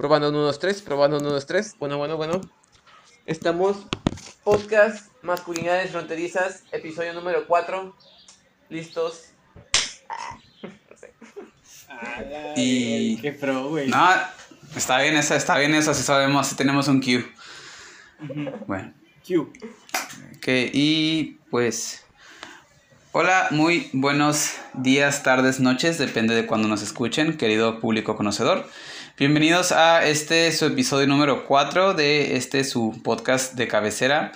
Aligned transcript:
Probando 0.00 0.30
1, 0.30 0.38
2, 0.38 0.58
3, 0.58 0.80
probando 0.80 1.18
1, 1.18 1.28
2, 1.28 1.44
3. 1.46 1.76
Bueno, 1.78 1.98
bueno, 1.98 2.16
bueno. 2.16 2.40
Estamos 3.26 3.86
podcast 4.42 5.12
Masculinidades 5.20 5.90
Fronterizas, 5.90 6.62
episodio 6.72 7.12
número 7.12 7.46
4. 7.46 7.94
Listos. 8.70 9.26
Y- 12.56 13.18
Qué 13.20 13.32
pro, 13.32 13.68
güey. 13.68 13.88
No, 13.88 14.08
está 14.74 15.02
bien 15.02 15.18
eso, 15.18 15.34
está 15.34 15.58
bien 15.58 15.74
eso, 15.74 15.92
si 15.92 16.02
sabemos, 16.02 16.46
si 16.46 16.54
tenemos 16.56 16.88
un 16.88 17.02
cue. 17.02 17.30
Ujú. 18.22 18.64
Bueno, 18.66 18.94
Q. 19.28 19.52
ok, 20.38 20.48
y 20.72 21.36
pues... 21.50 22.06
Hola, 23.12 23.48
muy 23.50 23.90
buenos 23.92 24.52
días, 24.72 25.22
tardes, 25.22 25.60
noches, 25.60 25.98
depende 25.98 26.34
de 26.34 26.46
cuando 26.46 26.68
nos 26.68 26.80
escuchen, 26.80 27.36
querido 27.36 27.80
público 27.80 28.16
conocedor. 28.16 28.66
Bienvenidos 29.20 29.70
a 29.70 30.06
este 30.06 30.50
su 30.50 30.64
episodio 30.64 31.06
número 31.06 31.44
4 31.44 31.92
de 31.92 32.38
este 32.38 32.64
su 32.64 33.02
podcast 33.04 33.52
de 33.52 33.68
cabecera, 33.68 34.32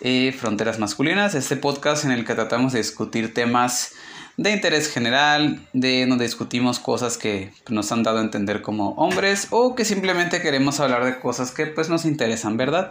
eh, 0.00 0.32
Fronteras 0.32 0.78
Masculinas, 0.78 1.34
este 1.34 1.56
podcast 1.56 2.06
en 2.06 2.12
el 2.12 2.24
que 2.24 2.34
tratamos 2.34 2.72
de 2.72 2.78
discutir 2.78 3.34
temas 3.34 3.92
de 4.38 4.52
interés 4.52 4.90
general, 4.90 5.68
de 5.74 6.06
donde 6.06 6.24
discutimos 6.24 6.78
cosas 6.78 7.18
que 7.18 7.52
nos 7.68 7.92
han 7.92 8.04
dado 8.04 8.20
a 8.20 8.22
entender 8.22 8.62
como 8.62 8.92
hombres 8.92 9.48
o 9.50 9.74
que 9.74 9.84
simplemente 9.84 10.40
queremos 10.40 10.80
hablar 10.80 11.04
de 11.04 11.20
cosas 11.20 11.50
que 11.50 11.66
pues 11.66 11.90
nos 11.90 12.06
interesan, 12.06 12.56
¿verdad? 12.56 12.90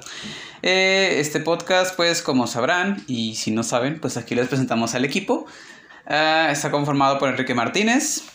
Eh, 0.62 1.16
este 1.18 1.40
podcast 1.40 1.96
pues 1.96 2.22
como 2.22 2.46
sabrán 2.46 3.04
y 3.08 3.34
si 3.34 3.50
no 3.50 3.64
saben 3.64 4.00
pues 4.00 4.16
aquí 4.16 4.36
les 4.36 4.48
presentamos 4.48 4.94
al 4.94 5.06
equipo. 5.06 5.48
Ah, 6.06 6.50
está 6.52 6.70
conformado 6.70 7.18
por 7.18 7.30
Enrique 7.30 7.56
Martínez, 7.56 8.26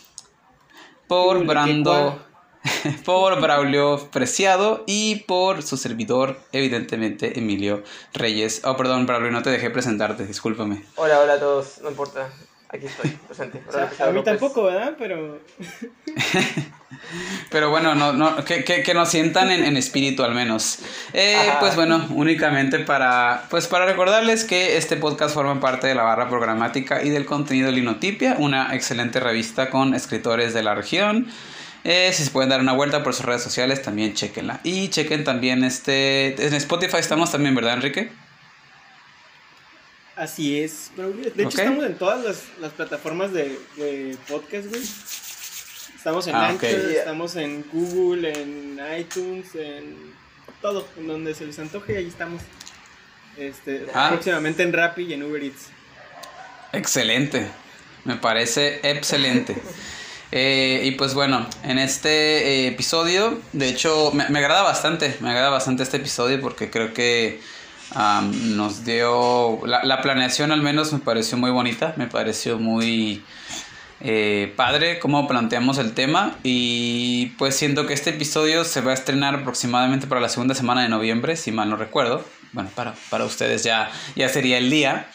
por 1.07 1.45
Brando, 1.45 2.26
por 3.05 3.39
Braulio 3.41 4.09
Preciado 4.11 4.83
y 4.87 5.17
por 5.27 5.63
su 5.63 5.77
servidor, 5.77 6.39
evidentemente 6.51 7.39
Emilio 7.39 7.83
Reyes. 8.13 8.61
Oh, 8.65 8.75
perdón, 8.75 9.05
Braulio, 9.05 9.31
no 9.31 9.43
te 9.43 9.49
dejé 9.49 9.69
presentarte, 9.69 10.25
discúlpame. 10.25 10.83
Hola, 10.95 11.19
hola 11.19 11.33
a 11.33 11.39
todos. 11.39 11.79
No 11.81 11.89
importa. 11.89 12.29
Aquí 12.69 12.87
estoy, 12.87 13.11
presente. 13.27 13.61
O 13.67 13.71
sea, 13.71 13.89
a 13.99 14.07
mí 14.07 14.15
López. 14.15 14.37
tampoco, 14.37 14.63
¿verdad? 14.63 14.95
Pero. 14.97 15.39
Pero 17.49 17.69
bueno, 17.69 17.95
no, 17.95 18.13
no, 18.13 18.43
que, 18.43 18.63
que, 18.63 18.83
que 18.83 18.93
nos 18.93 19.09
sientan 19.09 19.51
en, 19.51 19.63
en 19.63 19.77
espíritu 19.77 20.23
al 20.23 20.33
menos. 20.33 20.79
Eh, 21.13 21.37
pues 21.59 21.75
bueno, 21.75 22.05
únicamente 22.09 22.79
para, 22.79 23.45
pues 23.49 23.67
para 23.67 23.85
recordarles 23.85 24.43
que 24.43 24.77
este 24.77 24.97
podcast 24.97 25.33
forma 25.33 25.59
parte 25.59 25.87
de 25.87 25.95
la 25.95 26.03
barra 26.03 26.29
programática 26.29 27.03
y 27.03 27.09
del 27.09 27.25
contenido 27.25 27.67
de 27.67 27.73
Linotipia, 27.73 28.35
una 28.39 28.73
excelente 28.75 29.19
revista 29.19 29.69
con 29.69 29.93
escritores 29.93 30.53
de 30.53 30.63
la 30.63 30.75
región. 30.75 31.27
Eh, 31.89 32.11
si 32.11 32.25
se 32.25 32.31
pueden 32.31 32.49
dar 32.49 32.59
una 32.59 32.73
vuelta 32.73 33.01
por 33.01 33.13
sus 33.13 33.25
redes 33.25 33.41
sociales, 33.41 33.81
también 33.81 34.13
chequenla. 34.13 34.59
Y 34.63 34.89
chequen 34.89 35.23
también 35.23 35.63
este... 35.63 36.35
En 36.45 36.53
Spotify 36.55 36.97
estamos 36.97 37.31
también, 37.31 37.55
¿verdad, 37.55 37.75
Enrique? 37.75 38.11
Así 40.17 40.59
es. 40.59 40.91
Pero, 40.95 41.11
de 41.11 41.29
hecho, 41.29 41.47
estamos 41.49 41.85
en 41.85 41.95
todas 41.97 42.25
las, 42.25 42.43
las 42.59 42.73
plataformas 42.73 43.31
de, 43.31 43.57
de 43.77 44.17
podcast, 44.27 44.67
güey. 44.67 44.81
Estamos 45.95 46.27
en 46.27 46.35
Ah. 46.35 46.47
Anchor, 46.49 46.69
estamos 46.69 47.35
en 47.35 47.63
Google, 47.71 48.33
en 48.33 48.79
iTunes, 48.99 49.53
en 49.55 49.95
todo, 50.61 50.87
en 50.97 51.07
donde 51.07 51.35
se 51.35 51.45
les 51.45 51.57
antoje, 51.59 51.97
ahí 51.97 52.07
estamos. 52.07 52.41
Este, 53.37 53.85
Ah. 53.93 54.09
próximamente 54.09 54.63
en 54.63 54.73
Rappi 54.73 55.03
y 55.03 55.13
en 55.13 55.23
Uber 55.23 55.43
Eats. 55.43 55.67
Excelente, 56.73 57.47
me 58.03 58.15
parece 58.15 58.79
excelente. 58.83 59.55
Eh, 60.31 60.81
y 60.83 60.91
pues 60.91 61.13
bueno, 61.13 61.47
en 61.63 61.79
este 61.79 62.09
eh, 62.09 62.67
episodio, 62.67 63.39
de 63.53 63.69
hecho, 63.69 64.11
me, 64.13 64.27
me 64.29 64.39
agrada 64.39 64.61
bastante, 64.61 65.15
me 65.21 65.29
agrada 65.29 65.49
bastante 65.49 65.83
este 65.83 65.97
episodio 65.97 66.41
porque 66.41 66.69
creo 66.69 66.93
que 66.93 67.39
am, 67.93 68.57
nos 68.57 68.83
dio, 68.83 69.59
la, 69.65 69.83
la 69.85 70.01
planeación 70.01 70.51
al 70.51 70.61
menos 70.61 70.91
me 70.91 70.99
pareció 70.99 71.37
muy 71.37 71.51
bonita, 71.51 71.93
me 71.95 72.07
pareció 72.07 72.59
muy 72.59 73.23
eh, 73.99 74.53
padre 74.55 74.99
cómo 74.99 75.27
planteamos 75.27 75.79
el 75.79 75.93
tema 75.93 76.35
y 76.43 77.27
pues 77.37 77.55
siento 77.55 77.87
que 77.87 77.93
este 77.93 78.11
episodio 78.11 78.63
se 78.63 78.81
va 78.81 78.91
a 78.91 78.93
estrenar 78.93 79.33
aproximadamente 79.33 80.05
para 80.05 80.21
la 80.21 80.29
segunda 80.29 80.53
semana 80.53 80.83
de 80.83 80.89
noviembre, 80.89 81.35
si 81.37 81.51
mal 81.51 81.69
no 81.69 81.77
recuerdo. 81.77 82.23
Bueno, 82.51 82.69
para, 82.75 82.93
para 83.09 83.25
ustedes 83.25 83.63
ya, 83.63 83.89
ya 84.15 84.29
sería 84.29 84.57
el 84.57 84.69
día. 84.69 85.09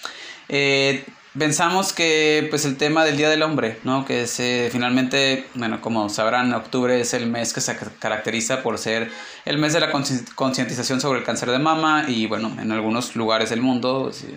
Eh, 1.35 1.39
pensamos 1.39 1.93
que 1.93 2.47
pues 2.51 2.65
el 2.65 2.77
tema 2.77 3.05
del 3.05 3.17
Día 3.17 3.29
del 3.31 3.43
Hombre, 3.43 3.79
¿no? 3.85 4.05
Que 4.05 4.23
es 4.23 4.39
eh, 4.41 4.69
finalmente, 4.71 5.47
bueno, 5.55 5.81
como 5.81 6.09
sabrán, 6.09 6.53
octubre 6.53 7.01
es 7.01 7.15
el 7.15 7.27
mes 7.27 7.53
que 7.53 7.61
se 7.61 7.77
ca- 7.77 7.91
caracteriza 7.99 8.63
por 8.63 8.79
ser 8.79 9.11
el 9.45 9.59
mes 9.59 9.73
de 9.73 9.81
la 9.81 9.91
concientización 9.91 11.01
sobre 11.01 11.21
el 11.21 11.25
cáncer 11.25 11.51
de 11.51 11.59
mama 11.59 12.05
y 12.09 12.27
bueno, 12.27 12.55
en 12.61 12.71
algunos 12.73 13.17
lugares 13.17 13.51
del 13.51 13.61
mundo, 13.61 14.11
sí, 14.13 14.29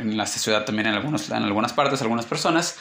en 0.00 0.16
la 0.16 0.26
ciudad 0.26 0.64
también 0.64 0.88
en, 0.88 0.94
algunos, 0.94 1.28
en 1.30 1.42
algunas 1.42 1.72
partes, 1.72 2.00
algunas 2.02 2.26
personas, 2.26 2.76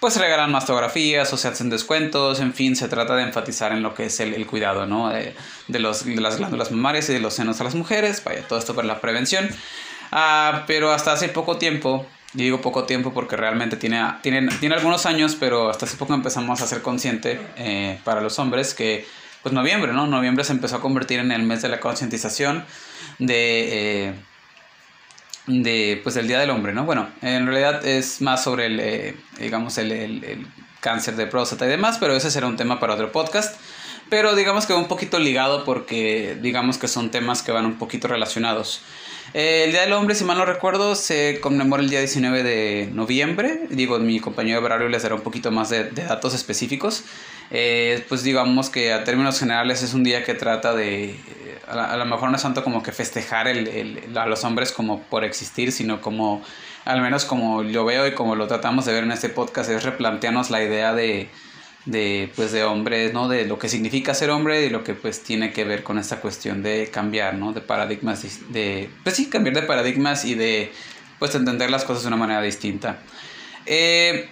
pues 0.00 0.14
se 0.14 0.20
regalan 0.20 0.50
mastografías 0.50 1.32
o 1.32 1.36
se 1.36 1.48
hacen 1.48 1.70
descuentos, 1.70 2.40
en 2.40 2.54
fin, 2.54 2.74
se 2.76 2.88
trata 2.88 3.14
de 3.14 3.22
enfatizar 3.22 3.72
en 3.72 3.82
lo 3.82 3.94
que 3.94 4.06
es 4.06 4.18
el, 4.20 4.34
el 4.34 4.46
cuidado, 4.46 4.86
¿no? 4.86 5.10
De, 5.10 5.34
de 5.68 5.78
los, 5.78 6.04
de 6.04 6.20
las 6.20 6.38
glándulas 6.38 6.70
mamarias 6.72 7.08
y 7.08 7.12
de 7.12 7.20
los 7.20 7.34
senos 7.34 7.60
a 7.60 7.64
las 7.64 7.74
mujeres, 7.74 8.22
vaya, 8.24 8.42
todo 8.48 8.58
esto 8.58 8.74
para 8.74 8.86
la 8.88 9.00
prevención. 9.00 9.48
Ah, 10.10 10.64
pero 10.66 10.92
hasta 10.92 11.12
hace 11.12 11.28
poco 11.28 11.56
tiempo, 11.56 12.04
y 12.34 12.38
digo 12.44 12.60
poco 12.60 12.84
tiempo 12.84 13.12
porque 13.12 13.36
realmente 13.36 13.76
tiene, 13.76 14.02
tiene, 14.22 14.48
tiene 14.58 14.74
algunos 14.76 15.04
años, 15.06 15.36
pero 15.38 15.68
hasta 15.70 15.86
hace 15.86 15.96
poco 15.96 16.14
empezamos 16.14 16.60
a 16.62 16.66
ser 16.66 16.80
consciente 16.82 17.40
eh, 17.56 17.98
para 18.04 18.20
los 18.20 18.38
hombres 18.38 18.72
que, 18.74 19.06
pues 19.42 19.52
noviembre, 19.54 19.92
¿no? 19.92 20.06
Noviembre 20.06 20.44
se 20.44 20.52
empezó 20.52 20.76
a 20.76 20.80
convertir 20.80 21.18
en 21.18 21.30
el 21.32 21.42
mes 21.42 21.62
de 21.62 21.68
la 21.68 21.80
concientización 21.80 22.64
de... 23.18 24.06
eh, 24.08 24.14
de 25.46 26.00
pues 26.02 26.16
el 26.16 26.28
Día 26.28 26.38
del 26.38 26.50
Hombre, 26.50 26.72
¿no? 26.72 26.84
Bueno, 26.84 27.08
en 27.20 27.46
realidad 27.46 27.84
es 27.84 28.20
más 28.20 28.44
sobre 28.44 28.66
el, 28.66 28.78
eh, 28.80 29.16
digamos, 29.38 29.76
el, 29.78 29.90
el- 29.92 30.24
el 30.24 30.46
cáncer 30.80 31.16
de 31.16 31.26
próstata 31.26 31.66
y 31.66 31.68
demás, 31.68 31.98
pero 31.98 32.14
ese 32.14 32.30
será 32.30 32.46
un 32.46 32.56
tema 32.56 32.78
para 32.80 32.94
otro 32.94 33.10
podcast. 33.12 33.56
Pero 34.08 34.34
digamos 34.36 34.66
que 34.66 34.72
va 34.72 34.78
un 34.78 34.88
poquito 34.88 35.18
ligado 35.18 35.64
porque 35.64 36.36
digamos 36.40 36.76
que 36.78 36.86
son 36.86 37.10
temas 37.10 37.42
que 37.42 37.50
van 37.50 37.66
un 37.66 37.78
poquito 37.78 38.08
relacionados. 38.08 38.82
Eh, 39.34 39.64
el 39.64 39.72
Día 39.72 39.80
del 39.82 39.92
Hombre, 39.94 40.14
si 40.14 40.24
mal 40.24 40.36
no 40.36 40.44
recuerdo, 40.44 40.94
se 40.94 41.40
conmemora 41.40 41.82
el 41.82 41.88
día 41.88 42.00
19 42.00 42.42
de 42.42 42.90
noviembre. 42.92 43.60
Digo, 43.70 43.98
mi 43.98 44.20
compañero 44.20 44.60
Braulio 44.60 44.88
les 44.90 45.02
dará 45.02 45.14
un 45.14 45.22
poquito 45.22 45.50
más 45.50 45.70
de, 45.70 45.84
de 45.84 46.04
datos 46.04 46.34
específicos. 46.34 47.04
Eh, 47.50 48.04
pues 48.08 48.22
digamos 48.22 48.68
que 48.68 48.92
a 48.92 49.04
términos 49.04 49.38
generales 49.38 49.82
es 49.82 49.94
un 49.94 50.04
día 50.04 50.22
que 50.24 50.34
trata 50.34 50.74
de, 50.74 51.16
a, 51.66 51.74
la- 51.76 51.92
a 51.92 51.96
lo 51.96 52.04
mejor 52.04 52.28
no 52.30 52.36
es 52.36 52.42
tanto 52.42 52.62
como 52.62 52.82
que 52.82 52.92
festejar 52.92 53.48
el, 53.48 53.68
el- 53.68 54.18
a 54.18 54.26
los 54.26 54.44
hombres 54.44 54.70
como 54.70 55.02
por 55.04 55.24
existir, 55.24 55.72
sino 55.72 56.02
como, 56.02 56.42
al 56.84 57.00
menos 57.00 57.24
como 57.24 57.62
lo 57.62 57.84
veo 57.86 58.06
y 58.06 58.12
como 58.12 58.36
lo 58.36 58.46
tratamos 58.48 58.84
de 58.84 58.92
ver 58.92 59.04
en 59.04 59.12
este 59.12 59.30
podcast, 59.30 59.70
es 59.70 59.82
replantearnos 59.82 60.50
la 60.50 60.62
idea 60.62 60.92
de, 60.94 61.28
de 61.84 62.30
pues 62.36 62.52
de 62.52 62.64
hombres, 62.64 63.12
¿no? 63.12 63.28
De 63.28 63.44
lo 63.46 63.58
que 63.58 63.68
significa 63.68 64.14
ser 64.14 64.30
hombre 64.30 64.66
y 64.66 64.70
lo 64.70 64.84
que 64.84 64.94
pues 64.94 65.22
tiene 65.22 65.52
que 65.52 65.64
ver 65.64 65.82
con 65.82 65.98
esta 65.98 66.20
cuestión 66.20 66.62
de 66.62 66.88
cambiar, 66.92 67.34
¿no? 67.34 67.52
De 67.52 67.60
paradigmas, 67.60 68.22
de, 68.50 68.88
pues 69.02 69.16
sí, 69.16 69.28
cambiar 69.28 69.56
de 69.56 69.62
paradigmas 69.62 70.24
y 70.24 70.34
de 70.34 70.72
pues 71.18 71.34
entender 71.34 71.70
las 71.70 71.84
cosas 71.84 72.02
de 72.02 72.08
una 72.08 72.16
manera 72.16 72.42
distinta. 72.42 72.98
Eh, 73.66 74.28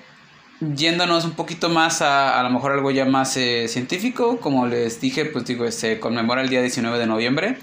yéndonos 0.61 1.25
un 1.25 1.33
poquito 1.33 1.69
más 1.69 2.03
a 2.03 2.39
a 2.39 2.43
lo 2.43 2.51
mejor 2.51 2.73
algo 2.73 2.91
ya 2.91 3.05
más 3.05 3.37
eh, 3.37 3.67
científico, 3.69 4.39
como 4.41 4.67
les 4.67 5.01
dije, 5.01 5.25
pues 5.25 5.45
digo, 5.45 5.71
se 5.71 5.99
conmemora 5.99 6.43
el 6.43 6.49
día 6.49 6.61
19 6.61 6.99
de 6.99 7.07
noviembre. 7.07 7.59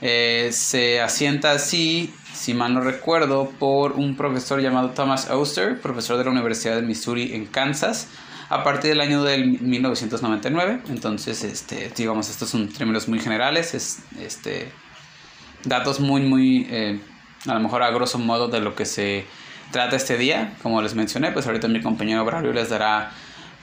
Eh, 0.00 0.48
se 0.50 1.00
asienta 1.00 1.52
así, 1.52 2.12
si 2.32 2.54
mal 2.54 2.74
no 2.74 2.80
recuerdo, 2.80 3.50
por 3.60 3.92
un 3.92 4.16
profesor 4.16 4.60
llamado 4.60 4.90
Thomas 4.90 5.30
Oster, 5.30 5.80
profesor 5.80 6.18
de 6.18 6.24
la 6.24 6.30
Universidad 6.30 6.74
de 6.74 6.82
Missouri 6.82 7.34
en 7.34 7.46
Kansas, 7.46 8.08
a 8.52 8.62
partir 8.64 8.90
del 8.90 9.00
año 9.00 9.22
del 9.22 9.58
1999. 9.60 10.82
Entonces, 10.90 11.42
este, 11.42 11.90
digamos, 11.96 12.28
estos 12.28 12.50
son 12.50 12.68
términos 12.68 13.08
muy 13.08 13.18
generales, 13.18 13.72
es, 13.72 14.00
este, 14.20 14.70
datos 15.64 16.00
muy, 16.00 16.20
muy, 16.20 16.66
eh, 16.70 17.00
a 17.46 17.54
lo 17.54 17.60
mejor 17.60 17.82
a 17.82 17.90
grosso 17.90 18.18
modo 18.18 18.48
de 18.48 18.60
lo 18.60 18.74
que 18.74 18.84
se 18.84 19.24
trata 19.70 19.96
este 19.96 20.18
día. 20.18 20.52
Como 20.62 20.82
les 20.82 20.94
mencioné, 20.94 21.32
pues 21.32 21.46
ahorita 21.46 21.66
mi 21.66 21.80
compañero 21.80 22.26
Braulio 22.26 22.52
les 22.52 22.68
dará 22.68 23.10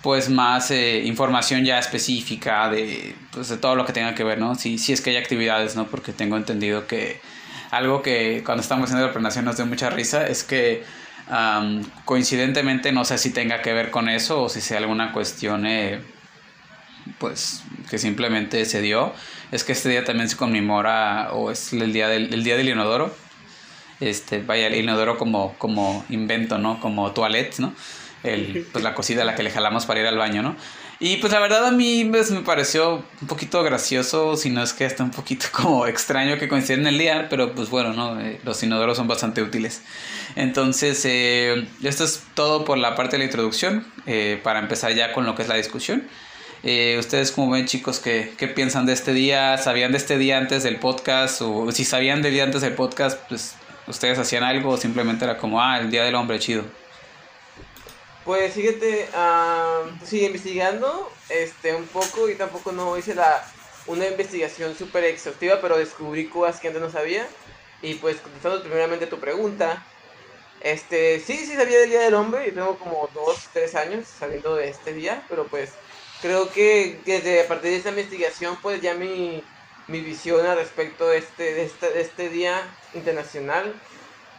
pues 0.02 0.30
más 0.30 0.72
eh, 0.72 1.04
información 1.06 1.64
ya 1.66 1.78
específica 1.78 2.68
de, 2.72 3.16
pues, 3.32 3.50
de 3.50 3.58
todo 3.58 3.76
lo 3.76 3.86
que 3.86 3.94
tenga 3.94 4.16
que 4.16 4.24
ver, 4.24 4.40
¿no? 4.40 4.56
Si, 4.56 4.80
si 4.80 4.94
es 4.94 5.02
que 5.02 5.12
hay 5.12 5.18
actividades, 5.18 5.76
¿no? 5.76 5.86
Porque 5.86 6.14
tengo 6.14 6.36
entendido 6.36 6.88
que 6.88 7.22
algo 7.70 8.02
que 8.02 8.42
cuando 8.44 8.64
estamos 8.64 8.86
haciendo 8.86 9.06
la 9.06 9.14
planeación 9.14 9.46
nos 9.46 9.58
dio 9.58 9.68
mucha 9.68 9.92
risa 9.92 10.26
es 10.26 10.44
que 10.44 10.84
am, 11.30 11.84
coincidentemente 12.06 12.92
no 12.92 13.06
sé 13.06 13.18
si 13.18 13.32
tenga 13.32 13.62
que 13.62 13.74
ver 13.74 13.92
con 13.92 14.10
eso 14.10 14.44
o 14.44 14.50
si 14.50 14.62
sea 14.62 14.78
alguna 14.78 15.12
cuestión 15.12 15.66
eh, 15.66 16.02
pues 17.18 17.64
que 17.90 17.98
simplemente 17.98 18.66
se 18.66 18.82
dio. 18.82 19.14
Es 19.52 19.64
que 19.64 19.72
este 19.72 19.90
día 19.90 20.04
también 20.04 20.30
se 20.30 20.38
conmemora 20.38 21.34
o 21.34 21.52
es 21.52 21.74
el 21.74 21.92
día 21.94 22.08
del, 22.08 22.34
el 22.34 22.44
día 22.44 22.58
del 22.58 22.70
inodoro. 22.70 23.16
Este 24.00 24.42
vaya 24.42 24.68
el 24.68 24.76
inodoro 24.76 25.18
como 25.18 25.56
como 25.58 26.06
invento 26.10 26.58
no 26.58 26.80
como 26.80 27.12
toilette 27.12 27.60
no 27.60 27.74
el, 28.24 28.66
pues 28.72 28.84
la 28.84 28.94
cosita 28.94 29.24
a 29.24 29.26
la 29.26 29.36
que 29.36 29.44
le 29.44 29.52
jalamos 29.52 29.86
para 29.86 30.00
ir 30.00 30.08
al 30.08 30.18
baño 30.18 30.42
no 30.42 30.56
Y 31.02 31.16
pues 31.18 31.32
la 31.32 31.40
verdad 31.40 31.66
a 31.66 31.72
mí 31.72 32.06
pues, 32.12 32.30
me 32.30 32.42
pareció 32.42 33.02
un 33.22 33.28
poquito 33.28 33.64
gracioso, 33.64 34.36
si 34.36 34.50
no 34.50 34.62
es 34.62 34.74
que 34.74 34.86
hasta 34.86 35.02
un 35.02 35.12
poquito 35.12 35.46
como 35.54 35.88
extraño 35.88 36.38
que 36.38 36.50
coinciden 36.50 36.82
en 36.82 36.88
el 36.88 36.98
día, 36.98 37.28
pero 37.30 37.56
pues 37.56 37.70
bueno, 37.70 37.94
¿no? 37.94 38.20
Eh, 38.20 38.40
los 38.44 38.62
inodoros 38.64 38.98
son 38.98 39.08
bastante 39.08 39.42
útiles. 39.42 39.82
Entonces, 40.36 41.02
eh, 41.06 41.68
esto 41.84 42.04
es 42.04 42.24
todo 42.34 42.66
por 42.66 42.78
la 42.78 42.96
parte 42.96 43.14
de 43.14 43.20
la 43.20 43.24
introducción, 43.26 43.88
eh, 44.06 44.40
para 44.44 44.60
empezar 44.60 44.94
ya 44.94 45.14
con 45.14 45.26
lo 45.26 45.36
que 45.36 45.44
es 45.44 45.48
la 45.48 45.56
discusión. 45.56 46.08
¿Ustedes 46.62 47.32
como 47.32 47.52
ven 47.52 47.68
chicos 47.68 48.00
qué, 48.00 48.34
qué 48.36 48.50
piensan 48.50 48.86
de 48.86 48.92
este 48.92 49.14
día? 49.14 49.58
¿Sabían 49.58 49.94
de 49.94 49.98
este 49.98 50.18
día 50.18 50.38
antes 50.38 50.62
del 50.62 50.76
podcast? 50.76 51.42
O 51.42 51.72
si 51.72 51.86
sabían 51.86 52.22
del 52.22 52.34
día 52.34 52.44
antes 52.44 52.60
del 52.60 52.74
podcast, 52.74 53.18
pues 53.30 53.56
ustedes 53.88 54.20
hacían 54.20 54.44
algo 54.44 54.72
o 54.72 54.78
simplemente 54.78 55.24
era 55.24 55.38
como, 55.38 55.62
ah, 55.62 55.80
el 55.80 55.90
Día 55.90 56.04
del 56.04 56.16
Hombre, 56.16 56.38
chido. 56.38 56.66
Pues 58.26 58.54
fíjate, 58.54 59.10
uh, 59.14 60.06
sigue 60.06 60.28
investigando 60.28 61.12
este, 61.30 61.74
un 61.74 61.88
poco 61.88 62.30
y 62.30 62.36
tampoco 62.36 62.72
no 62.72 62.98
hice 62.98 63.16
la, 63.16 63.44
una 63.88 64.08
investigación 64.08 64.76
súper 64.76 65.06
exhaustiva, 65.06 65.60
pero 65.62 65.78
descubrí 65.78 66.28
cosas 66.28 66.60
que 66.60 66.68
antes 66.68 66.82
no 66.82 66.92
sabía. 66.92 67.28
Y 67.82 67.96
pues 67.96 68.18
contestando 68.18 68.62
primeramente 68.62 69.08
tu 69.08 69.20
pregunta, 69.20 69.86
este, 70.62 71.22
sí, 71.22 71.38
sí 71.38 71.56
sabía 71.56 71.80
del 71.80 71.90
Día 71.90 72.02
del 72.02 72.14
Hombre 72.14 72.48
y 72.48 72.52
tengo 72.52 72.78
como 72.78 73.10
dos, 73.14 73.48
tres 73.54 73.76
años 73.76 74.06
sabiendo 74.08 74.56
de 74.56 74.70
este 74.70 74.94
día, 74.94 75.24
pero 75.30 75.48
pues 75.48 75.72
creo 76.22 76.52
que 76.52 77.00
desde 77.06 77.42
a 77.42 77.48
partir 77.48 77.72
de 77.72 77.78
esta 77.78 77.90
investigación 77.90 78.58
pues 78.62 78.82
ya 78.82 78.94
mi, 78.96 79.42
mi 79.88 80.02
visión 80.02 80.46
al 80.46 80.58
respecto 80.58 81.08
de 81.08 81.20
este, 81.20 81.54
de 81.54 81.64
este, 81.64 82.02
este 82.02 82.30
día 82.30 82.62
internacional, 82.94 83.74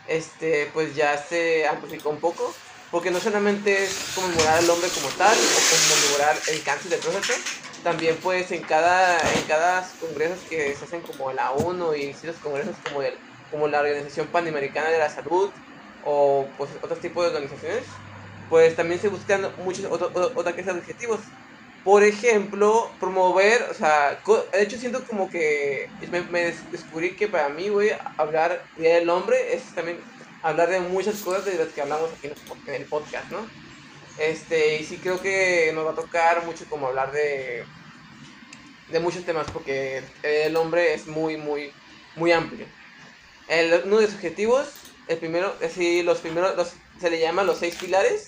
este, 0.07 0.71
pues 0.75 0.95
ya 0.95 1.17
se 1.17 1.67
amplificó 1.67 2.11
un 2.11 2.21
poco 2.21 2.55
porque 2.91 3.11
no 3.11 3.21
solamente 3.21 3.85
es 3.85 4.13
conmemorar 4.15 4.59
al 4.59 4.71
hombre 4.71 4.89
como 4.91 5.09
tal 5.17 5.37
o 5.37 5.61
conmemorar 5.71 6.37
el 6.49 6.63
cáncer 6.63 6.91
de 6.91 6.99
próstata, 6.99 7.35
también 7.85 8.17
pues 8.23 8.51
en 8.51 8.63
cada, 8.63 9.19
en 9.19 9.43
cada 9.47 9.89
congresos 10.01 10.39
que 10.49 10.75
se 10.75 10.85
hacen 10.85 11.01
como 11.03 11.33
la 11.33 11.53
ONU 11.53 11.95
y 11.95 12.15
los 12.23 12.37
congresos 12.37 12.77
como, 12.85 13.03
el, 13.03 13.15
como 13.51 13.69
la 13.69 13.81
Organización 13.81 14.27
Panamericana 14.29 14.91
de 14.91 14.99
la 14.99 15.09
Salud 15.09 15.51
o 16.05 16.47
pues 16.57 16.71
otros 16.83 17.01
tipos 17.01 17.25
de 17.25 17.31
organizaciones, 17.31 17.85
pues 18.49 18.75
también 18.75 19.01
se 19.01 19.09
buscan 19.09 19.49
muchos 19.65 19.87
otros 19.87 20.33
objetivos. 20.35 21.21
Por 21.85 22.03
ejemplo, 22.03 22.91
promover, 23.01 23.63
o 23.71 23.75
sea, 23.75 24.21
de 24.53 24.63
hecho 24.63 24.77
siento 24.77 25.03
como 25.07 25.31
que 25.31 25.89
me, 26.11 26.53
descubrí 26.71 27.17
que 27.17 27.27
para 27.27 27.49
mí, 27.49 27.71
güey, 27.71 27.91
hablar 28.19 28.63
del 28.77 29.09
hombre 29.09 29.55
es 29.55 29.63
también 29.75 29.99
hablar 30.43 30.71
de 30.71 30.81
muchas 30.81 31.17
cosas 31.17 31.45
de 31.45 31.57
las 31.57 31.69
que 31.69 31.83
hablamos 31.83 32.11
aquí 32.13 32.29
en 32.67 32.75
el 32.75 32.85
podcast, 32.87 33.31
¿no? 33.31 33.49
Este, 34.19 34.81
y 34.81 34.85
sí 34.85 34.99
creo 34.99 35.21
que 35.21 35.73
nos 35.75 35.87
va 35.87 35.93
a 35.93 35.95
tocar 35.95 36.45
mucho 36.45 36.65
como 36.69 36.89
hablar 36.89 37.13
de, 37.13 37.65
de 38.91 39.01
muchos 39.01 39.25
temas, 39.25 39.51
porque 39.51 40.03
el 40.23 40.57
hombre 40.57 40.95
es 40.95 41.07
muy, 41.07 41.37
muy, 41.37 41.73
muy 42.17 42.33
amplio. 42.33 42.67
El, 43.49 43.83
uno 43.85 43.99
de 43.99 44.07
sus 44.07 44.17
objetivos, 44.17 44.69
el 45.09 45.19
primero, 45.19 45.55
es 45.55 45.75
decir, 45.75 46.05
los 46.05 46.19
primeros, 46.19 46.75
se 47.01 47.11
le 47.11 47.19
llama 47.19 47.43
los 47.43 47.59
seis 47.59 47.77
pilares. 47.77 48.27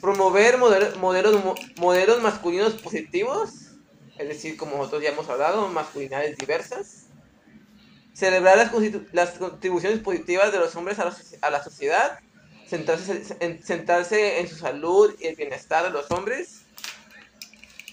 Promover 0.00 0.58
modelos, 0.58 0.96
modelos 1.76 2.22
masculinos 2.22 2.72
positivos, 2.74 3.50
es 4.18 4.28
decir, 4.28 4.56
como 4.56 4.76
nosotros 4.76 5.02
ya 5.02 5.10
hemos 5.10 5.28
hablado, 5.28 5.68
masculinidades 5.68 6.36
diversas 6.36 7.01
celebrar 8.14 8.56
las, 8.56 8.72
las 9.12 9.30
contribuciones 9.32 10.00
positivas 10.00 10.52
de 10.52 10.58
los 10.58 10.74
hombres 10.76 10.98
a 10.98 11.06
la, 11.06 11.16
a 11.40 11.50
la 11.50 11.62
sociedad, 11.62 12.18
centrarse 12.68 13.22
en, 13.40 13.62
centrarse 13.62 14.40
en 14.40 14.48
su 14.48 14.56
salud 14.56 15.14
y 15.18 15.26
el 15.26 15.36
bienestar 15.36 15.84
de 15.84 15.90
los 15.90 16.10
hombres. 16.10 16.62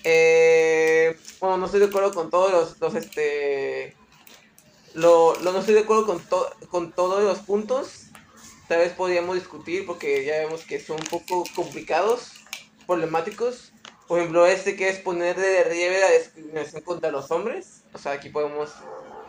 Eh, 0.04 1.18
bueno, 1.40 1.58
no 1.58 1.66
estoy 1.66 1.82
de 1.82 1.88
acuerdo 1.88 2.14
con 2.14 2.30
todos 2.30 2.52
los, 2.52 2.80
los 2.80 2.96
este, 2.96 3.96
lo, 4.94 5.36
lo, 5.42 5.52
no 5.52 5.60
estoy 5.60 5.76
de 5.76 5.82
acuerdo 5.82 6.06
con, 6.06 6.22
con 6.70 6.92
todos 6.92 7.24
los 7.24 7.40
puntos. 7.40 8.06
Tal 8.68 8.80
vez 8.80 8.94
podríamos 8.94 9.36
discutir 9.36 9.86
porque 9.86 10.24
ya 10.26 10.40
vemos 10.40 10.64
que 10.64 10.80
son 10.80 10.98
un 10.98 11.08
poco 11.08 11.44
complicados, 11.56 12.32
problemáticos. 12.86 13.74
Por 14.08 14.20
ejemplo, 14.20 14.46
este 14.46 14.76
que 14.76 14.90
es 14.90 15.00
poner 15.00 15.36
de 15.36 15.64
relieve 15.64 16.00
la 16.00 16.12
discriminación 16.12 16.82
contra 16.84 17.12
los 17.12 17.30
hombres. 17.32 17.84
O 17.94 17.98
sea, 17.98 18.14
aquí 18.14 18.30
podemos 18.30 18.72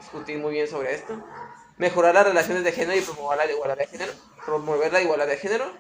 discutir 0.01 0.39
muy 0.39 0.53
bien 0.53 0.69
sobre 0.69 0.95
esto. 0.95 1.23
Mejorar 1.79 2.15
las 2.15 2.27
relaciones 2.27 2.65
de 2.65 2.73
género 2.73 2.99
y 2.99 3.03
promover 3.03 3.39
la 3.39 3.51
igualdad 3.51 3.79
de 3.79 3.87
género. 3.87 4.13
Promover 4.45 4.93
la 4.93 5.03
igualdad 5.03 5.27
de 5.27 5.37
género. 5.37 5.71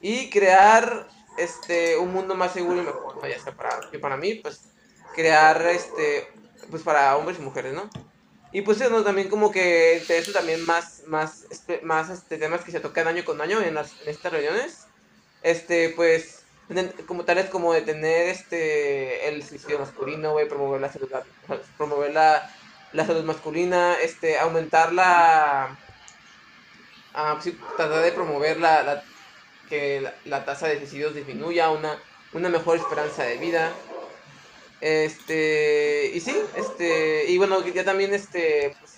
Y 0.00 0.30
crear 0.30 1.08
este, 1.36 1.96
un 1.96 2.12
mundo 2.12 2.34
más 2.34 2.52
seguro 2.52 2.80
y 2.80 2.84
mejor, 2.84 3.16
¿no? 3.16 3.28
Ya 3.28 3.38
sea 3.38 3.52
para, 3.52 3.90
que 3.90 3.98
para 3.98 4.16
mí, 4.16 4.34
pues, 4.34 4.62
crear, 5.14 5.60
este, 5.66 6.28
pues, 6.70 6.82
para 6.82 7.16
hombres 7.16 7.38
y 7.38 7.42
mujeres, 7.42 7.72
¿no? 7.72 7.90
Y 8.52 8.62
pues 8.62 8.80
eso 8.80 9.02
también 9.02 9.28
como 9.28 9.50
que 9.50 10.04
de 10.06 10.18
eso 10.18 10.30
también 10.30 10.64
más, 10.64 11.02
más, 11.08 11.44
este, 11.50 11.80
más 11.80 12.08
este, 12.08 12.38
temas 12.38 12.62
que 12.62 12.70
se 12.70 12.78
tocan 12.78 13.08
año 13.08 13.24
con 13.24 13.40
año 13.40 13.60
en, 13.60 13.74
las, 13.74 14.00
en 14.02 14.08
estas 14.08 14.32
reuniones. 14.32 14.86
Este, 15.42 15.88
pues, 15.90 16.44
como 17.06 17.24
tales 17.24 17.50
como 17.50 17.72
de 17.72 17.82
tener 17.82 18.28
este, 18.28 19.28
el 19.28 19.42
suicidio 19.42 19.80
masculino, 19.80 20.36
promover 20.48 20.80
la 20.80 20.92
salud, 20.92 21.08
promover 21.76 22.12
la, 22.12 22.48
la 22.94 23.04
salud 23.04 23.24
masculina, 23.24 23.96
este, 24.00 24.38
aumentar 24.38 24.92
la, 24.92 25.76
ah, 27.12 27.40
tratar 27.76 28.02
de 28.02 28.12
promover 28.12 28.58
la, 28.58 29.02
que 29.68 30.08
la, 30.24 30.44
tasa 30.44 30.68
de 30.68 30.78
suicidios 30.78 31.14
disminuya, 31.14 31.70
una, 31.70 31.98
una 32.32 32.48
mejor 32.48 32.78
esperanza 32.78 33.24
de 33.24 33.36
vida. 33.38 33.72
Este, 34.80 36.12
y 36.14 36.20
sí, 36.20 36.36
este, 36.56 37.24
y 37.28 37.36
bueno, 37.38 37.64
ya 37.66 37.84
también, 37.84 38.14
este, 38.14 38.76
pues, 38.78 38.92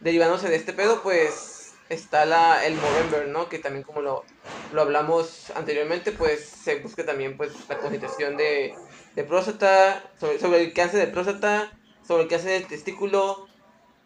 derivándose 0.00 0.48
de 0.48 0.56
este 0.56 0.72
pedo, 0.72 1.02
pues, 1.02 1.72
está 1.88 2.24
la, 2.24 2.64
el 2.64 2.74
Movember, 2.76 3.26
¿no? 3.26 3.48
Que 3.48 3.58
también 3.58 3.82
como 3.82 4.02
lo, 4.02 4.24
lo 4.72 4.82
hablamos 4.82 5.50
anteriormente, 5.56 6.12
pues, 6.12 6.44
se 6.44 6.76
busca 6.76 7.04
también, 7.04 7.36
pues, 7.36 7.52
la 7.68 7.78
concentración 7.78 8.36
de, 8.36 8.76
de 9.16 9.24
próstata, 9.24 10.04
sobre, 10.20 10.38
sobre 10.38 10.62
el 10.62 10.72
cáncer 10.72 11.00
de 11.00 11.12
próstata, 11.12 11.72
sobre 12.06 12.28
que 12.28 12.34
hace 12.36 12.56
el 12.56 12.66
testículo 12.66 13.46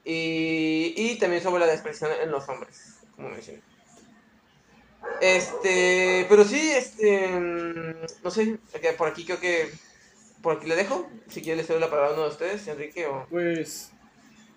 y, 0.04 0.94
y 0.96 1.18
también 1.18 1.42
sobre 1.42 1.64
la 1.66 1.72
depresión 1.72 2.10
en 2.22 2.30
los 2.30 2.48
hombres, 2.48 2.98
como 3.14 3.28
mencioné. 3.30 3.60
Este, 5.20 6.26
pero 6.28 6.44
sí, 6.44 6.70
este, 6.70 7.28
no 8.22 8.30
sé, 8.30 8.58
por 8.96 9.08
aquí 9.08 9.24
creo 9.24 9.40
que, 9.40 9.70
por 10.42 10.56
aquí 10.56 10.66
le 10.66 10.76
dejo, 10.76 11.08
si 11.28 11.42
quiere 11.42 11.58
le 11.58 11.64
cedo 11.64 11.78
la 11.78 11.90
palabra 11.90 12.10
a 12.10 12.14
uno 12.14 12.22
de 12.24 12.30
ustedes, 12.30 12.66
Enrique 12.68 13.06
o... 13.06 13.26
Pues, 13.30 13.92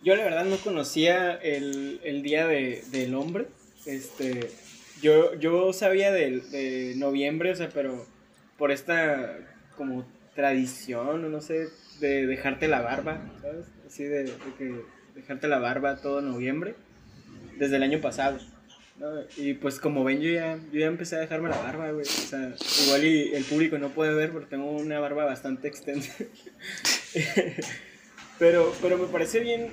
yo 0.01 0.15
la 0.15 0.24
verdad 0.24 0.45
no 0.45 0.57
conocía 0.57 1.35
el, 1.35 1.99
el 2.04 2.23
Día 2.23 2.47
de, 2.47 2.83
del 2.87 3.16
Hombre, 3.16 3.47
este, 3.85 4.52
yo, 5.02 5.33
yo 5.35 5.73
sabía 5.73 6.11
del, 6.11 6.49
de 6.52 6.94
noviembre, 6.95 7.52
o 7.52 7.56
sea, 7.56 7.69
pero 7.69 8.06
por 8.57 8.71
esta 8.71 9.37
como 9.75 10.06
tradición, 10.35 11.31
no 11.31 11.42
sé, 11.42 11.69
de 11.99 12.25
dejarte 12.27 12.68
la 12.68 12.81
barba, 12.81 13.19
¿sabes? 13.41 13.68
Así 13.85 14.03
de, 14.03 14.31
que 14.57 14.81
dejarte 15.15 15.47
la 15.47 15.59
barba 15.59 15.97
todo 15.97 16.21
noviembre, 16.21 16.75
desde 17.57 17.77
el 17.77 17.83
año 17.83 18.01
pasado. 18.01 18.39
Y 19.37 19.53
pues 19.53 19.79
como 19.79 20.03
ven, 20.03 20.19
yo 20.19 20.29
ya, 20.29 20.57
yo 20.73 20.79
ya 20.79 20.87
empecé 20.87 21.15
a 21.15 21.19
dejarme 21.19 21.49
la 21.49 21.57
barba, 21.57 21.91
güey. 21.91 22.06
O 22.06 22.06
sea, 22.06 22.53
igual 22.85 23.06
y 23.06 23.33
el 23.33 23.45
público 23.45 23.77
no 23.77 23.89
puede 23.89 24.13
ver 24.13 24.31
porque 24.31 24.49
tengo 24.49 24.69
una 24.71 24.99
barba 24.99 25.23
bastante 25.23 25.69
extensa. 25.69 26.13
pero, 28.39 28.73
pero 28.81 28.97
me 28.97 29.07
parece 29.07 29.39
bien, 29.39 29.69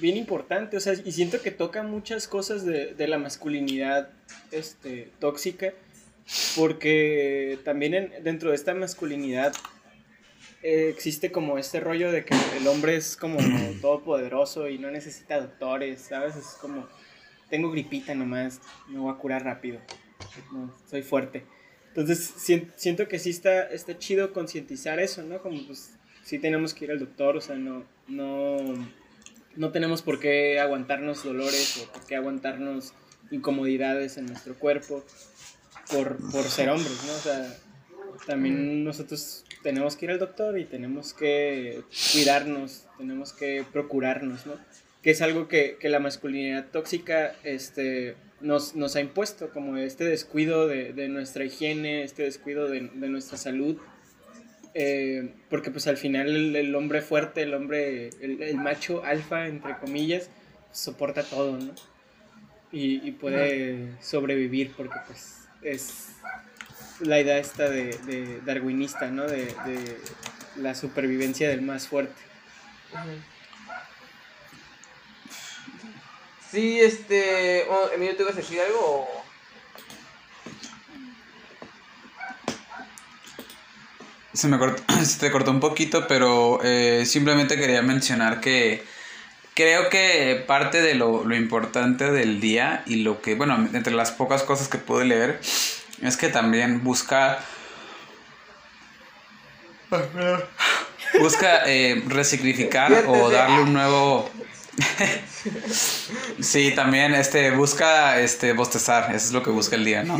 bien 0.00 0.16
importante, 0.16 0.76
o 0.76 0.80
sea, 0.80 0.94
y 0.94 1.12
siento 1.12 1.42
que 1.42 1.50
toca 1.50 1.82
muchas 1.82 2.28
cosas 2.28 2.64
de, 2.64 2.94
de 2.94 3.08
la 3.08 3.18
masculinidad 3.18 4.08
este, 4.52 5.10
tóxica, 5.18 5.74
porque 6.56 7.58
también 7.62 8.10
dentro 8.22 8.50
de 8.50 8.56
esta 8.56 8.74
masculinidad 8.74 9.52
eh, 10.68 10.88
existe 10.88 11.30
como 11.30 11.58
este 11.58 11.78
rollo 11.78 12.10
de 12.10 12.24
que 12.24 12.34
el 12.58 12.66
hombre 12.66 12.96
es 12.96 13.16
como 13.16 13.38
todopoderoso 13.80 14.68
y 14.68 14.78
no 14.78 14.90
necesita 14.90 15.40
doctores, 15.40 16.00
¿sabes? 16.00 16.34
Es 16.34 16.46
como, 16.60 16.88
tengo 17.48 17.70
gripita 17.70 18.16
nomás, 18.16 18.60
me 18.88 18.98
voy 18.98 19.14
a 19.14 19.16
curar 19.16 19.44
rápido, 19.44 19.78
soy 20.90 21.02
fuerte. 21.02 21.44
Entonces 21.90 22.34
siento 22.74 23.06
que 23.06 23.20
sí 23.20 23.30
está, 23.30 23.62
está 23.62 23.96
chido 23.96 24.32
concientizar 24.32 24.98
eso, 24.98 25.22
¿no? 25.22 25.40
Como 25.40 25.64
pues 25.68 25.92
sí 26.24 26.40
tenemos 26.40 26.74
que 26.74 26.86
ir 26.86 26.90
al 26.90 26.98
doctor, 26.98 27.36
o 27.36 27.40
sea, 27.40 27.54
no, 27.54 27.84
no, 28.08 28.56
no 29.54 29.70
tenemos 29.70 30.02
por 30.02 30.18
qué 30.18 30.58
aguantarnos 30.58 31.22
dolores 31.22 31.80
o 31.80 31.92
por 31.92 32.04
qué 32.06 32.16
aguantarnos 32.16 32.92
incomodidades 33.30 34.16
en 34.16 34.26
nuestro 34.26 34.58
cuerpo 34.58 35.04
por, 35.92 36.16
por 36.32 36.42
ser 36.42 36.70
hombres, 36.70 37.04
¿no? 37.06 37.12
O 37.12 37.18
sea, 37.18 37.56
también 38.26 38.82
nosotros 38.82 39.45
tenemos 39.66 39.96
que 39.96 40.04
ir 40.04 40.12
al 40.12 40.20
doctor 40.20 40.56
y 40.60 40.64
tenemos 40.64 41.12
que 41.12 41.82
cuidarnos, 42.12 42.86
tenemos 42.98 43.32
que 43.32 43.64
procurarnos, 43.72 44.46
¿no? 44.46 44.52
Que 45.02 45.10
es 45.10 45.20
algo 45.22 45.48
que, 45.48 45.76
que 45.80 45.88
la 45.88 45.98
masculinidad 45.98 46.66
tóxica 46.70 47.34
este, 47.42 48.14
nos, 48.40 48.76
nos, 48.76 48.94
ha 48.94 49.00
impuesto, 49.00 49.50
como 49.50 49.76
este 49.76 50.04
descuido 50.04 50.68
de, 50.68 50.92
de 50.92 51.08
nuestra 51.08 51.44
higiene, 51.44 52.04
este 52.04 52.22
descuido 52.22 52.68
de, 52.68 52.90
de 52.94 53.08
nuestra 53.08 53.36
salud. 53.38 53.76
eh, 54.74 55.34
porque 55.50 55.72
pues 55.72 55.88
al 55.88 55.96
final 55.96 56.54
el, 56.54 56.72
hombre 56.76 57.02
fuerte, 57.02 57.42
el 57.42 57.52
hombre, 57.52 58.10
el, 58.20 58.56
macho 58.58 59.04
alfa, 59.04 59.48
entre 59.48 59.78
comillas, 59.78 60.30
soporta 60.70 61.24
todo, 61.24 61.58
¿no? 61.58 61.74
Y, 62.70 63.10
puede 63.12 64.00
sobrevivir 64.00 64.70
porque 64.76 64.98
pues 65.08 65.48
es 65.62 66.10
la 67.00 67.20
idea 67.20 67.38
esta 67.38 67.68
de, 67.68 68.40
darwinista, 68.44 69.08
¿no? 69.08 69.26
De, 69.26 69.54
la 70.56 70.74
supervivencia 70.74 71.50
del 71.50 71.60
más 71.60 71.86
fuerte. 71.86 72.14
Sí, 76.50 76.80
este... 76.80 77.66
Oh, 77.68 77.90
Emilio, 77.94 78.16
¿te 78.16 78.24
vas 78.24 78.32
a 78.32 78.36
decir 78.36 78.58
algo 78.60 79.06
Se 84.36 84.48
me 84.48 84.58
cortó, 84.58 84.82
se 85.04 85.18
te 85.18 85.30
cortó 85.30 85.50
un 85.50 85.60
poquito, 85.60 86.06
pero 86.06 86.60
eh, 86.62 87.04
simplemente 87.06 87.56
quería 87.56 87.82
mencionar 87.82 88.40
que 88.40 88.84
creo 89.54 89.88
que 89.88 90.44
parte 90.46 90.82
de 90.82 90.94
lo, 90.94 91.24
lo, 91.24 91.34
importante 91.34 92.10
del 92.10 92.40
día 92.40 92.82
y 92.86 92.96
lo 92.96 93.22
que, 93.22 93.34
bueno, 93.34 93.68
entre 93.72 93.94
las 93.94 94.10
pocas 94.10 94.42
cosas 94.42 94.68
que 94.68 94.78
pude 94.78 95.06
leer, 95.06 95.40
es 96.02 96.16
que 96.16 96.28
también 96.28 96.82
busca... 96.82 97.38
Busca 101.20 101.62
eh, 101.66 102.02
resignificar 102.08 103.04
o 103.06 103.30
darle 103.30 103.62
un 103.62 103.72
nuevo... 103.72 104.30
sí, 106.40 106.72
también 106.74 107.14
este, 107.14 107.50
busca 107.50 108.20
este, 108.20 108.52
bostezar, 108.52 109.14
eso 109.14 109.26
es 109.26 109.32
lo 109.32 109.42
que 109.42 109.50
busca 109.50 109.76
el 109.76 109.84
día, 109.84 110.02
¿no? 110.02 110.18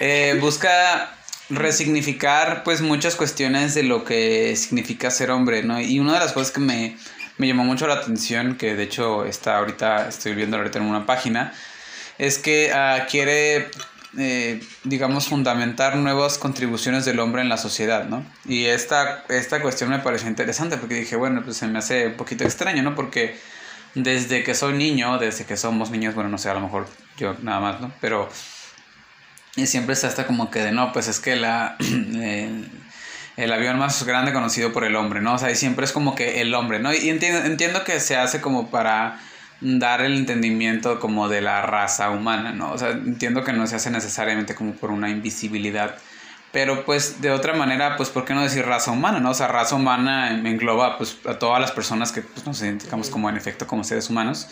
Eh, 0.00 0.36
busca 0.40 1.16
resignificar 1.52 2.62
pues 2.64 2.80
muchas 2.80 3.14
cuestiones 3.14 3.74
de 3.74 3.82
lo 3.82 4.04
que 4.04 4.56
significa 4.56 5.10
ser 5.10 5.30
hombre, 5.30 5.62
¿no? 5.62 5.80
Y 5.80 5.98
una 6.00 6.14
de 6.14 6.18
las 6.20 6.32
cosas 6.32 6.50
que 6.52 6.60
me, 6.60 6.96
llamó 7.38 7.64
mucho 7.64 7.86
la 7.86 7.94
atención, 7.94 8.56
que 8.56 8.74
de 8.74 8.84
hecho 8.84 9.24
está 9.24 9.58
ahorita, 9.58 10.08
estoy 10.08 10.34
viendo 10.34 10.56
ahorita 10.56 10.78
en 10.78 10.86
una 10.86 11.06
página, 11.06 11.52
es 12.18 12.38
que 12.38 12.72
ah, 12.72 13.06
quiere, 13.10 13.70
eh, 14.18 14.62
digamos, 14.84 15.28
fundamentar 15.28 15.96
nuevas 15.96 16.38
contribuciones 16.38 17.04
del 17.04 17.18
hombre 17.20 17.42
en 17.42 17.48
la 17.48 17.56
sociedad, 17.56 18.04
¿no? 18.04 18.24
Y 18.44 18.66
esta, 18.66 19.24
esta 19.28 19.62
cuestión 19.62 19.90
me 19.90 19.98
pareció 20.00 20.28
interesante 20.28 20.76
porque 20.76 20.96
dije, 20.96 21.16
bueno, 21.16 21.42
pues 21.42 21.56
se 21.56 21.66
me 21.66 21.78
hace 21.78 22.08
un 22.08 22.14
poquito 22.14 22.44
extraño, 22.44 22.82
¿no? 22.82 22.94
Porque 22.94 23.38
desde 23.94 24.42
que 24.44 24.54
soy 24.54 24.74
niño, 24.74 25.18
desde 25.18 25.44
que 25.44 25.56
somos 25.56 25.90
niños, 25.90 26.14
bueno, 26.14 26.30
no 26.30 26.38
sé, 26.38 26.50
a 26.50 26.54
lo 26.54 26.60
mejor 26.60 26.86
yo 27.16 27.36
nada 27.42 27.60
más, 27.60 27.80
¿no? 27.80 27.92
Pero 28.00 28.28
y 29.56 29.66
siempre 29.66 29.92
está 29.92 30.08
hasta 30.08 30.26
como 30.26 30.50
que 30.50 30.60
de 30.60 30.72
no, 30.72 30.92
pues 30.92 31.08
es 31.08 31.20
que 31.20 31.36
la, 31.36 31.76
el, 33.36 33.52
avión 33.52 33.78
más 33.78 34.02
grande 34.04 34.32
conocido 34.32 34.72
por 34.72 34.84
el 34.84 34.96
hombre, 34.96 35.20
¿no? 35.20 35.34
O 35.34 35.38
sea, 35.38 35.50
y 35.50 35.56
siempre 35.56 35.84
es 35.84 35.92
como 35.92 36.14
que 36.14 36.40
el 36.40 36.54
hombre, 36.54 36.80
¿no? 36.80 36.92
Y 36.92 37.10
entiendo, 37.10 37.46
entiendo 37.46 37.84
que 37.84 38.00
se 38.00 38.16
hace 38.16 38.40
como 38.40 38.70
para 38.70 39.20
dar 39.62 40.02
el 40.02 40.16
entendimiento 40.16 40.98
como 40.98 41.28
de 41.28 41.40
la 41.40 41.62
raza 41.62 42.10
humana, 42.10 42.52
¿no? 42.52 42.72
O 42.72 42.78
sea, 42.78 42.90
entiendo 42.90 43.44
que 43.44 43.52
no 43.52 43.66
se 43.66 43.76
hace 43.76 43.90
necesariamente 43.90 44.54
como 44.54 44.72
por 44.72 44.90
una 44.90 45.08
invisibilidad. 45.08 45.96
Pero 46.50 46.84
pues 46.84 47.22
de 47.22 47.30
otra 47.30 47.54
manera, 47.54 47.96
pues 47.96 48.10
¿por 48.10 48.24
qué 48.24 48.34
no 48.34 48.42
decir 48.42 48.66
raza 48.66 48.90
humana, 48.90 49.20
no? 49.20 49.30
O 49.30 49.34
sea, 49.34 49.48
raza 49.48 49.76
humana 49.76 50.30
engloba 50.32 50.98
pues 50.98 51.16
a 51.26 51.38
todas 51.38 51.60
las 51.60 51.72
personas 51.72 52.12
que 52.12 52.22
pues, 52.22 52.44
nos 52.44 52.60
identificamos 52.60 53.08
como 53.08 53.30
en 53.30 53.36
efecto 53.36 53.66
como 53.66 53.84
seres 53.84 54.10
humanos. 54.10 54.48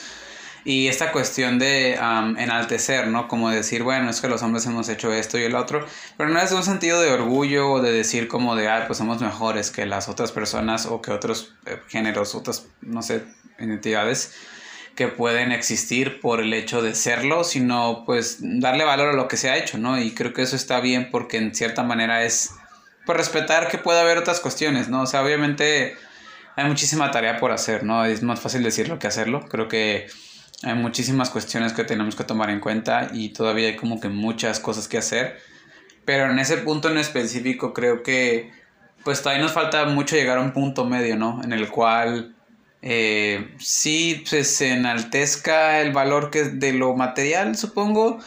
Y 0.62 0.88
esta 0.88 1.10
cuestión 1.10 1.58
de 1.58 1.94
enaltecer, 1.94 3.06
¿no? 3.08 3.28
Como 3.28 3.50
decir, 3.50 3.82
bueno, 3.82 4.10
es 4.10 4.20
que 4.20 4.28
los 4.28 4.42
hombres 4.42 4.64
hemos 4.66 4.88
hecho 4.90 5.12
esto 5.12 5.38
y 5.38 5.42
el 5.42 5.54
otro, 5.54 5.86
pero 6.18 6.28
no 6.28 6.38
es 6.38 6.52
un 6.52 6.62
sentido 6.62 7.00
de 7.00 7.10
orgullo 7.10 7.72
o 7.72 7.80
de 7.80 7.92
decir 7.92 8.28
como 8.28 8.54
de, 8.54 8.68
ah, 8.68 8.84
pues 8.86 8.98
somos 8.98 9.20
mejores 9.22 9.70
que 9.70 9.86
las 9.86 10.08
otras 10.08 10.32
personas 10.32 10.84
o 10.84 11.00
que 11.00 11.12
otros 11.12 11.54
eh, 11.64 11.80
géneros, 11.88 12.34
otras, 12.34 12.66
no 12.82 13.02
sé, 13.02 13.24
identidades 13.58 14.34
que 14.94 15.08
pueden 15.08 15.52
existir 15.52 16.20
por 16.20 16.40
el 16.40 16.52
hecho 16.52 16.82
de 16.82 16.94
serlo, 16.94 17.44
sino 17.44 18.04
pues 18.04 18.38
darle 18.40 18.84
valor 18.84 19.08
a 19.08 19.12
lo 19.12 19.28
que 19.28 19.36
se 19.36 19.50
ha 19.50 19.56
hecho, 19.56 19.78
¿no? 19.78 20.00
Y 20.00 20.12
creo 20.12 20.32
que 20.32 20.42
eso 20.42 20.56
está 20.56 20.80
bien 20.80 21.10
porque 21.10 21.38
en 21.38 21.54
cierta 21.54 21.82
manera 21.82 22.24
es, 22.24 22.50
pues 23.06 23.16
respetar 23.16 23.68
que 23.68 23.78
puede 23.78 24.00
haber 24.00 24.18
otras 24.18 24.40
cuestiones, 24.40 24.88
¿no? 24.88 25.02
O 25.02 25.06
sea, 25.06 25.22
obviamente 25.22 25.96
hay 26.56 26.64
muchísima 26.66 27.10
tarea 27.10 27.38
por 27.38 27.52
hacer, 27.52 27.84
¿no? 27.84 28.04
Es 28.04 28.22
más 28.22 28.40
fácil 28.40 28.62
decirlo 28.62 28.98
que 28.98 29.06
hacerlo. 29.06 29.46
Creo 29.48 29.68
que 29.68 30.08
hay 30.62 30.74
muchísimas 30.74 31.30
cuestiones 31.30 31.72
que 31.72 31.84
tenemos 31.84 32.14
que 32.14 32.24
tomar 32.24 32.50
en 32.50 32.60
cuenta 32.60 33.08
y 33.12 33.30
todavía 33.30 33.68
hay 33.68 33.76
como 33.76 34.00
que 34.00 34.08
muchas 34.08 34.60
cosas 34.60 34.88
que 34.88 34.98
hacer. 34.98 35.38
Pero 36.04 36.30
en 36.30 36.38
ese 36.38 36.58
punto 36.58 36.90
en 36.90 36.98
específico 36.98 37.72
creo 37.72 38.02
que 38.02 38.52
pues 39.04 39.22
todavía 39.22 39.42
nos 39.42 39.52
falta 39.52 39.86
mucho 39.86 40.16
llegar 40.16 40.38
a 40.38 40.42
un 40.42 40.52
punto 40.52 40.84
medio, 40.84 41.16
¿no? 41.16 41.40
En 41.42 41.52
el 41.52 41.68
cual 41.68 42.34
eh, 42.82 43.54
sí 43.58 44.24
pues, 44.28 44.56
se 44.56 44.72
enaltezca 44.72 45.80
el 45.80 45.92
valor 45.92 46.30
que 46.30 46.44
de 46.44 46.72
lo 46.72 46.94
material, 46.94 47.56
supongo. 47.56 48.18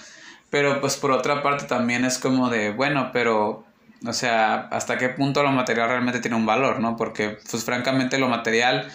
Pero 0.49 0.79
pues 0.81 0.97
por 0.97 1.11
otra 1.11 1.41
parte 1.41 1.65
también 1.65 2.05
es 2.05 2.19
como 2.19 2.49
de, 2.49 2.71
bueno, 2.71 3.09
pero, 3.11 3.65
o 4.05 4.13
sea, 4.13 4.67
hasta 4.71 4.97
qué 4.99 5.09
punto 5.09 5.41
lo 5.41 5.51
material 5.51 5.89
realmente 5.89 6.19
tiene 6.19 6.37
un 6.37 6.45
valor, 6.45 6.79
¿no? 6.79 6.95
Porque 6.95 7.39
pues 7.49 7.63
francamente 7.63 8.19
lo 8.19 8.27
material 8.27 8.91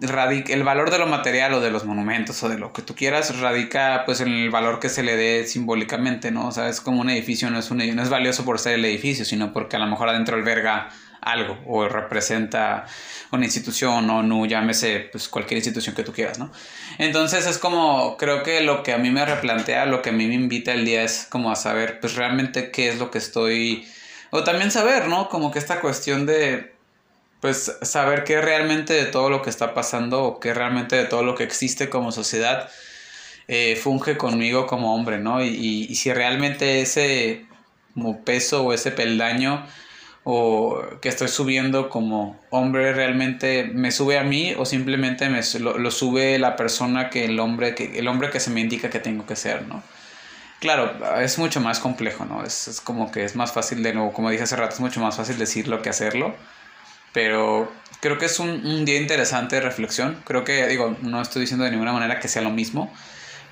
el 0.00 0.62
valor 0.62 0.90
de 0.90 0.98
lo 0.98 1.06
material 1.06 1.54
o 1.54 1.60
de 1.60 1.70
los 1.70 1.84
monumentos 1.84 2.42
o 2.42 2.48
de 2.48 2.58
lo 2.58 2.72
que 2.72 2.82
tú 2.82 2.94
quieras 2.94 3.38
radica 3.40 4.02
pues 4.04 4.20
en 4.20 4.28
el 4.28 4.50
valor 4.50 4.78
que 4.78 4.88
se 4.88 5.02
le 5.02 5.16
dé 5.16 5.46
simbólicamente, 5.46 6.30
¿no? 6.30 6.48
O 6.48 6.52
sea, 6.52 6.68
es 6.68 6.80
como 6.80 7.00
un 7.00 7.08
edificio, 7.08 7.50
no 7.50 7.58
es, 7.58 7.70
un, 7.70 7.78
no 7.78 8.02
es 8.02 8.08
valioso 8.10 8.44
por 8.44 8.58
ser 8.58 8.74
el 8.74 8.84
edificio, 8.84 9.24
sino 9.24 9.52
porque 9.52 9.76
a 9.76 9.78
lo 9.78 9.86
mejor 9.86 10.08
adentro 10.08 10.36
alberga 10.36 10.90
algo 11.26 11.58
o 11.66 11.86
representa 11.88 12.86
una 13.32 13.44
institución 13.44 14.08
o 14.08 14.22
no, 14.22 14.46
llámese 14.46 15.08
pues 15.10 15.28
cualquier 15.28 15.58
institución 15.58 15.94
que 15.94 16.04
tú 16.04 16.12
quieras, 16.12 16.38
¿no? 16.38 16.50
Entonces 16.98 17.46
es 17.46 17.58
como, 17.58 18.16
creo 18.16 18.42
que 18.42 18.60
lo 18.60 18.82
que 18.82 18.92
a 18.92 18.98
mí 18.98 19.10
me 19.10 19.26
replantea, 19.26 19.86
lo 19.86 20.00
que 20.00 20.10
a 20.10 20.12
mí 20.12 20.26
me 20.26 20.34
invita 20.34 20.72
el 20.72 20.84
día 20.84 21.02
es 21.02 21.26
como 21.28 21.50
a 21.50 21.56
saber 21.56 22.00
pues 22.00 22.14
realmente 22.14 22.70
qué 22.70 22.88
es 22.88 22.98
lo 22.98 23.10
que 23.10 23.18
estoy, 23.18 23.86
o 24.30 24.44
también 24.44 24.70
saber, 24.70 25.08
¿no? 25.08 25.28
Como 25.28 25.50
que 25.50 25.58
esta 25.58 25.80
cuestión 25.80 26.24
de 26.26 26.72
pues 27.40 27.76
saber 27.82 28.24
qué 28.24 28.40
realmente 28.40 28.94
de 28.94 29.06
todo 29.06 29.28
lo 29.28 29.42
que 29.42 29.50
está 29.50 29.74
pasando 29.74 30.24
o 30.24 30.40
qué 30.40 30.54
realmente 30.54 30.96
de 30.96 31.04
todo 31.04 31.22
lo 31.22 31.34
que 31.34 31.44
existe 31.44 31.90
como 31.90 32.12
sociedad 32.12 32.70
eh, 33.48 33.76
funge 33.76 34.16
conmigo 34.16 34.66
como 34.66 34.94
hombre, 34.94 35.18
¿no? 35.18 35.42
Y, 35.44 35.94
si 35.94 36.12
realmente 36.12 36.80
ese 36.80 37.46
como 37.94 38.24
peso 38.24 38.64
o 38.64 38.72
ese 38.72 38.90
peldaño 38.90 39.64
o 40.28 40.82
que 41.00 41.08
estoy 41.08 41.28
subiendo 41.28 41.88
como 41.88 42.38
hombre 42.50 42.92
realmente 42.92 43.70
me 43.72 43.92
sube 43.92 44.18
a 44.18 44.24
mí 44.24 44.54
o 44.58 44.64
simplemente 44.64 45.28
me, 45.28 45.40
lo, 45.60 45.90
sube 45.90 46.38
la 46.38 46.56
persona 46.56 47.10
que 47.10 47.24
el 47.24 47.38
hombre 47.38 47.76
que 47.76 47.98
el 47.98 48.08
hombre 48.08 48.30
que 48.30 48.40
se 48.40 48.50
me 48.50 48.60
indica 48.60 48.90
que 48.90 48.98
tengo 48.98 49.24
que 49.24 49.36
ser, 49.36 49.66
¿no? 49.66 49.82
Claro, 50.60 50.92
es 51.20 51.38
mucho 51.38 51.60
más 51.60 51.78
complejo, 51.80 52.24
¿no? 52.24 52.44
Es, 52.44 52.66
es 52.68 52.80
como 52.80 53.12
que 53.12 53.24
es 53.24 53.36
más 53.36 53.52
fácil 53.52 53.82
de 53.82 53.92
nuevo, 53.94 54.12
como 54.12 54.30
dije 54.30 54.42
hace 54.42 54.56
rato, 54.56 54.74
es 54.74 54.80
mucho 54.80 55.00
más 55.00 55.16
fácil 55.16 55.38
decirlo 55.38 55.82
que 55.82 55.90
hacerlo 55.90 56.34
pero 57.16 57.72
creo 58.00 58.18
que 58.18 58.26
es 58.26 58.38
un, 58.40 58.84
día 58.84 59.00
interesante 59.00 59.56
de 59.56 59.62
reflexión. 59.62 60.20
Creo 60.26 60.44
que, 60.44 60.66
digo, 60.66 60.98
no 61.00 61.22
estoy 61.22 61.40
diciendo 61.40 61.64
de 61.64 61.70
ninguna 61.70 61.94
manera 61.94 62.20
que 62.20 62.28
sea 62.28 62.42
lo 62.42 62.50
mismo, 62.50 62.92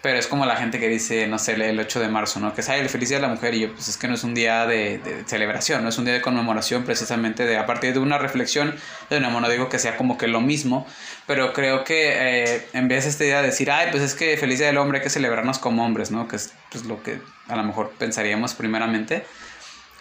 pero 0.04 0.18
es 0.18 0.26
como 0.26 0.44
la 0.44 0.56
gente 0.56 0.78
que 0.78 0.86
dice, 0.86 1.26
no 1.28 1.38
sé, 1.38 1.52
el 1.52 1.80
8 1.80 1.98
de 1.98 2.08
marzo, 2.08 2.38
¿no? 2.38 2.54
Que 2.54 2.60
es, 2.60 2.68
el 2.68 2.90
feliz 2.90 3.08
día 3.08 3.16
de 3.16 3.22
la 3.22 3.28
mujer, 3.28 3.54
y 3.54 3.60
yo, 3.60 3.72
pues 3.72 3.88
es 3.88 3.96
que 3.96 4.06
no 4.06 4.12
es 4.12 4.22
un 4.22 4.34
día 4.34 4.66
de, 4.66 5.00
celebración, 5.24 5.82
no 5.82 5.88
es 5.88 5.96
un 5.96 6.04
día 6.04 6.12
de 6.12 6.20
conmemoración 6.20 6.84
precisamente 6.84 7.46
de, 7.46 7.56
a 7.56 7.64
partir 7.64 7.94
de 7.94 8.00
una 8.00 8.18
reflexión, 8.18 8.76
de 9.08 9.16
una 9.16 9.30
no 9.30 9.48
digo 9.48 9.70
que 9.70 9.78
sea 9.78 9.96
como 9.96 10.18
que 10.18 10.28
lo 10.28 10.42
mismo, 10.42 10.86
pero 11.26 11.54
creo 11.54 11.84
que 11.84 12.10
eh, 12.16 12.68
en 12.74 12.86
vez 12.86 13.04
de 13.04 13.10
este 13.10 13.24
día 13.24 13.40
de 13.40 13.46
decir, 13.46 13.70
ay, 13.70 13.88
pues 13.92 14.02
es 14.02 14.14
que 14.14 14.36
feliz 14.36 14.58
día 14.58 14.66
del 14.66 14.76
hombre 14.76 14.98
hay 14.98 15.04
que 15.04 15.08
celebrarnos 15.08 15.58
como 15.58 15.86
hombres, 15.86 16.10
¿no? 16.10 16.28
Que 16.28 16.36
es 16.36 16.52
pues, 16.70 16.84
lo 16.84 17.02
que 17.02 17.22
a 17.48 17.56
lo 17.56 17.62
mejor 17.62 17.90
pensaríamos 17.98 18.52
primeramente 18.52 19.24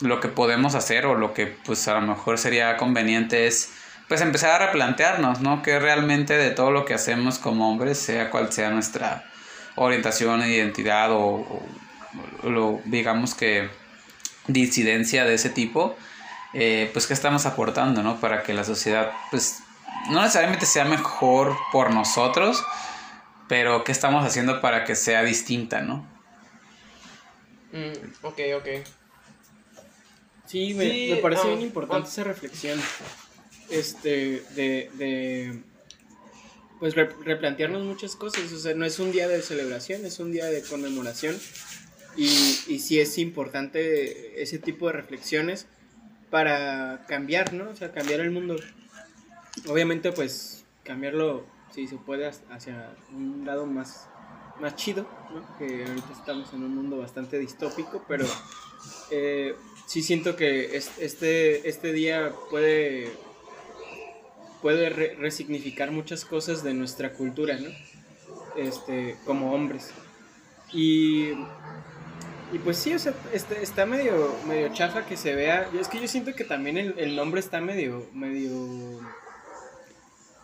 lo 0.02 0.20
que 0.20 0.28
podemos 0.28 0.76
hacer 0.76 1.06
o 1.06 1.16
lo 1.16 1.34
que 1.34 1.48
pues 1.48 1.88
a 1.88 1.94
lo 1.94 2.02
mejor 2.02 2.38
sería 2.40 2.76
conveniente 2.76 3.48
es 3.48 3.72
pues 4.10 4.20
empezar 4.20 4.62
a 4.62 4.66
replantearnos, 4.66 5.40
¿no? 5.40 5.62
Que 5.64 5.80
realmente 5.80 6.34
de 6.38 6.50
todo 6.50 6.72
lo 6.72 6.84
que 6.84 6.94
hacemos 6.94 7.40
como 7.40 7.72
hombres, 7.72 8.00
sea 8.00 8.30
cual 8.32 8.52
sea 8.52 8.70
nuestra 8.70 9.30
orientación, 9.76 10.42
identidad 10.42 11.10
o, 11.12 11.46
lo, 12.44 12.82
digamos 12.86 13.34
que 13.34 13.70
disidencia 14.48 15.26
de 15.26 15.36
ese 15.36 15.50
tipo, 15.50 15.96
eh, 16.54 16.90
pues 16.94 17.08
qué 17.08 17.14
estamos 17.14 17.46
aportando, 17.46 18.04
¿no? 18.04 18.20
Para 18.20 18.44
que 18.44 18.54
la 18.54 18.64
sociedad 18.64 19.12
pues 19.32 19.60
no 20.10 20.22
necesariamente 20.22 20.66
sea 20.66 20.86
mejor 20.86 21.58
por 21.72 21.92
nosotros, 21.92 22.64
pero 23.48 23.84
qué 23.84 23.92
estamos 23.92 24.26
haciendo 24.26 24.62
para 24.62 24.84
que 24.84 24.96
sea 24.96 25.24
distinta, 25.24 25.82
¿no? 25.82 26.06
Mm, 27.72 28.26
ok, 28.26 28.40
ok. 28.58 28.68
Sí, 30.46 30.74
me, 30.76 31.16
parece 31.18 31.48
bien 31.48 31.62
importante 31.62 32.10
esa 32.10 32.24
reflexión. 32.24 32.80
Este, 33.70 34.44
de, 34.56 34.92
de 34.94 35.64
pues 36.80 36.96
replantearnos 36.96 37.84
muchas 37.84 38.16
cosas. 38.16 38.52
O 38.52 38.60
sea, 38.60 38.74
no 38.74 38.86
es 38.86 39.00
un 39.00 39.12
día 39.12 39.28
de 39.28 39.42
celebración, 39.42 40.06
es 40.06 40.20
un 40.20 40.32
día 40.32 40.46
de 40.46 40.62
conmemoración. 40.62 41.38
Y, 42.16 42.28
y 42.68 42.80
sí 42.80 43.00
es 43.00 43.18
importante 43.18 44.42
ese 44.42 44.60
tipo 44.60 44.88
de 44.88 44.94
reflexiones 44.94 45.66
para 46.30 47.06
cambiar, 47.08 47.54
¿no? 47.54 47.70
O 47.70 47.76
sea, 47.76 47.92
cambiar 47.92 48.20
el 48.20 48.32
mundo. 48.32 48.56
Obviamente, 49.68 50.12
pues, 50.12 50.66
cambiarlo, 50.84 51.46
si 51.74 51.88
se 51.88 51.96
puede, 51.98 52.26
hacia 52.26 52.96
un 53.12 53.46
lado 53.46 53.66
más, 53.68 54.08
más 54.60 54.76
chido, 54.76 55.08
¿no? 55.32 55.58
Que 55.60 55.86
ahorita 55.86 56.12
estamos 56.12 56.52
en 56.54 56.64
un 56.64 56.76
mundo 56.76 56.98
bastante 56.98 57.38
distópico, 57.38 58.04
pero 58.08 58.26
eh, 59.12 59.56
sí 59.86 60.02
siento 60.02 60.36
que 60.36 60.76
este, 60.76 61.70
este 61.70 61.94
día 61.94 62.34
puede, 62.50 63.12
puede 64.64 64.90
resignificar 64.90 65.92
muchas 65.92 66.26
cosas 66.26 66.64
de 66.64 66.74
nuestra 66.74 67.14
cultura, 67.14 67.60
¿no? 67.60 67.70
Este, 68.58 69.18
como 69.26 69.54
hombres. 69.54 69.92
Y 70.74 71.34
y 72.54 72.60
pues 72.60 72.78
sí, 72.78 72.94
o 72.94 73.00
sea, 73.00 73.16
está, 73.34 73.56
está 73.56 73.88
medio, 73.88 74.32
medio 74.48 74.72
chafa 74.72 75.08
que 75.08 75.18
se 75.18 75.34
vea. 75.34 75.68
Es 75.80 75.88
que 75.88 76.00
yo 76.00 76.08
siento 76.08 76.36
que 76.36 76.44
también 76.44 76.78
el, 76.78 77.16
nombre 77.16 77.40
está 77.40 77.60
medio, 77.60 78.08
medio, 78.14 79.02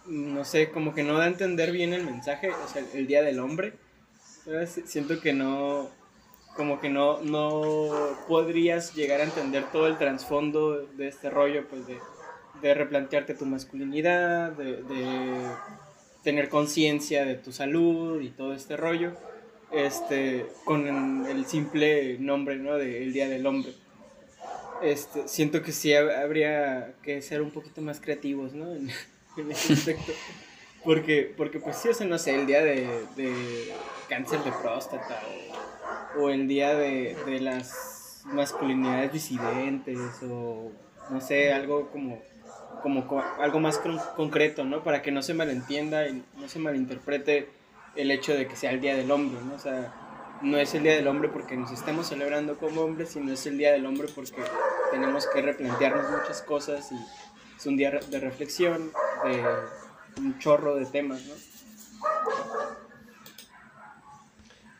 no 0.08 0.44
sé, 0.44 0.72
como 0.72 0.96
que 0.96 1.04
no 1.04 1.20
da 1.20 1.26
a 1.26 1.28
entender 1.28 1.72
bien 1.72 1.94
el 1.94 2.04
mensaje, 2.04 2.50
o 2.50 2.68
sea, 2.68 2.84
el, 2.96 3.06
Día 3.06 3.22
del 3.22 3.40
Hombre. 3.40 3.74
Siento 4.86 5.22
que 5.22 5.34
no, 5.34 5.92
como 6.56 6.82
que 6.82 6.90
no, 6.90 7.22
no 7.22 8.18
podrías 8.28 8.96
llegar 8.96 9.22
a 9.22 9.26
entender 9.26 9.66
todo 9.72 9.86
el 9.86 10.00
trasfondo 10.00 10.88
de 10.88 11.08
este 11.08 11.30
rollo, 11.30 11.68
pues 11.70 11.86
de, 11.86 12.00
de 12.62 12.74
replantearte 12.74 13.34
tu 13.34 13.46
masculinidad, 13.46 14.52
de, 14.52 14.84
de 14.84 15.52
tener 16.24 16.50
conciencia 16.50 17.26
de 17.26 17.36
tu 17.36 17.52
salud 17.52 18.22
y 18.22 18.30
todo 18.30 18.54
este 18.54 18.78
rollo 18.78 19.14
este, 19.72 20.48
con 20.64 21.26
el 21.28 21.46
simple 21.46 22.18
nombre, 22.20 22.58
¿no? 22.58 22.76
De 22.76 23.04
el 23.04 23.14
Día 23.14 23.28
del 23.28 23.46
Hombre. 23.46 23.74
Este, 24.82 25.28
siento 25.28 25.62
que 25.62 25.72
sí 25.72 25.94
habría 25.94 26.94
que 27.04 27.22
ser 27.22 27.42
un 27.42 27.52
poquito 27.52 27.82
más 27.82 28.00
creativos, 28.00 28.54
¿no? 28.54 28.74
En, 28.74 28.90
ese 29.52 29.74
aspecto. 29.74 30.12
Porque, 30.84 31.34
porque 31.36 31.60
pues 31.60 31.76
sí, 31.78 31.90
o 31.90 32.06
no 32.06 32.18
sé, 32.18 32.36
el 32.36 32.48
día 32.48 32.64
de, 32.64 32.88
de 33.16 33.74
cáncer 34.08 34.40
de 34.44 34.52
próstata 34.52 35.22
o, 36.18 36.30
el 36.30 36.48
día 36.48 36.74
de, 36.74 37.18
de, 37.26 37.40
las 37.42 38.22
masculinidades 38.26 39.12
disidentes 39.12 40.00
o 40.24 40.72
no 41.10 41.20
sé, 41.20 41.52
algo 41.52 41.90
como, 41.92 42.22
como, 42.82 43.24
algo 43.40 43.60
más 43.60 43.80
concreto, 44.16 44.64
¿no? 44.64 44.84
Para 44.84 45.02
que 45.02 45.12
no 45.12 45.22
se 45.22 45.34
malentienda 45.34 46.08
y 46.08 46.24
no 46.38 46.48
se 46.48 46.60
malinterprete 46.60 47.50
el 47.96 48.12
hecho 48.12 48.34
de 48.34 48.48
que 48.48 48.56
sea 48.56 48.72
el 48.72 48.82
Día 48.82 48.96
del 48.96 49.12
Hombre, 49.12 49.40
¿no? 49.44 49.56
O 49.56 49.60
sea, 49.60 49.94
no 50.42 50.58
es 50.58 50.74
el 50.74 50.84
Día 50.84 50.96
del 50.96 51.08
Hombre 51.08 51.30
porque 51.30 51.58
nos 51.58 51.72
estamos 51.72 52.08
celebrando 52.08 52.58
como 52.58 52.82
hombres, 52.82 53.10
sino 53.10 53.32
es 53.32 53.46
el 53.46 53.58
Día 53.58 53.72
del 53.72 53.86
Hombre 53.86 54.08
porque 54.14 54.42
tenemos 54.92 55.28
que 55.28 55.42
replantearnos 55.42 56.10
muchas 56.12 56.42
cosas 56.42 56.92
y 56.92 56.96
es 57.58 57.66
un 57.66 57.76
día 57.76 57.92
de 57.92 58.20
reflexión, 58.20 58.92
de 59.26 59.44
un 60.18 60.40
chorro 60.40 60.76
de 60.76 60.86
temas, 60.86 61.22
¿no? 61.26 61.34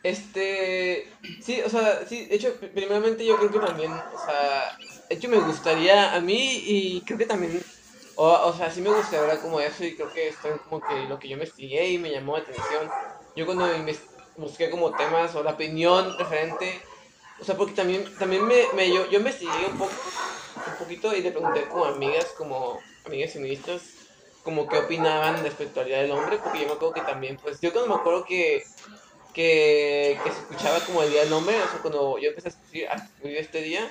Este, 0.02 1.12
sí, 1.42 1.60
o 1.60 1.68
sea, 1.68 2.06
sí, 2.08 2.24
de 2.24 2.36
hecho, 2.36 2.54
primeramente 2.74 3.26
yo 3.26 3.36
creo 3.36 3.50
que 3.50 3.58
también, 3.58 3.92
o 3.92 4.24
sea, 4.24 4.78
de 5.08 5.14
hecho 5.14 5.28
me 5.28 5.36
gustaría 5.36 6.14
a 6.14 6.20
mí 6.20 6.62
y 6.64 7.02
creo 7.02 7.18
que 7.18 7.26
también 7.26 7.62
o, 8.22 8.48
o 8.48 8.52
sea, 8.52 8.70
sí 8.70 8.82
me 8.82 8.90
gustaría 8.90 9.20
hablar 9.20 9.40
como 9.40 9.60
eso 9.60 9.82
y 9.82 9.96
creo 9.96 10.12
que 10.12 10.28
esto 10.28 10.48
es 10.48 10.60
como 10.68 10.86
que 10.86 10.94
lo 11.08 11.18
que 11.18 11.26
yo 11.26 11.36
investigué 11.36 11.88
y 11.88 11.96
me 11.96 12.10
llamó 12.10 12.36
la 12.36 12.42
atención. 12.42 12.90
Yo 13.34 13.46
cuando 13.46 13.66
busqué 14.36 14.68
como 14.68 14.94
temas 14.94 15.34
o 15.34 15.42
la 15.42 15.52
opinión 15.52 16.18
referente, 16.18 16.82
o 17.40 17.44
sea, 17.44 17.56
porque 17.56 17.72
también, 17.72 18.04
también 18.18 18.46
me, 18.46 18.64
me 18.76 18.92
yo, 18.92 19.08
yo 19.08 19.20
investigué 19.20 19.64
un 19.66 19.78
poco, 19.78 19.94
un 20.54 20.76
poquito 20.78 21.16
y 21.16 21.22
le 21.22 21.30
pregunté 21.30 21.66
como 21.68 21.86
amigas, 21.86 22.26
como 22.36 22.78
amigas 23.06 23.32
feministas, 23.32 23.80
como 24.42 24.68
qué 24.68 24.76
opinaban 24.76 25.42
respecto 25.42 25.80
al 25.80 25.86
Día 25.86 26.02
del 26.02 26.10
Hombre, 26.10 26.40
porque 26.44 26.60
yo 26.60 26.66
me 26.66 26.72
acuerdo 26.72 26.92
que 26.92 27.00
también, 27.00 27.38
pues 27.38 27.58
yo 27.62 27.72
cuando 27.72 27.94
me 27.94 28.00
acuerdo 28.02 28.26
que, 28.26 28.62
que, 29.32 30.20
que 30.22 30.30
se 30.30 30.40
escuchaba 30.40 30.80
como 30.80 31.02
el 31.02 31.10
Día 31.10 31.24
del 31.24 31.32
Hombre, 31.32 31.56
o 31.56 31.70
sea, 31.70 31.78
cuando 31.80 32.18
yo 32.18 32.28
empecé 32.28 32.48
a 32.48 32.50
escribir, 32.50 32.88
a 32.90 32.94
escribir 32.96 33.38
este 33.38 33.62
día, 33.62 33.90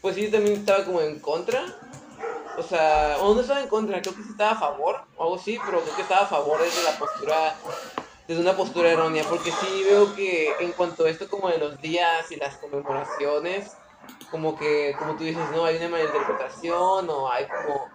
pues 0.00 0.14
sí, 0.14 0.28
también 0.28 0.58
estaba 0.58 0.84
como 0.84 1.00
en 1.00 1.18
contra, 1.18 1.64
o 2.56 2.62
sea, 2.62 3.16
o 3.20 3.34
no 3.34 3.40
estaba 3.40 3.60
en 3.60 3.68
contra, 3.68 4.00
creo 4.00 4.14
que 4.14 4.22
sí 4.22 4.30
estaba 4.30 4.52
a 4.52 4.58
favor, 4.58 5.02
o 5.16 5.22
algo 5.22 5.36
así, 5.36 5.58
pero 5.64 5.80
creo 5.80 5.96
que 5.96 6.02
estaba 6.02 6.22
a 6.22 6.26
favor 6.26 6.60
desde 6.60 6.82
la 6.82 6.98
postura, 6.98 7.54
desde 8.26 8.40
una 8.40 8.56
postura 8.56 8.90
errónea, 8.90 9.24
porque 9.28 9.50
sí 9.50 9.84
veo 9.84 10.14
que 10.14 10.54
en 10.60 10.72
cuanto 10.72 11.04
a 11.04 11.10
esto 11.10 11.28
como 11.28 11.48
de 11.48 11.58
los 11.58 11.80
días 11.80 12.30
y 12.30 12.36
las 12.36 12.56
conmemoraciones, 12.56 13.76
como 14.30 14.58
que, 14.58 14.94
como 14.98 15.16
tú 15.16 15.24
dices, 15.24 15.48
no, 15.52 15.64
hay 15.64 15.76
una 15.76 15.88
malinterpretación, 15.88 17.08
o 17.08 17.30
hay 17.30 17.46
como, 17.46 17.88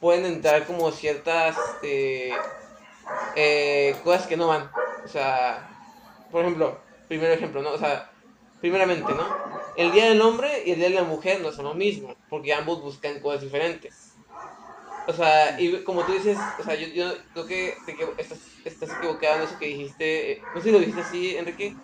pueden 0.00 0.24
entrar 0.24 0.66
como 0.66 0.90
ciertas, 0.90 1.56
este, 1.74 2.32
eh, 3.34 3.96
cosas 4.04 4.26
que 4.26 4.36
no 4.36 4.48
van, 4.48 4.70
o 5.04 5.08
sea, 5.08 5.68
por 6.30 6.42
ejemplo, 6.42 6.78
primer 7.08 7.32
ejemplo, 7.32 7.62
¿no? 7.62 7.70
O 7.72 7.78
sea, 7.78 8.10
primeramente, 8.60 9.12
¿no? 9.12 9.59
El 9.80 9.92
Día 9.92 10.10
del 10.10 10.20
Hombre 10.20 10.62
y 10.66 10.72
el 10.72 10.78
Día 10.78 10.90
de 10.90 10.94
la 10.94 11.04
Mujer 11.04 11.40
no 11.40 11.52
son 11.52 11.64
lo 11.64 11.72
mismo, 11.72 12.14
porque 12.28 12.52
ambos 12.52 12.82
buscan 12.82 13.18
cosas 13.20 13.40
diferentes. 13.40 14.12
O 15.08 15.12
sea, 15.14 15.58
y 15.58 15.82
como 15.84 16.02
tú 16.02 16.12
dices, 16.12 16.36
o 16.58 16.62
sea, 16.62 16.74
yo, 16.74 16.86
yo 16.88 17.14
creo 17.32 17.46
que, 17.46 17.74
estás, 18.18 18.38
estás, 18.62 18.90
equivocado 18.92 19.36
en 19.36 19.42
eso 19.44 19.58
que 19.58 19.68
dijiste, 19.68 20.42
no 20.52 20.60
sé 20.60 20.66
si 20.66 20.72
lo 20.72 20.80
dijiste 20.80 21.00
así, 21.00 21.34
Enrique, 21.34 21.74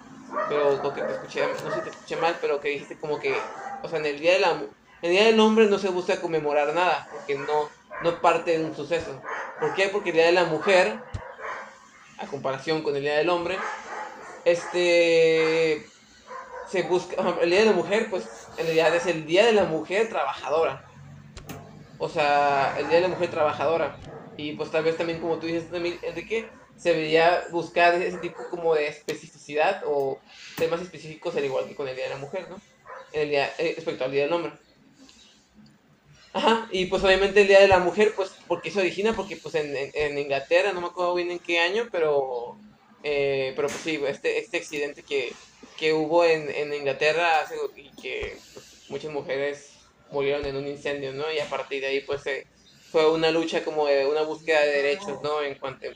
pero 0.46 0.78
creo 0.78 0.92
que 0.92 1.02
te 1.04 1.12
escuché, 1.14 1.40
no 1.40 1.70
sé 1.70 1.76
si 1.76 1.80
te 1.84 1.88
escuché 1.88 2.16
mal, 2.16 2.36
pero 2.38 2.60
que 2.60 2.68
dijiste 2.68 2.98
como 2.98 3.18
que, 3.18 3.34
o 3.82 3.88
sea, 3.88 3.98
en 3.98 4.04
el 4.04 4.20
Día, 4.20 4.34
de 4.34 4.40
la, 4.40 4.50
en 4.50 4.68
el 5.00 5.10
día 5.12 5.24
del 5.24 5.40
Hombre 5.40 5.64
no 5.64 5.78
se 5.78 5.88
busca 5.88 6.20
conmemorar 6.20 6.74
nada, 6.74 7.08
porque 7.10 7.34
no, 7.34 7.70
no 8.02 8.20
parte 8.20 8.58
de 8.58 8.64
un 8.66 8.76
suceso. 8.76 9.22
¿Por 9.58 9.74
qué? 9.74 9.88
Porque 9.88 10.10
el 10.10 10.16
Día 10.16 10.26
de 10.26 10.32
la 10.32 10.44
Mujer, 10.44 10.98
a 12.18 12.26
comparación 12.26 12.82
con 12.82 12.94
el 12.94 13.00
Día 13.00 13.16
del 13.16 13.30
Hombre, 13.30 13.56
este 14.44 15.86
se 16.70 16.82
busca, 16.82 17.16
el 17.42 17.50
Día 17.50 17.60
de 17.60 17.66
la 17.66 17.72
Mujer, 17.72 18.08
pues 18.10 18.24
en 18.58 18.66
realidad 18.66 18.94
es 18.94 19.06
el 19.06 19.26
Día 19.26 19.46
de 19.46 19.52
la 19.52 19.64
Mujer 19.64 20.08
Trabajadora. 20.08 20.84
O 21.98 22.08
sea, 22.08 22.76
el 22.78 22.88
Día 22.88 22.96
de 22.96 23.02
la 23.02 23.08
Mujer 23.08 23.30
Trabajadora. 23.30 23.96
Y 24.36 24.52
pues 24.52 24.70
tal 24.70 24.84
vez 24.84 24.96
también, 24.96 25.20
como 25.20 25.36
tú 25.38 25.46
dices 25.46 25.70
también, 25.70 25.98
Enrique, 26.02 26.48
se 26.76 26.90
debería 26.90 27.44
buscar 27.50 27.94
ese 27.94 28.18
tipo 28.18 28.38
como 28.50 28.74
de 28.74 28.88
especificidad 28.88 29.82
o 29.86 30.18
temas 30.56 30.82
específicos 30.82 31.34
al 31.36 31.44
igual 31.44 31.66
que 31.66 31.74
con 31.74 31.88
el 31.88 31.96
Día 31.96 32.04
de 32.04 32.10
la 32.10 32.18
Mujer, 32.18 32.46
¿no? 32.50 32.60
En 33.12 33.22
el 33.22 33.28
día, 33.30 33.50
eh, 33.58 33.72
respecto 33.76 34.04
al 34.04 34.12
Día 34.12 34.24
del 34.24 34.32
Hombre. 34.32 34.52
Ajá, 36.34 36.68
y 36.70 36.84
pues 36.86 37.02
obviamente 37.02 37.40
el 37.40 37.48
Día 37.48 37.60
de 37.60 37.68
la 37.68 37.78
Mujer, 37.78 38.12
pues, 38.14 38.30
porque 38.46 38.70
se 38.70 38.80
origina, 38.80 39.14
porque 39.14 39.38
pues 39.38 39.54
en, 39.54 39.74
en, 39.74 40.18
Inglaterra, 40.18 40.72
no 40.74 40.82
me 40.82 40.88
acuerdo 40.88 41.14
bien 41.14 41.30
en 41.30 41.38
qué 41.38 41.60
año, 41.60 41.88
pero, 41.90 42.58
eh, 43.02 43.54
pero 43.56 43.68
pues 43.68 43.80
sí, 43.80 43.98
este, 44.06 44.38
este 44.38 44.58
accidente 44.58 45.02
que, 45.02 45.32
que 45.76 45.92
hubo 45.92 46.24
en, 46.24 46.50
en 46.50 46.72
Inglaterra 46.74 47.44
y 47.76 47.90
que 48.00 48.36
pues, 48.54 48.84
muchas 48.88 49.12
mujeres 49.12 49.70
murieron 50.10 50.44
en 50.46 50.56
un 50.56 50.66
incendio, 50.66 51.12
¿no? 51.12 51.30
Y 51.32 51.38
a 51.38 51.48
partir 51.48 51.80
de 51.80 51.88
ahí, 51.88 52.00
pues, 52.00 52.22
fue 52.90 53.10
una 53.10 53.30
lucha 53.30 53.64
como 53.64 53.86
de 53.86 54.06
una 54.06 54.22
búsqueda 54.22 54.60
de 54.60 54.82
derechos, 54.82 55.20
¿no? 55.22 55.42
En 55.42 55.56
cuanto 55.56 55.86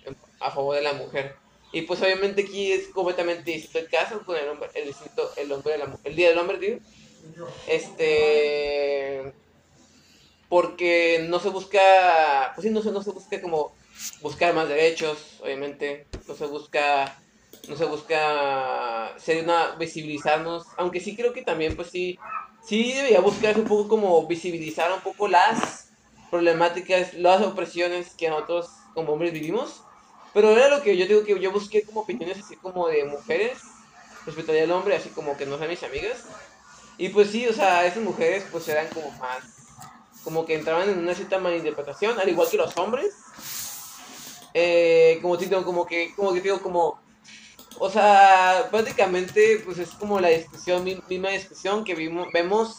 a 0.41 0.51
favor 0.51 0.77
de 0.77 0.83
la 0.83 0.93
mujer. 0.93 1.35
Y 1.73 1.83
pues 1.83 2.03
obviamente 2.03 2.43
aquí 2.43 2.73
es 2.73 2.89
completamente 2.89 3.49
distinto 3.49 3.79
el 3.79 3.89
caso 3.89 4.25
con 4.25 4.37
el 4.37 4.49
hombre, 4.49 4.69
el 4.75 4.89
distinto, 4.89 5.31
el 5.37 5.53
hombre 5.53 5.79
de 6.03 6.11
día 6.11 6.31
del 6.31 6.39
hombre, 6.39 6.59
tío. 6.59 6.79
Este 7.69 9.33
porque 10.51 11.25
no 11.29 11.39
se 11.39 11.49
busca, 11.49 12.53
pues 12.57 12.67
sí, 12.67 12.73
no 12.73 12.83
se, 12.83 12.91
no 12.91 13.03
se 13.05 13.13
busca 13.13 13.41
como 13.41 13.73
buscar 14.21 14.53
más 14.53 14.69
derechos, 14.69 15.39
obviamente, 15.41 16.07
no 16.27 16.35
se 16.35 16.47
busca 16.47 17.17
no 17.69 17.77
se 17.77 17.85
busca 17.85 19.15
ser 19.19 19.45
una 19.45 19.77
visibilizarnos, 19.77 20.67
aunque 20.77 21.01
sí 21.01 21.17
creo 21.17 21.33
que 21.33 21.43
también 21.43 21.77
pues 21.77 21.91
sí 21.91 22.19
sí 22.63 22.93
debería 22.93 23.21
buscarse 23.21 23.61
un 23.61 23.67
poco 23.67 23.89
como 23.89 24.27
visibilizar 24.27 24.93
un 24.93 25.01
poco 25.01 25.29
las 25.29 25.91
problemáticas, 26.31 27.15
las 27.15 27.43
opresiones 27.43 28.15
que 28.17 28.29
nosotros 28.29 28.69
como 28.95 29.13
hombres 29.13 29.33
vivimos. 29.33 29.83
Pero 30.33 30.51
era 30.51 30.69
lo 30.69 30.83
que 30.83 30.97
yo 30.97 31.07
digo 31.07 31.25
que 31.25 31.39
yo 31.41 31.51
busqué 31.51 31.83
como 31.83 32.03
opiniones 32.03 32.39
así 32.39 32.57
como 32.57 32.87
de 32.89 33.05
mujeres 33.05 33.59
respecto 34.25 34.53
al 34.53 34.71
hombre, 34.71 34.95
así 34.95 35.09
como 35.09 35.37
que 35.37 35.47
no 35.47 35.59
sean 35.59 35.71
mis 35.71 35.83
amigas. 35.83 36.25
Y 36.99 37.09
pues 37.09 37.31
sí, 37.31 37.49
o 37.49 37.53
sea, 37.53 37.85
esas 37.87 38.03
mujeres 38.03 38.45
pues 38.53 38.69
eran 38.69 38.87
como 38.89 39.11
más, 39.13 39.43
como 40.23 40.45
que 40.45 40.55
entraban 40.55 40.89
en 40.89 40.99
una 40.99 41.15
cierta 41.15 41.39
malinterpretación, 41.39 42.21
al 42.21 42.29
igual 42.29 42.49
que 42.49 42.59
los 42.59 42.77
hombres. 42.77 43.15
Eh, 44.53 45.19
como 45.23 45.37
como 45.65 45.87
que, 45.87 46.15
como 46.15 46.33
que 46.33 46.41
digo, 46.41 46.61
como 46.61 47.01
o 47.83 47.89
sea, 47.89 48.69
prácticamente, 48.71 49.63
pues 49.65 49.79
es 49.79 49.89
como 49.93 50.21
la 50.21 50.29
discusión, 50.29 50.85
misma 50.85 51.31
discusión 51.31 51.83
que 51.83 51.95
vimos, 51.95 52.29
vemos 52.31 52.77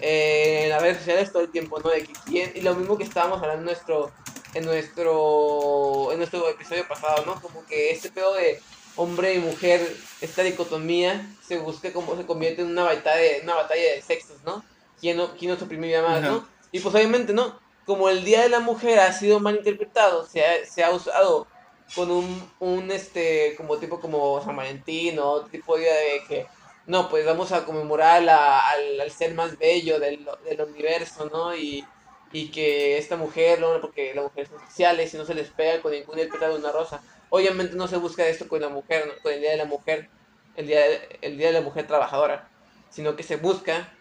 eh, 0.00 0.62
en 0.64 0.70
las 0.70 0.80
redes 0.80 0.96
sociales 0.98 1.30
todo 1.30 1.42
el 1.42 1.50
tiempo, 1.50 1.78
¿no? 1.80 1.90
De 1.90 2.02
que 2.02 2.14
quién, 2.24 2.50
y 2.54 2.62
lo 2.62 2.74
mismo 2.74 2.96
que 2.96 3.04
estábamos 3.04 3.42
hablando 3.42 3.60
en 3.60 3.66
nuestro, 3.66 4.10
en 4.54 4.64
nuestro, 4.64 6.12
en 6.12 6.16
nuestro 6.16 6.48
episodio 6.48 6.88
pasado, 6.88 7.26
¿no? 7.26 7.42
Como 7.42 7.66
que 7.66 7.90
este 7.90 8.10
pedo 8.10 8.32
de 8.34 8.58
hombre 8.96 9.34
y 9.34 9.38
mujer, 9.38 9.94
esta 10.22 10.42
dicotomía, 10.42 11.30
se 11.46 11.58
busca 11.58 11.92
como 11.92 12.16
se 12.16 12.24
convierte 12.24 12.62
en 12.62 12.68
una 12.68 12.84
batalla 12.84 13.20
de, 13.20 13.40
una 13.42 13.56
batalla 13.56 13.82
de 13.96 14.00
sexos, 14.00 14.38
¿no? 14.46 14.64
¿Quién, 14.98 15.18
no, 15.18 15.36
quién 15.36 15.50
nos 15.50 15.60
oprimiría 15.60 16.00
más, 16.00 16.22
¿no? 16.22 16.48
Y 16.72 16.80
pues 16.80 16.94
obviamente, 16.94 17.34
¿no? 17.34 17.58
Como 17.84 18.08
el 18.08 18.24
Día 18.24 18.40
de 18.40 18.48
la 18.48 18.60
Mujer 18.60 18.98
ha 18.98 19.12
sido 19.12 19.40
mal 19.40 19.56
interpretado, 19.56 20.26
se 20.26 20.42
ha, 20.42 20.64
se 20.64 20.82
ha 20.82 20.90
usado 20.90 21.46
con 21.94 22.10
un, 22.10 22.50
un, 22.60 22.90
este, 22.90 23.54
como 23.56 23.78
tipo 23.78 24.00
como 24.00 24.42
San 24.42 24.56
Valentín 24.56 25.18
o 25.18 25.26
otro 25.26 25.48
tipo 25.48 25.76
de 25.76 25.82
día 25.82 25.94
de 25.94 26.24
que, 26.28 26.46
no, 26.86 27.08
pues 27.08 27.24
vamos 27.26 27.52
a 27.52 27.64
conmemorar 27.64 28.28
al, 28.28 29.00
al, 29.00 29.10
ser 29.10 29.34
más 29.34 29.58
bello 29.58 29.98
del, 29.98 30.26
del 30.44 30.60
universo, 30.62 31.28
¿no? 31.32 31.54
Y, 31.54 31.84
y 32.32 32.48
que 32.50 32.98
esta 32.98 33.16
mujer, 33.16 33.60
¿no? 33.60 33.80
porque 33.80 34.12
las 34.14 34.24
mujeres 34.24 34.50
son 34.50 34.60
sociales 34.60 35.14
y 35.14 35.16
no 35.16 35.24
se 35.24 35.34
les 35.34 35.48
pega 35.48 35.80
con 35.80 35.92
ningún 35.92 36.18
interpretado 36.18 36.54
de 36.54 36.60
una 36.60 36.72
rosa. 36.72 37.00
Obviamente 37.30 37.76
no 37.76 37.88
se 37.88 37.96
busca 37.96 38.26
esto 38.26 38.48
con 38.48 38.60
la 38.60 38.68
mujer, 38.68 39.18
con 39.22 39.32
el 39.32 39.40
Día 39.40 39.52
de 39.52 39.56
la 39.56 39.64
Mujer, 39.64 40.08
el 40.56 40.66
día 40.66 40.80
de, 40.80 41.18
el 41.22 41.38
día 41.38 41.48
de 41.48 41.54
la 41.54 41.60
Mujer 41.60 41.86
Trabajadora, 41.86 42.48
sino 42.90 43.16
que 43.16 43.22
se 43.22 43.36
busca 43.36 43.92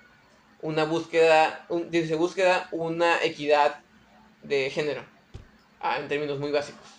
una 0.62 0.86
búsqueda, 0.86 1.66
un, 1.70 1.92
se 1.92 2.16
busca 2.16 2.68
una 2.72 3.24
equidad 3.24 3.80
de 4.44 4.70
género, 4.70 5.04
ah, 5.80 5.98
en 6.00 6.08
términos 6.08 6.40
muy 6.40 6.52
básicos. 6.52 6.95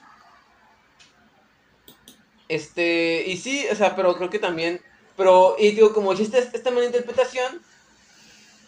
Este, 2.48 3.24
y 3.26 3.37
sí, 3.37 3.66
o 3.70 3.74
sea, 3.74 3.96
pero 3.96 4.16
creo 4.16 4.30
que 4.30 4.38
también, 4.38 4.80
pero, 5.16 5.56
y 5.59 5.72
digo, 5.72 5.92
como 5.92 6.12
existe 6.12 6.38
esta 6.38 6.70
mala 6.70 6.87
interpretación, 6.87 7.61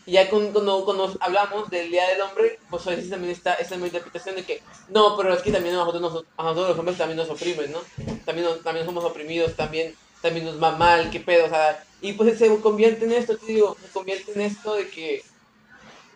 ya 0.06 0.28
cuando, 0.30 0.84
cuando, 0.84 1.14
hablamos 1.20 1.68
del 1.70 1.90
Día 1.90 2.08
del 2.08 2.22
Hombre, 2.22 2.58
pues 2.70 2.86
existe 2.86 3.10
también 3.10 3.32
esta, 3.32 3.54
esta 3.54 3.76
interpretación 3.76 4.36
de 4.36 4.44
que, 4.44 4.62
no, 4.88 5.16
pero 5.16 5.34
es 5.34 5.42
que 5.42 5.52
también 5.52 5.74
a 5.74 5.84
nosotros, 5.84 6.24
a 6.36 6.42
nosotros 6.42 6.70
los 6.70 6.78
hombres 6.78 6.96
también 6.96 7.18
nos 7.18 7.28
oprimen, 7.28 7.70
¿no? 7.72 7.80
También, 8.24 8.48
también 8.64 8.86
somos 8.86 9.04
oprimidos, 9.04 9.54
también, 9.54 9.94
también 10.22 10.46
nos 10.46 10.62
va 10.62 10.76
mal, 10.76 11.10
qué 11.10 11.20
pedo, 11.20 11.44
o 11.44 11.48
sea, 11.48 11.84
y 12.00 12.14
pues 12.14 12.38
se 12.38 12.48
convierte 12.60 13.04
en 13.04 13.12
esto, 13.12 13.36
te 13.36 13.46
digo, 13.46 13.76
se 13.80 13.88
convierte 13.92 14.32
en 14.32 14.40
esto 14.40 14.74
de 14.74 14.88
que, 14.88 15.22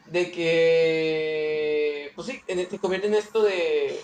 de 0.07 0.31
que, 0.33 2.13
pues 2.15 2.29
sí, 2.29 2.43
se 2.47 2.79
convierte 2.79 3.09
en 3.09 3.15
esto 3.15 3.43
de, 3.43 4.01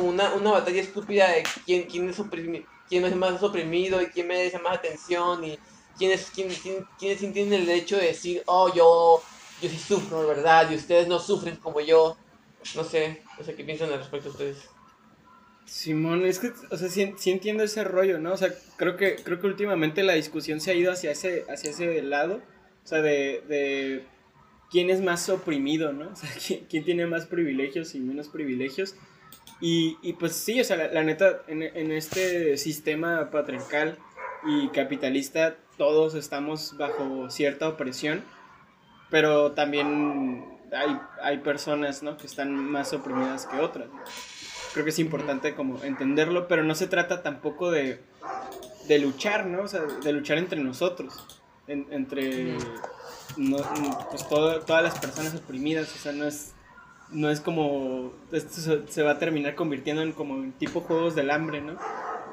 una, 0.00 0.34
una 0.34 0.50
batalla 0.52 0.80
estúpida 0.80 1.30
de 1.30 1.42
quién, 1.64 1.84
quién, 1.84 2.08
es 2.08 2.16
quién 2.88 3.04
es 3.04 3.16
más 3.16 3.42
oprimido 3.42 4.00
y 4.00 4.06
quién 4.06 4.28
merece 4.28 4.58
más 4.58 4.78
atención 4.78 5.44
y 5.44 5.58
quién 5.98 6.12
es, 6.12 6.30
quién, 6.34 6.48
quién, 6.98 7.32
tienen 7.32 7.52
el 7.52 7.66
derecho 7.66 7.96
de 7.96 8.06
decir, 8.06 8.42
oh, 8.46 8.72
yo, 8.74 9.22
yo 9.60 9.68
sí 9.68 9.78
sufro, 9.78 10.26
¿verdad? 10.26 10.70
Y 10.70 10.76
ustedes 10.76 11.08
no 11.08 11.18
sufren 11.18 11.56
como 11.56 11.80
yo. 11.80 12.16
No 12.74 12.84
sé, 12.84 13.22
no 13.38 13.44
sé 13.44 13.54
qué 13.54 13.64
piensan 13.64 13.92
al 13.92 13.98
respecto 13.98 14.30
ustedes. 14.30 14.68
Simón, 15.66 16.24
es 16.24 16.38
que, 16.38 16.52
o 16.70 16.76
sea, 16.76 16.88
sí, 16.88 17.30
entiendo 17.30 17.62
ese 17.62 17.84
rollo, 17.84 18.18
¿no? 18.18 18.32
O 18.32 18.36
sea, 18.36 18.54
creo 18.76 18.96
que, 18.96 19.16
creo 19.16 19.38
que 19.38 19.46
últimamente 19.46 20.02
la 20.02 20.14
discusión 20.14 20.60
se 20.60 20.70
ha 20.70 20.74
ido 20.74 20.90
hacia 20.90 21.10
ese, 21.10 21.44
hacia 21.48 21.70
ese 21.70 22.02
lado, 22.02 22.40
o 22.84 22.86
sea, 22.88 23.02
de, 23.02 23.42
de 23.46 24.06
quién 24.70 24.88
es 24.88 25.02
más 25.02 25.28
oprimido, 25.28 25.92
¿no? 25.92 26.08
O 26.12 26.16
sea, 26.16 26.30
quién, 26.44 26.66
quién 26.70 26.84
tiene 26.84 27.06
más 27.06 27.26
privilegios 27.26 27.94
y 27.94 28.00
menos 28.00 28.28
privilegios. 28.28 28.94
Y, 29.60 29.98
y 30.02 30.12
pues 30.12 30.34
sí, 30.34 30.60
o 30.60 30.64
sea, 30.64 30.76
la, 30.76 31.02
neta, 31.02 31.42
en, 31.48 31.62
en, 31.62 31.90
este 31.90 32.56
sistema 32.58 33.30
patriarcal 33.30 33.98
y 34.46 34.68
capitalista, 34.68 35.56
todos 35.76 36.14
estamos 36.14 36.76
bajo 36.78 37.28
cierta 37.28 37.68
opresión, 37.68 38.22
pero 39.10 39.52
también 39.52 40.44
hay, 40.72 40.98
hay 41.22 41.38
personas, 41.38 42.02
¿no? 42.02 42.16
Que 42.16 42.26
están 42.26 42.54
más 42.54 42.92
oprimidas 42.92 43.46
que 43.46 43.58
otras. 43.58 43.88
Creo 44.72 44.84
que 44.84 44.90
es 44.90 44.98
importante 45.00 45.54
como 45.54 45.82
entenderlo, 45.82 46.46
pero 46.46 46.62
no 46.62 46.74
se 46.74 46.86
trata 46.86 47.22
tampoco 47.22 47.70
de, 47.70 48.00
de 48.86 48.98
luchar, 49.00 49.46
¿no? 49.46 49.62
O 49.62 49.68
sea, 49.68 49.80
de 49.80 50.12
luchar 50.12 50.38
entre 50.38 50.60
nosotros, 50.60 51.42
entre 51.66 52.56
pues 54.10 54.28
todas 54.28 54.82
las 54.82 54.98
personas 54.98 55.34
oprimidas, 55.34 55.94
o 55.94 55.98
sea, 55.98 56.12
no 56.12 56.26
es 56.26 56.54
no 57.10 57.30
es 57.30 57.40
como 57.40 58.12
esto 58.32 58.82
se, 58.88 59.02
va 59.02 59.12
a 59.12 59.18
terminar 59.18 59.54
convirtiendo 59.54 60.02
en 60.02 60.12
como 60.12 60.34
un 60.34 60.52
tipo 60.52 60.80
juegos 60.80 61.14
del 61.14 61.30
hambre, 61.30 61.60
¿no? 61.60 61.76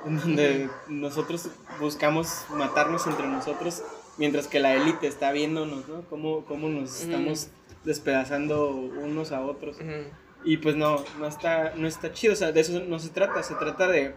En 0.05 0.19
donde 0.19 0.69
nosotros 0.87 1.49
buscamos 1.79 2.45
matarnos 2.51 3.07
entre 3.07 3.27
nosotros 3.27 3.83
mientras 4.17 4.47
que 4.47 4.59
la 4.59 4.75
élite 4.75 5.07
está 5.07 5.31
viéndonos, 5.31 5.87
¿no? 5.87 6.01
Cómo, 6.09 6.45
cómo 6.45 6.69
nos 6.69 7.01
estamos 7.01 7.49
despedazando 7.83 8.71
unos 8.71 9.31
a 9.31 9.41
otros. 9.41 9.77
Y 10.43 10.57
pues 10.57 10.75
no, 10.75 11.03
no 11.19 11.27
está, 11.27 11.73
no 11.75 11.87
está 11.87 12.13
chido, 12.13 12.33
o 12.33 12.35
sea, 12.35 12.51
de 12.51 12.59
eso 12.59 12.79
no 12.81 12.99
se 12.99 13.09
trata, 13.09 13.41
se 13.41 13.55
trata 13.55 13.87
de, 13.87 14.13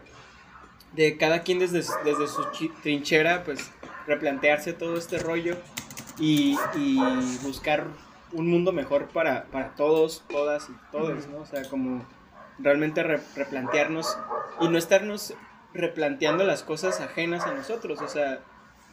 de 0.93 1.17
cada 1.17 1.41
quien 1.41 1.59
desde, 1.59 1.79
desde 2.03 2.27
su 2.27 2.45
trinchera, 2.83 3.43
pues 3.43 3.71
replantearse 4.05 4.73
todo 4.73 4.97
este 4.97 5.17
rollo 5.17 5.57
y, 6.19 6.57
y 6.75 6.99
buscar 7.41 7.87
un 8.31 8.47
mundo 8.49 8.71
mejor 8.71 9.07
para, 9.09 9.45
para 9.45 9.75
todos, 9.75 10.23
todas 10.29 10.69
y 10.69 10.73
todos, 10.91 11.27
¿no? 11.27 11.39
O 11.39 11.45
sea, 11.45 11.63
como 11.69 12.05
realmente 12.57 13.03
replantearnos 13.03 14.17
y 14.61 14.67
no 14.67 14.77
estarnos 14.77 15.33
replanteando 15.73 16.43
las 16.43 16.63
cosas 16.63 16.99
ajenas 16.99 17.43
a 17.45 17.53
nosotros, 17.53 18.01
o 18.01 18.07
sea, 18.07 18.39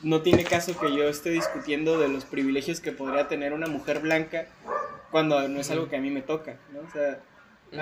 no 0.02 0.22
tiene 0.22 0.44
caso 0.44 0.78
que 0.78 0.94
yo 0.94 1.08
esté 1.08 1.30
discutiendo 1.30 1.98
de 1.98 2.08
los 2.08 2.24
privilegios 2.24 2.80
que 2.80 2.92
podría 2.92 3.28
tener 3.28 3.52
una 3.52 3.66
mujer 3.66 4.00
blanca 4.00 4.46
cuando 5.10 5.48
no 5.48 5.60
es 5.60 5.70
algo 5.70 5.88
que 5.88 5.96
a 5.96 6.00
mí 6.00 6.10
me 6.10 6.22
toca, 6.22 6.58
¿no? 6.72 6.80
O 6.80 6.90
sea, 6.90 7.20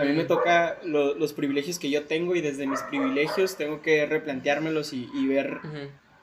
a 0.00 0.04
mí 0.04 0.12
me 0.12 0.24
toca 0.24 0.78
los 0.84 1.32
privilegios 1.32 1.78
que 1.78 1.90
yo 1.90 2.04
tengo 2.04 2.34
y 2.34 2.40
desde 2.40 2.66
mis 2.66 2.80
privilegios 2.82 3.56
tengo 3.56 3.82
que 3.82 4.06
replanteármelos 4.06 4.92
y, 4.92 5.10
y 5.14 5.26
ver 5.26 5.60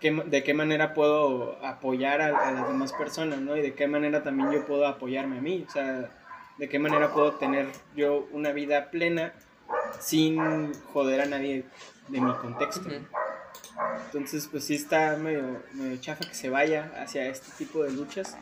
de 0.02 0.44
qué 0.44 0.54
manera 0.54 0.94
puedo 0.94 1.64
apoyar 1.64 2.22
a, 2.22 2.52
las 2.52 2.68
demás 2.68 2.92
personas, 2.94 3.40
¿no? 3.40 3.56
Y 3.56 3.62
de 3.62 3.74
qué 3.74 3.88
manera 3.88 4.24
también 4.24 4.52
yo 4.52 4.66
puedo 4.66 4.88
apoyarme 4.88 5.38
a 5.38 5.42
mí, 5.42 5.64
o 5.68 5.72
sea, 5.72 6.10
de 6.58 6.70
qué 6.70 6.80
manera 6.80 7.14
puedo 7.14 7.34
tener 7.34 7.68
yo 7.96 8.28
una 8.32 8.52
vida 8.52 8.90
plena 8.90 9.34
sin 10.00 10.74
joder 10.94 11.22
a 11.22 11.26
nadie 11.26 11.66
de 12.08 12.22
mi 12.22 12.34
contexto. 12.34 12.90
Entonces, 14.06 14.48
pues 14.48 14.66
sí 14.66 14.76
está 14.76 15.16
medio, 15.18 15.64
medio 15.74 15.98
chafa 15.98 16.28
que 16.28 16.36
se 16.36 16.50
vaya 16.50 16.92
hacia 16.98 17.28
este 17.28 17.52
tipo 17.58 17.84
de 17.84 17.92
luchas, 17.92 18.38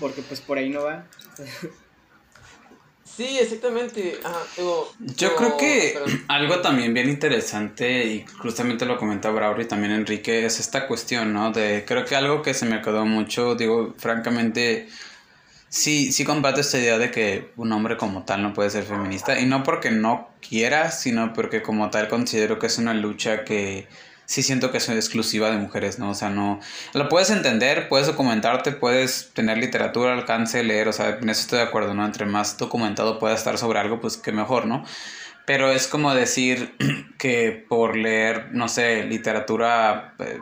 porque 0.00 0.22
pues 0.22 0.40
por 0.40 0.58
ahí 0.58 0.68
no 0.68 0.84
va. 0.84 1.04
Sí, 3.20 3.38
exactamente. 3.38 4.18
yo, 4.56 5.36
creo 5.36 5.58
que 5.58 5.98
algo 6.28 6.60
también 6.62 6.94
bien 6.94 7.10
interesante, 7.10 8.06
y 8.06 8.24
justamente 8.38 8.86
lo 8.86 8.96
comenta 8.96 9.28
Brauri 9.28 9.64
y 9.64 9.66
también 9.66 9.92
Enrique, 9.92 10.46
es 10.46 10.58
esta 10.58 10.86
cuestión, 10.86 11.34
¿no? 11.34 11.52
De, 11.52 11.84
creo 11.86 12.06
que 12.06 12.16
algo 12.16 12.40
que 12.40 12.54
se 12.54 12.64
me 12.64 12.80
quedó 12.80 13.04
mucho, 13.04 13.56
digo, 13.56 13.94
francamente, 13.98 14.88
sí, 15.68 16.12
sí 16.12 16.24
comparto 16.24 16.62
esta 16.62 16.78
idea 16.78 16.96
de 16.96 17.10
que 17.10 17.50
un 17.56 17.70
hombre 17.72 17.98
como 17.98 18.24
tal 18.24 18.42
no 18.42 18.54
puede 18.54 18.70
ser 18.70 18.84
feminista, 18.84 19.38
y 19.38 19.44
no 19.44 19.64
porque 19.64 19.90
no 19.90 20.30
quiera, 20.40 20.90
sino 20.90 21.34
porque 21.34 21.60
como 21.60 21.90
tal 21.90 22.08
considero 22.08 22.58
que 22.58 22.68
es 22.68 22.78
una 22.78 22.94
lucha 22.94 23.44
que 23.44 23.86
sí 24.30 24.44
siento 24.44 24.70
que 24.70 24.78
es 24.78 24.88
exclusiva 24.88 25.50
de 25.50 25.58
mujeres, 25.58 25.98
¿no? 25.98 26.10
O 26.10 26.14
sea, 26.14 26.30
no... 26.30 26.60
Lo 26.94 27.08
puedes 27.08 27.30
entender, 27.30 27.88
puedes 27.88 28.06
documentarte, 28.06 28.70
puedes 28.70 29.30
tener 29.34 29.58
literatura, 29.58 30.12
alcance, 30.14 30.62
leer, 30.62 30.86
o 30.86 30.92
sea, 30.92 31.18
en 31.20 31.28
eso 31.28 31.40
estoy 31.40 31.58
de 31.58 31.64
acuerdo, 31.64 31.94
¿no? 31.94 32.06
Entre 32.06 32.26
más 32.26 32.56
documentado 32.56 33.18
pueda 33.18 33.34
estar 33.34 33.58
sobre 33.58 33.80
algo, 33.80 34.00
pues 34.00 34.16
que 34.16 34.30
mejor, 34.30 34.66
¿no? 34.66 34.84
Pero 35.46 35.72
es 35.72 35.88
como 35.88 36.14
decir 36.14 36.76
que 37.18 37.66
por 37.68 37.96
leer, 37.96 38.50
no 38.52 38.68
sé, 38.68 39.02
literatura 39.02 40.14
eh, 40.20 40.38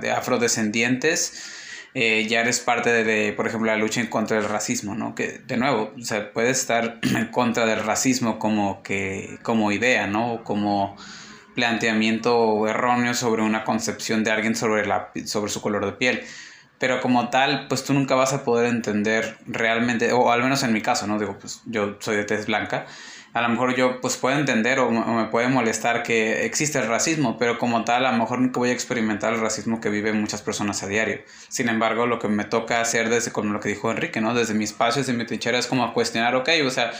de 0.00 0.10
afrodescendientes, 0.10 1.52
eh, 1.92 2.26
ya 2.28 2.40
eres 2.40 2.60
parte 2.60 3.04
de, 3.04 3.34
por 3.34 3.46
ejemplo, 3.46 3.70
la 3.70 3.76
lucha 3.76 4.00
en 4.00 4.06
contra 4.06 4.38
del 4.38 4.48
racismo, 4.48 4.94
¿no? 4.94 5.14
Que, 5.14 5.42
de 5.46 5.58
nuevo, 5.58 5.92
o 6.00 6.02
sea, 6.02 6.32
puedes 6.32 6.60
estar 6.60 6.98
en 7.02 7.26
contra 7.26 7.66
del 7.66 7.84
racismo 7.84 8.38
como 8.38 8.82
que, 8.82 9.38
como 9.42 9.70
idea, 9.70 10.06
¿no? 10.06 10.44
Como 10.44 10.96
planteamiento 11.58 12.68
erróneo 12.68 13.14
sobre 13.14 13.42
una 13.42 13.64
concepción 13.64 14.22
de 14.22 14.30
alguien 14.30 14.54
sobre, 14.54 14.86
la, 14.86 15.10
sobre 15.24 15.50
su 15.50 15.60
color 15.60 15.86
de 15.86 15.90
piel. 15.90 16.22
Pero 16.78 17.00
como 17.00 17.30
tal, 17.30 17.66
pues 17.66 17.82
tú 17.82 17.94
nunca 17.94 18.14
vas 18.14 18.32
a 18.32 18.44
poder 18.44 18.66
entender 18.66 19.38
realmente, 19.44 20.12
o 20.12 20.30
al 20.30 20.40
menos 20.40 20.62
en 20.62 20.72
mi 20.72 20.82
caso, 20.82 21.08
¿no? 21.08 21.18
Digo, 21.18 21.36
pues 21.36 21.62
yo 21.66 21.96
soy 21.98 22.14
de 22.14 22.22
tez 22.22 22.46
blanca. 22.46 22.86
A 23.32 23.42
lo 23.42 23.48
mejor 23.48 23.74
yo 23.74 24.00
pues 24.00 24.16
puedo 24.16 24.38
entender 24.38 24.78
o, 24.78 24.88
me 24.88 25.24
puede 25.24 25.48
molestar 25.48 26.04
que 26.04 26.46
existe 26.46 26.78
el 26.78 26.86
racismo, 26.86 27.38
pero 27.40 27.58
como 27.58 27.84
tal 27.84 28.06
a 28.06 28.12
lo 28.12 28.18
mejor 28.18 28.38
nunca 28.38 28.60
voy 28.60 28.68
a 28.70 28.72
experimentar 28.72 29.34
el 29.34 29.40
racismo 29.40 29.80
que 29.80 29.88
viven 29.88 30.20
muchas 30.20 30.42
personas 30.42 30.84
a 30.84 30.86
diario. 30.86 31.22
Sin 31.48 31.68
embargo, 31.68 32.06
lo 32.06 32.20
que 32.20 32.28
me 32.28 32.44
toca 32.44 32.80
hacer 32.80 33.08
desde, 33.08 33.32
como 33.32 33.52
lo 33.52 33.58
que 33.58 33.70
dijo 33.70 33.90
Enrique, 33.90 34.20
¿no? 34.20 34.32
Desde 34.32 34.54
mi 34.54 34.62
espacio, 34.62 35.02
desde 35.02 35.12
mi 35.12 35.26
trinchera 35.26 35.58
es 35.58 35.66
como 35.66 35.92
cuestionar, 35.92 36.36
ok, 36.36 36.50
o 36.64 36.70
sea, 36.70 36.92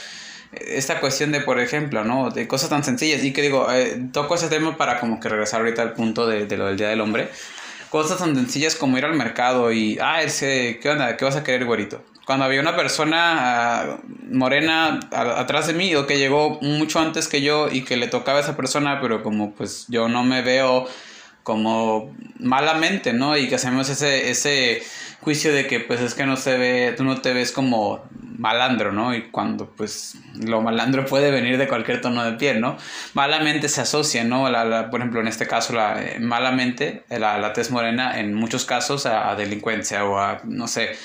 esta 0.51 0.99
cuestión 0.99 1.31
de, 1.31 1.41
por 1.41 1.59
ejemplo, 1.59 2.03
¿no? 2.03 2.31
De 2.31 2.47
cosas 2.47 2.69
tan 2.69 2.83
sencillas. 2.83 3.23
Y 3.23 3.33
que 3.33 3.41
digo, 3.41 3.71
eh, 3.71 4.07
toco 4.11 4.35
ese 4.35 4.47
tema 4.47 4.77
para 4.77 4.99
como 4.99 5.19
que 5.19 5.29
regresar 5.29 5.61
ahorita 5.61 5.81
al 5.81 5.93
punto 5.93 6.27
de, 6.27 6.45
de, 6.45 6.57
lo 6.57 6.67
del 6.67 6.77
Día 6.77 6.89
del 6.89 7.01
Hombre. 7.01 7.29
Cosas 7.89 8.19
tan 8.19 8.35
sencillas 8.35 8.75
como 8.75 8.97
ir 8.97 9.05
al 9.05 9.15
mercado 9.15 9.71
y, 9.71 9.97
ah, 10.01 10.21
ese, 10.21 10.79
¿qué 10.81 10.89
onda? 10.89 11.17
¿Qué 11.17 11.25
vas 11.25 11.35
a 11.35 11.43
querer, 11.43 11.65
güerito? 11.65 12.03
Cuando 12.25 12.45
había 12.45 12.61
una 12.61 12.75
persona 12.75 13.81
ah, 13.81 13.97
morena 14.29 14.99
atrás 15.11 15.67
de 15.67 15.73
mí 15.73 15.95
o 15.95 16.05
que 16.05 16.19
llegó 16.19 16.59
mucho 16.61 16.99
antes 16.99 17.27
que 17.27 17.41
yo 17.41 17.69
y 17.71 17.83
que 17.83 17.97
le 17.97 18.07
tocaba 18.07 18.37
a 18.37 18.41
esa 18.41 18.55
persona, 18.55 18.99
pero 19.01 19.23
como 19.23 19.53
pues 19.53 19.85
yo 19.87 20.07
no 20.07 20.23
me 20.23 20.41
veo 20.41 20.87
como 21.43 22.15
malamente, 22.37 23.13
¿no? 23.13 23.35
Y 23.35 23.47
que 23.47 23.55
hacemos 23.55 23.89
ese, 23.89 24.29
ese 24.29 24.83
juicio 25.29 25.53
de 25.53 25.67
que 25.67 25.79
pues 25.79 26.01
es 26.01 26.15
que 26.15 26.25
no 26.25 26.37
se 26.37 26.57
ve, 26.57 26.95
tú 26.97 27.03
no 27.03 27.21
te 27.21 27.33
ves 27.33 27.51
como 27.51 28.03
malandro, 28.39 28.91
¿no? 28.91 29.13
Y 29.13 29.29
cuando 29.29 29.69
pues 29.69 30.15
lo 30.33 30.59
malandro 30.59 31.05
puede 31.05 31.29
venir 31.29 31.59
de 31.59 31.67
cualquier 31.67 32.01
tono 32.01 32.23
de 32.23 32.31
piel, 32.31 32.59
¿no? 32.59 32.77
Malamente 33.13 33.69
se 33.69 33.81
asocia, 33.81 34.23
¿no? 34.23 34.49
La, 34.49 34.89
por 34.89 35.01
ejemplo, 35.01 35.21
en 35.21 35.27
este 35.27 35.45
caso, 35.45 35.73
la, 35.73 36.01
eh, 36.01 36.19
malamente, 36.19 37.03
la, 37.09 37.37
la 37.37 37.53
tez 37.53 37.69
morena 37.69 38.19
en 38.19 38.33
muchos 38.33 38.65
casos 38.65 39.05
a, 39.05 39.35
delincuencia 39.35 40.03
o 40.03 40.17
a, 40.17 40.41
no 40.45 40.67
sé. 40.67 40.97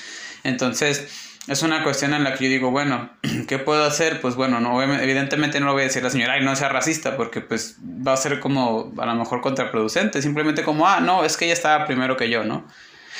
Entonces, 0.43 1.37
es 1.45 1.61
una 1.61 1.83
cuestión 1.83 2.15
en 2.15 2.23
la 2.23 2.33
que 2.33 2.45
yo 2.45 2.49
digo, 2.49 2.71
bueno, 2.71 3.11
¿qué 3.47 3.59
puedo 3.59 3.83
hacer? 3.83 4.21
Pues 4.21 4.33
bueno, 4.33 4.59
no, 4.59 4.81
evidentemente 4.81 5.59
no 5.59 5.67
lo 5.67 5.73
voy 5.73 5.83
a 5.83 5.85
decir 5.85 6.01
a 6.01 6.05
la 6.05 6.09
señora, 6.09 6.33
ay, 6.33 6.43
no 6.43 6.55
sea 6.55 6.69
racista, 6.69 7.15
porque 7.15 7.41
pues 7.41 7.77
va 7.85 8.13
a 8.13 8.17
ser 8.17 8.39
como 8.39 8.91
a 8.97 9.05
lo 9.05 9.13
mejor 9.13 9.41
contraproducente, 9.41 10.23
simplemente 10.23 10.63
como, 10.63 10.87
ah, 10.87 10.99
no, 10.99 11.23
es 11.23 11.37
que 11.37 11.45
ella 11.45 11.53
estaba 11.53 11.85
primero 11.85 12.17
que 12.17 12.31
yo, 12.31 12.43
¿no? 12.43 12.65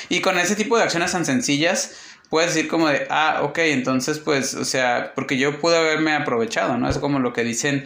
Y 0.08 0.20
con 0.20 0.38
ese 0.38 0.56
tipo 0.56 0.76
de 0.76 0.84
acciones 0.84 1.12
tan 1.12 1.24
sencillas, 1.24 1.96
puedes 2.28 2.54
decir 2.54 2.68
como 2.68 2.88
de, 2.88 3.06
ah, 3.10 3.40
ok, 3.42 3.58
entonces 3.58 4.18
pues, 4.18 4.54
o 4.54 4.64
sea, 4.64 5.12
porque 5.14 5.38
yo 5.38 5.60
pude 5.60 5.76
haberme 5.76 6.12
aprovechado, 6.14 6.76
¿no? 6.78 6.88
Es 6.88 6.98
como 6.98 7.18
lo 7.18 7.32
que 7.32 7.44
dicen, 7.44 7.84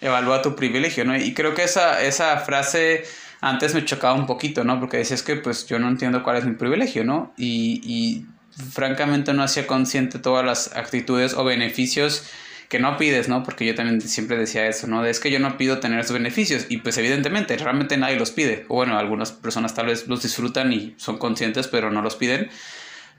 evalúa 0.00 0.42
tu 0.42 0.56
privilegio, 0.56 1.04
¿no? 1.04 1.16
Y 1.16 1.34
creo 1.34 1.54
que 1.54 1.64
esa, 1.64 2.02
esa 2.02 2.38
frase 2.38 3.04
antes 3.40 3.74
me 3.74 3.84
chocaba 3.84 4.14
un 4.14 4.26
poquito, 4.26 4.64
¿no? 4.64 4.80
Porque 4.80 4.98
decías 4.98 5.22
que 5.22 5.36
pues 5.36 5.66
yo 5.66 5.78
no 5.78 5.88
entiendo 5.88 6.22
cuál 6.22 6.36
es 6.36 6.44
mi 6.44 6.54
privilegio, 6.54 7.04
¿no? 7.04 7.32
Y, 7.36 7.80
y 7.84 8.26
francamente 8.72 9.32
no 9.32 9.42
hacía 9.42 9.66
consciente 9.66 10.18
todas 10.18 10.44
las 10.44 10.76
actitudes 10.76 11.34
o 11.34 11.44
beneficios 11.44 12.24
que 12.68 12.78
no 12.78 12.96
pides, 12.98 13.28
¿no? 13.28 13.42
Porque 13.42 13.64
yo 13.64 13.74
también 13.74 14.00
siempre 14.00 14.36
decía 14.36 14.66
eso, 14.66 14.86
¿no? 14.86 15.04
es 15.04 15.20
que 15.20 15.30
yo 15.30 15.38
no 15.38 15.56
pido 15.56 15.80
tener 15.80 15.98
esos 16.00 16.12
beneficios 16.12 16.66
y 16.68 16.78
pues 16.78 16.98
evidentemente 16.98 17.56
realmente 17.56 17.96
nadie 17.96 18.16
los 18.16 18.30
pide. 18.30 18.66
O 18.68 18.76
bueno, 18.76 18.98
algunas 18.98 19.32
personas 19.32 19.74
tal 19.74 19.86
vez 19.86 20.06
los 20.06 20.22
disfrutan 20.22 20.72
y 20.72 20.94
son 20.98 21.18
conscientes 21.18 21.66
pero 21.68 21.90
no 21.90 22.02
los 22.02 22.16
piden. 22.16 22.50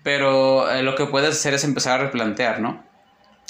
Pero 0.03 0.71
eh, 0.71 0.83
lo 0.83 0.95
que 0.95 1.05
puedes 1.05 1.31
hacer 1.31 1.53
es 1.53 1.63
empezar 1.63 1.99
a 1.99 2.03
replantear, 2.03 2.61
¿no? 2.61 2.83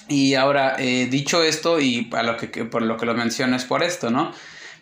Y 0.07 0.33
ahora, 0.33 0.75
eh, 0.79 1.07
dicho 1.11 1.43
esto 1.43 1.79
y 1.79 2.09
a 2.13 2.23
lo 2.23 2.37
que, 2.37 2.47
por 2.65 2.81
lo 2.81 2.97
que 2.97 3.05
lo 3.05 3.13
menciono 3.13 3.55
es 3.55 3.65
por 3.65 3.83
esto, 3.83 4.09
¿no? 4.09 4.33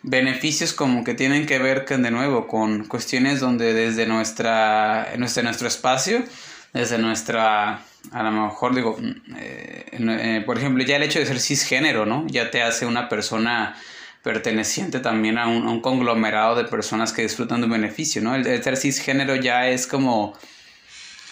Beneficios 0.02 0.72
como 0.72 1.04
que 1.04 1.12
tienen 1.12 1.44
que 1.44 1.58
ver, 1.58 1.84
de 1.84 2.10
nuevo, 2.10 2.46
con 2.46 2.86
cuestiones 2.86 3.40
donde 3.40 3.74
desde 3.74 4.06
nuestra, 4.06 5.08
desde 5.18 5.42
nuestro 5.42 5.68
espacio 5.68 6.24
desde 6.72 6.98
nuestra, 6.98 7.80
a 8.12 8.22
lo 8.22 8.30
mejor 8.30 8.74
digo, 8.74 8.96
mm, 8.98 9.36
eh, 9.36 9.86
eh, 9.92 10.42
por 10.44 10.58
ejemplo, 10.58 10.84
ya 10.84 10.96
el 10.96 11.02
hecho 11.02 11.18
de 11.18 11.26
ser 11.26 11.40
cisgénero, 11.40 12.06
¿no? 12.06 12.26
Ya 12.28 12.50
te 12.50 12.62
hace 12.62 12.86
una 12.86 13.08
persona 13.08 13.76
perteneciente 14.22 15.00
también 15.00 15.38
a 15.38 15.46
un, 15.46 15.80
conglomerado 15.80 16.56
de 16.56 16.64
personas 16.64 17.12
que 17.12 17.22
disfrutan 17.22 17.60
de 17.60 17.66
un 17.66 17.72
beneficio, 17.72 18.20
¿no? 18.22 18.34
El, 18.34 18.46
el, 18.46 18.62
ser 18.62 18.76
cisgénero 18.76 19.36
ya 19.36 19.68
es 19.68 19.86
como... 19.86 20.36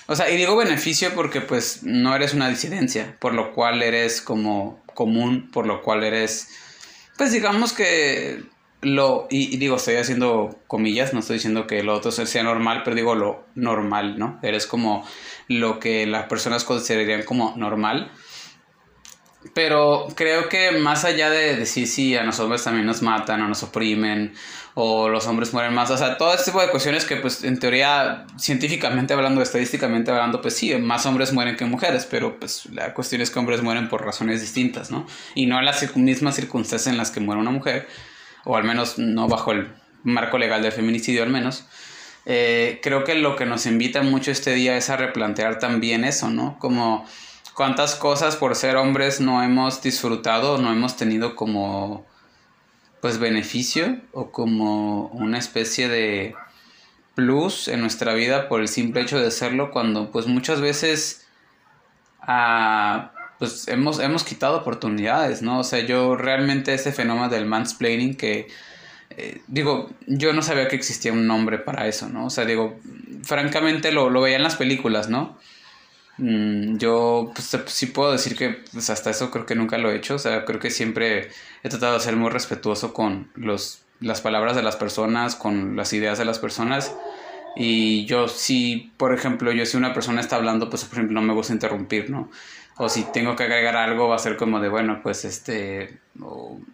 O 0.09 0.15
sea, 0.15 0.31
y 0.31 0.37
digo 0.37 0.57
beneficio 0.57 1.13
porque 1.15 1.41
pues 1.41 1.83
no 1.83 2.15
eres 2.15 2.33
una 2.33 2.49
disidencia, 2.49 3.17
por 3.19 3.35
lo 3.35 3.53
cual 3.53 3.83
eres 3.83 4.21
como 4.21 4.81
común, 4.95 5.51
por 5.51 5.67
lo 5.67 5.83
cual 5.83 6.05
eres... 6.05 6.49
Pues 7.17 7.33
digamos 7.33 7.73
que 7.73 8.45
lo, 8.87 9.27
y, 9.31 9.57
digo, 9.57 9.77
estoy 9.77 9.97
haciendo 9.97 10.61
comillas, 10.69 11.13
no 11.13 11.19
estoy 11.19 11.35
diciendo 11.35 11.67
que 11.67 11.83
lo 11.83 11.95
otro 11.95 12.13
sea 12.13 12.43
normal, 12.45 12.83
pero 12.85 12.95
digo 12.95 13.17
lo 13.17 13.45
normal, 13.57 14.17
¿no? 14.17 14.39
Eres 14.43 14.69
como 14.69 15.05
lo 15.49 15.81
que 15.81 16.07
las 16.07 16.27
personas 16.27 16.63
considerarían 16.63 17.25
como 17.25 17.55
normal. 17.57 18.13
Pero 19.55 20.07
creo 20.15 20.49
que 20.49 20.71
más 20.71 21.05
allá 21.05 21.31
de 21.31 21.57
decir 21.57 21.89
si 21.89 22.15
a 22.17 22.23
los 22.23 22.39
hombres 22.39 22.63
también 22.63 22.87
nos 22.87 23.03
matan 23.03 23.43
o 23.43 23.49
nos 23.49 23.65
oprimen 23.65 24.35
o 24.75 25.09
los 25.09 25.27
hombres 25.27 25.53
mueren 25.53 25.75
más, 25.75 25.91
o 25.91 25.97
sea, 25.97 26.17
todo 26.17 26.33
este 26.33 26.47
tipo 26.47 26.61
de 26.61 26.69
cuestiones 26.69 27.05
que 27.07 27.17
pues 27.17 27.43
en 27.43 27.59
teoría 27.59 28.27
científicamente 28.39 29.15
hablando, 29.15 29.43
estadísticamente 29.43 30.13
hablando, 30.13 30.41
pues 30.41 30.55
sí, 30.55 30.75
más 30.77 31.07
hombres 31.07 31.33
mueren 31.33 31.57
que 31.57 31.65
mujeres, 31.65 32.07
pero 32.09 32.39
pues 32.39 32.67
la 32.67 32.93
cuestión 32.95 33.21
es 33.21 33.31
que 33.31 33.39
hombres 33.39 33.63
mueren 33.63 33.89
por 33.89 34.05
razones 34.05 34.41
distintas, 34.41 34.91
¿no? 34.91 35.07
Y 35.35 35.47
no 35.47 35.59
en 35.59 35.65
las 35.65 35.97
mismas 35.97 36.37
circunstancias 36.37 36.93
en 36.93 36.99
las 36.99 37.11
que 37.11 37.21
muere 37.21 37.41
una 37.41 37.51
mujer 37.51 37.89
o 38.47 38.57
al 38.57 38.65
menos 38.65 38.99
no 38.99 39.29
bajo 39.29 39.53
el 39.53 39.69
marco 40.05 40.39
legal 40.39 40.63
del 40.63 40.73
feminicidio 40.73 41.23
al 41.23 41.31
menos, 41.31 41.67
eh, 42.25 42.81
creo 42.83 43.05
que 43.05 43.15
lo 43.15 43.37
que 43.37 43.45
nos 43.45 43.67
invita 43.67 44.03
mucho 44.03 44.31
este 44.31 44.55
día 44.55 44.77
es 44.77 44.89
a 44.89 44.97
replantear 44.97 45.59
también 45.59 46.05
eso, 46.05 46.31
¿no? 46.31 46.59
Como 46.59 47.05
cuántas 47.55 47.95
cosas 47.95 48.37
por 48.37 48.55
ser 48.55 48.77
hombres 48.77 49.21
no 49.21 49.43
hemos 49.43 49.83
disfrutado, 49.83 50.59
no 50.59 50.73
hemos 50.73 50.97
tenido 50.97 51.37
como 51.37 52.07
pues 53.01 53.19
beneficio 53.19 54.01
o 54.13 54.31
como 54.31 55.07
una 55.09 55.39
especie 55.39 55.89
de 55.89 56.35
plus 57.15 57.69
en 57.69 57.81
nuestra 57.81 58.15
vida 58.15 58.49
por 58.49 58.61
el 58.61 58.69
simple 58.69 59.03
hecho 59.03 59.19
de 59.21 59.31
serlo 59.31 59.71
cuando 59.71 60.11
pues 60.11 60.27
muchas 60.27 60.61
veces 60.61 61.27
ah, 62.21 63.13
pues 63.39 63.69
hemos, 63.69 64.01
hemos 64.01 64.25
quitado 64.25 64.59
oportunidades, 64.59 65.43
¿no? 65.43 65.61
O 65.61 65.65
sea, 65.65 65.81
yo 65.81 66.17
realmente 66.17 66.75
ese 66.75 66.93
fenómeno 66.93 67.29
del 67.29 67.47
mansplaining 67.47 68.17
que, 68.17 68.49
eh, 69.11 69.43
digo, 69.47 69.91
yo 70.07 70.33
no 70.33 70.43
sabía 70.43 70.69
que 70.69 70.77
existía 70.77 71.13
un 71.13 71.27
nombre 71.27 71.59
para 71.59 71.87
eso, 71.87 72.09
¿no? 72.09 72.27
O 72.27 72.31
sea, 72.31 72.45
digo, 72.45 72.79
francamente 73.23 73.93
lo, 73.93 74.11
lo 74.11 74.21
veía 74.23 74.37
en 74.37 74.43
las 74.43 74.57
películas, 74.57 75.09
¿no? 75.09 75.39
Mm, 76.19 76.79
yo 76.79 77.31
pues, 77.35 77.57
sí 77.67 77.87
puedo 77.87 78.13
decir 78.13 78.37
que 78.37 78.65
pues, 78.73 78.89
hasta 78.89 79.11
eso 79.11 79.31
creo 79.31 79.45
que 79.45 79.55
nunca 79.55 79.77
lo 79.79 79.91
he 79.91 79.97
hecho, 79.97 80.15
o 80.15 80.19
sea, 80.19 80.45
creo 80.45 80.59
que 80.61 80.71
siempre 80.71 81.29
he 81.63 81.69
tratado 81.69 81.95
de 81.95 82.01
ser 82.01 82.17
muy 82.17 82.31
respetuoso 82.31 82.95
con 82.95 83.31
los, 83.35 83.83
las 84.01 84.21
palabras 84.23 84.57
de 84.57 84.63
las 84.63 84.77
personas, 84.77 85.37
con 85.37 85.77
las 85.77 85.93
ideas 85.93 86.19
de 86.19 86.25
las 86.25 86.39
personas. 86.39 86.95
Y 87.59 88.05
yo 88.07 88.29
sí, 88.29 88.93
por 88.99 89.15
ejemplo, 89.15 89.51
yo 89.53 89.65
si 89.67 89.77
una 89.77 89.95
persona 89.95 90.21
está 90.21 90.37
hablando, 90.37 90.69
pues 90.71 90.85
por 90.85 90.99
ejemplo 90.99 91.21
no 91.21 91.27
me 91.27 91.33
gusta 91.35 91.53
interrumpir, 91.55 92.11
¿no? 92.11 92.31
O 92.79 92.89
si 92.89 93.05
tengo 93.13 93.37
que 93.37 93.45
agregar 93.45 93.77
algo 93.77 94.09
va 94.09 94.17
a 94.17 94.19
ser 94.19 94.37
como 94.37 94.61
de 94.61 94.69
bueno 94.69 95.01
pues 95.03 95.25
este 95.25 95.99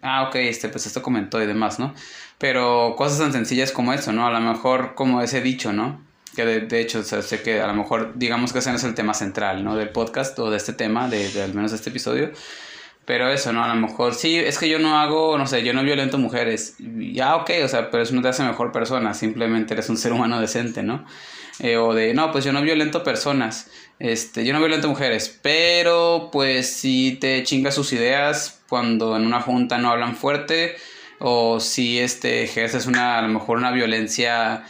ah 0.01 0.27
ok 0.27 0.35
este 0.35 0.69
pues 0.69 0.85
esto 0.85 1.01
comentó 1.01 1.41
y 1.41 1.45
demás 1.45 1.79
no 1.79 1.93
pero 2.37 2.95
cosas 2.97 3.19
tan 3.19 3.33
sencillas 3.33 3.71
como 3.71 3.93
eso 3.93 4.11
no 4.11 4.27
a 4.27 4.31
lo 4.31 4.39
mejor 4.39 4.95
como 4.95 5.21
ese 5.21 5.41
dicho 5.41 5.73
no 5.73 6.01
que 6.35 6.45
de, 6.45 6.81
hecho 6.81 7.03
sé 7.03 7.41
que 7.43 7.61
a 7.61 7.67
lo 7.67 7.75
mejor 7.75 8.13
digamos 8.15 8.53
que 8.53 8.59
ese 8.59 8.71
no 8.71 8.77
es 8.77 8.83
el 8.83 8.95
tema 8.95 9.13
central 9.13 9.63
no 9.63 9.75
del 9.75 9.89
podcast 9.89 10.37
o 10.39 10.49
de 10.49 10.57
este 10.57 10.73
tema 10.73 11.07
de, 11.07 11.29
de 11.31 11.43
al 11.43 11.53
menos 11.53 11.73
este 11.73 11.89
episodio 11.89 12.31
pero 13.05 13.29
eso, 13.29 13.51
¿no? 13.51 13.63
A 13.63 13.67
lo 13.67 13.75
mejor 13.75 14.13
sí, 14.13 14.37
es 14.37 14.57
que 14.57 14.69
yo 14.69 14.79
no 14.79 14.97
hago, 14.97 15.37
no 15.37 15.45
sé, 15.45 15.63
yo 15.63 15.73
no 15.73 15.83
violento 15.83 16.17
mujeres. 16.17 16.75
Ya, 16.79 17.35
ok, 17.35 17.51
o 17.63 17.67
sea, 17.67 17.91
pero 17.91 18.03
eso 18.03 18.15
no 18.15 18.21
te 18.21 18.29
hace 18.29 18.43
mejor 18.43 18.71
persona, 18.71 19.13
simplemente 19.13 19.73
eres 19.73 19.89
un 19.89 19.97
ser 19.97 20.13
humano 20.13 20.39
decente, 20.39 20.83
¿no? 20.83 21.05
Eh, 21.59 21.77
o 21.77 21.93
de, 21.93 22.13
no, 22.13 22.31
pues 22.31 22.45
yo 22.45 22.53
no 22.53 22.61
violento 22.61 23.03
personas, 23.03 23.69
este, 23.99 24.45
yo 24.45 24.53
no 24.53 24.59
violento 24.59 24.87
mujeres, 24.87 25.39
pero 25.41 26.29
pues 26.31 26.75
si 26.75 27.17
te 27.19 27.43
chingas 27.43 27.75
sus 27.75 27.93
ideas 27.93 28.61
cuando 28.67 29.15
en 29.15 29.25
una 29.25 29.41
junta 29.41 29.77
no 29.77 29.89
hablan 29.89 30.15
fuerte, 30.15 30.75
o 31.19 31.59
si 31.59 31.99
este, 31.99 32.43
ejerces 32.43 32.85
una, 32.85 33.17
a 33.17 33.21
lo 33.21 33.29
mejor 33.29 33.57
una 33.57 33.71
violencia 33.71 34.65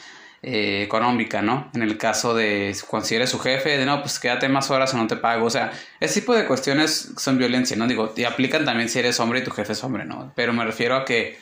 eh, 0.45 0.83
económica, 0.83 1.41
¿no? 1.41 1.71
En 1.73 1.83
el 1.83 1.97
caso 1.97 2.35
de 2.35 2.75
cuando 2.87 3.07
si 3.07 3.15
eres 3.15 3.29
su 3.29 3.39
jefe, 3.39 3.77
de 3.77 3.85
no, 3.85 4.01
pues 4.01 4.19
quédate 4.19 4.49
más 4.49 4.69
horas 4.71 4.93
o 4.93 4.97
no 4.97 5.07
te 5.07 5.15
pago. 5.15 5.45
O 5.45 5.49
sea, 5.49 5.71
ese 6.01 6.19
tipo 6.19 6.35
de 6.35 6.45
cuestiones 6.45 7.13
son 7.17 7.37
violencia, 7.37 7.77
¿no? 7.77 7.87
Digo, 7.87 8.13
y 8.15 8.25
aplican 8.25 8.65
también 8.65 8.89
si 8.89 8.99
eres 8.99 9.21
hombre 9.21 9.39
y 9.39 9.43
tu 9.45 9.51
jefe 9.51 9.71
es 9.71 9.83
hombre, 9.85 10.03
¿no? 10.03 10.33
Pero 10.35 10.51
me 10.51 10.65
refiero 10.65 10.97
a 10.97 11.05
que 11.05 11.39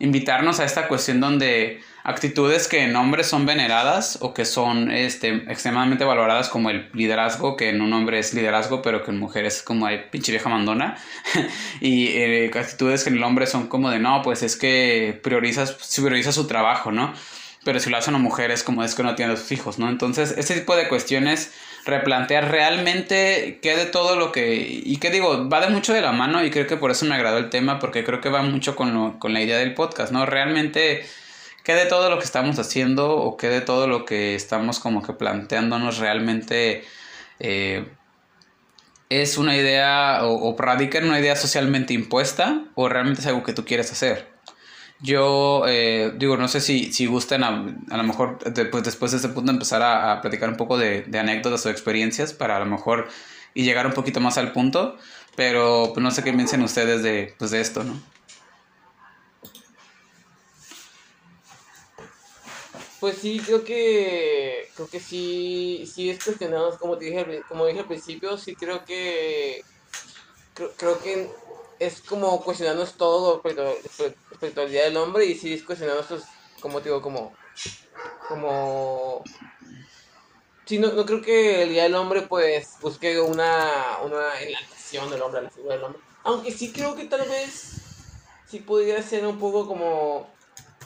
invitarnos 0.00 0.58
a 0.58 0.64
esta 0.64 0.88
cuestión 0.88 1.20
donde 1.20 1.80
actitudes 2.08 2.68
que 2.68 2.84
en 2.84 2.96
hombres 2.96 3.26
son 3.26 3.44
veneradas 3.44 4.18
o 4.22 4.32
que 4.32 4.44
son 4.44 4.90
este, 4.90 5.28
extremadamente 5.50 6.04
valoradas 6.04 6.48
como 6.48 6.70
el 6.70 6.88
liderazgo, 6.94 7.56
que 7.56 7.68
en 7.68 7.82
un 7.82 7.92
hombre 7.92 8.18
es 8.18 8.32
liderazgo, 8.32 8.80
pero 8.80 9.04
que 9.04 9.10
en 9.10 9.18
mujeres 9.18 9.56
es 9.56 9.62
como 9.62 9.86
hay 9.86 10.06
pinche 10.10 10.32
vieja 10.32 10.48
mandona. 10.48 10.96
y 11.80 12.08
eh, 12.08 12.50
actitudes 12.54 13.04
que 13.04 13.10
en 13.10 13.16
el 13.16 13.22
hombre 13.24 13.46
son 13.46 13.68
como 13.68 13.90
de 13.90 13.98
no, 13.98 14.22
pues 14.22 14.42
es 14.42 14.56
que 14.56 15.20
priorizas, 15.22 15.72
prioriza 15.72 16.32
su 16.32 16.46
trabajo, 16.46 16.90
¿no? 16.92 17.12
pero 17.64 17.80
si 17.80 17.90
lo 17.90 17.98
hace 17.98 18.08
una 18.08 18.18
mujer 18.18 18.50
es 18.50 18.62
como 18.62 18.82
es 18.82 18.94
que 18.94 19.02
no 19.02 19.14
tiene 19.14 19.34
a 19.34 19.36
sus 19.36 19.52
hijos, 19.52 19.78
¿no? 19.78 19.90
Entonces, 19.90 20.34
ese 20.38 20.54
tipo 20.54 20.74
de 20.74 20.88
cuestiones, 20.88 21.52
replantear 21.84 22.50
realmente 22.50 23.58
qué 23.60 23.76
de 23.76 23.84
todo 23.84 24.16
lo 24.16 24.32
que... 24.32 24.56
Y 24.56 24.96
qué 24.96 25.10
digo, 25.10 25.50
va 25.50 25.60
de 25.60 25.68
mucho 25.68 25.92
de 25.92 26.00
la 26.00 26.12
mano 26.12 26.42
y 26.42 26.50
creo 26.50 26.66
que 26.66 26.78
por 26.78 26.90
eso 26.90 27.04
me 27.04 27.14
agradó 27.14 27.36
el 27.36 27.50
tema, 27.50 27.78
porque 27.78 28.04
creo 28.04 28.22
que 28.22 28.30
va 28.30 28.40
mucho 28.40 28.74
con, 28.74 29.18
con 29.18 29.34
la 29.34 29.42
idea 29.42 29.58
del 29.58 29.74
podcast, 29.74 30.12
¿no? 30.12 30.24
Realmente, 30.24 31.06
qué 31.68 31.74
de 31.74 31.84
todo 31.84 32.08
lo 32.08 32.18
que 32.18 32.24
estamos 32.24 32.58
haciendo 32.58 33.14
o 33.14 33.36
qué 33.36 33.50
de 33.50 33.60
todo 33.60 33.86
lo 33.86 34.06
que 34.06 34.34
estamos 34.34 34.78
como 34.80 35.02
que 35.02 35.12
planteándonos 35.12 35.98
realmente... 35.98 36.82
Eh, 37.40 37.86
es 39.10 39.36
una 39.36 39.54
idea 39.54 40.20
o, 40.24 40.48
o 40.48 40.56
radica 40.56 40.96
en 40.96 41.04
una 41.04 41.20
idea 41.20 41.36
socialmente 41.36 41.92
impuesta 41.92 42.64
o 42.74 42.88
realmente 42.88 43.20
es 43.20 43.26
algo 43.26 43.42
que 43.42 43.52
tú 43.52 43.66
quieres 43.66 43.92
hacer. 43.92 44.28
Yo 45.00 45.64
eh, 45.68 46.14
digo, 46.16 46.38
no 46.38 46.48
sé 46.48 46.62
si, 46.62 46.90
si 46.90 47.04
gusten 47.04 47.44
a, 47.44 47.66
a 47.90 47.96
lo 47.98 48.02
mejor 48.02 48.38
pues, 48.70 48.84
después 48.84 49.10
de 49.10 49.18
este 49.18 49.28
punto 49.28 49.52
empezar 49.52 49.82
a, 49.82 50.12
a 50.12 50.20
platicar 50.22 50.48
un 50.48 50.56
poco 50.56 50.78
de, 50.78 51.02
de, 51.02 51.18
anécdotas 51.18 51.66
o 51.66 51.70
experiencias 51.70 52.32
para 52.32 52.56
a 52.56 52.60
lo 52.60 52.66
mejor 52.66 53.08
y 53.52 53.64
llegar 53.64 53.86
un 53.86 53.92
poquito 53.92 54.20
más 54.20 54.38
al 54.38 54.52
punto, 54.52 54.96
pero 55.36 55.90
pues, 55.92 56.02
no 56.02 56.10
sé 56.12 56.24
qué 56.24 56.32
piensen 56.32 56.62
ustedes 56.62 57.02
de, 57.02 57.34
pues, 57.38 57.50
de 57.50 57.60
esto, 57.60 57.84
¿no? 57.84 58.17
Pues 63.00 63.18
sí, 63.18 63.40
creo 63.44 63.62
que 63.64 64.68
creo 64.74 64.88
que 64.88 64.98
sí, 64.98 65.88
sí 65.92 66.10
es 66.10 66.22
cuestionado, 66.22 66.76
como 66.78 66.96
dije, 66.96 67.42
como 67.48 67.66
dije 67.66 67.80
al 67.80 67.86
principio, 67.86 68.36
sí 68.36 68.56
creo 68.56 68.84
que 68.84 69.62
creo, 70.54 70.72
creo 70.76 70.98
que 70.98 71.30
es 71.78 72.00
como 72.00 72.42
cuestionarnos 72.42 72.94
todo 72.94 73.40
respecto, 73.40 74.60
al 74.62 74.70
Día 74.70 74.84
del 74.84 74.96
Hombre 74.96 75.26
y 75.26 75.36
sí 75.36 75.52
es 75.52 75.62
cuestionarnos, 75.62 76.06
pues, 76.06 76.24
como 76.60 76.80
digo, 76.80 77.00
como 77.00 77.36
como 78.28 79.22
sí, 80.64 80.78
no, 80.78 80.92
no 80.92 81.06
creo 81.06 81.22
que 81.22 81.62
el 81.62 81.70
Día 81.70 81.84
del 81.84 81.94
Hombre 81.94 82.22
pues 82.22 82.78
busque 82.80 83.20
una, 83.20 83.98
una 84.04 84.40
enaltación 84.40 85.08
del 85.08 85.22
hombre, 85.22 85.42
la 85.42 85.50
figura 85.50 85.74
del 85.76 85.84
hombre. 85.84 86.02
Aunque 86.24 86.50
sí 86.50 86.72
creo 86.72 86.96
que 86.96 87.04
tal 87.04 87.28
vez 87.28 87.80
sí 88.48 88.58
podría 88.58 89.00
ser 89.02 89.24
un 89.24 89.38
poco 89.38 89.68
como 89.68 90.28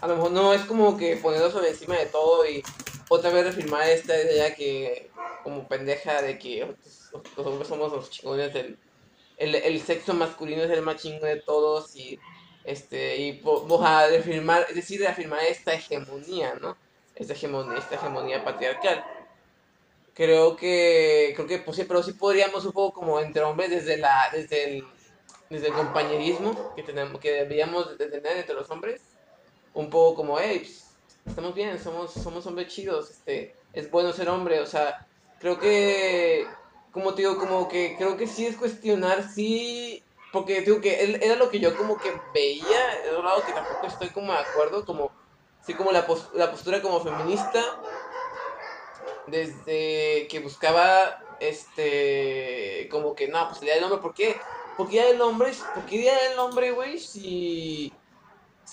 a 0.03 0.09
lo 0.09 0.17
mejor 0.17 0.33
no 0.33 0.53
es 0.53 0.63
como 0.63 0.97
que 0.97 1.17
ponerlo 1.17 1.51
sobre 1.51 1.71
encima 1.71 1.97
de 1.97 2.07
todo 2.07 2.45
y 2.45 2.63
otra 3.09 3.31
vez 3.31 3.45
reafirmar 3.45 3.89
esta 3.89 4.21
idea 4.21 4.53
que 4.53 5.09
como 5.45 5.69
pendeja 5.69 6.21
de 6.21 6.41
que 6.41 6.75
los 7.37 7.47
hombres 7.47 7.69
somos 7.69 7.93
los 7.93 8.11
chingones 8.11 8.53
del 8.53 8.77
el, 9.37 9.55
el 9.55 9.81
sexo 9.81 10.13
masculino 10.13 10.65
es 10.65 10.71
el 10.71 10.83
más 10.83 10.97
chingón 10.97 11.29
de 11.29 11.37
todos 11.37 11.95
y 11.95 12.19
este 12.65 13.17
y 13.17 13.41
vamos 13.43 13.81
a 13.85 14.09
reafirmar 14.09 14.67
es 14.69 14.75
decir 14.75 15.01
reafirmar 15.01 15.45
esta 15.45 15.73
hegemonía 15.73 16.55
no 16.61 16.77
esta 17.15 17.35
hegemonía 17.35 17.79
esta 17.79 17.95
hegemonía 17.95 18.45
patriarcal. 18.45 19.05
Creo 20.15 20.57
que 20.57 21.33
creo 21.37 21.47
que 21.47 21.59
pues 21.59 21.77
sí 21.77 21.85
pero 21.85 22.03
sí 22.03 22.13
podríamos 22.15 22.65
un 22.65 22.73
poco 22.73 23.01
como 23.01 23.21
entre 23.21 23.43
hombres 23.43 23.71
desde 23.71 23.99
la 23.99 24.31
desde 24.33 24.65
el 24.65 24.85
desde 25.49 25.69
el 25.69 25.75
compañerismo 25.75 26.75
que 26.75 26.83
tenemos 26.83 27.21
que 27.21 27.31
deberíamos 27.31 27.97
de 27.99 28.07
tener 28.07 28.37
entre 28.39 28.55
los 28.55 28.69
hombres 28.69 29.12
un 29.75 29.91
poco 29.91 30.17
como, 30.17 30.39
hey, 30.39 30.59
pues, 30.61 30.95
estamos 31.27 31.55
bien, 31.55 31.79
somos, 31.79 32.13
somos 32.13 32.47
hombres 32.47 32.69
chidos, 32.69 33.11
este, 33.11 33.55
es 33.73 33.91
bueno 33.91 34.13
ser 34.13 34.29
hombre, 34.29 34.61
o 34.61 34.67
sea, 34.67 35.07
creo 35.39 35.59
que, 35.59 36.47
como 36.93 37.15
te 37.15 37.23
digo, 37.23 37.39
como 37.39 37.69
que 37.69 37.95
creo 37.97 38.17
que 38.17 38.27
sí 38.27 38.47
es 38.47 38.57
cuestionar, 38.57 39.29
sí, 39.29 40.03
porque 40.33 40.63
digo 40.63 40.81
que 40.81 41.19
era 41.21 41.37
lo 41.37 41.51
que 41.51 41.61
yo 41.61 41.77
como 41.77 41.97
que 41.97 42.13
veía, 42.35 43.03
otro 43.11 43.23
lado 43.23 43.45
que 43.45 43.53
tampoco 43.53 43.87
estoy 43.87 44.09
como 44.09 44.33
de 44.33 44.39
acuerdo, 44.39 44.85
como, 44.85 45.11
sí, 45.65 45.75
como 45.75 45.93
la, 45.93 46.07
la 46.35 46.51
postura 46.51 46.83
como 46.83 47.01
feminista, 47.01 47.63
desde 49.27 50.27
que 50.29 50.41
buscaba, 50.43 51.21
este, 51.41 52.89
como 52.91 53.15
que, 53.15 53.29
no, 53.29 53.49
pues 53.49 53.61
el 53.61 53.67
día 53.67 53.75
del 53.75 53.85
hombre, 53.85 54.01
¿por 54.01 54.15
qué? 54.15 54.37
Porque 54.77 54.93
día 54.93 55.07
del 55.07 55.21
hombre, 55.21 55.53
¿por 55.75 55.85
qué 55.85 55.99
día 55.99 56.15
hombre, 56.39 56.73
güey? 56.73 56.99
Si 56.99 57.93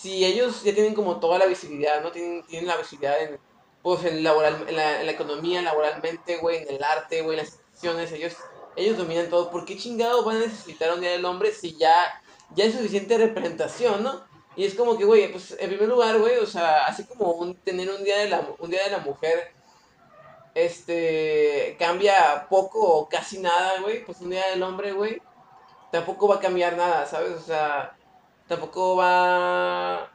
si 0.01 0.23
ellos 0.23 0.63
ya 0.63 0.73
tienen 0.73 0.93
como 0.93 1.19
toda 1.19 1.37
la 1.37 1.45
visibilidad, 1.45 2.01
¿no? 2.01 2.11
Tienen, 2.11 2.45
tienen 2.45 2.67
la 2.67 2.77
visibilidad 2.77 3.21
en, 3.21 3.39
pues, 3.81 4.03
en, 4.05 4.23
laboral, 4.23 4.65
en, 4.67 4.75
la, 4.75 5.01
en 5.01 5.05
la 5.05 5.11
economía, 5.11 5.61
laboralmente, 5.61 6.37
güey, 6.37 6.63
en 6.63 6.75
el 6.75 6.83
arte, 6.83 7.21
güey, 7.21 7.37
en 7.37 7.45
las 7.45 7.53
instituciones, 7.53 8.11
ellos, 8.13 8.33
ellos 8.77 8.97
dominan 8.97 9.29
todo. 9.29 9.51
¿Por 9.51 9.65
qué 9.65 9.77
chingados 9.77 10.23
van 10.23 10.37
a 10.37 10.39
necesitar 10.39 10.93
un 10.93 11.01
Día 11.01 11.11
del 11.11 11.25
Hombre 11.25 11.51
si 11.51 11.75
ya, 11.75 12.21
ya 12.55 12.63
hay 12.63 12.71
suficiente 12.71 13.17
representación, 13.17 14.03
¿no? 14.03 14.23
Y 14.55 14.65
es 14.65 14.73
como 14.73 14.97
que, 14.97 15.03
güey, 15.03 15.31
pues 15.31 15.55
en 15.59 15.69
primer 15.69 15.89
lugar, 15.89 16.17
güey, 16.17 16.37
o 16.37 16.47
sea, 16.47 16.85
así 16.85 17.03
como 17.03 17.31
un, 17.31 17.55
tener 17.55 17.89
un 17.89 18.03
día, 18.03 18.19
de 18.19 18.29
la, 18.29 18.47
un 18.57 18.69
día 18.69 18.83
de 18.85 18.91
la 18.91 18.99
mujer, 18.99 19.53
este, 20.55 21.75
cambia 21.77 22.47
poco 22.49 22.79
o 22.79 23.09
casi 23.09 23.39
nada, 23.39 23.81
güey, 23.81 24.05
pues 24.05 24.21
un 24.21 24.29
día 24.29 24.47
del 24.47 24.63
hombre, 24.63 24.93
güey, 24.93 25.21
tampoco 25.91 26.27
va 26.29 26.35
a 26.35 26.39
cambiar 26.39 26.77
nada, 26.77 27.05
¿sabes? 27.05 27.31
O 27.33 27.41
sea, 27.41 27.97
tampoco 28.49 28.97
va... 28.97 30.11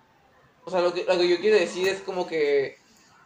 O 0.66 0.70
sea, 0.70 0.80
lo 0.80 0.92
que, 0.92 1.04
lo 1.04 1.16
que 1.16 1.28
yo 1.28 1.38
quiero 1.40 1.56
decir 1.56 1.88
es 1.88 2.00
como 2.00 2.26
que 2.26 2.76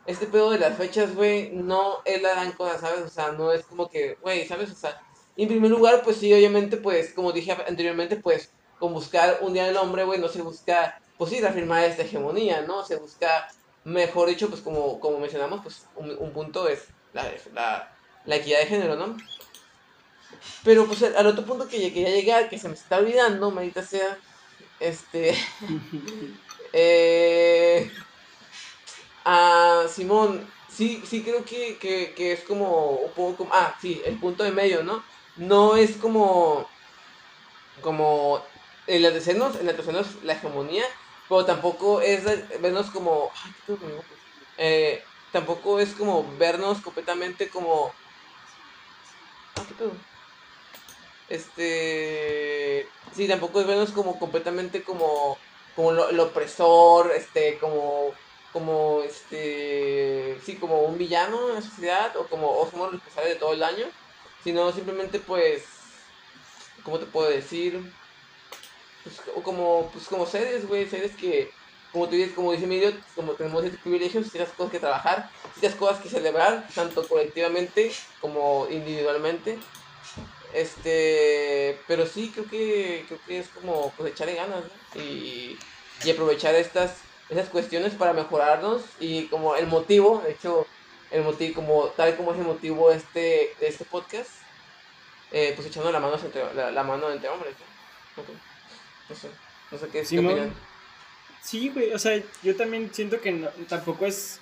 este 0.07 0.27
pedo 0.27 0.51
de 0.51 0.59
las 0.59 0.77
fechas, 0.77 1.15
güey, 1.15 1.51
no 1.53 1.99
es 2.05 2.23
la 2.23 2.31
gran 2.31 2.53
cosa, 2.53 2.79
¿sabes? 2.79 3.01
O 3.01 3.09
sea, 3.09 3.33
no 3.33 3.53
es 3.53 3.65
como 3.67 3.91
que, 3.91 4.17
güey, 4.23 4.47
¿sabes? 4.47 4.71
O 4.71 4.75
sea, 4.75 5.01
en 5.37 5.49
primer 5.49 5.71
lugar, 5.71 6.03
pues 6.03 6.17
sí, 6.17 6.33
obviamente, 6.33 6.79
pues, 6.79 7.13
como 7.13 7.31
dije 7.31 7.53
anteriormente, 7.53 8.17
pues, 8.17 8.51
con 8.79 8.95
buscar 8.95 9.39
un 9.43 9.53
día 9.53 9.67
del 9.67 9.77
hombre, 9.77 10.05
güey, 10.05 10.19
no 10.19 10.29
se 10.29 10.43
busca, 10.43 11.01
pues 11.17 11.31
sí, 11.31 11.41
reafirmar 11.41 11.85
esta 11.85 12.03
hegemonía, 12.03 12.63
¿no? 12.63 12.85
Se 12.85 12.97
busca, 12.97 13.49
mejor 13.85 14.29
dicho, 14.29 14.49
pues, 14.49 14.63
como, 14.63 14.99
como 14.99 15.19
mencionamos, 15.19 15.61
pues, 15.63 15.87
un, 15.97 16.33
punto 16.33 16.69
es 16.69 16.87
la, 17.13 17.31
la, 17.53 17.95
la, 18.25 18.37
equidad 18.37 18.61
de 18.61 18.67
género, 18.67 18.97
¿no? 18.97 19.17
Pero, 20.65 20.87
pues, 20.87 21.03
al 21.03 21.27
otro 21.27 21.45
punto 21.45 21.69
que 21.69 21.93
quería 21.93 22.11
llegar, 22.11 22.49
que 22.49 22.59
se 22.59 22.69
me 22.69 22.75
está 22.75 22.97
olvidando, 22.97 23.51
maldita 23.51 23.83
sea, 23.83 24.19
este. 24.81 25.35
eh, 26.73 27.91
a 29.25 29.85
Simón, 29.89 30.49
sí, 30.69 31.03
sí 31.07 31.23
creo 31.23 31.45
que, 31.45 31.77
que, 31.79 32.33
es 32.33 32.41
como 32.41 32.93
un 32.93 33.13
poco 33.13 33.37
como. 33.37 33.51
Ah, 33.53 33.77
sí, 33.81 34.01
el 34.05 34.19
punto 34.19 34.45
de 34.45 34.53
medio, 34.53 34.83
¿no? 34.83 35.03
No 35.37 35.77
es 35.77 35.97
como. 35.97 36.69
Como. 37.81 38.43
En 38.87 39.03
las 39.03 39.13
decenas, 39.13 39.57
en 39.57 39.67
las 39.67 40.23
la 40.25 40.33
hegemonía, 40.33 40.85
pero 41.29 41.45
tampoco 41.45 42.01
es 42.01 42.25
vernos 42.61 42.91
como. 42.91 43.31
Eh, 44.57 45.05
tampoco 45.31 45.79
es 45.79 45.93
como 45.93 46.37
vernos 46.39 46.81
completamente 46.81 47.49
como. 47.49 47.93
Ah, 49.57 49.65
¿qué? 49.77 49.85
Este. 51.29 52.89
Sí, 53.15 53.29
tampoco 53.29 53.61
es 53.61 53.67
vernos 53.67 53.91
como 53.91 54.19
completamente 54.19 54.83
como. 54.83 55.39
Como 55.77 55.93
lo, 55.93 56.09
el 56.11 56.21
opresor, 56.21 57.13
este, 57.15 57.59
como. 57.59 58.13
Como 58.53 59.03
este. 59.03 60.39
Sí, 60.45 60.57
como 60.57 60.83
un 60.83 60.99
villano 60.99 61.51
en 61.51 61.57
la 61.57 61.63
sociedad, 61.63 62.17
o 62.17 62.27
como. 62.27 62.51
O 62.59 62.71
somos 62.71 62.93
los 62.93 63.03
responsables 63.03 63.35
de 63.35 63.41
todo 63.41 63.53
el 63.53 63.61
daño. 63.61 63.87
Sino 64.45 64.73
simplemente, 64.73 65.21
pues. 65.21 65.65
¿Cómo 66.85 66.99
te 66.99 67.07
puedo 67.07 67.29
decir? 67.29 67.93
Pues, 69.09 69.21
o 69.35 69.43
como, 69.43 69.91
pues 69.93 70.07
como 70.07 70.27
seres, 70.27 70.67
güey, 70.69 70.89
seres 70.89 71.15
que, 71.17 71.51
como 71.93 72.09
tú 72.09 72.17
dices, 72.17 72.35
como 72.35 72.53
dice 72.53 72.67
Medio, 72.67 72.93
como 73.15 73.33
tenemos 73.33 73.65
estos 73.65 73.81
privilegios, 73.81 74.31
ciertas 74.31 74.55
cosas 74.55 74.73
que 74.73 74.81
trabajar, 74.81 75.31
ciertas 75.59 75.79
cosas 75.79 76.03
que 76.03 76.11
celebrar, 76.11 76.69
tanto 76.75 77.07
colectivamente 77.09 77.93
como 78.21 78.67
individualmente. 78.71 79.59
Este, 80.53 81.79
pero 81.87 82.07
sí, 82.07 82.31
creo 82.33 82.47
que, 82.47 83.05
creo 83.07 83.21
que 83.27 83.39
es 83.41 83.49
como 83.49 83.93
pues 83.97 84.13
echarle 84.13 84.35
ganas 84.35 84.65
y, 84.95 85.59
y, 86.05 86.11
aprovechar 86.11 86.55
estas, 86.55 86.97
esas 87.29 87.49
cuestiones 87.49 87.95
para 87.95 88.15
mejorarnos 88.15 88.83
y 88.99 89.27
como 89.27 89.57
el 89.57 89.67
motivo, 89.67 90.23
de 90.25 90.33
hecho, 90.33 90.67
el 91.11 91.23
motivo, 91.23 91.55
como, 91.55 91.87
tal 91.89 92.17
como 92.17 92.33
es 92.33 92.39
el 92.39 92.45
motivo 92.45 92.91
este, 92.91 93.55
de 93.61 93.69
este 93.69 93.85
podcast, 93.85 94.31
eh, 95.31 95.53
pues 95.55 95.69
echando 95.69 95.93
la 95.93 96.01
mano 96.01 96.17
entre, 96.17 96.73
la, 96.73 96.83
mano 96.83 97.11
entre 97.11 97.29
hombres. 97.29 97.55
¿no? 99.09 99.15
sé, 99.15 99.29
no 99.71 99.79
sé 99.79 99.89
qué 99.89 100.01
es. 100.01 100.09
Sí, 101.43 101.69
güey, 101.69 101.93
o 101.93 101.99
sea, 101.99 102.21
yo 102.43 102.57
también 102.57 102.91
siento 102.93 103.21
que 103.21 103.49
tampoco 103.69 104.07
es, 104.07 104.41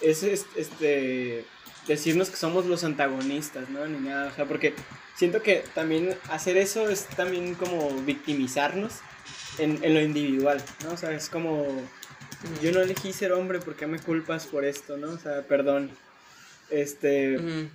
es 0.00 0.22
este 0.56 1.44
decirnos 1.86 2.30
que 2.30 2.36
somos 2.36 2.66
los 2.66 2.84
antagonistas, 2.84 3.68
¿no? 3.68 3.86
Ni 3.86 4.08
nada, 4.08 4.28
o 4.28 4.34
sea, 4.34 4.46
porque 4.46 4.74
siento 5.16 5.42
que 5.42 5.64
también 5.74 6.16
hacer 6.30 6.56
eso 6.56 6.88
es 6.88 7.06
también 7.08 7.54
como 7.54 7.90
victimizarnos 8.02 8.94
en, 9.58 9.80
lo 9.94 10.00
individual, 10.00 10.62
¿no? 10.82 10.92
O 10.92 10.96
sea, 10.96 11.12
es 11.12 11.28
como, 11.28 11.66
yo 12.62 12.72
no 12.72 12.80
elegí 12.80 13.12
ser 13.12 13.32
hombre, 13.32 13.60
¿por 13.60 13.76
qué 13.76 13.86
me 13.86 13.98
culpas 13.98 14.46
por 14.46 14.64
esto, 14.64 14.96
no? 14.96 15.10
O 15.10 15.18
sea, 15.18 15.42
perdón. 15.42 15.90
Este... 16.70 17.68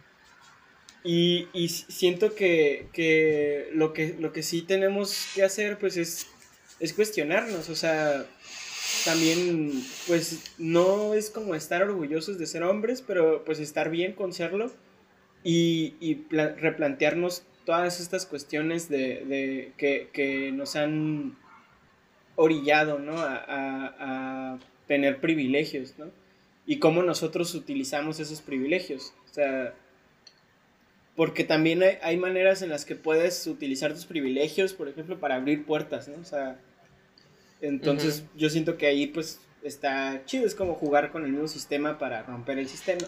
Y, 1.02 1.48
y, 1.54 1.70
siento 1.70 2.36
que, 2.36 2.90
que, 2.92 3.70
lo 3.74 3.94
que 3.94 4.18
lo 4.20 4.34
que 4.34 4.44
sí 4.44 4.62
tenemos 4.62 5.28
que 5.34 5.44
hacer, 5.44 5.78
pues, 5.78 5.96
es, 5.96 6.28
es 6.82 6.92
cuestionarnos, 6.92 7.70
o 7.70 7.76
sea, 7.76 8.26
también, 9.06 9.72
pues, 10.08 10.54
no 10.58 11.14
es 11.14 11.30
como 11.30 11.56
estar 11.56 11.84
orgullosos 11.84 12.38
de 12.38 12.46
ser 12.46 12.64
hombres, 12.64 13.02
pero 13.06 13.44
pues 13.46 13.60
estar 13.60 13.90
bien 13.90 14.14
con 14.14 14.34
serlo 14.34 14.72
y, 15.44 16.26
replantearnos 16.30 17.44
todas 17.66 18.00
estas 18.00 18.26
cuestiones 18.26 18.90
de, 18.90 19.74
que, 19.78 20.52
nos 20.54 20.76
han 20.76 21.38
orillado, 22.36 23.00
¿no? 23.00 23.16
A, 23.18 24.60
tener 24.88 25.22
privilegios, 25.22 25.94
¿no? 26.00 26.08
Y 26.66 26.80
cómo 26.80 27.04
nosotros 27.04 27.54
utilizamos 27.54 28.20
esos 28.20 28.42
privilegios. 28.42 29.14
O 29.30 29.34
sea, 29.34 29.76
porque 31.16 31.44
también 31.44 31.84
hay, 31.84 32.00
hay 32.02 32.18
maneras 32.18 32.64
en 32.64 32.70
las 32.70 32.86
que 32.86 32.96
puedes 32.96 33.46
utilizar 33.46 33.94
tus 33.94 34.06
privilegios, 34.06 34.74
por 34.74 34.88
ejemplo, 34.88 35.20
para 35.20 35.36
abrir 35.36 35.64
puertas, 35.64 36.08
¿no? 36.08 36.20
O 36.20 36.24
sea, 36.26 36.60
entonces 37.62 38.26
yo 38.36 38.50
siento 38.50 38.78
que 38.78 38.88
ahí 38.88 39.08
pues 39.08 39.40
está 39.64 40.24
chido, 40.26 40.46
es 40.46 40.56
como 40.56 40.76
jugar 40.76 41.12
con 41.12 41.26
el 41.26 41.32
mismo 41.32 41.48
sistema 41.48 41.98
para 41.98 42.24
romper 42.24 42.60
el 42.60 42.68
sistema. 42.68 43.08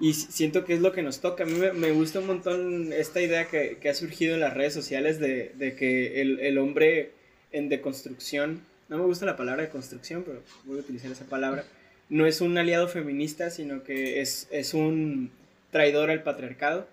Y 0.00 0.14
siento 0.14 0.64
que 0.64 0.74
es 0.74 0.80
lo 0.80 0.92
que 0.92 1.02
nos 1.02 1.20
toca. 1.20 1.42
A 1.42 1.46
mí 1.46 1.58
me, 1.74 1.90
gusta 1.90 2.20
un 2.20 2.28
montón 2.28 2.92
esta 2.92 3.20
idea 3.20 3.48
que, 3.48 3.78
que, 3.80 3.88
ha 3.88 3.94
surgido 3.94 4.34
en 4.34 4.40
las 4.40 4.54
redes 4.54 4.72
sociales 4.72 5.18
de, 5.18 5.52
de 5.56 5.74
que 5.74 6.20
el, 6.20 6.38
el, 6.38 6.58
hombre 6.58 7.10
en 7.50 7.68
deconstrucción, 7.68 8.62
no 8.88 8.98
me 8.98 9.04
gusta 9.04 9.26
la 9.26 9.36
palabra 9.36 9.62
de 9.62 9.70
construcción, 9.70 10.22
pero 10.24 10.40
voy 10.64 10.78
a 10.78 10.80
utilizar 10.80 11.10
esa 11.10 11.24
palabra, 11.24 11.64
no 12.08 12.26
es 12.26 12.40
un 12.40 12.56
aliado 12.56 12.86
feminista, 12.86 13.50
sino 13.50 13.82
que 13.82 14.20
es, 14.20 14.46
es 14.52 14.72
un 14.72 15.32
traidor 15.72 16.10
al 16.10 16.22
patriarcado. 16.22 16.86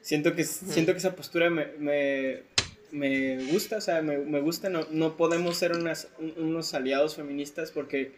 Siento 0.00 0.34
que, 0.34 0.42
siento 0.42 0.92
que 0.92 0.98
esa 0.98 1.14
postura 1.14 1.48
me, 1.48 1.66
me, 1.78 2.42
me 2.92 3.42
gusta, 3.46 3.78
o 3.78 3.80
sea, 3.80 4.02
me, 4.02 4.18
me 4.18 4.40
gusta, 4.40 4.68
no, 4.68 4.86
no, 4.90 5.16
podemos 5.16 5.56
ser 5.56 5.72
unas, 5.72 6.08
unos 6.36 6.74
aliados 6.74 7.16
feministas 7.16 7.70
porque 7.70 8.12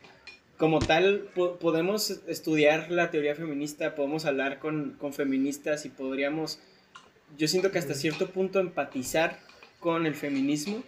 como 0.56 0.80
tal 0.80 1.28
podemos 1.60 2.10
estudiar 2.26 2.90
la 2.90 3.10
teoría 3.10 3.36
feminista, 3.36 3.94
podemos 3.94 4.24
hablar 4.24 4.58
con, 4.58 4.96
con, 4.98 5.12
feministas 5.12 5.86
y 5.86 5.90
podríamos, 5.90 6.60
yo 7.38 7.48
siento 7.48 7.70
que 7.70 7.78
hasta 7.78 7.94
cierto 7.94 8.30
punto 8.30 8.58
empatizar 8.58 9.38
con 9.78 10.06
el 10.06 10.14
feminismo, 10.14 10.82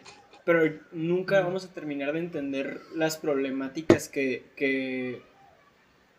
pero 0.45 0.81
nunca 0.91 1.41
vamos 1.41 1.65
a 1.65 1.73
terminar 1.73 2.13
de 2.13 2.21
entender 2.21 2.81
las 2.95 3.17
problemáticas 3.17 4.09
que, 4.09 4.45
que, 4.57 5.23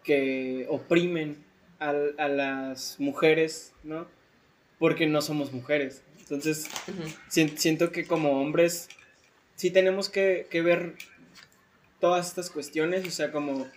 que 0.03 0.65
oprimen 0.69 1.37
a, 1.79 1.93
a 2.17 2.27
las 2.29 2.97
mujeres, 2.99 3.73
¿no? 3.83 4.07
Porque 4.79 5.05
no 5.05 5.21
somos 5.21 5.51
mujeres. 5.51 6.03
Entonces, 6.29 6.69
siento 7.29 7.91
que 7.91 8.05
como 8.05 8.41
hombres 8.41 8.89
sí 9.55 9.71
tenemos 9.71 10.09
que, 10.09 10.47
que, 10.49 10.61
ver 10.61 10.95
todas 11.99 12.27
estas 12.27 12.49
cuestiones, 12.49 13.07
o 13.07 13.11
sea, 13.11 13.31
como 13.31 13.67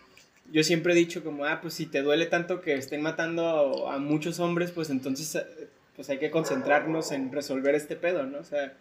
yo 0.52 0.64
siempre 0.64 0.92
he 0.92 0.96
dicho 0.96 1.22
como, 1.22 1.44
ah, 1.44 1.60
pues 1.60 1.74
si 1.74 1.86
te 1.86 2.02
duele 2.02 2.26
tanto 2.26 2.60
que 2.60 2.74
estén 2.74 3.02
matando 3.02 3.88
a, 3.88 3.98
muchos 3.98 4.40
hombres, 4.40 4.72
pues 4.72 4.90
entonces 4.90 5.34
eh, 5.36 5.68
pues 5.96 6.10
hay 6.10 6.18
que 6.18 6.30
concentrarnos 6.30 7.12
en 7.12 7.30
resolver 7.32 7.74
este 7.74 7.96
pedo, 7.96 8.24
¿no? 8.24 8.38
O 8.38 8.44
sea, 8.44 8.74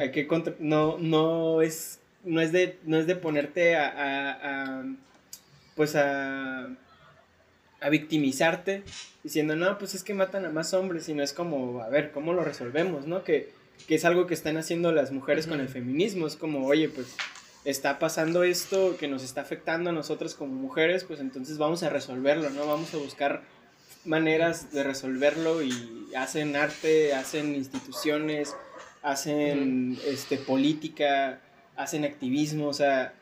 hay 0.00 0.10
que 0.10 0.28
no 0.58 0.98
no 0.98 1.62
es 1.62 2.00
no 2.24 2.40
es 2.40 2.52
de 2.52 2.78
no 2.84 2.98
es 2.98 3.06
de 3.06 3.16
ponerte 3.16 3.76
a, 3.76 4.38
a 4.40 4.84
pues 5.76 5.96
a 5.96 6.68
a 7.82 7.88
victimizarte 7.90 8.84
diciendo, 9.22 9.56
no, 9.56 9.78
pues 9.78 9.94
es 9.94 10.02
que 10.02 10.14
matan 10.14 10.44
a 10.44 10.50
más 10.50 10.74
hombres, 10.74 11.08
y 11.08 11.14
no 11.14 11.22
es 11.22 11.32
como, 11.32 11.80
a 11.80 11.88
ver, 11.88 12.12
¿cómo 12.12 12.32
lo 12.32 12.44
resolvemos? 12.44 13.06
¿No? 13.06 13.24
Que, 13.24 13.52
que 13.86 13.96
es 13.96 14.04
algo 14.04 14.26
que 14.26 14.34
están 14.34 14.56
haciendo 14.56 14.92
las 14.92 15.12
mujeres 15.12 15.46
con 15.46 15.60
el 15.60 15.68
feminismo, 15.68 16.26
es 16.26 16.36
como, 16.36 16.66
oye, 16.66 16.88
pues 16.88 17.14
está 17.64 17.98
pasando 17.98 18.42
esto 18.42 18.96
que 18.98 19.08
nos 19.08 19.22
está 19.22 19.42
afectando 19.42 19.90
a 19.90 19.92
nosotros 19.92 20.34
como 20.34 20.54
mujeres, 20.54 21.04
pues 21.04 21.20
entonces 21.20 21.58
vamos 21.58 21.82
a 21.82 21.90
resolverlo, 21.90 22.50
¿no? 22.50 22.66
Vamos 22.66 22.92
a 22.94 22.96
buscar 22.96 23.42
maneras 24.04 24.72
de 24.72 24.82
resolverlo 24.82 25.62
y 25.62 26.10
hacen 26.16 26.56
arte, 26.56 27.14
hacen 27.14 27.54
instituciones, 27.54 28.56
hacen 29.02 29.98
este, 30.06 30.38
política, 30.38 31.40
hacen 31.76 32.04
activismo, 32.04 32.68
o 32.68 32.74
sea, 32.74 33.14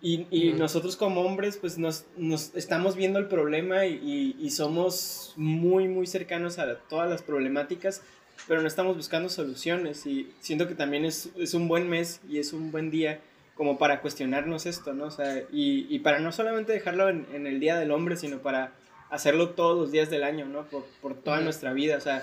y, 0.00 0.26
y 0.30 0.52
nosotros 0.52 0.96
como 0.96 1.22
hombres, 1.22 1.56
pues 1.56 1.76
nos, 1.76 2.04
nos, 2.16 2.54
estamos 2.54 2.94
viendo 2.94 3.18
el 3.18 3.26
problema 3.26 3.86
y, 3.86 4.36
y, 4.38 4.50
somos 4.50 5.32
muy, 5.36 5.88
muy 5.88 6.06
cercanos 6.06 6.60
a 6.60 6.76
todas 6.88 7.10
las 7.10 7.22
problemáticas, 7.22 8.02
pero 8.46 8.62
no 8.62 8.68
estamos 8.68 8.96
buscando 8.96 9.28
soluciones. 9.28 10.06
Y 10.06 10.30
siento 10.38 10.68
que 10.68 10.76
también 10.76 11.04
es, 11.04 11.30
es 11.36 11.52
un 11.54 11.66
buen 11.66 11.88
mes 11.88 12.20
y 12.28 12.38
es 12.38 12.52
un 12.52 12.70
buen 12.70 12.92
día 12.92 13.20
como 13.56 13.76
para 13.76 14.00
cuestionarnos 14.00 14.66
esto, 14.66 14.94
¿no? 14.94 15.06
O 15.06 15.10
sea, 15.10 15.42
y, 15.50 15.92
y 15.92 15.98
para 15.98 16.20
no 16.20 16.30
solamente 16.30 16.72
dejarlo 16.72 17.08
en, 17.08 17.26
en, 17.32 17.48
el 17.48 17.58
Día 17.58 17.76
del 17.76 17.90
Hombre, 17.90 18.16
sino 18.16 18.38
para 18.38 18.72
hacerlo 19.10 19.50
todos 19.50 19.76
los 19.76 19.90
días 19.90 20.10
del 20.10 20.22
año, 20.22 20.46
¿no? 20.46 20.62
Por, 20.66 20.84
por 21.02 21.14
toda 21.16 21.40
nuestra 21.40 21.72
vida. 21.72 21.96
O 21.96 22.00
sea, 22.00 22.22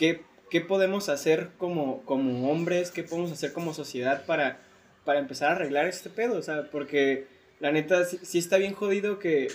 ¿qué, 0.00 0.22
qué 0.50 0.60
podemos 0.60 1.08
hacer 1.08 1.50
como, 1.58 2.02
como 2.02 2.50
hombres? 2.50 2.90
¿Qué 2.90 3.04
podemos 3.04 3.30
hacer 3.30 3.52
como 3.52 3.72
sociedad 3.72 4.26
para 4.26 4.63
para 5.04 5.20
empezar 5.20 5.50
a 5.50 5.56
arreglar 5.56 5.86
este 5.86 6.10
pedo, 6.10 6.38
o 6.38 6.42
sea, 6.42 6.70
porque 6.70 7.26
la 7.60 7.72
neta 7.72 8.04
sí, 8.04 8.38
está 8.38 8.56
bien 8.58 8.74
jodido 8.74 9.18
que 9.18 9.48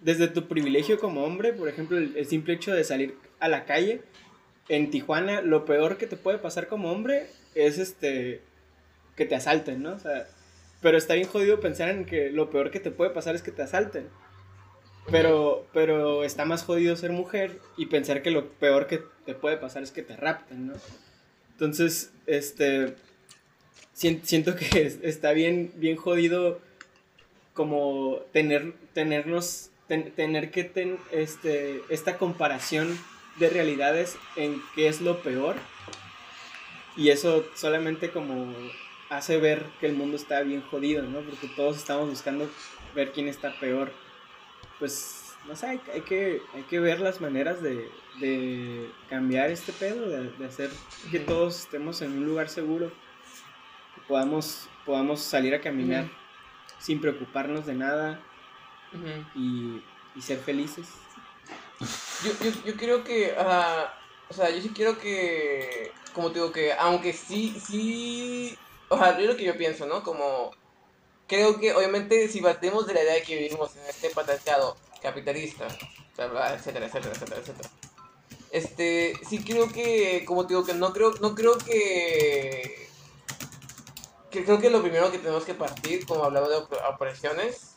desde 0.00 0.28
tu 0.28 0.46
privilegio 0.46 0.98
como 0.98 1.24
hombre, 1.24 1.52
por 1.52 1.68
ejemplo, 1.68 1.98
el, 1.98 2.26
simple 2.26 2.54
hecho 2.54 2.74
de 2.74 2.84
salir 2.84 3.16
a 3.40 3.48
la 3.48 3.64
calle 3.64 4.02
en 4.68 4.90
Tijuana, 4.90 5.40
lo 5.42 5.64
peor 5.64 5.96
que 5.96 6.06
te 6.06 6.16
puede 6.16 6.38
pasar 6.38 6.68
como 6.68 6.90
hombre 6.90 7.26
es 7.54 7.78
este 7.78 8.40
que 9.16 9.24
te 9.24 9.34
asalten, 9.34 9.82
¿no? 9.82 9.94
O 9.94 9.98
sea, 9.98 10.26
pero 10.82 10.98
está 10.98 11.14
bien 11.14 11.28
jodido 11.28 11.60
pensar 11.60 11.88
en 11.88 12.04
que 12.04 12.30
lo 12.30 12.50
peor 12.50 12.70
que 12.70 12.80
te 12.80 12.90
puede 12.90 13.10
pasar 13.10 13.34
es 13.34 13.42
que 13.42 13.52
te 13.52 13.62
asalten. 13.62 14.08
Pero, 15.10 15.66
pero 15.72 16.24
está 16.24 16.44
más 16.44 16.64
jodido 16.64 16.96
ser 16.96 17.12
mujer 17.12 17.60
y 17.76 17.86
pensar 17.86 18.22
que 18.22 18.30
lo 18.30 18.50
peor 18.50 18.86
que 18.88 19.00
te 19.24 19.34
puede 19.34 19.56
pasar 19.56 19.82
es 19.82 19.92
que 19.92 20.02
te 20.02 20.16
rapten, 20.16 20.66
¿no? 20.66 20.74
Entonces, 21.52 22.12
este, 22.26 22.96
siento 23.96 24.56
que 24.56 24.98
está 25.02 25.32
bien, 25.32 25.72
bien 25.76 25.96
jodido 25.96 26.60
como 27.54 28.20
tener, 28.32 28.74
tenernos, 28.92 29.70
tener 29.88 30.50
que 30.50 30.64
tener 30.64 30.98
este, 31.10 31.82
esta 31.88 32.18
comparación 32.18 32.98
de 33.38 33.48
realidades 33.48 34.16
en 34.36 34.62
qué 34.74 34.88
es 34.88 35.00
lo 35.00 35.22
peor. 35.22 35.56
Y 36.96 37.08
eso 37.08 37.44
solamente 37.54 38.10
como 38.10 38.54
hace 39.08 39.38
ver 39.38 39.64
que 39.80 39.86
el 39.86 39.94
mundo 39.94 40.16
está 40.16 40.42
bien 40.42 40.62
jodido, 40.62 41.02
¿no? 41.02 41.20
Porque 41.20 41.48
todos 41.56 41.76
estamos 41.76 42.08
buscando 42.08 42.50
ver 42.94 43.12
quién 43.12 43.28
está 43.28 43.58
peor. 43.58 43.92
Pues, 44.78 45.34
no 45.46 45.56
sé, 45.56 45.66
hay, 45.66 46.00
que, 46.06 46.42
hay 46.54 46.62
que 46.64 46.80
ver 46.80 47.00
las 47.00 47.20
maneras 47.20 47.62
de, 47.62 47.88
de 48.20 48.90
cambiar 49.08 49.50
este 49.50 49.72
pedo, 49.72 50.08
de, 50.08 50.30
de 50.30 50.44
hacer 50.44 50.70
que 51.10 51.20
todos 51.20 51.60
estemos 51.60 52.02
en 52.02 52.12
un 52.12 52.26
lugar 52.26 52.48
seguro 52.48 52.90
podamos, 54.08 54.68
podamos 54.84 55.20
salir 55.20 55.54
a 55.54 55.60
caminar 55.60 56.08
sin 56.78 57.00
preocuparnos 57.00 57.66
de 57.66 57.74
nada 57.74 58.20
y, 59.34 59.82
y, 60.14 60.22
ser 60.22 60.38
felices. 60.38 60.86
Yo, 62.24 62.32
yo, 62.42 62.50
yo 62.64 62.76
creo 62.76 63.04
que, 63.04 63.34
o 64.28 64.34
sea, 64.34 64.50
yo 64.50 64.62
sí 64.62 64.70
quiero 64.74 64.98
que, 64.98 65.92
como 66.14 66.30
te 66.30 66.38
digo, 66.38 66.52
que 66.52 66.72
aunque 66.72 67.12
sí, 67.12 67.58
sí, 67.60 68.56
o 68.88 68.96
sea, 68.96 69.18
yo 69.18 69.26
lo 69.26 69.36
que 69.36 69.44
yo 69.44 69.56
pienso, 69.56 69.86
¿no? 69.86 70.02
Como, 70.02 70.52
creo 71.26 71.58
que 71.58 71.74
obviamente 71.74 72.28
si 72.28 72.40
batemos 72.40 72.86
de 72.86 72.94
la 72.94 73.02
idea 73.02 73.14
de 73.14 73.22
que 73.22 73.36
vivimos 73.36 73.76
en 73.76 73.84
este 73.86 74.10
patriarcado 74.10 74.76
capitalista, 75.02 75.66
etcétera, 76.16 76.54
etcétera, 76.54 76.86
etcétera, 76.86 77.36
etcétera. 77.36 77.70
Este, 78.50 79.14
sí 79.28 79.44
creo 79.44 79.70
que, 79.70 80.24
como 80.24 80.46
te 80.46 80.54
digo, 80.54 80.64
que 80.64 80.74
no 80.74 80.92
creo, 80.92 81.12
no 81.20 81.34
creo 81.34 81.58
que 81.58 82.85
creo 84.44 84.58
que 84.58 84.70
lo 84.70 84.82
primero 84.82 85.10
que 85.10 85.18
tenemos 85.18 85.44
que 85.44 85.54
partir, 85.54 86.06
como 86.06 86.24
hablaba 86.24 86.48
de 86.48 86.56
opresiones, 86.56 87.76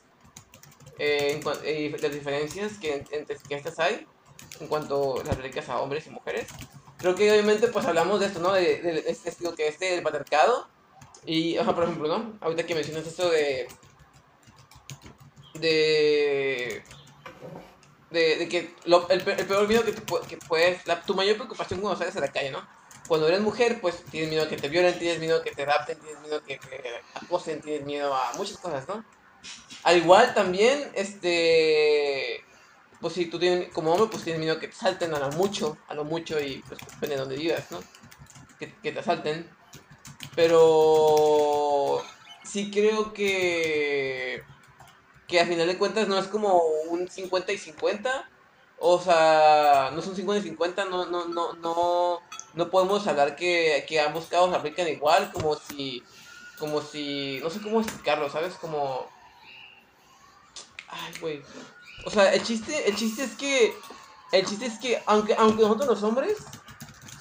eh, 0.97 1.39
y 1.65 1.89
las 1.89 2.11
diferencias 2.11 2.77
que 2.77 3.05
entre 3.11 3.37
que 3.37 3.55
estas 3.55 3.79
hay 3.79 4.05
en 4.59 4.67
cuanto 4.67 5.23
las 5.23 5.37
reliquias 5.37 5.69
a 5.69 5.79
hombres 5.79 6.07
y 6.07 6.09
mujeres. 6.09 6.47
Creo 6.97 7.15
que 7.15 7.31
obviamente 7.31 7.67
pues 7.69 7.85
hablamos 7.85 8.19
de 8.19 8.25
esto, 8.25 8.39
¿no? 8.39 8.51
De, 8.51 9.05
este 9.07 9.29
estilo 9.29 9.55
que 9.55 9.67
este 9.67 9.91
del 9.91 10.03
patriarcado. 10.03 10.67
Y, 11.25 11.57
ojo, 11.57 11.73
por 11.75 11.83
ejemplo, 11.85 12.07
¿no? 12.07 12.37
Ahorita 12.41 12.65
que 12.65 12.75
mencionas 12.75 13.07
esto 13.07 13.29
de... 13.29 13.67
De... 15.55 16.83
De, 18.11 18.49
que 18.49 18.75
el, 19.09 19.21
peor 19.21 19.67
miedo 19.67 19.83
que, 19.83 19.93
que 19.93 20.37
puedes... 20.37 20.85
La, 20.87 21.01
tu 21.01 21.13
mayor 21.13 21.35
preocupación 21.35 21.79
cuando 21.79 21.99
sales 21.99 22.15
a 22.17 22.21
la 22.21 22.31
calle, 22.31 22.51
¿no? 22.51 22.67
Cuando 23.09 23.27
eres 23.27 23.41
mujer, 23.41 23.81
pues 23.81 24.03
tienes 24.11 24.29
miedo 24.29 24.43
a 24.43 24.47
que 24.47 24.55
te 24.55 24.69
violen, 24.69 24.97
tienes 24.99 25.19
miedo 25.19 25.39
a 25.39 25.43
que 25.43 25.49
te 25.49 25.65
rapten, 25.65 25.97
tienes 25.99 26.21
miedo 26.21 26.37
a 26.37 26.43
que 26.43 26.59
te 26.59 27.01
acosen, 27.15 27.59
tienes 27.59 27.83
miedo 27.83 28.13
a 28.13 28.33
muchas 28.37 28.59
cosas, 28.59 28.87
¿no? 28.87 29.03
Al 29.81 29.97
igual 29.97 30.35
también, 30.35 30.91
este, 30.93 32.45
pues 33.01 33.15
si 33.15 33.25
tú 33.25 33.39
tienes, 33.39 33.73
como 33.73 33.93
hombre, 33.93 34.09
pues 34.11 34.23
tienes 34.23 34.39
miedo 34.39 34.59
que 34.59 34.67
te 34.67 34.75
salten 34.75 35.11
a 35.15 35.19
lo 35.19 35.31
mucho, 35.31 35.75
a 35.87 35.95
lo 35.95 36.03
mucho 36.03 36.39
y 36.39 36.63
pues 36.67 36.79
depende 36.79 37.15
de 37.15 37.21
donde 37.21 37.35
vivas, 37.35 37.71
¿no? 37.71 37.79
Que, 38.59 38.75
que 38.75 38.91
te 38.91 38.99
asalten. 38.99 39.49
Pero 40.35 42.03
sí 42.43 42.69
creo 42.69 43.11
que, 43.11 44.43
que 45.27 45.39
a 45.39 45.47
final 45.47 45.65
de 45.65 45.79
cuentas 45.79 46.07
no 46.07 46.19
es 46.19 46.27
como 46.27 46.61
un 46.89 47.09
50 47.09 47.51
y 47.53 47.57
50. 47.57 48.29
O 48.79 48.99
sea, 48.99 49.91
no 49.93 50.01
son 50.01 50.15
50 50.15 50.45
y 50.45 50.49
50, 50.49 50.85
no, 50.85 51.05
no, 51.05 51.25
no, 51.25 51.53
no 51.53 52.21
no 52.53 52.69
podemos 52.69 53.05
hablar 53.07 53.35
que, 53.35 53.85
que 53.87 53.99
ambos 53.99 54.25
casos 54.25 54.53
aplican 54.53 54.87
igual, 54.87 55.31
como 55.31 55.55
si, 55.55 56.03
como 56.57 56.81
si, 56.81 57.39
no 57.43 57.49
sé 57.49 57.61
cómo 57.61 57.81
explicarlo, 57.81 58.29
¿sabes? 58.29 58.55
Como, 58.55 59.07
ay, 60.87 61.13
güey, 61.21 61.43
o 62.05 62.09
sea, 62.09 62.33
el 62.33 62.43
chiste, 62.43 62.89
el 62.89 62.95
chiste 62.95 63.23
es 63.23 63.35
que, 63.35 63.75
el 64.31 64.45
chiste 64.45 64.65
es 64.65 64.79
que, 64.79 65.01
aunque, 65.05 65.35
aunque 65.35 65.63
nosotros 65.63 65.87
los 65.87 66.03
hombres 66.03 66.37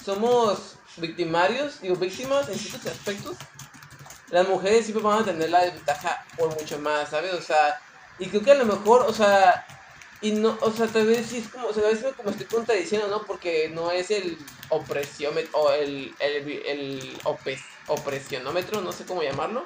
somos 0.03 0.75
victimarios, 0.97 1.81
digo, 1.81 1.95
víctimas 1.95 2.49
en 2.49 2.57
ciertos 2.57 2.91
aspectos, 2.91 3.37
las 4.29 4.47
mujeres 4.47 4.85
siempre 4.85 5.03
van 5.03 5.23
a 5.23 5.25
tener 5.25 5.49
la 5.49 5.63
desventaja 5.63 6.25
por 6.37 6.49
mucho 6.59 6.77
más, 6.79 7.09
¿sabes? 7.09 7.33
O 7.33 7.41
sea, 7.41 7.79
y 8.19 8.27
creo 8.27 8.43
que 8.43 8.51
a 8.51 8.55
lo 8.55 8.65
mejor, 8.65 9.01
o 9.07 9.13
sea, 9.13 9.65
y 10.21 10.31
no, 10.31 10.57
o 10.61 10.71
sea, 10.71 10.87
tal 10.87 11.07
vez 11.07 11.27
sí 11.27 11.37
es 11.37 11.47
como, 11.47 11.67
o 11.67 11.73
sea, 11.73 11.83
tal 11.83 11.95
vez 11.95 12.13
como 12.15 12.29
estoy 12.29 12.45
contradiciendo, 12.45 13.07
¿no? 13.07 13.23
Porque 13.23 13.69
no 13.69 13.91
es 13.91 14.11
el 14.11 14.37
opresiómetro, 14.67 15.57
o 15.57 15.71
el, 15.71 16.13
el, 16.19 16.51
el 16.65 17.17
opresionómetro, 17.87 18.81
no 18.81 18.91
sé 18.91 19.05
cómo 19.05 19.23
llamarlo. 19.23 19.65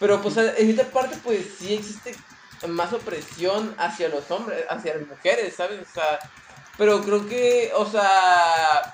Pero 0.00 0.20
pues 0.20 0.36
en 0.36 0.70
esta 0.70 0.90
parte 0.90 1.16
pues 1.22 1.46
sí 1.58 1.74
existe 1.74 2.16
más 2.66 2.92
opresión 2.92 3.74
hacia 3.78 4.08
los 4.08 4.28
hombres, 4.30 4.64
hacia 4.68 4.96
las 4.96 5.06
mujeres, 5.06 5.54
¿sabes? 5.54 5.80
O 5.88 5.94
sea, 5.94 6.18
pero 6.76 7.02
creo 7.02 7.28
que, 7.28 7.70
o 7.76 7.88
sea, 7.88 8.92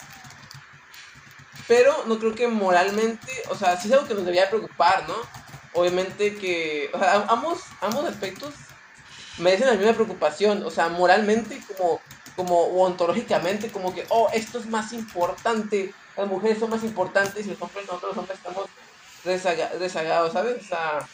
pero 1.66 2.04
no 2.06 2.18
creo 2.18 2.34
que 2.34 2.48
moralmente, 2.48 3.32
o 3.48 3.54
sea, 3.54 3.80
sí 3.80 3.88
es 3.88 3.94
algo 3.94 4.06
que 4.06 4.14
nos 4.14 4.24
debería 4.24 4.50
preocupar, 4.50 5.08
¿no? 5.08 5.14
Obviamente 5.72 6.36
que, 6.36 6.90
o 6.92 6.98
sea, 6.98 7.24
ambos, 7.28 7.60
ambos 7.80 8.04
aspectos 8.04 8.52
merecen 9.40 9.66
la 9.66 9.74
misma 9.74 9.92
preocupación, 9.94 10.62
o 10.64 10.70
sea, 10.70 10.88
moralmente 10.88 11.60
como, 11.76 12.00
como 12.36 12.62
ontológicamente, 12.82 13.70
como 13.70 13.94
que, 13.94 14.04
oh, 14.08 14.28
esto 14.32 14.58
es 14.58 14.66
más 14.66 14.92
importante, 14.92 15.92
las 16.16 16.28
mujeres 16.28 16.58
son 16.58 16.70
más 16.70 16.84
importantes 16.84 17.46
y 17.46 17.50
los 17.50 17.60
hombres, 17.60 17.86
nosotros 17.86 18.10
los 18.10 18.18
hombres 18.18 18.38
estamos 18.38 18.66
rezagados, 19.24 20.32
¿sabes? 20.32 20.62
O 20.62 20.66
sea, 20.66 21.08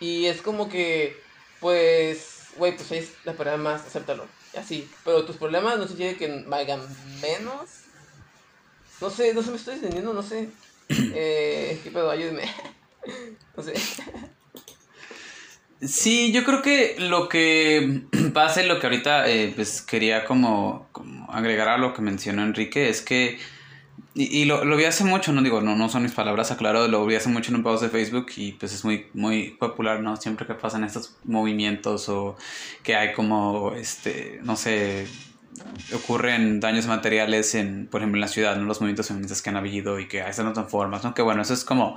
y 0.00 0.26
es 0.26 0.42
como 0.42 0.68
que, 0.68 1.20
pues, 1.60 2.48
güey, 2.56 2.76
pues 2.76 2.92
es 2.92 3.12
la 3.24 3.34
palabra 3.34 3.62
más, 3.62 3.86
acéptalo, 3.86 4.26
así, 4.56 4.90
pero 5.04 5.24
tus 5.24 5.36
problemas 5.36 5.78
no 5.78 5.86
se 5.86 5.94
quiere 5.94 6.16
que 6.16 6.44
valgan 6.46 6.80
menos, 7.20 7.68
no 9.00 9.10
sé, 9.10 9.34
no 9.34 9.42
sé, 9.42 9.50
me 9.50 9.56
estoy 9.56 9.74
entendiendo, 9.74 10.12
no 10.12 10.22
sé, 10.22 10.48
eh, 10.88 11.80
¿qué 11.82 11.90
pedo? 11.90 12.10
Ayúdeme, 12.10 12.52
no 13.56 13.62
sé. 13.62 13.74
Sí, 15.80 16.32
yo 16.32 16.44
creo 16.44 16.60
que 16.60 16.96
lo 16.98 17.28
que 17.28 18.02
pasa 18.34 18.62
y 18.62 18.66
lo 18.66 18.80
que 18.80 18.86
ahorita 18.86 19.28
eh, 19.28 19.52
pues 19.54 19.80
quería 19.82 20.24
como, 20.24 20.88
como, 20.92 21.30
agregar 21.30 21.68
a 21.68 21.78
lo 21.78 21.94
que 21.94 22.02
mencionó 22.02 22.42
Enrique 22.42 22.88
es 22.88 23.00
que, 23.00 23.38
y, 24.14 24.46
lo, 24.46 24.64
lo, 24.64 24.76
vi 24.76 24.84
hace 24.84 25.04
mucho, 25.04 25.32
no 25.32 25.40
digo, 25.42 25.60
no, 25.60 25.76
no 25.76 25.88
son 25.88 26.02
mis 26.02 26.12
palabras, 26.12 26.50
aclaro, 26.50 26.88
lo 26.88 27.06
vi 27.06 27.14
hace 27.14 27.28
mucho 27.28 27.52
en 27.52 27.56
un 27.58 27.62
post 27.62 27.84
de 27.84 27.90
Facebook 27.90 28.26
y 28.36 28.52
pues 28.52 28.72
es 28.74 28.84
muy, 28.84 29.06
muy 29.14 29.50
popular, 29.50 30.00
¿no? 30.00 30.16
Siempre 30.16 30.46
que 30.46 30.54
pasan 30.54 30.82
estos 30.82 31.16
movimientos 31.24 32.08
o 32.08 32.36
que 32.82 32.96
hay 32.96 33.12
como, 33.12 33.74
este, 33.74 34.40
no 34.42 34.56
sé, 34.56 35.06
ocurren 35.94 36.58
daños 36.58 36.86
materiales 36.86 37.54
en, 37.54 37.86
por 37.86 38.00
ejemplo, 38.00 38.16
en 38.16 38.22
la 38.22 38.28
ciudad, 38.28 38.56
¿no? 38.56 38.64
Los 38.64 38.80
movimientos 38.80 39.06
feministas 39.06 39.42
que 39.42 39.50
han 39.50 39.56
habido 39.56 40.00
y 40.00 40.08
que 40.08 40.22
hay 40.22 40.30
estas 40.30 40.68
formas, 40.68 41.04
¿no? 41.04 41.14
Que 41.14 41.22
bueno, 41.22 41.42
eso 41.42 41.54
es 41.54 41.62
como, 41.62 41.96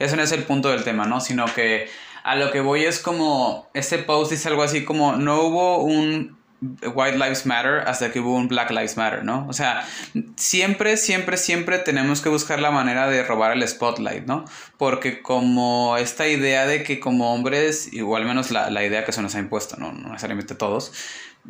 eso 0.00 0.16
no 0.16 0.22
es 0.22 0.32
el 0.32 0.42
punto 0.42 0.70
del 0.70 0.82
tema, 0.82 1.06
¿no? 1.06 1.20
Sino 1.20 1.44
que 1.54 1.88
a 2.24 2.36
lo 2.36 2.50
que 2.50 2.60
voy 2.60 2.84
es 2.84 2.98
como, 2.98 3.68
este 3.74 3.98
post 3.98 4.30
dice 4.30 4.48
algo 4.48 4.62
así 4.62 4.84
como, 4.84 5.16
no 5.16 5.42
hubo 5.42 5.82
un 5.82 6.38
White 6.60 7.16
Lives 7.16 7.46
Matter 7.46 7.84
hasta 7.86 8.12
que 8.12 8.20
hubo 8.20 8.34
un 8.34 8.48
Black 8.48 8.70
Lives 8.70 8.96
Matter, 8.96 9.24
¿no? 9.24 9.46
O 9.48 9.52
sea, 9.52 9.86
siempre, 10.36 10.98
siempre, 10.98 11.38
siempre 11.38 11.78
tenemos 11.78 12.20
que 12.20 12.28
buscar 12.28 12.60
la 12.60 12.70
manera 12.70 13.08
de 13.08 13.22
robar 13.22 13.52
el 13.52 13.66
spotlight, 13.66 14.26
¿no? 14.26 14.44
Porque 14.76 15.22
como 15.22 15.96
esta 15.96 16.28
idea 16.28 16.66
de 16.66 16.82
que 16.82 17.00
como 17.00 17.32
hombres, 17.32 17.92
igual 17.92 18.26
menos 18.26 18.50
la, 18.50 18.68
la 18.68 18.84
idea 18.84 19.04
que 19.04 19.12
se 19.12 19.22
nos 19.22 19.34
ha 19.34 19.38
impuesto, 19.38 19.76
¿no? 19.78 19.92
No 19.92 20.08
necesariamente 20.10 20.54
todos, 20.54 20.92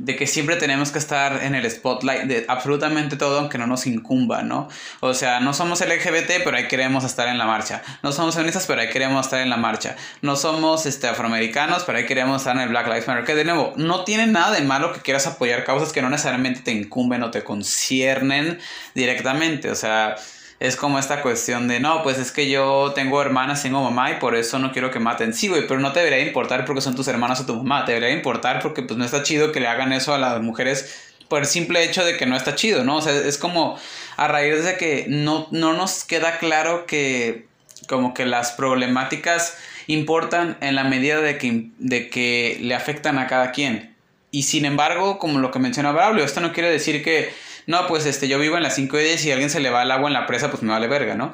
de 0.00 0.16
que 0.16 0.26
siempre 0.26 0.56
tenemos 0.56 0.90
que 0.90 0.98
estar 0.98 1.42
en 1.44 1.54
el 1.54 1.70
spotlight 1.70 2.22
de 2.22 2.44
absolutamente 2.48 3.16
todo 3.16 3.38
aunque 3.38 3.58
no 3.58 3.66
nos 3.66 3.86
incumba, 3.86 4.42
¿no? 4.42 4.68
O 5.00 5.12
sea, 5.12 5.40
no 5.40 5.52
somos 5.52 5.80
LGBT, 5.80 6.42
pero 6.42 6.56
ahí 6.56 6.68
queremos 6.68 7.04
estar 7.04 7.28
en 7.28 7.36
la 7.36 7.44
marcha. 7.44 7.82
No 8.02 8.10
somos 8.10 8.34
feministas, 8.34 8.64
pero 8.66 8.80
ahí 8.80 8.88
queremos 8.88 9.26
estar 9.26 9.40
en 9.40 9.50
la 9.50 9.58
marcha. 9.58 9.96
No 10.22 10.36
somos 10.36 10.86
este, 10.86 11.06
afroamericanos, 11.06 11.84
pero 11.84 11.98
ahí 11.98 12.06
queremos 12.06 12.40
estar 12.40 12.56
en 12.56 12.62
el 12.62 12.70
Black 12.70 12.86
Lives 12.86 13.06
Matter. 13.06 13.24
Que 13.24 13.34
de 13.34 13.44
nuevo, 13.44 13.74
no 13.76 14.04
tiene 14.04 14.26
nada 14.26 14.52
de 14.52 14.62
malo 14.62 14.92
que 14.92 15.00
quieras 15.00 15.26
apoyar 15.26 15.64
causas 15.64 15.92
que 15.92 16.00
no 16.00 16.08
necesariamente 16.08 16.60
te 16.62 16.72
incumben 16.72 17.22
o 17.22 17.30
te 17.30 17.44
conciernen 17.44 18.58
directamente. 18.94 19.70
O 19.70 19.74
sea, 19.74 20.16
es 20.60 20.76
como 20.76 20.98
esta 20.98 21.22
cuestión 21.22 21.68
de, 21.68 21.80
no, 21.80 22.02
pues 22.02 22.18
es 22.18 22.30
que 22.30 22.50
yo 22.50 22.92
tengo 22.94 23.22
hermanas, 23.22 23.62
tengo 23.62 23.82
mamá 23.82 24.10
y 24.10 24.14
por 24.16 24.36
eso 24.36 24.58
no 24.58 24.72
quiero 24.72 24.90
que 24.90 25.00
maten. 25.00 25.32
Sí, 25.32 25.48
güey, 25.48 25.66
pero 25.66 25.80
no 25.80 25.92
te 25.92 26.00
debería 26.00 26.24
importar 26.24 26.66
porque 26.66 26.82
son 26.82 26.94
tus 26.94 27.08
hermanas 27.08 27.40
o 27.40 27.46
tu 27.46 27.56
mamá. 27.56 27.86
Te 27.86 27.92
debería 27.92 28.14
importar 28.14 28.60
porque 28.60 28.82
pues 28.82 28.98
no 28.98 29.04
está 29.06 29.22
chido 29.22 29.52
que 29.52 29.60
le 29.60 29.68
hagan 29.68 29.94
eso 29.94 30.12
a 30.12 30.18
las 30.18 30.42
mujeres 30.42 31.14
por 31.28 31.40
el 31.40 31.46
simple 31.46 31.82
hecho 31.82 32.04
de 32.04 32.18
que 32.18 32.26
no 32.26 32.36
está 32.36 32.56
chido, 32.56 32.84
¿no? 32.84 32.96
O 32.96 33.00
sea, 33.00 33.14
es 33.14 33.38
como 33.38 33.78
a 34.18 34.28
raíz 34.28 34.62
de 34.64 34.76
que 34.76 35.06
no, 35.08 35.48
no 35.50 35.72
nos 35.72 36.04
queda 36.04 36.38
claro 36.38 36.84
que 36.84 37.46
como 37.88 38.12
que 38.12 38.26
las 38.26 38.52
problemáticas 38.52 39.56
importan 39.86 40.58
en 40.60 40.74
la 40.74 40.84
medida 40.84 41.22
de 41.22 41.38
que, 41.38 41.70
de 41.78 42.10
que 42.10 42.58
le 42.60 42.74
afectan 42.74 43.18
a 43.18 43.26
cada 43.28 43.52
quien. 43.52 43.96
Y 44.30 44.42
sin 44.42 44.66
embargo, 44.66 45.18
como 45.18 45.38
lo 45.38 45.50
que 45.50 45.58
mencionaba 45.58 46.02
Braulio, 46.02 46.24
esto 46.24 46.40
no 46.40 46.52
quiere 46.52 46.70
decir 46.70 47.02
que 47.02 47.32
no, 47.70 47.86
pues 47.86 48.04
este, 48.04 48.26
yo 48.26 48.40
vivo 48.40 48.56
en 48.56 48.64
las 48.64 48.74
5 48.74 48.98
y 48.98 49.04
10 49.04 49.24
y 49.26 49.30
a 49.30 49.34
alguien 49.34 49.48
se 49.48 49.60
le 49.60 49.70
va 49.70 49.84
el 49.84 49.92
agua 49.92 50.08
en 50.08 50.14
la 50.14 50.26
presa, 50.26 50.50
pues 50.50 50.64
me 50.64 50.72
vale 50.72 50.88
verga, 50.88 51.14
¿no? 51.14 51.32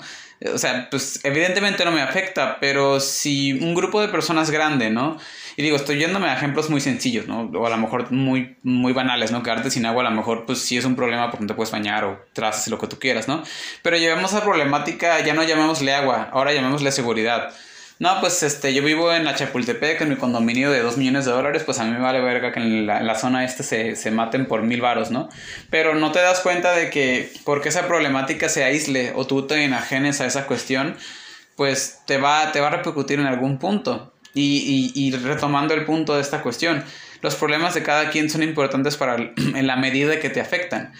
O 0.53 0.59
sea, 0.59 0.89
pues 0.91 1.25
evidentemente 1.25 1.83
no 1.87 1.93
me 1.93 2.03
afecta, 2.03 2.59
pero 2.61 3.01
si 3.01 3.55
un 3.55 3.75
grupo 3.75 4.03
de 4.03 4.09
personas 4.09 4.51
grande, 4.51 4.91
¿no? 4.91 5.17
Y 5.57 5.63
digo, 5.63 5.77
estoy 5.77 5.99
yéndome 5.99 6.29
a 6.29 6.35
ejemplos 6.35 6.69
muy 6.69 6.83
sencillos, 6.83 7.27
¿no? 7.27 7.51
O 7.55 7.67
a 7.67 7.71
lo 7.71 7.79
mejor 7.79 8.13
muy, 8.13 8.59
muy 8.63 8.93
banales, 8.93 9.33
¿no? 9.33 9.43
Quedarte 9.43 9.71
sin 9.71 9.87
agua 9.87 10.03
a 10.03 10.11
lo 10.11 10.15
mejor 10.15 10.45
pues 10.45 10.59
sí 10.59 10.77
es 10.77 10.85
un 10.85 10.95
problema 10.95 11.31
porque 11.31 11.45
no 11.45 11.49
te 11.49 11.55
puedes 11.55 11.73
bañar 11.73 12.05
o 12.05 12.21
trazas 12.35 12.69
lo 12.69 12.79
que 12.79 12.87
tú 12.87 12.99
quieras, 12.99 13.29
¿no? 13.29 13.43
Pero 13.81 13.97
llevemos 13.97 14.35
a 14.35 14.43
problemática, 14.43 15.19
ya 15.25 15.33
no 15.33 15.43
llamémosle 15.43 15.95
agua, 15.95 16.29
ahora 16.35 16.53
llamémosle 16.53 16.93
seguridad. 16.93 17.55
No, 17.99 18.21
pues 18.21 18.43
este, 18.43 18.75
yo 18.75 18.83
vivo 18.83 19.11
en 19.11 19.25
la 19.25 19.35
Chapultepec, 19.35 20.03
en 20.03 20.11
mi 20.11 20.17
condominio 20.17 20.71
de 20.71 20.81
2 20.81 20.99
millones 20.99 21.25
de 21.25 21.33
dólares, 21.33 21.63
pues 21.65 21.79
a 21.79 21.85
mí 21.85 21.93
me 21.93 21.99
vale 21.99 22.21
verga 22.21 22.53
que 22.53 22.61
en 22.61 22.87
la, 22.87 23.15
zona 23.15 23.45
este 23.45 23.63
se, 23.63 23.97
se, 23.97 24.11
maten 24.11 24.47
por 24.47 24.63
mil 24.63 24.83
varos, 24.83 25.11
¿no? 25.11 25.31
Pero 25.71 25.95
no 25.95 26.13
te 26.13 26.21
das 26.21 26.41
cuenta 26.41 26.73
de 26.73 26.91
que 26.91 27.33
porque 27.45 27.71
esa 27.71 27.87
problemática 27.87 28.51
se 28.51 28.65
aísle 28.65 29.13
o 29.15 29.27
tú 29.27 29.47
te 29.47 29.65
enajenes 29.65 30.21
a 30.21 30.27
esa 30.27 30.47
cuestión, 30.47 30.97
pues 31.57 32.01
te 32.07 32.19
va, 32.19 32.53
te 32.53 32.61
va 32.61 32.67
a 32.67 32.71
repercutir 32.71 33.19
en 33.19 33.27
algún 33.27 33.59
punto. 33.59 34.13
Y, 34.35 34.93
y, 34.95 35.07
y 35.07 35.13
retomando 35.13 35.73
el 35.73 35.87
punto 35.87 36.15
de 36.15 36.21
esta 36.21 36.43
cuestión, 36.43 36.85
los 37.23 37.35
problemas 37.35 37.73
de 37.73 37.83
cada 37.83 38.11
quien 38.11 38.29
son 38.29 38.43
importantes 38.43 38.99
para 38.99 39.17
en 39.37 39.67
la 39.67 39.77
medida 39.77 40.21
que 40.21 40.29
te 40.29 40.43
afectan. 40.43 40.93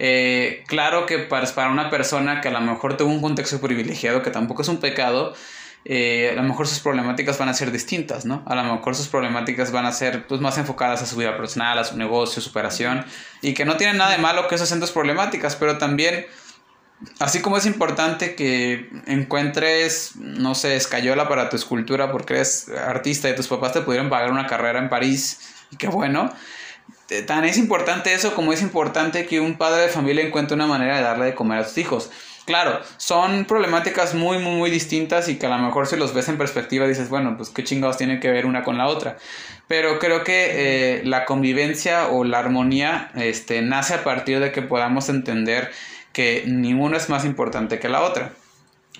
Eh, 0.00 0.64
claro 0.66 1.06
que 1.06 1.18
para, 1.18 1.46
para 1.54 1.70
una 1.70 1.90
persona 1.90 2.40
que 2.40 2.48
a 2.48 2.50
lo 2.50 2.60
mejor 2.60 2.96
tuvo 2.96 3.10
un 3.10 3.20
contexto 3.20 3.60
privilegiado, 3.60 4.22
que 4.22 4.30
tampoco 4.30 4.62
es 4.62 4.68
un 4.68 4.78
pecado, 4.78 5.34
eh, 5.84 6.30
a 6.32 6.34
lo 6.34 6.42
mejor 6.42 6.68
sus 6.68 6.80
problemáticas 6.80 7.38
van 7.38 7.48
a 7.48 7.54
ser 7.54 7.72
distintas, 7.72 8.26
¿no? 8.26 8.42
A 8.46 8.54
lo 8.54 8.62
mejor 8.62 8.94
sus 8.94 9.08
problemáticas 9.08 9.72
van 9.72 9.86
a 9.86 9.92
ser 9.92 10.26
pues, 10.26 10.40
más 10.40 10.58
enfocadas 10.58 11.00
a 11.02 11.06
su 11.06 11.16
vida 11.16 11.36
personal, 11.36 11.78
a 11.78 11.84
su 11.84 11.96
negocio, 11.96 12.42
su 12.42 12.50
operación, 12.50 13.04
y 13.40 13.54
que 13.54 13.64
no 13.64 13.76
tiene 13.76 13.94
nada 13.94 14.10
de 14.10 14.18
malo 14.18 14.46
que 14.46 14.56
esas 14.56 14.68
sean 14.68 14.80
tus 14.80 14.90
problemáticas, 14.90 15.56
pero 15.56 15.78
también, 15.78 16.26
así 17.18 17.40
como 17.40 17.56
es 17.56 17.64
importante 17.64 18.34
que 18.34 18.90
encuentres, 19.06 20.16
no 20.16 20.54
sé, 20.54 20.76
escayola 20.76 21.28
para 21.28 21.48
tu 21.48 21.56
escultura 21.56 22.12
porque 22.12 22.34
eres 22.34 22.68
artista 22.68 23.30
y 23.30 23.34
tus 23.34 23.48
papás 23.48 23.72
te 23.72 23.80
pudieron 23.80 24.10
pagar 24.10 24.30
una 24.30 24.46
carrera 24.46 24.80
en 24.80 24.90
París, 24.90 25.40
y 25.70 25.76
qué 25.76 25.88
bueno, 25.88 26.30
tan 27.26 27.44
es 27.44 27.56
importante 27.56 28.12
eso 28.12 28.34
como 28.34 28.52
es 28.52 28.62
importante 28.62 29.26
que 29.26 29.40
un 29.40 29.56
padre 29.56 29.82
de 29.82 29.88
familia 29.88 30.24
encuentre 30.24 30.54
una 30.54 30.66
manera 30.66 30.96
de 30.96 31.02
darle 31.02 31.24
de 31.26 31.34
comer 31.34 31.60
a 31.60 31.64
sus 31.64 31.78
hijos. 31.78 32.10
Claro, 32.50 32.80
son 32.96 33.44
problemáticas 33.44 34.12
muy, 34.12 34.38
muy, 34.38 34.56
muy 34.56 34.70
distintas 34.72 35.28
y 35.28 35.36
que 35.38 35.46
a 35.46 35.56
lo 35.56 35.58
mejor 35.58 35.86
si 35.86 35.94
los 35.94 36.12
ves 36.12 36.28
en 36.28 36.36
perspectiva 36.36 36.84
dices, 36.88 37.08
bueno, 37.08 37.36
pues 37.36 37.48
qué 37.48 37.62
chingados 37.62 37.96
tiene 37.96 38.18
que 38.18 38.28
ver 38.28 38.44
una 38.44 38.64
con 38.64 38.76
la 38.76 38.88
otra. 38.88 39.18
Pero 39.68 40.00
creo 40.00 40.24
que 40.24 40.48
eh, 40.98 41.02
la 41.04 41.26
convivencia 41.26 42.08
o 42.08 42.24
la 42.24 42.40
armonía 42.40 43.12
este, 43.14 43.62
nace 43.62 43.94
a 43.94 44.02
partir 44.02 44.40
de 44.40 44.50
que 44.50 44.62
podamos 44.62 45.08
entender 45.08 45.70
que 46.12 46.42
ninguno 46.44 46.96
es 46.96 47.08
más 47.08 47.24
importante 47.24 47.78
que 47.78 47.88
la 47.88 48.02
otra. 48.02 48.32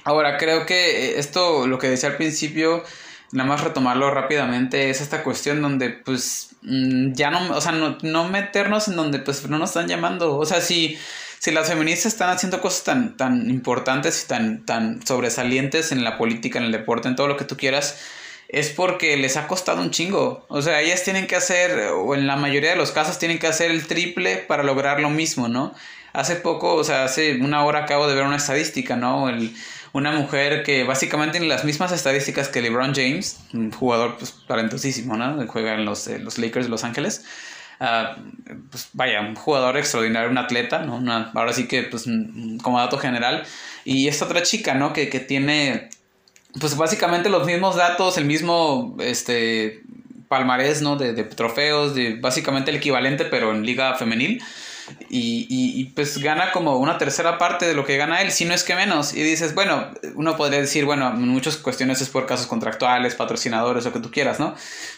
Ahora, 0.05 0.37
creo 0.37 0.65
que 0.65 1.09
eh, 1.09 1.19
esto, 1.19 1.67
lo 1.67 1.81
que 1.81 1.89
decía 1.89 2.11
al 2.11 2.17
principio, 2.19 2.85
nada 3.33 3.49
más 3.49 3.65
retomarlo 3.65 4.13
rápidamente, 4.13 4.91
es 4.91 5.01
esta 5.01 5.25
cuestión 5.25 5.61
donde 5.61 5.91
pues 5.91 6.55
mm, 6.63 7.15
ya 7.15 7.33
no, 7.33 7.57
o 7.57 7.61
sea, 7.61 7.73
no, 7.73 7.99
no 8.03 8.29
meternos 8.29 8.87
en 8.87 8.95
donde 8.95 9.19
pues 9.19 9.45
no 9.49 9.59
nos 9.59 9.71
están 9.71 9.89
llamando. 9.89 10.39
O 10.39 10.47
sea, 10.47 10.61
si 10.61 10.97
si 11.41 11.53
las 11.53 11.69
feministas 11.69 12.13
están 12.13 12.29
haciendo 12.29 12.61
cosas 12.61 12.85
tan, 12.85 13.17
tan 13.17 13.49
importantes 13.49 14.25
y 14.25 14.29
tan, 14.29 14.67
tan 14.67 15.05
sobresalientes 15.07 15.91
en 15.91 16.05
la 16.05 16.19
política, 16.19 16.59
en 16.59 16.67
el 16.67 16.73
deporte, 16.73 17.09
en 17.09 17.17
todo 17.17 17.29
lo 17.29 17.39
que 17.39 17.47
tú 17.47 17.57
quieras, 17.57 17.99
es 18.49 18.69
porque 18.69 19.17
les 19.17 19.39
ha 19.39 19.49
costado 19.49 19.81
un 19.81 19.91
chingo. 19.91 20.45
O 20.49 20.61
sea, 20.61 20.83
ellas 20.83 21.03
tienen 21.03 21.27
que 21.27 21.37
hacer, 21.37 21.93
o 21.95 22.15
en 22.15 22.27
la 22.27 22.37
mayoría 22.37 22.69
de 22.69 22.77
los 22.77 22.91
casos, 22.91 23.19
tienen 23.19 23.39
que 23.39 23.47
hacer 23.47 23.71
el 23.71 23.87
triple 23.87 24.37
para 24.37 24.63
lograr 24.63 25.01
lo 25.01 25.09
mismo, 25.09 25.49
¿no? 25.49 25.75
Hace 26.13 26.37
poco, 26.37 26.75
o 26.75 26.85
sea, 26.85 27.05
hace 27.05 27.37
una 27.37 27.65
hora 27.65 27.85
acabo 27.85 28.07
de 28.07 28.15
ver 28.15 28.25
una 28.25 28.37
estadística, 28.37 28.97
¿no? 28.97 29.31
El, 29.31 29.55
una 29.95 30.13
mujer 30.13 30.63
que 30.63 30.85
básicamente 30.85 31.39
tiene 31.39 31.47
las 31.47 31.65
mismas 31.65 31.91
estadísticas 31.91 32.49
que 32.49 32.61
LeBron 32.61 32.95
James, 32.95 33.41
un 33.55 33.73
jugador 33.73 34.19
pues 34.19 34.35
talentosísimo, 34.47 35.17
¿no? 35.17 35.43
Juega 35.47 35.73
en 35.73 35.87
los, 35.87 36.07
eh, 36.07 36.19
los 36.19 36.37
Lakers 36.37 36.67
de 36.67 36.71
Los 36.71 36.85
Ángeles. 36.85 37.25
Ah, 37.83 38.17
pues 38.71 38.91
vaya, 38.93 39.23
un 39.23 39.35
jugador 39.35 39.79
extraordinario, 39.79 40.29
un 40.31 40.37
atleta, 40.37 40.81
¿no? 40.81 41.01
ahora 41.35 41.55
sí 41.55 41.67
que, 41.67 41.83
pues, 41.85 42.05
como 42.63 42.79
dato 42.79 42.99
general. 42.99 43.45
Y 43.85 44.07
esta 44.09 44.27
otra 44.27 44.43
chica, 44.43 44.75
¿no? 44.75 44.93
Que, 44.93 45.09
que 45.09 45.19
tiene, 45.19 45.89
pues, 46.61 46.77
básicamente 46.77 47.31
los 47.31 47.47
mismos 47.47 47.77
datos, 47.77 48.19
el 48.19 48.27
mismo, 48.27 48.97
este, 49.01 49.81
palmarés, 50.29 50.83
¿no? 50.83 50.97
De, 50.97 51.15
de, 51.15 51.25
trofeos, 51.25 51.95
de 51.95 52.17
básicamente 52.17 52.71
el 52.71 52.77
equivalente, 52.77 53.25
pero 53.25 53.51
en 53.53 53.65
liga 53.65 53.95
femenil. 53.95 54.43
Y, 55.09 55.47
y, 55.49 55.85
pues 55.87 56.19
gana 56.19 56.53
como 56.53 56.77
una 56.77 56.99
tercera 56.99 57.39
parte 57.39 57.67
de 57.67 57.75
lo 57.75 57.85
que 57.85 57.97
gana 57.97 58.23
él, 58.23 58.31
si 58.31 58.45
no 58.45 58.55
es 58.55 58.63
que 58.63 58.75
menos. 58.75 59.13
Y 59.15 59.23
dices, 59.23 59.55
bueno, 59.55 59.91
uno 60.15 60.37
podría 60.37 60.61
decir, 60.61 60.85
bueno, 60.85 61.09
en 61.09 61.29
muchas 61.29 61.57
cuestiones 61.57 62.01
es 62.01 62.09
por 62.09 62.27
casos 62.27 62.47
contractuales, 62.47 63.15
patrocinadores, 63.15 63.85
lo 63.85 63.93
que 63.93 64.01
tú 64.01 64.11
quieras, 64.11 64.39
¿no? 64.39 64.55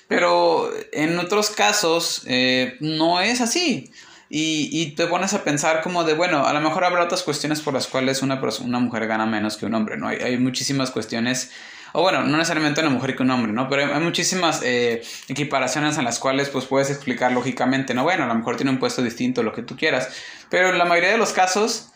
Pero 0.08 0.70
en 0.92 1.18
otros 1.18 1.50
casos 1.50 2.22
eh, 2.26 2.76
no 2.80 3.20
es 3.20 3.40
así. 3.40 3.90
Y, 4.28 4.68
y, 4.72 4.92
te 4.94 5.06
pones 5.06 5.34
a 5.34 5.44
pensar 5.44 5.82
como 5.82 6.04
de, 6.04 6.14
bueno, 6.14 6.46
a 6.46 6.52
lo 6.52 6.60
mejor 6.60 6.84
habrá 6.84 7.04
otras 7.04 7.22
cuestiones 7.22 7.60
por 7.60 7.74
las 7.74 7.86
cuales 7.86 8.22
una, 8.22 8.40
una 8.64 8.78
mujer 8.78 9.06
gana 9.06 9.26
menos 9.26 9.56
que 9.56 9.66
un 9.66 9.74
hombre, 9.74 9.98
¿no? 9.98 10.08
Hay, 10.08 10.18
hay 10.18 10.38
muchísimas 10.38 10.90
cuestiones 10.90 11.50
o 11.92 12.02
bueno, 12.02 12.22
no 12.22 12.36
necesariamente 12.36 12.80
una 12.80 12.90
mujer 12.90 13.16
que 13.16 13.22
un 13.22 13.30
hombre, 13.30 13.52
¿no? 13.52 13.68
Pero 13.68 13.94
hay, 13.94 14.00
muchísimas 14.00 14.60
eh, 14.62 15.02
equiparaciones 15.28 15.98
en 15.98 16.04
las 16.04 16.18
cuales 16.18 16.48
pues 16.48 16.64
puedes 16.64 16.90
explicar 16.90 17.32
lógicamente, 17.32 17.94
¿no? 17.94 18.02
Bueno, 18.02 18.24
a 18.24 18.26
lo 18.26 18.34
mejor 18.34 18.56
tiene 18.56 18.70
un 18.70 18.78
puesto 18.78 19.02
distinto, 19.02 19.42
lo 19.42 19.52
que 19.52 19.62
tú 19.62 19.76
quieras, 19.76 20.08
pero 20.48 20.70
en 20.70 20.78
la 20.78 20.84
mayoría 20.84 21.10
de 21.10 21.18
los 21.18 21.32
casos... 21.32 21.88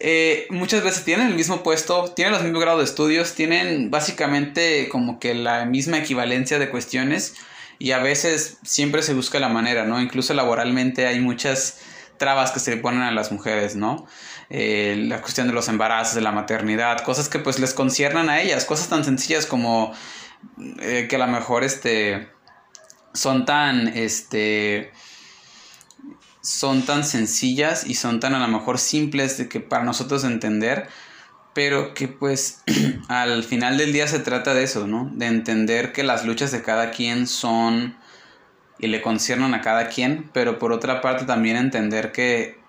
Eh, 0.00 0.48
muchas 0.50 0.82
veces 0.82 1.04
tienen 1.04 1.28
el 1.28 1.34
mismo 1.34 1.62
puesto, 1.62 2.12
tienen 2.16 2.32
los 2.32 2.42
mismos 2.42 2.60
grados 2.60 2.80
de 2.80 2.84
estudios, 2.84 3.34
tienen 3.34 3.92
básicamente 3.92 4.88
como 4.88 5.20
que 5.20 5.34
la 5.34 5.66
misma 5.66 5.98
equivalencia 5.98 6.58
de 6.58 6.68
cuestiones 6.68 7.36
y 7.78 7.92
a 7.92 7.98
veces 7.98 8.58
siempre 8.64 9.02
se 9.02 9.14
busca 9.14 9.38
la 9.38 9.48
manera, 9.48 9.84
¿no? 9.84 10.00
Incluso 10.00 10.34
laboralmente 10.34 11.06
hay 11.06 11.20
muchas 11.20 11.78
trabas 12.18 12.50
que 12.50 12.60
se 12.60 12.70
le 12.70 12.76
ponen 12.78 13.02
a 13.02 13.10
las 13.10 13.32
mujeres, 13.32 13.76
¿no? 13.76 14.06
Eh, 14.50 14.96
la 15.08 15.20
cuestión 15.20 15.46
de 15.46 15.52
los 15.52 15.68
embarazos, 15.68 16.14
de 16.14 16.20
la 16.20 16.32
maternidad, 16.32 17.00
cosas 17.00 17.28
que 17.28 17.38
pues 17.38 17.58
les 17.58 17.74
conciernan 17.74 18.28
a 18.28 18.40
ellas, 18.40 18.64
cosas 18.64 18.88
tan 18.88 19.04
sencillas 19.04 19.46
como 19.46 19.92
eh, 20.80 21.06
que 21.08 21.16
a 21.16 21.18
lo 21.18 21.26
mejor 21.26 21.64
este 21.64 22.28
son 23.14 23.44
tan 23.44 23.88
este 23.88 24.92
son 26.42 26.82
tan 26.82 27.04
sencillas 27.04 27.86
y 27.86 27.94
son 27.94 28.20
tan 28.20 28.34
a 28.34 28.38
lo 28.38 28.48
mejor 28.48 28.78
simples 28.78 29.38
de 29.38 29.48
que 29.48 29.60
para 29.60 29.84
nosotros 29.84 30.24
entender, 30.24 30.88
pero 31.54 31.94
que 31.94 32.08
pues 32.08 32.62
al 33.08 33.44
final 33.44 33.78
del 33.78 33.92
día 33.92 34.06
se 34.06 34.18
trata 34.18 34.52
de 34.52 34.64
eso, 34.64 34.86
¿no? 34.86 35.10
De 35.14 35.26
entender 35.26 35.92
que 35.92 36.02
las 36.02 36.26
luchas 36.26 36.52
de 36.52 36.62
cada 36.62 36.90
quien 36.90 37.26
son 37.26 37.96
y 38.84 38.88
le 38.88 39.00
conciernan 39.00 39.54
a 39.54 39.62
cada 39.62 39.88
quien, 39.88 40.30
pero 40.34 40.58
por 40.58 40.72
otra 40.72 41.00
parte 41.00 41.24
también 41.24 41.56
entender 41.56 42.12
que 42.12 42.62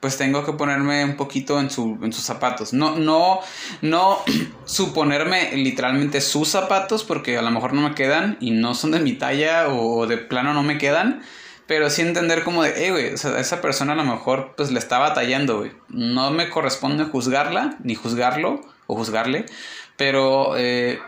pues 0.00 0.18
tengo 0.18 0.44
que 0.44 0.52
ponerme 0.52 1.04
un 1.04 1.16
poquito 1.16 1.60
en, 1.60 1.70
su, 1.70 1.98
en 2.02 2.12
sus 2.12 2.24
zapatos. 2.24 2.72
No, 2.72 2.96
no, 2.98 3.40
no 3.80 4.18
suponerme 4.66 5.52
literalmente 5.56 6.20
sus 6.20 6.48
zapatos 6.48 7.04
porque 7.04 7.38
a 7.38 7.42
lo 7.42 7.50
mejor 7.50 7.72
no 7.72 7.88
me 7.88 7.94
quedan 7.94 8.36
y 8.40 8.50
no 8.50 8.74
son 8.74 8.90
de 8.90 9.00
mi 9.00 9.12
talla 9.12 9.68
o 9.68 10.06
de 10.06 10.18
plano 10.18 10.52
no 10.52 10.62
me 10.62 10.76
quedan. 10.76 11.22
Pero 11.68 11.88
sí 11.88 12.02
entender 12.02 12.42
como 12.42 12.64
de, 12.64 12.86
eh, 12.86 12.90
güey, 12.90 13.06
esa 13.14 13.60
persona 13.62 13.92
a 13.92 13.96
lo 13.96 14.04
mejor 14.04 14.54
pues 14.56 14.72
le 14.72 14.78
está 14.80 14.98
batallando, 14.98 15.58
güey. 15.58 15.72
No 15.88 16.30
me 16.32 16.50
corresponde 16.50 17.04
juzgarla, 17.04 17.76
ni 17.82 17.94
juzgarlo 17.94 18.60
o 18.88 18.96
juzgarle. 18.96 19.46
Pero 19.96 20.56
eh, 20.58 20.98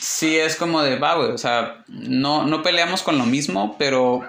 sí 0.00 0.36
es 0.36 0.56
como 0.56 0.82
de, 0.82 0.98
va, 0.98 1.14
güey, 1.16 1.30
o 1.30 1.38
sea, 1.38 1.84
no, 1.88 2.44
no 2.44 2.62
peleamos 2.62 3.02
con 3.02 3.18
lo 3.18 3.24
mismo, 3.24 3.76
pero 3.78 4.22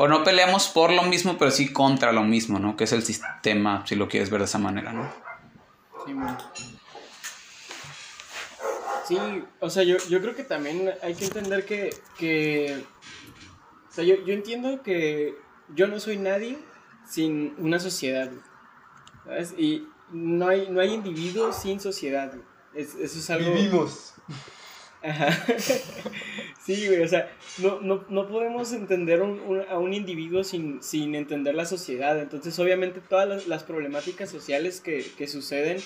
o 0.00 0.06
no 0.06 0.22
peleamos 0.22 0.68
por 0.68 0.92
lo 0.92 1.02
mismo, 1.02 1.36
pero 1.38 1.50
sí 1.50 1.72
contra 1.72 2.12
lo 2.12 2.22
mismo, 2.22 2.58
¿no? 2.58 2.76
Que 2.76 2.84
es 2.84 2.92
el 2.92 3.02
sistema, 3.02 3.84
si 3.86 3.96
lo 3.96 4.08
quieres 4.08 4.30
ver 4.30 4.40
de 4.40 4.44
esa 4.44 4.58
manera, 4.58 4.92
¿no? 4.92 5.12
Sí, 6.06 6.14
Sí, 9.08 9.16
o 9.60 9.70
sea, 9.70 9.84
yo, 9.84 9.96
creo 10.20 10.36
que 10.36 10.44
también 10.44 10.92
hay 11.02 11.14
que 11.14 11.24
entender 11.24 11.64
que, 11.64 11.96
que 12.18 12.84
o 13.88 13.92
sea, 13.92 14.04
yo, 14.04 14.16
entiendo 14.26 14.82
que 14.82 15.34
yo 15.74 15.86
no 15.86 15.98
soy 15.98 16.18
nadie 16.18 16.58
sin 17.08 17.54
una 17.56 17.80
sociedad, 17.80 18.30
¿sabes? 19.24 19.54
Y 19.56 19.88
no 20.12 20.48
hay, 20.48 20.68
no 20.68 20.82
hay 20.82 20.92
individuo 20.92 21.54
sin 21.54 21.80
sociedad, 21.80 22.34
eso 22.74 22.98
es 23.02 23.30
algo... 23.30 23.50
Vivimos. 23.52 24.14
Ajá. 25.02 25.30
sí, 26.64 26.86
güey, 26.86 27.02
o 27.02 27.08
sea, 27.08 27.30
no, 27.58 27.80
no, 27.80 28.04
no 28.08 28.28
podemos 28.28 28.72
entender 28.72 29.20
a 29.20 29.78
un 29.78 29.94
individuo 29.94 30.42
sin, 30.44 30.82
sin, 30.82 31.14
entender 31.14 31.54
la 31.54 31.64
sociedad. 31.64 32.18
Entonces, 32.18 32.58
obviamente, 32.58 33.00
todas 33.00 33.46
las, 33.46 33.62
problemáticas 33.62 34.30
sociales 34.30 34.80
que, 34.80 35.04
que, 35.16 35.26
suceden 35.26 35.78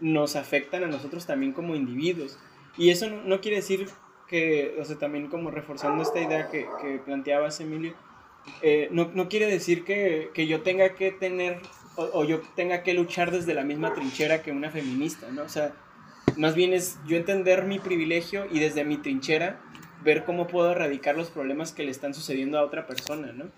nos 0.00 0.36
afectan 0.36 0.84
a 0.84 0.88
nosotros 0.88 1.26
también 1.26 1.52
como 1.52 1.74
individuos. 1.74 2.38
Y 2.76 2.90
eso 2.90 3.08
no, 3.08 3.40
quiere 3.40 3.58
decir 3.58 3.86
que, 4.28 4.76
o 4.78 4.84
sea, 4.84 4.96
también 4.96 5.28
como 5.28 5.50
reforzando 5.50 6.02
esta 6.02 6.20
idea 6.20 6.48
que, 6.48 6.66
que 6.82 6.98
planteabas, 6.98 7.60
Emilio, 7.60 7.94
eh, 8.62 8.88
no, 8.90 9.10
no, 9.14 9.28
quiere 9.28 9.46
decir 9.46 9.84
que, 9.84 10.30
que, 10.34 10.46
yo 10.46 10.62
tenga 10.62 10.94
que 10.94 11.12
tener 11.12 11.60
o, 11.96 12.20
o 12.20 12.24
yo 12.24 12.40
tenga 12.56 12.82
que 12.82 12.94
luchar 12.94 13.30
desde 13.30 13.54
la 13.54 13.64
misma 13.64 13.92
trinchera 13.94 14.42
que 14.42 14.50
una 14.50 14.70
feminista, 14.70 15.28
¿no? 15.30 15.42
O 15.42 15.48
sea, 15.48 15.74
más 16.36 16.54
bien 16.54 16.72
es 16.72 16.98
yo 17.06 17.16
entender 17.16 17.64
mi 17.64 17.78
privilegio 17.78 18.46
y 18.50 18.58
desde 18.58 18.84
mi 18.84 18.96
trinchera 18.96 19.60
ver 20.02 20.24
cómo 20.24 20.46
puedo 20.46 20.72
erradicar 20.72 21.16
los 21.16 21.28
problemas 21.28 21.72
que 21.72 21.84
le 21.84 21.90
están 21.90 22.14
sucediendo 22.14 22.58
a 22.58 22.64
otra 22.64 22.86
persona, 22.86 23.32
¿no? 23.32 23.50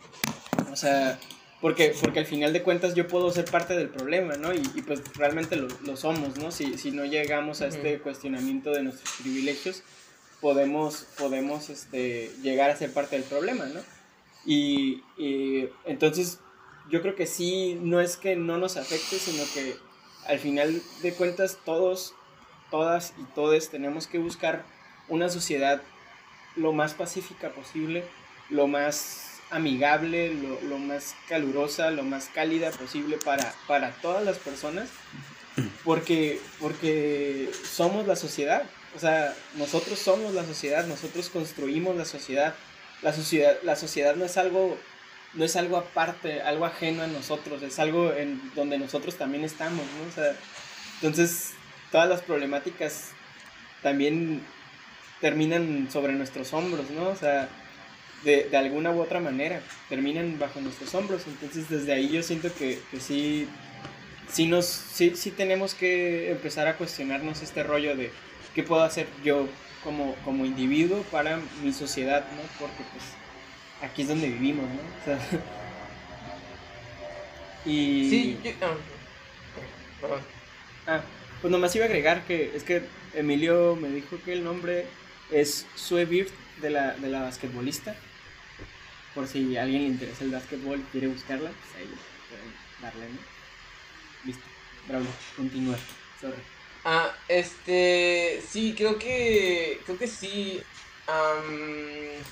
O 0.73 0.77
sea, 0.77 1.19
porque, 1.61 1.95
porque 2.01 2.19
al 2.19 2.27
final 2.27 2.53
de 2.53 2.63
cuentas 2.63 2.95
yo 2.95 3.07
puedo 3.07 3.31
ser 3.31 3.45
parte 3.45 3.77
del 3.77 3.89
problema, 3.89 4.37
¿no? 4.37 4.53
Y, 4.53 4.63
y 4.75 4.83
pues 4.83 5.03
realmente 5.15 5.57
lo, 5.57 5.69
lo, 5.87 5.97
somos, 5.97 6.37
¿no? 6.39 6.51
Si, 6.51 6.77
si 6.77 6.91
no 6.91 7.05
llegamos 7.05 7.61
a 7.61 7.69
este 7.69 8.01
cuestionamiento 8.01 8.73
de 8.73 8.83
nuestros 8.83 9.15
privilegios, 9.21 9.83
podemos, 10.41 11.07
podemos 11.17 11.71
este, 11.71 12.33
llegar 12.43 12.71
a 12.71 12.77
ser 12.77 12.93
parte 12.93 13.17
del 13.17 13.25
problema, 13.25 13.67
¿no? 13.67 13.81
Y, 14.45 15.05
y 15.17 15.69
entonces 15.85 16.41
yo 16.91 17.01
creo 17.01 17.15
que 17.15 17.27
sí, 17.27 17.79
no 17.81 18.01
es 18.01 18.17
que 18.17 18.35
no 18.35 18.59
nos 18.59 18.77
afecte, 18.77 19.19
sino 19.19 19.45
que 19.55 19.77
al 20.27 20.41
final 20.41 20.83
de 21.03 21.15
cuentas 21.15 21.59
todos 21.65 22.15
todas 22.73 23.13
y 23.19 23.23
todos 23.35 23.69
tenemos 23.69 24.09
que 24.09 24.19
buscar 24.19 24.65
una 25.09 25.29
sociedad 25.29 25.81
lo 26.57 26.73
más 26.73 26.95
pacífica 26.95 27.51
posible, 27.51 28.05
lo 28.51 28.67
más 28.67 29.41
amigable, 29.51 30.35
lo, 30.35 30.79
más 30.79 31.15
calurosa, 31.29 31.91
lo 31.91 32.03
más 32.03 32.31
cálida 32.35 32.71
posible 32.71 33.19
para, 33.19 33.55
para 33.69 33.91
todas 34.01 34.25
las 34.25 34.39
personas, 34.39 34.89
porque, 35.85 36.41
porque 36.59 37.51
somos 37.71 38.07
la 38.07 38.17
sociedad, 38.17 38.65
o 38.97 38.99
sea, 38.99 39.35
nosotros 39.57 39.99
somos 39.99 40.35
la 40.35 40.45
sociedad, 40.45 40.87
nosotros 40.87 41.29
construimos 41.29 41.95
la 41.95 42.07
sociedad, 42.07 42.55
la 43.03 43.13
sociedad, 43.13 43.57
la 43.63 43.77
sociedad 43.77 44.17
no 44.17 44.25
es 44.25 44.37
algo 44.37 44.79
no 45.35 45.45
es 45.45 45.57
algo 45.57 45.79
aparte, 45.79 46.43
algo 46.43 46.67
ajeno 46.67 47.03
a 47.03 47.07
nosotros, 47.07 47.63
es 47.63 47.79
algo 47.79 48.13
en 48.13 48.53
donde 48.55 48.79
nosotros 48.79 49.17
también 49.17 49.45
estamos, 49.45 49.81
¿no? 49.81 50.11
O 50.11 50.13
sea, 50.15 50.37
entonces 50.97 51.52
todas 51.93 52.09
las 52.09 52.23
problemáticas 52.23 53.11
también 53.83 54.43
terminan 55.21 55.89
sobre 55.93 56.15
nuestros 56.15 56.53
hombros, 56.53 56.91
¿no? 56.91 57.09
O 57.11 57.17
sea, 57.17 57.49
de, 58.25 58.49
alguna 58.57 58.91
u 58.91 59.01
otra 59.01 59.21
manera, 59.21 59.61
terminan 59.89 60.39
bajo 60.39 60.61
nuestros 60.61 60.93
hombros. 60.95 61.23
Entonces, 61.27 61.69
desde 61.69 61.93
ahí 61.93 62.09
yo 62.09 62.23
siento 62.23 62.53
que, 62.53 62.81
sí, 62.99 63.47
sí, 64.29 64.47
nos, 64.47 64.67
sí, 64.67 65.13
sí 65.15 65.31
tenemos 65.31 65.75
que 65.75 66.31
empezar 66.31 66.67
a 66.67 66.77
cuestionarnos 66.77 67.43
este 67.43 67.63
rollo 67.63 67.95
de 67.95 68.11
qué 68.55 68.63
puedo 68.63 68.83
hacer 68.83 69.07
yo 69.23 69.49
como, 69.85 70.15
como 70.25 70.47
individuo 70.47 71.03
para 71.11 71.39
mi 71.63 71.73
sociedad, 71.73 72.25
¿no? 72.33 72.43
Porque 72.59 72.83
pues 72.93 73.05
aquí 73.83 74.03
es 74.03 74.09
donde 74.09 74.29
vivimos, 74.29 74.65
¿no? 74.65 74.81
O 74.81 75.05
sea, 75.05 75.19
y... 77.65 78.11
Sí, 78.11 78.39
yo... 78.43 78.51
Ah, 80.87 81.01
pues 81.43 81.51
nomás 81.51 81.75
iba 81.75 81.85
a 81.85 81.89
agregar 81.89 82.25
que 82.25 82.53
es 82.55 82.63
que 82.63 82.85
Emilio 83.15 83.75
me 83.75 83.89
dijo 83.89 84.17
que 84.25 84.33
el 84.33 84.45
nombre 84.45 84.87
es 85.33 85.67
Sue 85.75 86.05
Bird 86.05 86.31
de 86.61 86.71
la, 86.71 86.93
de 86.93 87.09
la 87.09 87.23
basquetbolista. 87.23 87.97
Por 89.13 89.27
si 89.27 89.57
alguien 89.57 89.83
le 89.83 89.89
interesa 89.89 90.25
el 90.25 90.31
basquetbol 90.31 90.79
y 90.79 90.93
quiere 90.93 91.09
buscarla, 91.09 91.51
pues 91.51 91.77
ahí 91.77 91.95
pueden 92.29 92.55
darle, 92.81 93.13
¿no? 93.13 93.19
Listo. 94.25 94.45
Bravo, 94.89 95.05
continúa. 95.37 95.77
Sorry. 96.21 96.41
Ah, 96.85 97.13
este. 97.29 98.41
Sí, 98.49 98.75
creo 98.77 98.99
que. 98.99 99.81
Creo 99.85 99.99
que 99.99 100.07
sí. 100.07 100.63
Um, 101.09 102.23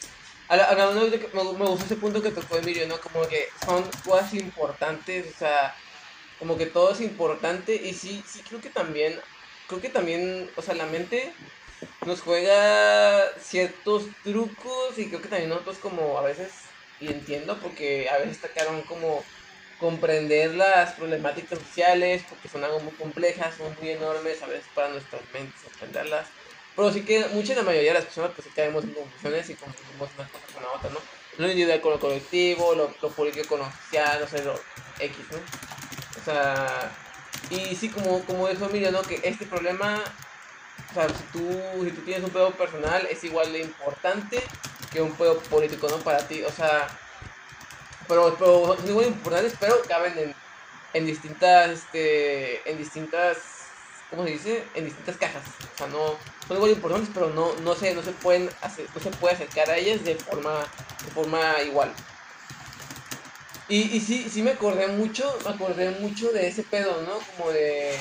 a 0.48 0.56
la, 0.56 0.70
a 0.70 0.90
me, 0.92 1.54
me 1.58 1.66
gustó 1.66 1.84
ese 1.84 1.96
punto 1.96 2.22
que 2.22 2.30
tocó 2.30 2.56
Emilio, 2.56 2.86
¿no? 2.86 2.98
Como 3.00 3.26
que 3.28 3.48
son 3.64 3.84
cosas 4.04 4.32
importantes, 4.34 5.34
o 5.34 5.38
sea 5.38 5.74
como 6.40 6.56
que 6.56 6.66
todo 6.66 6.90
es 6.90 7.00
importante 7.00 7.76
y 7.76 7.92
sí, 7.92 8.24
sí 8.26 8.40
creo 8.48 8.60
que 8.60 8.70
también, 8.70 9.14
creo 9.68 9.80
que 9.80 9.90
también, 9.90 10.50
o 10.56 10.62
sea, 10.62 10.74
la 10.74 10.86
mente 10.86 11.32
nos 12.06 12.22
juega 12.22 13.30
ciertos 13.38 14.04
trucos 14.24 14.98
y 14.98 15.08
creo 15.08 15.20
que 15.20 15.28
también 15.28 15.50
nosotros 15.50 15.76
como 15.76 16.18
a 16.18 16.22
veces, 16.22 16.50
y 16.98 17.08
entiendo 17.08 17.58
porque 17.60 18.08
a 18.08 18.18
veces 18.18 18.40
tocaron 18.40 18.80
como 18.82 19.22
comprender 19.78 20.54
las 20.54 20.94
problemáticas 20.94 21.58
sociales 21.58 22.22
porque 22.28 22.48
son 22.48 22.64
algo 22.64 22.80
muy 22.80 22.92
complejas, 22.92 23.54
son 23.56 23.76
muy 23.78 23.90
enormes 23.90 24.42
a 24.42 24.46
veces 24.46 24.66
para 24.74 24.88
nuestras 24.88 25.22
mentes 25.32 25.60
entenderlas. 25.74 26.26
Pero 26.74 26.92
sí 26.92 27.02
que 27.02 27.26
mucha 27.28 27.54
la 27.54 27.62
mayoría 27.62 27.92
de 27.92 27.98
las 27.98 28.04
personas 28.06 28.32
pues 28.34 28.46
sí 28.46 28.52
caemos 28.54 28.84
en 28.84 28.94
confusiones 28.94 29.50
y 29.50 29.54
confundimos 29.54 30.10
una 30.16 30.28
cosa 30.28 30.46
con 30.54 30.62
la 30.62 30.70
otra, 30.70 30.90
¿no? 30.90 31.00
Lo 31.38 31.48
individual 31.48 31.80
con 31.80 31.92
lo 31.92 32.00
colectivo, 32.00 32.74
lo, 32.74 32.94
lo 33.00 33.10
político 33.10 33.48
con 33.48 33.58
lo 33.60 33.70
social, 33.70 34.22
o 34.22 34.28
sea, 34.28 34.42
lo, 34.42 34.54
X, 34.98 35.16
¿no? 35.30 35.79
O 36.20 36.24
sea, 36.24 36.90
y 37.50 37.74
sí, 37.74 37.88
como, 37.88 38.22
como 38.24 38.48
dijo 38.48 38.66
Emilio, 38.66 38.92
¿no? 38.92 39.02
Que 39.02 39.20
este 39.24 39.46
problema, 39.46 40.02
o 40.90 40.94
sea, 40.94 41.08
si 41.08 41.22
tú, 41.32 41.62
si 41.84 41.90
tú 41.90 42.02
tienes 42.02 42.24
un 42.24 42.30
pedo 42.30 42.50
personal, 42.52 43.06
es 43.10 43.24
igual 43.24 43.52
de 43.52 43.60
importante 43.60 44.42
que 44.92 45.00
un 45.00 45.12
pedo 45.12 45.38
político, 45.38 45.88
¿no? 45.88 45.98
Para 45.98 46.26
ti, 46.26 46.42
o 46.42 46.50
sea, 46.50 46.88
pero, 48.08 48.34
pero 48.38 48.76
son 48.76 48.88
igual 48.88 49.06
importantes, 49.06 49.54
pero 49.58 49.80
caben 49.88 50.18
en, 50.18 50.34
en 50.92 51.06
distintas, 51.06 51.70
este, 51.70 52.68
en 52.70 52.76
distintas, 52.76 53.38
¿cómo 54.10 54.24
se 54.24 54.30
dice? 54.30 54.64
En 54.74 54.84
distintas 54.84 55.16
cajas. 55.16 55.42
O 55.74 55.78
sea, 55.78 55.86
no, 55.86 56.16
son 56.46 56.56
igual 56.56 56.72
importantes, 56.72 57.10
pero 57.14 57.30
no, 57.30 57.54
no 57.62 57.74
se, 57.74 57.94
no 57.94 58.02
se 58.02 58.12
pueden 58.12 58.50
hacer, 58.62 58.86
no 58.94 59.00
se 59.00 59.10
puede 59.10 59.34
acercar 59.34 59.70
a 59.70 59.76
ellas 59.76 60.04
de 60.04 60.16
forma, 60.16 60.58
de 61.04 61.10
forma 61.12 61.62
igual. 61.62 61.94
Y, 63.70 63.96
y 63.96 64.00
sí, 64.00 64.28
sí 64.28 64.42
me 64.42 64.50
acordé 64.50 64.88
mucho, 64.88 65.32
me 65.44 65.50
acordé 65.50 65.90
mucho 66.00 66.32
de 66.32 66.48
ese 66.48 66.64
pedo, 66.64 67.00
¿no? 67.02 67.18
Como 67.36 67.52
de, 67.52 67.96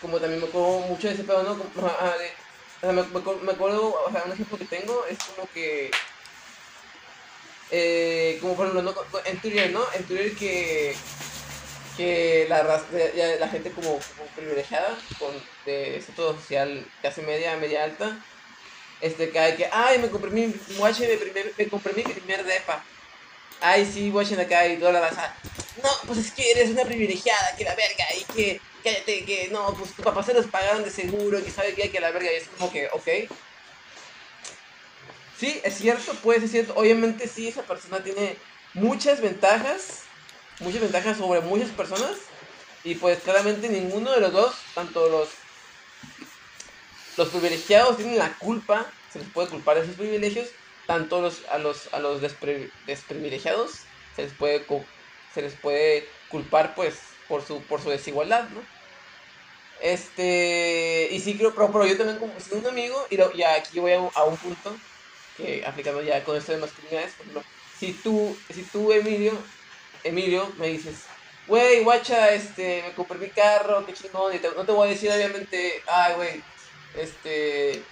como 0.00 0.20
también 0.20 0.40
me 0.40 0.46
acuerdo 0.46 0.78
mucho 0.86 1.08
de 1.08 1.14
ese 1.14 1.24
pedo, 1.24 1.42
¿no? 1.42 1.52
O 1.52 2.80
sea, 2.80 2.92
me, 2.92 3.50
acuerdo, 3.50 3.92
o 4.06 4.12
sea, 4.12 4.22
un 4.24 4.32
ejemplo 4.32 4.56
que 4.56 4.66
tengo 4.66 5.04
es 5.10 5.18
como 5.18 5.48
que 5.52 5.90
eh, 7.72 8.38
como 8.40 8.54
por 8.54 8.68
ejemplo, 8.68 8.92
¿no? 8.92 9.20
en 9.24 9.40
Twitter, 9.40 9.72
¿no? 9.72 9.82
En 9.94 10.04
Twitter 10.04 10.36
que, 10.36 10.94
que 11.96 12.46
la, 12.48 12.62
la 12.62 13.48
gente 13.48 13.72
como, 13.72 13.98
privilegiada, 14.36 14.96
con, 15.18 15.34
de 15.66 15.96
estatus 15.96 16.36
social 16.36 16.86
clase 17.00 17.22
media, 17.22 17.56
media 17.56 17.82
alta, 17.82 18.24
este, 19.00 19.30
cae 19.30 19.56
que, 19.56 19.68
ay, 19.72 19.98
me 19.98 20.08
compré 20.08 20.30
mi, 20.30 20.54
watch 20.78 21.00
me, 21.00 21.08
me 21.58 21.68
compré 21.68 21.94
mi 21.94 22.04
primer 22.04 22.44
depa. 22.44 22.84
Ay, 23.66 23.90
sí, 23.90 24.10
watchen 24.10 24.40
acá 24.40 24.66
y 24.66 24.76
toda 24.76 24.92
la. 24.92 25.10
No, 25.82 25.88
pues 26.06 26.18
es 26.18 26.32
que 26.32 26.50
eres 26.50 26.70
una 26.70 26.84
privilegiada, 26.84 27.56
que 27.56 27.64
la 27.64 27.74
verga, 27.74 28.04
y 28.16 28.24
que, 28.32 28.60
cállate, 28.82 29.24
que 29.24 29.48
no, 29.50 29.74
pues 29.74 29.92
tus 29.92 30.04
papás 30.04 30.26
se 30.26 30.34
los 30.34 30.46
pagaron 30.46 30.84
de 30.84 30.90
seguro, 30.90 31.42
que 31.42 31.50
sabe 31.50 31.74
que 31.74 31.84
hay 31.84 31.88
que 31.88 32.00
la 32.00 32.10
verga, 32.10 32.32
y 32.32 32.36
es 32.36 32.48
como 32.48 32.70
que, 32.70 32.88
ok, 32.92 33.08
Sí, 35.38 35.60
es 35.64 35.74
cierto, 35.74 36.14
puede 36.22 36.40
ser 36.40 36.48
cierto. 36.48 36.74
Obviamente 36.76 37.26
sí, 37.28 37.48
esa 37.48 37.62
persona 37.62 38.02
tiene 38.02 38.36
muchas 38.72 39.20
ventajas, 39.20 40.02
muchas 40.60 40.80
ventajas 40.80 41.18
sobre 41.18 41.40
muchas 41.40 41.70
personas. 41.70 42.16
Y 42.84 42.94
pues 42.94 43.18
claramente 43.20 43.68
ninguno 43.68 44.10
de 44.10 44.20
los 44.20 44.32
dos, 44.32 44.54
tanto 44.74 45.08
los, 45.08 45.28
los 47.16 47.28
privilegiados 47.28 47.96
tienen 47.96 48.18
la 48.18 48.38
culpa, 48.38 48.86
se 49.12 49.18
les 49.18 49.28
puede 49.28 49.48
culpar 49.48 49.76
de 49.76 49.84
esos 49.84 49.96
privilegios, 49.96 50.48
tanto 50.86 51.20
los, 51.20 51.44
a 51.50 51.58
los, 51.58 51.92
a 51.92 51.98
los 51.98 52.20
desprivilegiados 52.20 53.80
se 54.16 54.22
les 54.22 54.32
puede, 54.32 54.66
se 55.34 55.42
les 55.42 55.54
puede 55.54 56.08
culpar 56.30 56.74
pues 56.74 56.98
por 57.28 57.42
su, 57.42 57.62
por 57.62 57.80
su 57.80 57.90
desigualdad, 57.90 58.48
¿no? 58.50 58.60
Este, 59.82 61.08
y 61.10 61.20
sí 61.20 61.36
creo, 61.36 61.54
pero, 61.54 61.86
yo 61.86 61.96
también 61.96 62.18
como 62.18 62.32
un 62.32 62.66
amigo, 62.66 63.06
y, 63.10 63.16
lo, 63.16 63.32
y 63.34 63.42
aquí 63.42 63.80
voy 63.80 63.92
a, 63.92 63.98
a 64.14 64.24
un 64.24 64.36
punto, 64.36 64.74
que 65.36 65.64
aplicando 65.66 66.02
ya 66.02 66.22
con 66.24 66.36
esto 66.36 66.52
de 66.52 66.58
masculinidades, 66.58 67.12
por 67.14 67.26
ejemplo, 67.26 67.44
si 67.78 67.92
tú, 67.92 68.36
si 68.48 68.62
tú 68.64 68.92
Emilio, 68.92 69.32
Emilio, 70.04 70.52
me 70.58 70.68
dices, 70.68 71.04
güey, 71.46 71.82
guacha, 71.82 72.32
este, 72.32 72.82
me 72.82 72.94
compré 72.94 73.18
mi 73.18 73.30
carro, 73.30 73.84
qué 73.84 73.92
chingón, 73.92 74.34
y 74.34 74.38
no 74.38 74.64
te 74.64 74.72
voy 74.72 74.88
a 74.88 74.90
decir 74.90 75.10
obviamente, 75.10 75.82
ay, 75.86 76.14
güey, 76.14 76.44
este, 76.96 77.82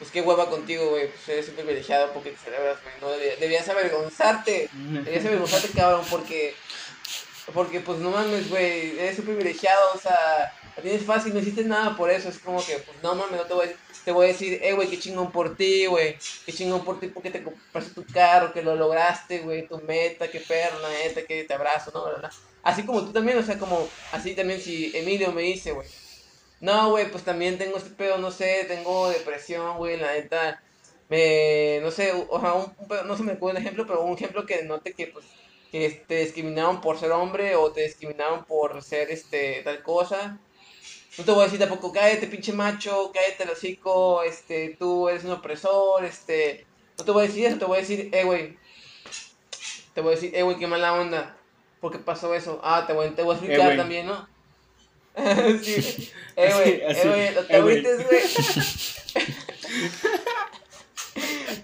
pues 0.00 0.10
qué 0.10 0.22
hueva 0.22 0.48
contigo, 0.48 0.88
güey, 0.88 1.08
pues 1.08 1.28
eres 1.28 1.48
un 1.50 1.56
privilegiado 1.56 2.14
porque 2.14 2.30
te 2.30 2.38
celebras, 2.38 2.78
güey, 2.82 2.94
no 3.02 3.10
debías, 3.38 3.68
avergonzarte, 3.68 4.70
debías 4.72 5.26
avergonzarte, 5.26 5.68
cabrón, 5.68 6.06
porque, 6.08 6.54
porque 7.52 7.80
pues 7.80 7.98
no 7.98 8.10
mames, 8.10 8.48
güey, 8.48 8.98
eres 8.98 9.18
un 9.18 9.26
privilegiado, 9.26 9.92
o 9.94 9.98
sea, 9.98 10.54
la 10.74 10.82
tienes 10.82 11.04
fácil, 11.04 11.34
no 11.34 11.40
hiciste 11.40 11.64
nada 11.64 11.98
por 11.98 12.08
eso, 12.10 12.30
es 12.30 12.38
como 12.38 12.64
que, 12.64 12.78
pues 12.78 12.96
no 13.02 13.14
mames, 13.14 13.36
no 13.36 13.44
te 13.44 13.52
voy 13.52 13.66
a 13.66 13.68
decir, 13.68 13.80
te 14.02 14.10
voy 14.10 14.24
a 14.24 14.28
decir, 14.28 14.58
eh, 14.62 14.72
güey, 14.72 14.88
qué 14.88 14.98
chingón 14.98 15.30
por 15.30 15.54
ti, 15.54 15.84
güey, 15.84 16.16
qué 16.46 16.52
chingón 16.54 16.82
por 16.82 16.98
ti 16.98 17.08
porque 17.08 17.30
te 17.30 17.42
compraste 17.42 17.92
tu 17.92 18.06
carro, 18.06 18.54
que 18.54 18.62
lo 18.62 18.76
lograste, 18.76 19.40
güey, 19.40 19.68
tu 19.68 19.76
meta, 19.82 20.30
qué 20.30 20.40
perna, 20.40 20.88
neta, 20.88 21.26
que 21.26 21.44
te 21.44 21.52
abrazo, 21.52 21.90
¿no? 21.92 22.28
Así 22.62 22.84
como 22.84 23.04
tú 23.04 23.12
también, 23.12 23.36
o 23.36 23.42
sea, 23.42 23.58
como, 23.58 23.86
así 24.12 24.34
también 24.34 24.62
si 24.62 24.96
Emilio 24.96 25.30
me 25.32 25.42
dice, 25.42 25.72
güey, 25.72 25.86
no, 26.60 26.90
güey, 26.90 27.10
pues 27.10 27.24
también 27.24 27.58
tengo 27.58 27.76
este 27.78 27.90
pedo, 27.90 28.18
no 28.18 28.30
sé, 28.30 28.64
tengo 28.68 29.08
depresión, 29.08 29.76
güey, 29.78 29.98
la 29.98 30.12
neta, 30.12 30.62
me, 31.08 31.80
no 31.82 31.90
sé, 31.90 32.12
o 32.12 32.40
sea, 32.40 32.54
un, 32.54 32.74
no 33.06 33.16
se 33.16 33.22
me 33.22 33.32
acuerda 33.32 33.58
un 33.58 33.64
ejemplo, 33.64 33.86
pero 33.86 34.02
un 34.02 34.14
ejemplo 34.14 34.46
que 34.46 34.62
note 34.64 34.92
que, 34.92 35.08
pues, 35.08 35.26
que 35.70 36.04
te 36.06 36.24
discriminaron 36.24 36.80
por 36.80 36.98
ser 36.98 37.12
hombre 37.12 37.56
o 37.56 37.72
te 37.72 37.82
discriminaron 37.82 38.44
por 38.44 38.82
ser, 38.82 39.10
este, 39.10 39.62
tal 39.62 39.82
cosa, 39.82 40.38
no 41.18 41.24
te 41.24 41.32
voy 41.32 41.42
a 41.42 41.44
decir 41.44 41.58
tampoco, 41.58 41.92
cállate, 41.92 42.26
pinche 42.28 42.52
macho, 42.52 43.10
cállate 43.12 43.42
el 43.42 43.50
hocico, 43.50 44.22
este, 44.22 44.76
tú 44.78 45.08
eres 45.08 45.24
un 45.24 45.32
opresor, 45.32 46.04
este. 46.04 46.66
No 46.96 47.04
te 47.04 47.10
voy 47.10 47.24
a 47.24 47.26
decir 47.26 47.44
eso, 47.44 47.58
te 47.58 47.64
voy 47.66 47.76
a 47.76 47.80
decir, 47.80 48.08
eh, 48.10 48.24
güey. 48.24 48.56
Te 49.92 50.00
voy 50.00 50.12
a 50.12 50.14
decir, 50.14 50.34
eh, 50.34 50.42
güey, 50.42 50.56
qué 50.56 50.66
mala 50.66 50.94
onda. 50.94 51.36
¿Por 51.80 51.92
qué 51.92 51.98
pasó 51.98 52.32
eso? 52.34 52.60
Ah, 52.62 52.84
te 52.86 52.94
voy, 52.94 53.10
te 53.10 53.22
voy 53.22 53.34
a 53.34 53.38
explicar 53.38 53.72
eh, 53.72 53.76
también, 53.76 54.06
¿no? 54.06 54.28
sí. 55.62 56.10
Eh, 56.36 56.52
güey, 56.54 56.82
eh, 56.82 57.02
güey, 57.04 57.34
no 57.34 57.42
te 57.42 57.56
agüites, 57.56 58.06
güey. 58.06 58.20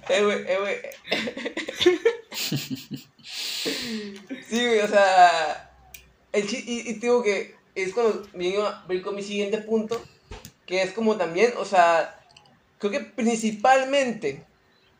eh, 0.09 0.23
güey, 0.23 0.45
eh, 0.47 0.59
güey. 0.61 0.77
sí, 4.49 4.67
güey, 4.67 4.81
o 4.81 4.89
sea. 4.89 5.71
El 6.33 6.53
y, 6.53 6.91
y 6.91 6.95
digo 6.95 7.23
que 7.23 7.55
es 7.75 7.93
cuando 7.93 8.27
vengo 8.33 8.69
con 9.05 9.15
mi 9.15 9.23
siguiente 9.23 9.59
punto, 9.59 10.03
que 10.67 10.83
es 10.83 10.93
como 10.93 11.17
también, 11.17 11.53
o 11.57 11.65
sea, 11.65 12.19
creo 12.79 12.91
que 12.91 13.01
principalmente 13.01 14.45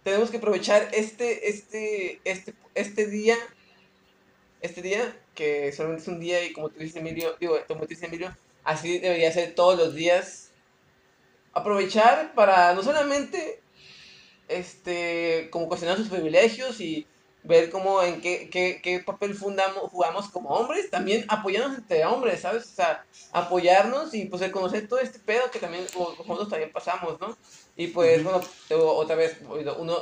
tenemos 0.05 0.31
que 0.31 0.37
aprovechar 0.37 0.89
este, 0.93 1.49
este, 1.49 2.21
este, 2.25 2.55
este 2.75 3.07
día, 3.07 3.37
este 4.61 4.83
día, 4.83 5.17
que 5.37 5.71
solamente 5.71 6.03
es 6.03 6.09
un 6.09 6.19
día 6.19 6.45
y 6.45 6.53
como 6.53 6.71
tú 6.71 6.81
dices 6.81 6.97
Emilio, 6.97 7.37
digo, 7.39 7.57
como 7.69 7.83
tú 7.83 7.89
dices 7.89 8.09
Emilio, 8.09 8.37
así 8.65 8.99
debería 8.99 9.31
ser 9.31 9.55
todos 9.55 9.79
los 9.79 9.95
días, 9.95 10.51
aprovechar 11.53 12.35
para 12.35 12.75
no 12.75 12.83
solamente, 12.83 13.63
este, 14.49 15.49
como 15.53 15.69
cuestionar 15.69 15.97
sus 15.97 16.09
privilegios 16.09 16.81
y 16.81 17.07
ver 17.45 17.71
cómo 17.71 18.03
en 18.03 18.21
qué, 18.21 18.51
qué, 18.51 18.81
qué, 18.83 18.99
papel 19.01 19.35
fundamos, 19.35 19.91
jugamos 19.91 20.29
como 20.31 20.51
hombres, 20.51 20.91
también 20.91 21.25
apoyarnos 21.29 21.79
entre 21.79 22.05
hombres, 22.05 22.41
¿sabes? 22.41 22.65
O 22.65 22.75
sea, 22.75 23.05
apoyarnos 23.33 24.13
y 24.15 24.25
pues 24.25 24.43
reconocer 24.43 24.89
todo 24.89 24.99
este 24.99 25.21
pedo 25.21 25.51
que 25.53 25.61
también 25.61 25.85
nosotros 25.95 26.49
también 26.49 26.73
pasamos, 26.73 27.21
¿no? 27.21 27.37
Y 27.77 27.89
pues, 27.89 28.25
bueno, 28.25 28.41
otra 28.71 29.15
vez, 29.15 29.37
uno, 29.79 29.99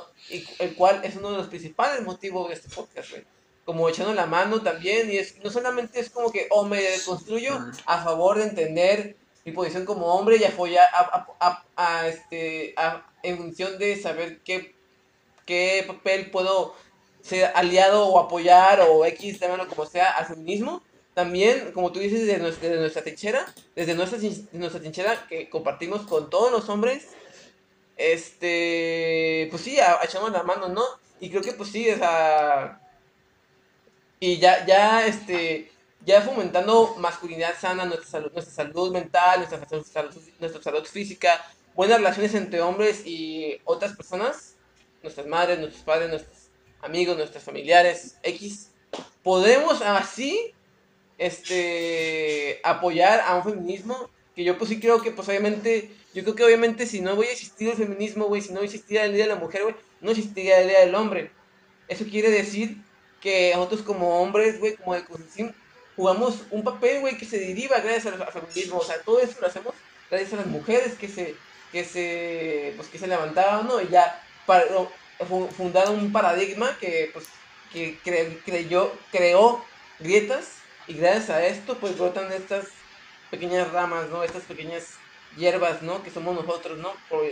el 0.58 0.74
cual 0.74 1.02
es 1.04 1.16
uno 1.16 1.32
de 1.32 1.38
los 1.38 1.48
principales 1.48 2.02
motivos 2.02 2.48
de 2.48 2.54
este 2.54 2.74
podcast, 2.74 3.10
güey. 3.10 3.24
Como 3.64 3.88
echando 3.88 4.12
la 4.12 4.26
mano 4.26 4.60
también, 4.62 5.10
y 5.10 5.16
es, 5.16 5.42
no 5.42 5.50
solamente 5.50 6.00
es 6.00 6.10
como 6.10 6.30
que, 6.30 6.48
oh, 6.50 6.64
me 6.64 6.82
construyo 7.06 7.58
a 7.86 8.04
favor 8.04 8.38
de 8.38 8.44
entender 8.44 9.16
mi 9.44 9.52
posición 9.52 9.84
como 9.84 10.06
hombre 10.14 10.36
y 10.36 10.44
apoyar 10.44 10.86
a, 10.92 11.26
a, 11.40 11.64
a, 11.76 12.08
este, 12.08 12.74
en 13.22 13.36
función 13.38 13.78
de 13.78 14.00
saber 14.00 14.40
qué, 14.42 14.74
qué 15.46 15.84
papel 15.86 16.30
puedo 16.30 16.74
ser 17.22 17.50
aliado 17.54 18.06
o 18.06 18.18
apoyar 18.18 18.80
o 18.82 19.04
X, 19.06 19.40
llámalo 19.40 19.68
como 19.68 19.86
sea, 19.86 20.10
al 20.10 20.26
feminismo. 20.26 20.82
También, 21.14 21.72
como 21.72 21.92
tú 21.92 22.00
dices, 22.00 22.26
desde 22.26 22.38
nuestra, 22.38 22.68
desde 22.68 22.80
nuestra 22.80 23.02
trinchera, 23.02 23.54
desde 23.76 23.94
nuestra, 23.94 24.18
nuestra 24.52 24.80
trinchera 24.80 25.26
que 25.28 25.48
compartimos 25.48 26.02
con 26.02 26.28
todos 26.28 26.50
los 26.50 26.68
hombres, 26.68 27.06
este, 27.96 29.46
pues 29.50 29.62
sí, 29.62 29.78
echamos 30.02 30.32
la 30.32 30.42
mano, 30.42 30.68
¿no? 30.68 30.82
Y 31.20 31.30
creo 31.30 31.42
que 31.42 31.52
pues 31.52 31.70
sí, 31.70 31.88
o 31.90 31.96
sea, 31.96 32.80
y 34.24 34.38
ya, 34.38 34.64
ya, 34.64 35.06
este, 35.06 35.70
ya 36.06 36.22
fomentando 36.22 36.96
masculinidad 36.96 37.60
sana, 37.60 37.84
nuestra 37.84 38.08
salud, 38.08 38.32
nuestra 38.32 38.54
salud 38.54 38.90
mental, 38.90 39.40
nuestra 39.40 39.84
salud, 39.84 40.16
nuestra 40.40 40.62
salud 40.62 40.84
física, 40.86 41.44
buenas 41.74 41.98
relaciones 41.98 42.34
entre 42.34 42.62
hombres 42.62 43.02
y 43.04 43.60
otras 43.64 43.94
personas, 43.94 44.56
nuestras 45.02 45.26
madres, 45.26 45.58
nuestros 45.58 45.84
padres, 45.84 46.08
nuestros 46.08 46.48
amigos, 46.80 47.18
nuestros 47.18 47.44
familiares, 47.44 48.16
X, 48.22 48.70
podemos 49.22 49.82
así 49.82 50.54
este, 51.18 52.60
apoyar 52.64 53.20
a 53.26 53.34
un 53.34 53.44
feminismo 53.44 54.08
que 54.34 54.42
yo 54.42 54.56
pues 54.56 54.70
sí 54.70 54.80
creo 54.80 55.02
que 55.02 55.10
pues 55.10 55.28
obviamente, 55.28 55.90
yo 56.14 56.22
creo 56.22 56.34
que 56.34 56.44
obviamente 56.44 56.86
si 56.86 57.02
no 57.02 57.14
voy 57.14 57.26
a 57.26 57.32
existir 57.32 57.68
el 57.68 57.76
feminismo, 57.76 58.24
güey, 58.24 58.40
si 58.40 58.54
no 58.54 58.62
existiera 58.62 59.04
el 59.04 59.12
Día 59.12 59.24
de 59.24 59.34
la 59.34 59.38
Mujer, 59.38 59.64
güey, 59.64 59.74
no 60.00 60.12
existiría 60.12 60.62
el 60.62 60.68
Día 60.68 60.80
del 60.80 60.94
Hombre. 60.94 61.30
Eso 61.88 62.06
quiere 62.06 62.30
decir 62.30 62.78
que 63.24 63.52
nosotros 63.54 63.80
como 63.80 64.20
hombres, 64.20 64.60
güey, 64.60 64.76
como 64.76 64.94
de 64.94 65.04
concepción, 65.06 65.56
jugamos 65.96 66.42
un 66.50 66.62
papel, 66.62 67.00
güey, 67.00 67.16
que 67.16 67.24
se 67.24 67.38
deriva 67.38 67.80
gracias 67.80 68.06
al, 68.06 68.32
feminismo. 68.32 68.76
O 68.78 68.84
sea, 68.84 69.00
todo 69.00 69.18
eso 69.18 69.40
lo 69.40 69.46
hacemos 69.46 69.74
gracias 70.10 70.34
a 70.34 70.36
las 70.36 70.46
mujeres 70.46 70.92
que 70.92 71.08
se, 71.08 71.34
que 71.72 71.84
se, 71.86 72.74
pues 72.76 72.88
que 72.88 72.98
se 72.98 73.06
levantaban, 73.06 73.66
¿no? 73.66 73.80
Y 73.80 73.88
ya, 73.88 74.22
para, 74.44 74.66
fundado 75.56 75.92
un 75.92 76.12
paradigma 76.12 76.76
que, 76.78 77.10
pues, 77.14 77.24
que 77.72 77.98
creyó, 78.44 78.92
creó 79.10 79.64
grietas 79.98 80.58
Y 80.86 80.94
gracias 80.94 81.30
a 81.30 81.46
esto, 81.46 81.78
pues 81.78 81.96
brotan 81.96 82.30
estas 82.30 82.66
pequeñas 83.30 83.72
ramas, 83.72 84.10
¿no? 84.10 84.22
Estas 84.22 84.42
pequeñas 84.42 84.84
hierbas, 85.38 85.80
¿no? 85.80 86.02
Que 86.02 86.10
somos 86.10 86.34
nosotros, 86.34 86.76
¿no? 86.76 86.92
Por, 87.08 87.24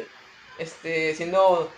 este, 0.58 1.14
siendo 1.14 1.70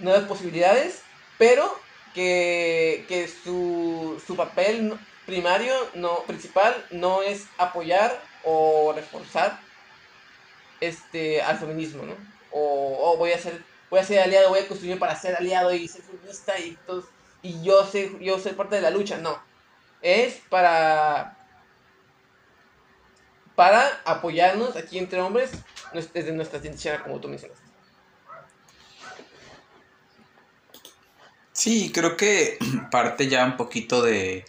nuevas 0.00 0.24
posibilidades, 0.24 1.02
pero 1.38 1.72
que, 2.14 3.04
que 3.08 3.28
su, 3.28 4.22
su 4.26 4.36
papel 4.36 4.98
primario, 5.26 5.72
no, 5.94 6.24
principal, 6.24 6.74
no 6.90 7.22
es 7.22 7.46
apoyar 7.58 8.20
o 8.44 8.92
reforzar 8.94 9.60
este, 10.80 11.42
al 11.42 11.58
feminismo, 11.58 12.04
¿no? 12.04 12.14
O, 12.52 13.16
voy 13.16 13.32
a 13.32 13.38
ser 13.38 13.62
voy 13.90 14.00
a 14.00 14.04
ser 14.04 14.20
aliado, 14.20 14.50
voy 14.50 14.60
a 14.60 14.68
construir 14.68 14.98
para 14.98 15.16
ser 15.16 15.34
aliado 15.34 15.72
y 15.74 15.88
ser 15.88 16.02
feminista 16.02 16.58
y, 16.58 16.78
y 17.42 17.62
yo, 17.62 17.84
sé, 17.86 18.16
yo 18.20 18.38
soy 18.38 18.52
parte 18.52 18.76
de 18.76 18.82
la 18.82 18.90
lucha, 18.90 19.18
no. 19.18 19.42
Es 20.00 20.40
para, 20.48 21.36
para 23.56 24.00
apoyarnos 24.04 24.76
aquí 24.76 24.98
entre 24.98 25.20
hombres 25.20 25.50
desde 25.92 26.32
nuestra 26.32 26.60
trinchera, 26.60 27.02
como 27.02 27.20
tú 27.20 27.28
mencionaste. 27.28 27.69
Sí, 31.60 31.92
creo 31.92 32.16
que 32.16 32.56
parte 32.90 33.28
ya 33.28 33.44
un 33.44 33.58
poquito 33.58 34.00
de, 34.00 34.46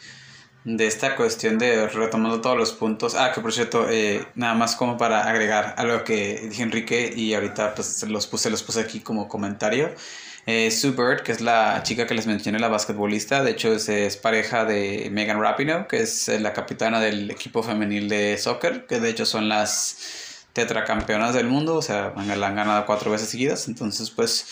de 0.64 0.88
esta 0.88 1.18
cuestión 1.18 1.58
de 1.58 1.88
retomando 1.90 2.40
todos 2.40 2.58
los 2.58 2.72
puntos. 2.72 3.16
Ah, 3.16 3.34
que 3.34 3.42
por 3.42 3.52
cierto, 3.52 3.90
eh, 3.90 4.26
nada 4.36 4.54
más 4.54 4.78
como 4.78 4.98
para 4.98 5.30
agregar 5.30 5.76
algo 5.78 6.06
que 6.06 6.40
dije 6.50 6.64
Enrique 6.64 7.14
y 7.14 7.34
ahorita 7.34 7.76
pues 7.76 8.02
los 8.08 8.28
puse, 8.28 8.50
los 8.50 8.64
puse 8.64 8.80
aquí 8.80 9.02
como 9.02 9.28
comentario. 9.28 9.94
Eh, 10.46 10.72
Sue 10.72 10.92
Bird, 10.92 11.24
que 11.24 11.34
es 11.34 11.42
la 11.42 11.84
chica 11.84 12.08
que 12.08 12.14
les 12.14 12.28
mencioné, 12.28 12.60
la 12.60 12.70
basquetbolista, 12.70 13.44
de 13.44 13.52
hecho 13.52 13.74
es, 13.74 13.90
es 13.90 14.16
pareja 14.16 14.64
de 14.64 15.10
Megan 15.12 15.42
Rapinoe, 15.42 15.88
que 15.88 16.04
es 16.04 16.30
eh, 16.30 16.40
la 16.40 16.54
capitana 16.54 17.02
del 17.02 17.30
equipo 17.30 17.62
femenil 17.62 18.08
de 18.08 18.38
soccer, 18.38 18.88
que 18.88 19.02
de 19.02 19.10
hecho 19.10 19.26
son 19.26 19.50
las 19.50 20.46
tetracampeonas 20.54 21.34
del 21.34 21.48
mundo, 21.48 21.76
o 21.76 21.82
sea, 21.82 22.14
la 22.16 22.48
han 22.48 22.56
ganado 22.56 22.86
cuatro 22.86 23.12
veces 23.12 23.30
seguidas, 23.30 23.68
entonces 23.68 24.10
pues 24.12 24.48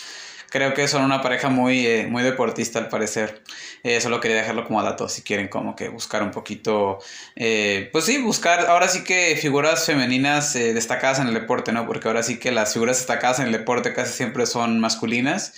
creo 0.50 0.74
que 0.74 0.88
son 0.88 1.02
una 1.02 1.22
pareja 1.22 1.48
muy, 1.48 1.86
eh, 1.86 2.06
muy 2.08 2.22
deportista 2.22 2.78
al 2.78 2.88
parecer. 2.88 3.42
Eh, 3.82 4.00
solo 4.00 4.20
quería 4.20 4.36
dejarlo 4.36 4.66
como 4.66 4.82
dato 4.82 5.08
si 5.08 5.22
quieren 5.22 5.48
como 5.48 5.74
que 5.76 5.88
buscar 5.88 6.22
un 6.22 6.32
poquito, 6.32 6.98
eh, 7.36 7.88
pues 7.92 8.04
sí, 8.04 8.18
buscar 8.18 8.66
ahora 8.66 8.88
sí 8.88 9.04
que 9.04 9.36
figuras 9.40 9.86
femeninas 9.86 10.52
destacadas 10.54 11.20
en 11.20 11.28
el 11.28 11.34
deporte, 11.34 11.72
¿no? 11.72 11.86
Porque 11.86 12.08
ahora 12.08 12.22
sí 12.22 12.38
que 12.38 12.50
las 12.50 12.74
figuras 12.74 12.98
destacadas 12.98 13.38
en 13.38 13.46
el 13.46 13.52
deporte 13.52 13.94
casi 13.94 14.12
siempre 14.12 14.44
son 14.46 14.80
masculinas. 14.80 15.54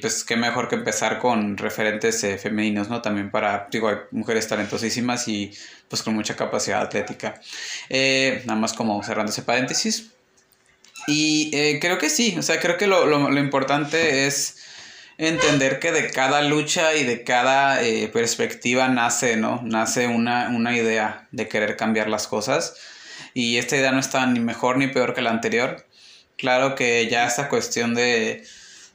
pues 0.00 0.24
qué 0.24 0.36
mejor 0.36 0.68
que 0.68 0.76
empezar 0.76 1.18
con 1.18 1.56
referentes 1.58 2.24
femeninos, 2.40 2.88
¿no? 2.88 3.02
También 3.02 3.30
para, 3.30 3.66
digo, 3.70 3.88
hay 3.88 3.96
mujeres 4.12 4.46
talentosísimas 4.48 5.26
y 5.28 5.52
pues 5.88 6.02
con 6.02 6.14
mucha 6.14 6.36
capacidad 6.36 6.80
atlética. 6.82 7.40
nada 8.46 8.58
más 8.60 8.72
como 8.72 9.02
cerrando 9.02 9.32
ese 9.32 9.42
paréntesis. 9.42 10.12
Y 11.10 11.50
eh, 11.52 11.78
creo 11.80 11.98
que 11.98 12.08
sí, 12.08 12.36
o 12.38 12.42
sea, 12.42 12.60
creo 12.60 12.76
que 12.76 12.86
lo, 12.86 13.04
lo, 13.04 13.40
importante 13.40 14.28
es 14.28 14.58
entender 15.18 15.80
que 15.80 15.90
de 15.90 16.08
cada 16.08 16.40
lucha 16.40 16.94
y 16.94 17.02
de 17.02 17.24
cada 17.24 17.82
eh, 17.82 18.08
perspectiva 18.12 18.86
nace, 18.86 19.36
¿no? 19.36 19.60
Nace 19.64 20.06
una, 20.06 20.50
una 20.50 20.76
idea 20.76 21.26
de 21.32 21.48
querer 21.48 21.76
cambiar 21.76 22.08
las 22.08 22.28
cosas. 22.28 22.76
Y 23.34 23.56
esta 23.56 23.76
idea 23.76 23.90
no 23.90 23.98
está 23.98 24.24
ni 24.26 24.38
mejor 24.38 24.78
ni 24.78 24.86
peor 24.86 25.12
que 25.12 25.20
la 25.20 25.30
anterior. 25.30 25.84
Claro 26.36 26.76
que 26.76 27.08
ya 27.08 27.26
esta 27.26 27.48
cuestión 27.48 27.94
de 27.96 28.44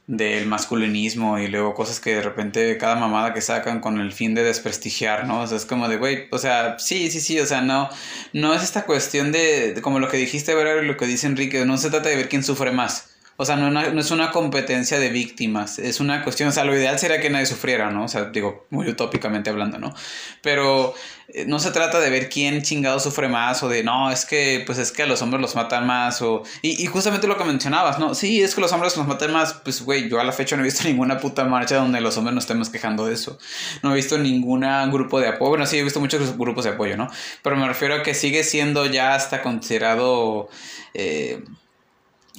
del 0.06 0.46
masculinismo 0.46 1.38
y 1.38 1.48
luego 1.48 1.74
cosas 1.74 1.98
que 1.98 2.14
de 2.14 2.22
repente 2.22 2.78
cada 2.78 2.94
mamada 2.94 3.34
que 3.34 3.40
sacan 3.40 3.80
con 3.80 4.00
el 4.00 4.12
fin 4.12 4.34
de 4.34 4.44
desprestigiar, 4.44 5.26
¿no? 5.26 5.40
O 5.40 5.46
sea, 5.46 5.56
es 5.56 5.66
como 5.66 5.88
de, 5.88 5.96
güey, 5.96 6.28
o 6.30 6.38
sea, 6.38 6.78
sí, 6.78 7.10
sí, 7.10 7.20
sí, 7.20 7.40
o 7.40 7.46
sea, 7.46 7.60
no, 7.60 7.88
no 8.32 8.54
es 8.54 8.62
esta 8.62 8.84
cuestión 8.84 9.32
de, 9.32 9.78
como 9.82 9.98
lo 9.98 10.08
que 10.08 10.16
dijiste, 10.16 10.54
¿verdad? 10.54 10.82
Y 10.82 10.86
lo 10.86 10.96
que 10.96 11.06
dice 11.06 11.26
Enrique, 11.26 11.64
no 11.64 11.76
se 11.76 11.90
trata 11.90 12.08
de 12.08 12.16
ver 12.16 12.28
quién 12.28 12.44
sufre 12.44 12.70
más. 12.70 13.15
O 13.38 13.44
sea, 13.44 13.56
no, 13.56 13.70
no, 13.70 14.00
es 14.00 14.10
una 14.10 14.30
competencia 14.30 14.98
de 14.98 15.10
víctimas, 15.10 15.78
es 15.78 16.00
una 16.00 16.24
cuestión, 16.24 16.48
o 16.48 16.52
sea, 16.52 16.64
lo 16.64 16.74
ideal 16.74 16.98
sería 16.98 17.20
que 17.20 17.28
nadie 17.28 17.44
sufriera, 17.44 17.90
¿no? 17.90 18.04
O 18.04 18.08
sea, 18.08 18.24
digo, 18.26 18.66
muy 18.70 18.88
utópicamente 18.88 19.50
hablando, 19.50 19.78
¿no? 19.78 19.94
Pero 20.40 20.94
eh, 21.28 21.44
no 21.46 21.58
se 21.58 21.70
trata 21.70 22.00
de 22.00 22.08
ver 22.08 22.30
quién 22.30 22.62
chingado 22.62 22.98
sufre 22.98 23.28
más 23.28 23.62
o 23.62 23.68
de, 23.68 23.84
no, 23.84 24.10
es 24.10 24.24
que, 24.24 24.62
pues 24.64 24.78
es 24.78 24.90
que 24.90 25.02
a 25.02 25.06
los 25.06 25.20
hombres 25.20 25.42
los 25.42 25.54
matan 25.54 25.86
más 25.86 26.22
o... 26.22 26.44
Y, 26.62 26.82
y 26.82 26.86
justamente 26.86 27.26
lo 27.26 27.36
que 27.36 27.44
mencionabas, 27.44 27.98
¿no? 27.98 28.14
Sí, 28.14 28.42
es 28.42 28.54
que 28.54 28.62
los 28.62 28.72
hombres 28.72 28.96
los 28.96 29.06
matan 29.06 29.32
más, 29.34 29.52
pues, 29.52 29.82
güey, 29.82 30.08
yo 30.08 30.18
a 30.18 30.24
la 30.24 30.32
fecha 30.32 30.56
no 30.56 30.62
he 30.62 30.64
visto 30.64 30.84
ninguna 30.88 31.18
puta 31.18 31.44
marcha 31.44 31.76
donde 31.76 32.00
los 32.00 32.16
hombres 32.16 32.34
nos 32.34 32.44
estemos 32.44 32.70
quejando 32.70 33.04
de 33.04 33.14
eso. 33.14 33.38
No 33.82 33.92
he 33.92 33.96
visto 33.96 34.16
ningún 34.16 34.64
grupo 34.90 35.20
de 35.20 35.28
apoyo, 35.28 35.50
bueno, 35.50 35.66
sí, 35.66 35.78
he 35.78 35.84
visto 35.84 36.00
muchos 36.00 36.38
grupos 36.38 36.64
de 36.64 36.70
apoyo, 36.70 36.96
¿no? 36.96 37.10
Pero 37.42 37.56
me 37.56 37.68
refiero 37.68 37.96
a 37.96 38.02
que 38.02 38.14
sigue 38.14 38.44
siendo 38.44 38.86
ya 38.86 39.14
hasta 39.14 39.42
considerado... 39.42 40.48
Eh, 40.94 41.42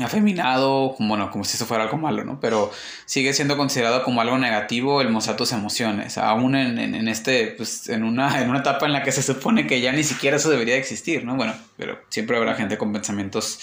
afeminado, 0.03 0.95
bueno, 0.99 1.31
como 1.31 1.43
si 1.43 1.55
eso 1.55 1.65
fuera 1.65 1.85
algo 1.85 1.97
malo, 1.97 2.23
¿no? 2.23 2.39
Pero 2.39 2.71
sigue 3.05 3.33
siendo 3.33 3.57
considerado 3.57 4.03
como 4.03 4.21
algo 4.21 4.37
negativo 4.37 5.01
el 5.01 5.09
mostrar 5.09 5.37
tus 5.37 5.51
emociones, 5.51 6.17
aún 6.17 6.55
en, 6.55 6.77
en, 6.77 7.07
este, 7.07 7.47
pues, 7.47 7.89
en 7.89 8.03
una, 8.03 8.41
en 8.41 8.49
una 8.49 8.59
etapa 8.59 8.85
en 8.85 8.93
la 8.93 9.03
que 9.03 9.11
se 9.11 9.23
supone 9.23 9.65
que 9.65 9.81
ya 9.81 9.91
ni 9.91 10.03
siquiera 10.03 10.37
eso 10.37 10.49
debería 10.49 10.75
existir, 10.75 11.23
¿no? 11.25 11.35
Bueno, 11.35 11.55
pero 11.77 11.99
siempre 12.09 12.37
habrá 12.37 12.55
gente 12.55 12.77
con 12.77 12.93
pensamientos, 12.93 13.59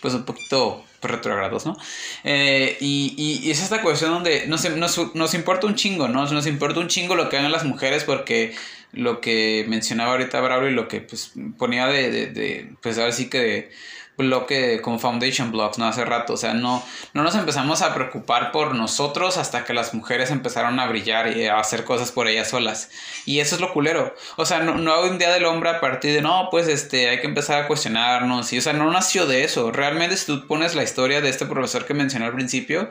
pues, 0.00 0.14
un 0.14 0.24
poquito 0.24 0.84
retrogrados, 1.02 1.66
¿no? 1.66 1.76
Eh, 2.24 2.76
y, 2.80 3.14
y, 3.16 3.50
es 3.50 3.62
esta 3.62 3.82
cuestión 3.82 4.10
donde 4.10 4.46
nos, 4.46 4.68
nos, 4.76 5.14
nos 5.14 5.34
importa 5.34 5.66
un 5.66 5.76
chingo, 5.76 6.08
¿no? 6.08 6.28
Nos 6.28 6.46
importa 6.46 6.80
un 6.80 6.88
chingo 6.88 7.14
lo 7.14 7.28
que 7.28 7.36
hagan 7.36 7.52
las 7.52 7.64
mujeres 7.64 8.04
porque 8.04 8.54
lo 8.92 9.20
que 9.20 9.64
mencionaba 9.68 10.12
ahorita 10.12 10.40
Bravo 10.40 10.66
y 10.66 10.72
lo 10.72 10.88
que, 10.88 11.00
pues, 11.00 11.32
ponía 11.58 11.86
de, 11.86 12.10
de, 12.10 12.26
de 12.26 12.72
pues, 12.82 12.98
ahora 12.98 13.12
sí 13.12 13.28
que... 13.28 13.70
bloque 14.16 14.80
como 14.80 14.98
foundation 14.98 15.52
blocks, 15.52 15.78
¿no? 15.78 15.86
Hace 15.86 16.04
rato, 16.04 16.32
o 16.32 16.36
sea, 16.36 16.54
no, 16.54 16.82
no 17.12 17.22
nos 17.22 17.34
empezamos 17.34 17.82
a 17.82 17.94
preocupar 17.94 18.50
por 18.50 18.74
nosotros 18.74 19.36
hasta 19.36 19.64
que 19.64 19.74
las 19.74 19.92
mujeres 19.92 20.30
empezaron 20.30 20.80
a 20.80 20.86
brillar 20.86 21.36
y 21.36 21.46
a 21.46 21.58
hacer 21.58 21.84
cosas 21.84 22.12
por 22.12 22.26
ellas 22.26 22.48
solas. 22.48 22.90
Y 23.26 23.40
eso 23.40 23.56
es 23.56 23.60
lo 23.60 23.72
culero. 23.72 24.14
O 24.36 24.46
sea, 24.46 24.60
no, 24.60 24.76
no 24.76 24.94
hay 24.94 25.10
un 25.10 25.18
día 25.18 25.32
del 25.32 25.44
hombre 25.44 25.70
a 25.70 25.80
partir 25.80 26.14
de, 26.14 26.22
no, 26.22 26.48
pues 26.50 26.66
este, 26.68 27.08
hay 27.08 27.20
que 27.20 27.26
empezar 27.26 27.62
a 27.62 27.66
cuestionarnos. 27.66 28.52
Y, 28.52 28.58
o 28.58 28.62
sea, 28.62 28.72
no 28.72 28.90
nació 28.90 29.26
de 29.26 29.44
eso. 29.44 29.70
Realmente 29.70 30.16
si 30.16 30.26
tú 30.26 30.46
pones 30.46 30.74
la 30.74 30.82
historia 30.82 31.20
de 31.20 31.28
este 31.28 31.44
profesor 31.44 31.84
que 31.84 31.94
mencioné 31.94 32.24
al 32.24 32.34
principio, 32.34 32.88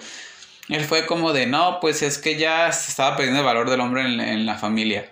él 0.69 0.83
fue 0.85 1.05
como 1.07 1.33
de, 1.33 1.47
no, 1.47 1.79
pues 1.79 2.03
es 2.03 2.17
que 2.19 2.37
ya 2.37 2.71
se 2.71 2.91
estaba 2.91 3.15
perdiendo 3.15 3.39
el 3.39 3.45
valor 3.45 3.69
del 3.69 3.81
hombre 3.81 4.01
en, 4.01 4.19
en 4.19 4.45
la 4.45 4.57
familia. 4.57 5.11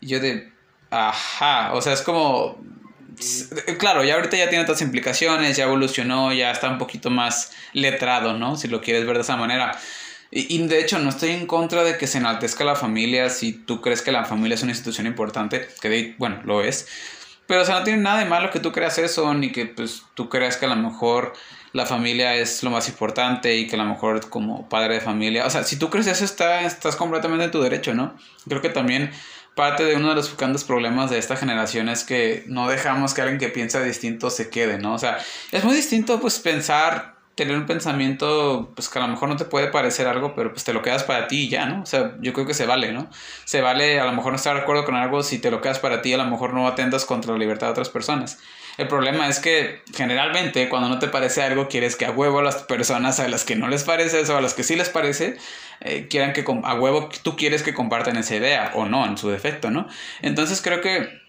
Y 0.00 0.08
yo 0.08 0.20
de, 0.20 0.52
ajá, 0.90 1.72
o 1.74 1.80
sea, 1.80 1.94
es 1.94 2.02
como 2.02 2.58
Claro, 3.78 4.04
ya 4.04 4.14
ahorita 4.14 4.36
ya 4.36 4.48
tiene 4.48 4.64
otras 4.64 4.80
implicaciones, 4.82 5.56
ya 5.56 5.64
evolucionó, 5.64 6.32
ya 6.32 6.50
está 6.50 6.68
un 6.70 6.78
poquito 6.78 7.10
más 7.10 7.52
letrado, 7.72 8.34
¿no? 8.34 8.56
Si 8.56 8.68
lo 8.68 8.80
quieres 8.80 9.06
ver 9.06 9.16
de 9.16 9.22
esa 9.22 9.36
manera. 9.36 9.78
Y, 10.30 10.56
y, 10.56 10.66
de 10.66 10.80
hecho, 10.80 10.98
no 10.98 11.10
estoy 11.10 11.30
en 11.30 11.46
contra 11.46 11.82
de 11.82 11.98
que 11.98 12.06
se 12.06 12.18
enaltezca 12.18 12.64
la 12.64 12.76
familia 12.76 13.30
si 13.30 13.52
tú 13.52 13.80
crees 13.80 14.00
que 14.02 14.12
la 14.12 14.24
familia 14.24 14.54
es 14.54 14.62
una 14.62 14.72
institución 14.72 15.06
importante, 15.06 15.68
que 15.80 16.14
bueno, 16.18 16.40
lo 16.44 16.62
es. 16.62 16.86
Pero, 17.46 17.62
o 17.62 17.64
sea, 17.64 17.80
no 17.80 17.84
tiene 17.84 18.00
nada 18.00 18.20
de 18.20 18.26
malo 18.26 18.50
que 18.50 18.60
tú 18.60 18.70
creas 18.70 18.96
eso, 18.98 19.34
ni 19.34 19.50
que 19.50 19.66
pues, 19.66 20.04
tú 20.14 20.28
creas 20.28 20.56
que 20.56 20.66
a 20.66 20.68
lo 20.68 20.76
mejor 20.76 21.32
la 21.72 21.86
familia 21.86 22.34
es 22.34 22.62
lo 22.62 22.70
más 22.70 22.88
importante 22.88 23.56
y 23.56 23.66
que 23.66 23.76
a 23.76 23.78
lo 23.78 23.84
mejor 23.84 24.28
como 24.28 24.68
padre 24.68 24.94
de 24.94 25.00
familia, 25.00 25.46
o 25.46 25.50
sea, 25.50 25.62
si 25.64 25.76
tú 25.76 25.90
crees 25.90 26.06
eso, 26.06 26.24
está, 26.24 26.62
estás 26.62 26.96
completamente 26.96 27.44
en 27.44 27.50
tu 27.50 27.60
derecho, 27.60 27.94
¿no? 27.94 28.16
Creo 28.48 28.60
que 28.60 28.70
también 28.70 29.10
parte 29.54 29.84
de 29.84 29.96
uno 29.96 30.10
de 30.10 30.14
los 30.14 30.36
grandes 30.36 30.64
problemas 30.64 31.10
de 31.10 31.18
esta 31.18 31.36
generación 31.36 31.88
es 31.88 32.04
que 32.04 32.44
no 32.46 32.68
dejamos 32.68 33.14
que 33.14 33.22
alguien 33.22 33.38
que 33.38 33.48
piensa 33.48 33.82
distinto 33.82 34.30
se 34.30 34.50
quede, 34.50 34.78
¿no? 34.78 34.94
O 34.94 34.98
sea, 34.98 35.18
es 35.52 35.64
muy 35.64 35.74
distinto 35.74 36.20
pues 36.20 36.38
pensar, 36.38 37.16
tener 37.34 37.56
un 37.56 37.66
pensamiento 37.66 38.72
pues 38.74 38.88
que 38.88 38.98
a 38.98 39.02
lo 39.02 39.08
mejor 39.08 39.28
no 39.28 39.36
te 39.36 39.44
puede 39.44 39.68
parecer 39.68 40.06
algo, 40.06 40.34
pero 40.34 40.52
pues 40.52 40.64
te 40.64 40.72
lo 40.72 40.82
quedas 40.82 41.04
para 41.04 41.28
ti 41.28 41.44
y 41.44 41.48
ya, 41.48 41.66
¿no? 41.66 41.82
O 41.82 41.86
sea, 41.86 42.16
yo 42.20 42.32
creo 42.32 42.46
que 42.46 42.54
se 42.54 42.66
vale, 42.66 42.92
¿no? 42.92 43.08
Se 43.44 43.60
vale 43.60 44.00
a 44.00 44.04
lo 44.04 44.12
mejor 44.12 44.32
no 44.32 44.36
estar 44.36 44.54
de 44.54 44.62
acuerdo 44.62 44.84
con 44.84 44.94
algo, 44.94 45.22
si 45.22 45.38
te 45.38 45.50
lo 45.50 45.60
quedas 45.60 45.78
para 45.78 46.02
ti 46.02 46.12
a 46.12 46.18
lo 46.18 46.24
mejor 46.26 46.54
no 46.54 46.66
atentas 46.66 47.04
contra 47.04 47.32
la 47.32 47.38
libertad 47.38 47.68
de 47.68 47.72
otras 47.72 47.88
personas. 47.88 48.38
El 48.78 48.88
problema 48.88 49.28
es 49.28 49.38
que 49.38 49.82
generalmente 49.94 50.68
cuando 50.68 50.88
no 50.88 50.98
te 50.98 51.08
parece 51.08 51.42
algo 51.42 51.68
quieres 51.68 51.96
que 51.96 52.06
a 52.06 52.10
huevo 52.10 52.42
las 52.42 52.56
personas 52.56 53.20
a 53.20 53.28
las 53.28 53.44
que 53.44 53.56
no 53.56 53.68
les 53.68 53.84
parece 53.84 54.20
eso, 54.20 54.36
a 54.36 54.40
las 54.40 54.54
que 54.54 54.62
sí 54.62 54.76
les 54.76 54.88
parece, 54.88 55.36
eh, 55.80 56.08
quieran 56.08 56.32
que 56.32 56.44
a 56.64 56.74
huevo 56.74 57.08
tú 57.22 57.36
quieres 57.36 57.62
que 57.62 57.74
compartan 57.74 58.16
esa 58.16 58.36
idea 58.36 58.72
o 58.74 58.86
no, 58.86 59.06
en 59.06 59.16
su 59.16 59.30
defecto, 59.30 59.70
¿no? 59.70 59.88
Entonces 60.22 60.60
creo 60.62 60.80
que 60.80 61.20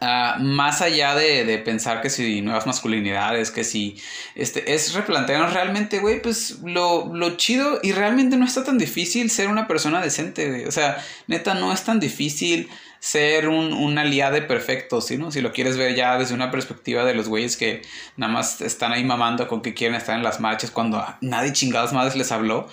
ah, 0.00 0.36
más 0.40 0.82
allá 0.82 1.14
de, 1.14 1.58
pensar 1.58 2.00
que 2.00 2.10
si 2.10 2.42
nuevas 2.42 2.66
masculinidades, 2.66 3.50
que 3.50 3.64
si 3.64 4.00
este, 4.34 4.74
es 4.74 4.94
replantearnos 4.94 5.52
realmente, 5.52 5.98
güey, 5.98 6.20
pues 6.20 6.58
lo, 6.62 7.14
lo, 7.14 7.36
chido 7.36 7.80
y 7.82 7.92
realmente 7.92 8.36
no 8.36 8.44
está 8.44 8.64
tan 8.64 8.78
difícil 8.78 9.30
ser 9.30 9.48
una 9.48 9.66
persona 9.66 10.00
decente. 10.00 10.66
O 10.66 10.72
sea, 10.72 11.04
neta, 11.26 11.54
no 11.54 11.72
es 11.72 11.82
tan 11.84 12.00
difícil 12.00 12.68
ser 13.00 13.48
un, 13.48 13.72
un 13.72 13.98
aliado 13.98 14.46
perfecto, 14.46 15.00
¿sí, 15.00 15.16
no? 15.16 15.32
Si 15.32 15.40
lo 15.40 15.52
quieres 15.52 15.78
ver 15.78 15.94
ya 15.94 16.18
desde 16.18 16.34
una 16.34 16.50
perspectiva 16.50 17.04
de 17.04 17.14
los 17.14 17.28
güeyes 17.28 17.56
que 17.56 17.82
nada 18.16 18.30
más 18.30 18.60
están 18.60 18.92
ahí 18.92 19.02
mamando 19.02 19.48
con 19.48 19.62
que 19.62 19.74
quieren 19.74 19.96
estar 19.96 20.16
en 20.16 20.22
las 20.22 20.38
marchas 20.38 20.70
cuando 20.70 21.04
nadie 21.22 21.52
chingadas 21.52 21.94
madres 21.94 22.14
les 22.14 22.30
habló, 22.30 22.68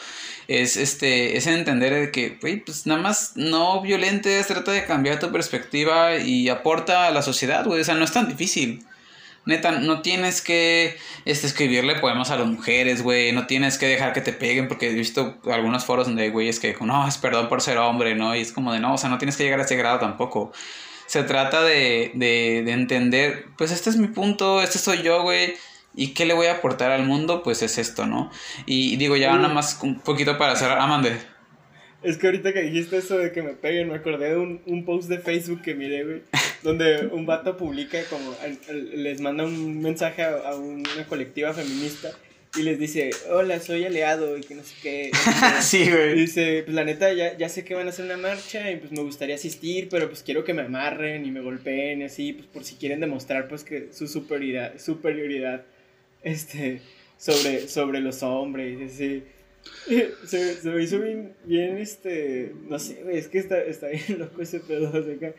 es 0.49 0.75
este, 0.75 1.38
es 1.38 1.47
entender 1.47 1.93
de 1.93 2.11
que, 2.11 2.38
pues 2.39 2.86
nada 2.86 3.01
más 3.01 3.34
no 3.36 3.82
violentes, 3.82 4.47
trata 4.47 4.71
de 4.73 4.86
cambiar 4.86 5.19
tu 5.19 5.32
perspectiva 5.32 6.17
y 6.17 6.49
aporta 6.49 7.07
a 7.07 7.11
la 7.11 7.21
sociedad, 7.21 7.65
güey, 7.65 7.82
o 7.82 7.84
sea, 7.84 7.95
no 7.95 8.03
es 8.03 8.11
tan 8.11 8.28
difícil. 8.28 8.86
Neta, 9.47 9.71
no 9.71 10.01
tienes 10.01 10.41
que 10.41 10.97
este, 11.23 11.47
escribirle 11.47 11.95
poemas 11.95 12.31
a 12.31 12.35
las 12.35 12.47
mujeres, 12.47 13.01
güey. 13.01 13.31
No 13.31 13.47
tienes 13.47 13.77
que 13.77 13.87
dejar 13.87 14.11
que 14.11 14.19
te 14.19 14.33
peguen, 14.33 14.67
porque 14.67 14.89
he 14.89 14.93
visto 14.93 15.37
algunos 15.45 15.85
foros 15.85 16.05
donde 16.05 16.23
hay 16.23 16.29
güeyes 16.31 16.59
que, 16.59 16.75
no, 16.81 17.07
es 17.07 17.17
perdón 17.17 17.47
por 17.47 17.61
ser 17.61 17.77
hombre, 17.77 18.13
¿no? 18.13 18.35
Y 18.35 18.41
es 18.41 18.51
como 18.51 18.73
de, 18.73 18.81
no, 18.81 18.93
o 18.93 18.97
sea, 18.97 19.09
no 19.09 19.17
tienes 19.17 19.37
que 19.37 19.45
llegar 19.45 19.61
a 19.61 19.63
ese 19.63 19.77
grado 19.77 19.99
tampoco. 19.99 20.51
Se 21.05 21.23
trata 21.23 21.63
de, 21.63 22.11
de, 22.15 22.63
de 22.65 22.71
entender, 22.73 23.45
pues 23.57 23.71
este 23.71 23.89
es 23.89 23.95
mi 23.95 24.07
punto, 24.07 24.61
este 24.61 24.79
soy 24.79 25.01
yo, 25.01 25.21
güey. 25.21 25.53
¿Y 25.95 26.13
qué 26.13 26.25
le 26.25 26.33
voy 26.33 26.47
a 26.47 26.55
aportar 26.55 26.91
al 26.91 27.05
mundo? 27.05 27.41
Pues 27.41 27.63
es 27.63 27.77
esto, 27.77 28.05
¿no? 28.05 28.29
Y 28.65 28.97
digo, 28.97 29.15
ya 29.15 29.33
nada 29.33 29.47
más 29.47 29.79
un 29.81 30.01
poquito 30.01 30.37
para 30.37 30.51
hacer... 30.51 30.69
Amande. 30.69 31.17
Es 32.03 32.17
que 32.17 32.27
ahorita 32.27 32.53
que 32.53 32.63
dijiste 32.63 32.97
eso 32.97 33.17
de 33.17 33.31
que 33.31 33.41
me 33.41 33.53
peguen, 33.53 33.87
me 33.87 33.95
acordé 33.95 34.31
de 34.31 34.37
un, 34.37 34.61
un 34.65 34.85
post 34.85 35.09
de 35.09 35.19
Facebook 35.19 35.61
que 35.61 35.73
miré, 35.73 36.03
güey, 36.03 36.21
donde 36.63 37.07
un 37.07 37.25
vato 37.25 37.57
publica 37.57 38.03
como, 38.09 38.35
les 38.71 39.21
manda 39.21 39.45
un 39.45 39.81
mensaje 39.81 40.23
a, 40.23 40.55
una 40.55 41.05
colectiva 41.07 41.53
feminista 41.53 42.11
y 42.57 42.63
les 42.63 42.79
dice, 42.79 43.11
hola, 43.29 43.59
soy 43.59 43.85
aliado 43.85 44.37
y 44.37 44.41
que 44.41 44.55
no 44.55 44.63
sé 44.63 44.75
qué. 44.81 45.11
sí, 45.61 45.89
güey. 45.89 46.13
Y 46.13 46.21
dice, 46.21 46.63
pues 46.63 46.75
la 46.75 46.83
neta, 46.83 47.13
ya, 47.13 47.37
ya 47.37 47.49
sé 47.49 47.63
que 47.63 47.75
van 47.75 47.87
a 47.87 47.89
hacer 47.89 48.05
una 48.05 48.17
marcha 48.17 48.71
y 48.71 48.77
pues 48.77 48.91
me 48.91 49.01
gustaría 49.01 49.35
asistir, 49.35 49.89
pero 49.89 50.07
pues 50.07 50.23
quiero 50.23 50.43
que 50.43 50.53
me 50.53 50.63
amarren 50.63 51.25
y 51.25 51.31
me 51.31 51.41
golpeen 51.41 52.01
y 52.01 52.05
así, 52.05 52.33
pues 52.33 52.47
por 52.47 52.63
si 52.63 52.75
quieren 52.75 52.99
demostrar 52.99 53.47
pues 53.47 53.63
que 53.63 53.89
su 53.91 54.07
superioridad, 54.07 54.79
superioridad, 54.79 55.65
este, 56.23 56.81
sobre, 57.17 57.67
sobre 57.67 57.99
los 57.99 58.23
hombres, 58.23 58.93
así. 58.93 59.23
Se, 60.25 60.55
se, 60.55 60.69
me 60.69 60.81
hizo 60.81 60.97
bien, 60.99 61.33
bien, 61.43 61.77
este, 61.77 62.53
no 62.69 62.79
sé, 62.79 63.03
es 63.11 63.27
que 63.27 63.37
está, 63.37 63.61
está 63.61 63.87
bien 63.87 64.19
loco 64.19 64.41
ese 64.41 64.61
pedo, 64.61 64.89
o 64.89 65.03
sea, 65.03 65.33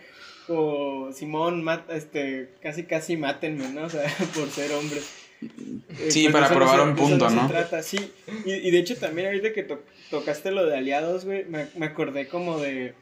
como 0.49 1.12
Simón, 1.12 1.62
mata, 1.62 1.94
este, 1.94 2.49
casi 2.61 2.82
casi 2.82 3.16
mátenme, 3.16 3.68
¿no? 3.68 3.84
O 3.84 3.88
sea, 3.88 4.03
por 4.34 4.49
ser 4.51 4.72
hombre. 4.72 5.01
Eh, 5.40 6.11
sí, 6.11 6.28
para 6.30 6.49
probar 6.49 6.80
un 6.80 6.96
punto, 6.96 7.30
¿no? 7.30 7.42
Se 7.46 7.53
trata, 7.53 7.82
sí. 7.84 8.11
Y, 8.44 8.55
y, 8.55 8.70
de 8.72 8.78
hecho 8.78 8.96
también 8.96 9.28
ahorita 9.28 9.53
que 9.53 9.64
tocaste 10.11 10.51
lo 10.51 10.66
de 10.66 10.76
aliados, 10.76 11.24
güey, 11.24 11.44
me, 11.44 11.68
me, 11.76 11.86
acordé 11.86 12.26
como 12.26 12.59
de, 12.59 12.94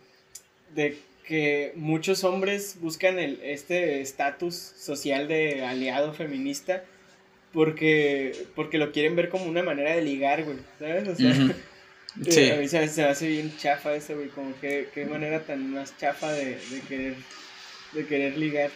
de 0.74 0.98
que 1.26 1.72
muchos 1.76 2.24
hombres 2.24 2.76
buscan 2.80 3.18
el, 3.18 3.40
este 3.42 4.02
estatus 4.02 4.54
social 4.54 5.28
de 5.28 5.64
aliado 5.64 6.12
feminista 6.12 6.84
porque, 7.52 8.46
porque 8.54 8.76
lo 8.76 8.92
quieren 8.92 9.16
ver 9.16 9.30
como 9.30 9.46
una 9.46 9.62
manera 9.62 9.94
de 9.96 10.02
ligar, 10.02 10.44
güey, 10.44 10.58
¿sabes? 10.78 11.08
O 11.08 11.14
sea, 11.14 11.32
a 12.16 12.56
mí 12.56 12.68
se, 12.68 12.80
me 12.80 13.04
hace 13.04 13.28
bien 13.28 13.56
chafa 13.58 13.94
eso, 13.94 14.14
güey, 14.14 14.28
como 14.28 14.58
que 14.60 14.88
qué 14.94 15.06
manera 15.06 15.40
tan 15.40 15.72
más 15.72 15.96
chafa 15.98 16.32
de, 16.32 16.58
de 16.70 16.80
querer 16.88 17.16
de 17.96 18.06
querer 18.06 18.36
ligar. 18.36 18.70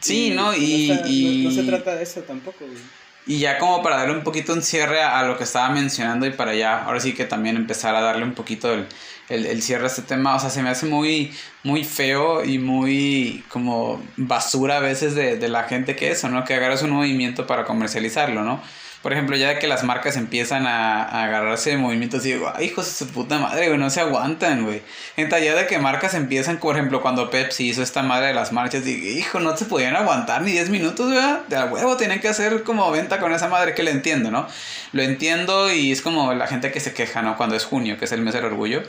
Sí, 0.00 0.30
¿no? 0.30 0.54
Y, 0.54 1.42
no, 1.44 1.50
se 1.50 1.62
trata 1.64 1.96
de 1.96 2.02
eso 2.02 2.22
tampoco, 2.22 2.66
güey. 2.66 2.78
Y 3.26 3.40
ya 3.40 3.58
como 3.58 3.82
para 3.82 3.98
darle 3.98 4.14
un 4.14 4.24
poquito 4.24 4.54
un 4.54 4.62
cierre 4.62 5.02
a, 5.02 5.22
lo 5.24 5.36
que 5.36 5.44
estaba 5.44 5.68
mencionando 5.68 6.26
y 6.26 6.30
para 6.30 6.54
ya, 6.54 6.84
ahora 6.84 6.98
sí 6.98 7.12
que 7.12 7.26
también 7.26 7.56
empezar 7.56 7.94
a 7.94 8.00
darle 8.00 8.24
un 8.24 8.32
poquito 8.32 8.72
el, 8.72 8.86
el, 9.28 9.60
cierre 9.60 9.84
a 9.84 9.88
este 9.88 10.00
tema, 10.00 10.34
o 10.34 10.40
sea, 10.40 10.48
se 10.48 10.62
me 10.62 10.70
hace 10.70 10.86
muy, 10.86 11.30
muy 11.62 11.84
feo 11.84 12.42
y 12.42 12.58
muy 12.58 13.44
como 13.48 14.02
basura 14.16 14.78
a 14.78 14.80
veces 14.80 15.14
de, 15.14 15.36
de 15.36 15.48
la 15.48 15.64
gente 15.64 15.94
que 15.94 16.10
eso, 16.10 16.30
¿no? 16.30 16.42
Que 16.46 16.54
agarras 16.54 16.82
un 16.82 16.90
movimiento 16.90 17.46
para 17.46 17.66
comercializarlo, 17.66 18.44
¿no? 18.44 18.62
Por 19.02 19.12
ejemplo, 19.12 19.36
ya 19.36 19.58
que 19.58 19.68
las 19.68 19.84
marcas 19.84 20.16
empiezan 20.16 20.66
a, 20.66 21.24
agarrarse 21.24 21.70
de 21.70 21.76
movimientos 21.76 22.24
digo, 22.24 22.52
ay, 22.54 22.66
hijos 22.66 22.86
de 22.86 22.92
su 22.92 23.12
puta 23.12 23.38
madre, 23.38 23.68
güey, 23.68 23.78
no 23.78 23.90
se 23.90 24.00
aguantan, 24.00 24.64
güey. 24.64 24.82
Entonces, 25.16 25.46
ya 25.46 25.54
de 25.54 25.66
que 25.66 25.78
marcas 25.78 26.14
empiezan, 26.14 26.58
por 26.58 26.76
ejemplo, 26.76 27.00
cuando 27.00 27.30
Pepsi 27.30 27.68
hizo 27.68 27.82
esta 27.82 28.02
madre 28.02 28.28
de 28.28 28.34
las 28.34 28.52
marchas, 28.52 28.84
digo, 28.84 29.06
hijo, 29.06 29.40
no 29.40 29.56
se 29.56 29.66
podían 29.66 29.94
aguantar 29.96 30.42
ni 30.42 30.52
10 30.52 30.70
minutos, 30.70 31.12
güey. 31.12 31.24
De 31.48 31.56
a 31.56 31.66
huevo, 31.66 31.96
tienen 31.96 32.20
que 32.20 32.28
hacer 32.28 32.64
como 32.64 32.90
venta 32.90 33.20
con 33.20 33.32
esa 33.32 33.48
madre, 33.48 33.74
que 33.74 33.82
lo 33.82 33.90
entiendo, 33.90 34.30
¿no? 34.30 34.48
Lo 34.92 35.02
entiendo 35.02 35.72
y 35.72 35.92
es 35.92 36.02
como 36.02 36.34
la 36.34 36.46
gente 36.46 36.72
que 36.72 36.80
se 36.80 36.92
queja, 36.92 37.22
¿no? 37.22 37.36
Cuando 37.36 37.54
es 37.56 37.64
junio, 37.64 37.98
que 37.98 38.06
es 38.06 38.12
el 38.12 38.22
mes 38.22 38.34
del 38.34 38.44
orgullo 38.44 38.82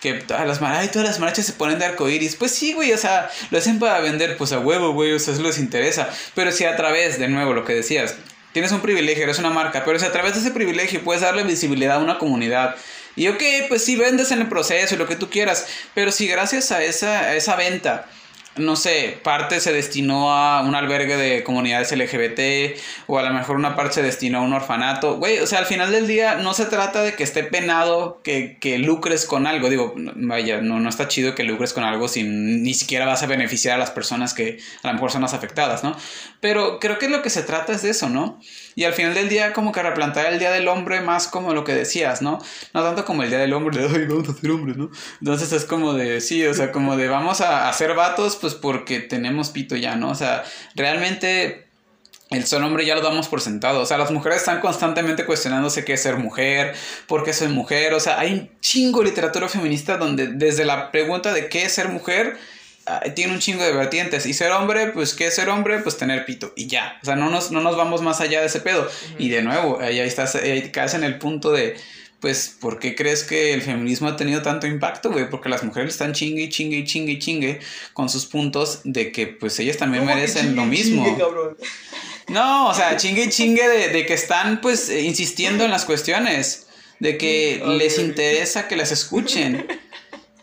que 0.00 0.14
todas 0.14 0.46
las, 0.46 0.62
ay, 0.62 0.88
todas 0.88 1.08
las 1.08 1.18
marchas 1.18 1.46
se 1.46 1.52
ponen 1.52 1.78
de 1.78 1.86
arcoiris. 1.86 2.36
Pues 2.36 2.54
sí, 2.54 2.72
güey, 2.72 2.92
o 2.92 2.98
sea, 2.98 3.30
lo 3.50 3.58
hacen 3.58 3.78
para 3.78 3.98
vender, 4.00 4.36
pues 4.36 4.52
a 4.52 4.60
huevo, 4.60 4.92
güey, 4.92 5.12
o 5.12 5.16
les 5.16 5.58
interesa. 5.58 6.08
Pero 6.34 6.52
si 6.52 6.64
a 6.64 6.76
través, 6.76 7.18
de 7.18 7.28
nuevo, 7.28 7.52
lo 7.52 7.64
que 7.64 7.74
decías, 7.74 8.14
tienes 8.58 8.72
un 8.72 8.80
privilegio, 8.80 9.22
eres 9.22 9.38
una 9.38 9.50
marca, 9.50 9.84
pero 9.84 10.00
si 10.00 10.04
a 10.04 10.10
través 10.10 10.34
de 10.34 10.40
ese 10.40 10.50
privilegio 10.50 11.04
puedes 11.04 11.22
darle 11.22 11.44
visibilidad 11.44 11.98
a 11.98 12.00
una 12.00 12.18
comunidad. 12.18 12.74
Y 13.14 13.28
ok, 13.28 13.40
pues 13.68 13.84
sí 13.84 13.94
vendes 13.94 14.32
en 14.32 14.40
el 14.40 14.48
proceso 14.48 14.96
y 14.96 14.98
lo 14.98 15.06
que 15.06 15.14
tú 15.14 15.30
quieras, 15.30 15.68
pero 15.94 16.10
si 16.10 16.26
gracias 16.26 16.72
a 16.72 16.82
esa, 16.82 17.20
a 17.20 17.36
esa 17.36 17.54
venta 17.54 18.08
no 18.58 18.76
sé, 18.76 19.18
parte 19.22 19.60
se 19.60 19.72
destinó 19.72 20.32
a 20.32 20.62
un 20.62 20.74
albergue 20.74 21.16
de 21.16 21.42
comunidades 21.42 21.92
LGBT 21.92 22.78
o 23.06 23.18
a 23.18 23.22
lo 23.22 23.32
mejor 23.32 23.56
una 23.56 23.76
parte 23.76 23.94
se 23.94 24.02
destinó 24.02 24.38
a 24.38 24.42
un 24.42 24.52
orfanato. 24.52 25.16
Güey, 25.16 25.38
o 25.38 25.46
sea, 25.46 25.60
al 25.60 25.66
final 25.66 25.90
del 25.92 26.06
día 26.06 26.36
no 26.36 26.54
se 26.54 26.66
trata 26.66 27.02
de 27.02 27.14
que 27.14 27.24
esté 27.24 27.44
penado 27.44 28.20
que, 28.22 28.58
que 28.60 28.78
lucres 28.78 29.26
con 29.26 29.46
algo. 29.46 29.70
Digo, 29.70 29.94
vaya, 29.96 30.60
no, 30.60 30.80
no 30.80 30.88
está 30.88 31.08
chido 31.08 31.34
que 31.34 31.44
lucres 31.44 31.72
con 31.72 31.84
algo 31.84 32.08
si 32.08 32.22
ni 32.22 32.74
siquiera 32.74 33.06
vas 33.06 33.22
a 33.22 33.26
beneficiar 33.26 33.76
a 33.76 33.78
las 33.78 33.90
personas 33.90 34.34
que 34.34 34.58
a 34.82 34.88
lo 34.88 34.94
mejor 34.94 35.10
son 35.10 35.22
las 35.22 35.34
afectadas, 35.34 35.84
¿no? 35.84 35.96
Pero 36.40 36.78
creo 36.78 36.98
que 36.98 37.08
lo 37.08 37.22
que 37.22 37.30
se 37.30 37.42
trata 37.42 37.72
es 37.72 37.82
de 37.82 37.90
eso, 37.90 38.08
¿no? 38.08 38.38
Y 38.74 38.84
al 38.84 38.92
final 38.92 39.14
del 39.14 39.28
día 39.28 39.52
como 39.52 39.72
que 39.72 39.82
replantar 39.82 40.32
el 40.32 40.38
Día 40.38 40.50
del 40.50 40.68
Hombre 40.68 41.00
más 41.00 41.26
como 41.26 41.52
lo 41.52 41.64
que 41.64 41.74
decías, 41.74 42.22
¿no? 42.22 42.38
No 42.74 42.82
tanto 42.82 43.04
como 43.04 43.22
el 43.22 43.30
Día 43.30 43.38
del 43.38 43.52
Hombre 43.52 43.78
de, 43.78 43.86
ay, 43.86 44.06
vamos 44.06 44.28
a 44.28 44.34
ser 44.34 44.50
hombres, 44.50 44.76
¿no? 44.76 44.90
Entonces 45.20 45.52
es 45.52 45.64
como 45.64 45.94
de, 45.94 46.20
sí, 46.20 46.46
o 46.46 46.54
sea, 46.54 46.70
como 46.70 46.96
de 46.96 47.08
vamos 47.08 47.40
a 47.40 47.68
hacer 47.68 47.94
vatos, 47.94 48.36
pues 48.36 48.47
porque 48.54 49.00
tenemos 49.00 49.50
pito 49.50 49.76
ya, 49.76 49.96
¿no? 49.96 50.10
O 50.10 50.14
sea, 50.14 50.44
realmente 50.74 51.66
el 52.30 52.44
ser 52.44 52.62
hombre 52.62 52.84
ya 52.84 52.94
lo 52.94 53.00
damos 53.00 53.28
por 53.28 53.40
sentado. 53.40 53.80
O 53.80 53.86
sea, 53.86 53.98
las 53.98 54.10
mujeres 54.10 54.38
están 54.38 54.60
constantemente 54.60 55.24
cuestionándose 55.24 55.84
qué 55.84 55.94
es 55.94 56.02
ser 56.02 56.16
mujer, 56.16 56.74
por 57.06 57.24
qué 57.24 57.32
soy 57.32 57.48
mujer. 57.48 57.94
O 57.94 58.00
sea, 58.00 58.18
hay 58.18 58.32
un 58.32 58.50
chingo 58.60 59.00
de 59.00 59.06
literatura 59.06 59.48
feminista 59.48 59.96
donde 59.96 60.28
desde 60.28 60.64
la 60.64 60.90
pregunta 60.90 61.32
de 61.32 61.48
qué 61.48 61.64
es 61.64 61.72
ser 61.72 61.88
mujer 61.88 62.38
Ah, 62.90 63.02
tiene 63.14 63.34
un 63.34 63.38
chingo 63.38 63.62
de 63.62 63.72
vertientes. 63.72 64.24
Y 64.24 64.32
ser 64.32 64.50
hombre, 64.52 64.88
pues, 64.88 65.12
¿qué 65.14 65.26
es 65.26 65.34
ser 65.34 65.50
hombre? 65.50 65.78
Pues 65.80 65.98
tener 65.98 66.24
pito. 66.24 66.54
Y 66.56 66.68
ya. 66.68 66.98
O 67.02 67.04
sea, 67.04 67.16
no 67.16 67.28
nos, 67.28 67.50
no 67.50 67.60
nos 67.60 67.76
vamos 67.76 68.00
más 68.00 68.22
allá 68.22 68.40
de 68.40 68.46
ese 68.46 68.60
pedo. 68.60 68.88
Y 69.18 69.28
de 69.28 69.42
nuevo, 69.42 69.78
ahí, 69.80 70.00
estás, 70.00 70.36
ahí 70.36 70.70
caes 70.70 70.94
en 70.94 71.04
el 71.04 71.18
punto 71.18 71.52
de, 71.52 71.76
pues, 72.20 72.56
¿por 72.60 72.78
qué 72.78 72.94
crees 72.94 73.24
que 73.24 73.52
el 73.54 73.62
feminismo 73.62 74.08
ha 74.08 74.16
tenido 74.16 74.42
tanto 74.42 74.66
impacto, 74.66 75.10
güey? 75.10 75.28
Porque 75.30 75.48
las 75.48 75.62
mujeres 75.62 75.92
están 75.92 76.12
chingue 76.12 76.42
y 76.42 76.48
chingue 76.48 76.78
y 76.78 76.84
chingue 76.84 77.12
y 77.12 77.18
chingue 77.18 77.60
con 77.92 78.08
sus 78.08 78.26
puntos 78.26 78.80
de 78.84 79.12
que, 79.12 79.26
pues, 79.26 79.58
ellas 79.60 79.76
también 79.76 80.04
merecen 80.04 80.56
lo 80.56 80.64
mismo. 80.64 81.06
no, 82.28 82.68
o 82.68 82.74
sea, 82.74 82.96
chingue 82.96 83.24
y 83.24 83.28
chingue 83.28 83.68
de, 83.68 83.88
de 83.88 84.06
que 84.06 84.14
están, 84.14 84.60
pues, 84.60 84.90
insistiendo 84.90 85.64
en 85.64 85.70
las 85.70 85.84
cuestiones. 85.84 86.64
De 87.00 87.16
que 87.16 87.62
les 87.64 87.96
interesa 88.00 88.66
que 88.66 88.74
las 88.74 88.90
escuchen 88.90 89.68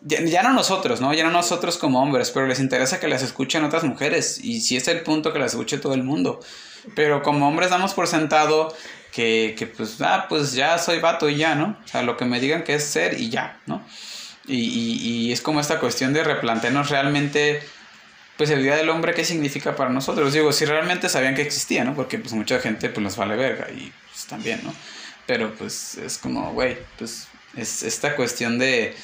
ya, 0.05 0.43
no 0.43 0.53
nosotros, 0.53 1.01
¿no? 1.01 1.13
Ya 1.13 1.23
no 1.23 1.31
nosotros 1.31 1.77
como 1.77 2.01
hombres, 2.01 2.29
pero 2.29 2.45
les 2.45 2.59
interesa 2.59 2.99
que 2.99 3.07
las 3.07 3.23
escuchen 3.23 3.63
otras 3.63 3.83
mujeres. 3.83 4.39
Y 4.43 4.61
si 4.61 4.77
es 4.77 4.87
el 4.87 5.01
punto 5.01 5.33
que 5.33 5.39
las 5.39 5.53
escuche 5.53 5.79
todo 5.79 5.95
el 5.95 6.03
mundo. 6.03 6.39
Pero 6.95 7.23
como 7.23 7.47
hombres 7.47 7.71
damos 7.71 7.93
por 7.93 8.07
sentado 8.07 8.75
que, 9.15 9.55
que 9.57 9.65
pues, 9.65 10.01
ah, 10.01 10.25
pues 10.27 10.51
ya 10.51 10.77
soy 10.77 10.99
vato 10.99 11.29
y 11.29 11.37
ya, 11.37 11.55
¿no? 11.55 11.77
O 11.85 11.87
sea, 11.87 12.01
lo 12.01 12.17
que 12.17 12.25
me 12.25 12.41
digan 12.41 12.65
que 12.65 12.75
es 12.75 12.83
ser 12.83 13.17
y 13.17 13.29
ya, 13.29 13.61
¿no? 13.65 13.81
Y, 14.45 14.57
y, 14.57 15.07
y 15.07 15.31
es 15.31 15.39
como 15.39 15.61
esta 15.61 15.79
cuestión 15.79 16.11
de 16.11 16.21
replantearnos 16.21 16.89
realmente, 16.89 17.63
pues 18.35 18.49
el 18.49 18.61
Día 18.61 18.75
del 18.75 18.89
Hombre, 18.89 19.13
¿qué 19.13 19.23
significa 19.23 19.73
para 19.77 19.89
nosotros? 19.89 20.33
Digo, 20.33 20.51
si 20.51 20.65
realmente 20.65 21.07
sabían 21.07 21.33
que 21.33 21.43
existía, 21.43 21.85
¿no? 21.85 21.95
Porque 21.95 22.19
pues 22.19 22.33
mucha 22.33 22.59
gente 22.59 22.89
pues 22.89 23.01
nos 23.01 23.15
vale 23.15 23.37
verga 23.37 23.69
y 23.71 23.93
pues 24.11 24.25
también, 24.25 24.59
¿no? 24.65 24.73
Pero 25.25 25.55
pues 25.55 25.95
es 25.95 26.17
como, 26.17 26.51
güey, 26.51 26.77
pues 26.97 27.29
es 27.55 27.83
esta 27.83 28.17
cuestión 28.17 28.59
de 28.59 28.95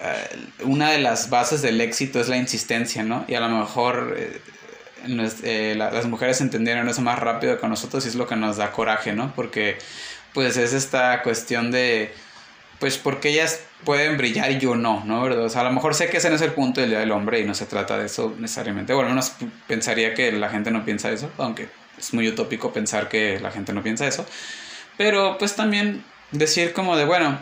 eh, 0.00 0.38
una 0.64 0.90
de 0.90 0.98
las 0.98 1.30
bases 1.30 1.62
del 1.62 1.80
éxito 1.80 2.20
es 2.20 2.28
la 2.28 2.36
insistencia, 2.36 3.02
¿no? 3.02 3.24
Y 3.26 3.34
a 3.34 3.40
lo 3.40 3.48
mejor 3.48 4.14
eh, 4.14 4.42
eh, 5.42 5.74
las 5.76 6.06
mujeres 6.06 6.40
entendieron 6.40 6.88
eso 6.88 7.00
más 7.02 7.18
rápido 7.18 7.58
que 7.58 7.68
nosotros 7.68 8.04
y 8.04 8.08
es 8.08 8.14
lo 8.14 8.26
que 8.26 8.36
nos 8.36 8.56
da 8.56 8.72
coraje, 8.72 9.12
¿no? 9.12 9.34
Porque 9.34 9.78
pues 10.34 10.56
es 10.56 10.72
esta 10.72 11.22
cuestión 11.22 11.70
de, 11.70 12.12
pues 12.78 12.98
porque 12.98 13.30
ellas 13.30 13.60
pueden 13.84 14.16
brillar 14.16 14.50
y 14.50 14.58
yo 14.58 14.76
no, 14.76 15.04
¿no? 15.04 15.22
¿Verdad? 15.22 15.44
O 15.44 15.48
sea, 15.48 15.62
a 15.62 15.64
lo 15.64 15.72
mejor 15.72 15.94
sé 15.94 16.08
que 16.08 16.18
ese 16.18 16.30
no 16.30 16.36
es 16.36 16.42
el 16.42 16.52
punto 16.52 16.80
del 16.80 16.90
Día 16.90 17.00
del 17.00 17.12
Hombre 17.12 17.40
y 17.40 17.44
no 17.44 17.54
se 17.54 17.66
trata 17.66 17.98
de 17.98 18.06
eso 18.06 18.34
necesariamente. 18.38 18.92
Bueno, 18.92 19.08
al 19.08 19.14
menos 19.14 19.34
pensaría 19.66 20.14
que 20.14 20.32
la 20.32 20.50
gente 20.50 20.70
no 20.70 20.84
piensa 20.84 21.10
eso, 21.10 21.30
aunque 21.38 21.68
es 21.98 22.14
muy 22.14 22.28
utópico 22.28 22.72
pensar 22.72 23.08
que 23.08 23.40
la 23.40 23.50
gente 23.50 23.72
no 23.72 23.82
piensa 23.82 24.06
eso. 24.06 24.26
Pero 24.96 25.38
pues 25.38 25.56
también 25.56 26.04
decir 26.32 26.72
como 26.72 26.96
de, 26.96 27.04
bueno, 27.04 27.38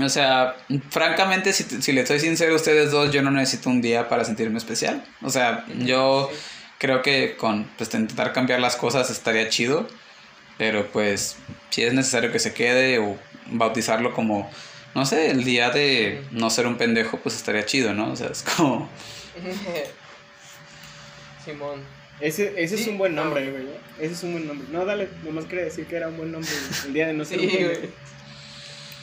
O 0.00 0.08
sea, 0.08 0.56
francamente, 0.90 1.52
si, 1.52 1.64
si 1.64 1.92
le 1.92 2.06
soy 2.06 2.18
sincero 2.18 2.54
a 2.54 2.56
ustedes 2.56 2.90
dos, 2.90 3.10
yo 3.12 3.20
no 3.22 3.30
necesito 3.30 3.68
un 3.68 3.82
día 3.82 4.08
para 4.08 4.24
sentirme 4.24 4.56
especial. 4.58 5.04
O 5.20 5.28
sea, 5.28 5.66
yo 5.80 6.30
creo 6.82 7.00
que 7.00 7.36
con 7.36 7.64
pues, 7.78 7.94
intentar 7.94 8.32
cambiar 8.32 8.58
las 8.58 8.74
cosas 8.74 9.08
estaría 9.08 9.48
chido. 9.48 9.86
Pero 10.58 10.90
pues, 10.92 11.36
si 11.70 11.82
es 11.84 11.94
necesario 11.94 12.32
que 12.32 12.40
se 12.40 12.52
quede 12.52 12.98
o 12.98 13.16
bautizarlo 13.46 14.12
como, 14.12 14.50
no 14.94 15.06
sé, 15.06 15.30
el 15.30 15.44
día 15.44 15.70
de 15.70 16.22
no 16.32 16.50
ser 16.50 16.66
un 16.66 16.76
pendejo, 16.76 17.18
pues 17.20 17.36
estaría 17.36 17.64
chido, 17.64 17.94
¿no? 17.94 18.12
O 18.12 18.16
sea, 18.16 18.28
es 18.28 18.42
como... 18.42 18.88
Simón. 21.44 21.82
Ese, 22.20 22.52
ese 22.62 22.76
Sí, 22.76 22.82
es 22.82 22.88
un 22.88 22.98
buen 22.98 23.14
no. 23.14 23.24
nombre, 23.24 23.50
güey. 23.50 23.64
Ese 23.98 24.12
es 24.14 24.22
un 24.22 24.32
buen 24.32 24.46
nombre. 24.46 24.68
No, 24.70 24.84
dale, 24.84 25.08
nomás 25.24 25.46
quería 25.46 25.64
decir 25.64 25.86
que 25.86 25.96
era 25.96 26.08
un 26.08 26.16
buen 26.16 26.30
nombre. 26.32 26.50
güey. 26.50 26.86
El 26.86 26.92
día 26.92 27.06
de 27.06 27.14
no 27.14 27.24
ser 27.24 27.40
Sí, 27.40 27.46
un 27.46 27.50
pendejo. 27.52 27.80
güey. 27.80 27.90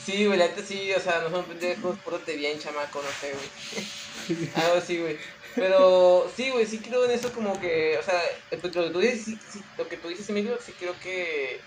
Sí, 0.06 0.26
güey, 0.26 0.40
la 0.40 0.48
neta 0.48 0.62
sí, 0.68 0.92
o 0.96 1.00
sea, 1.00 1.22
no 1.22 1.30
son 1.30 1.46
pendejos, 1.46 1.98
pórtate 2.00 2.36
bien, 2.36 2.58
chamaco, 2.60 3.02
no 3.02 3.10
sé, 3.20 3.34
güey. 3.34 4.50
Algo 4.56 4.78
así, 4.78 4.98
güey. 4.98 5.18
Pero 5.60 6.30
sí, 6.36 6.50
güey, 6.52 6.66
sí 6.68 6.82
creo 6.82 7.06
en 7.06 7.12
eso 7.12 7.34
como 7.34 7.60
que, 7.60 7.98
o 8.00 8.04
sea, 8.04 8.22
lo 8.52 8.62
que 8.62 8.70
tú 8.92 9.00
dices, 9.00 9.38
lo 9.78 9.90
que 9.90 9.98
tú 9.98 10.08
dices, 10.10 10.30
Emilio, 10.30 10.60
sí 10.62 10.76
creo 10.78 11.00
que, 11.00 11.66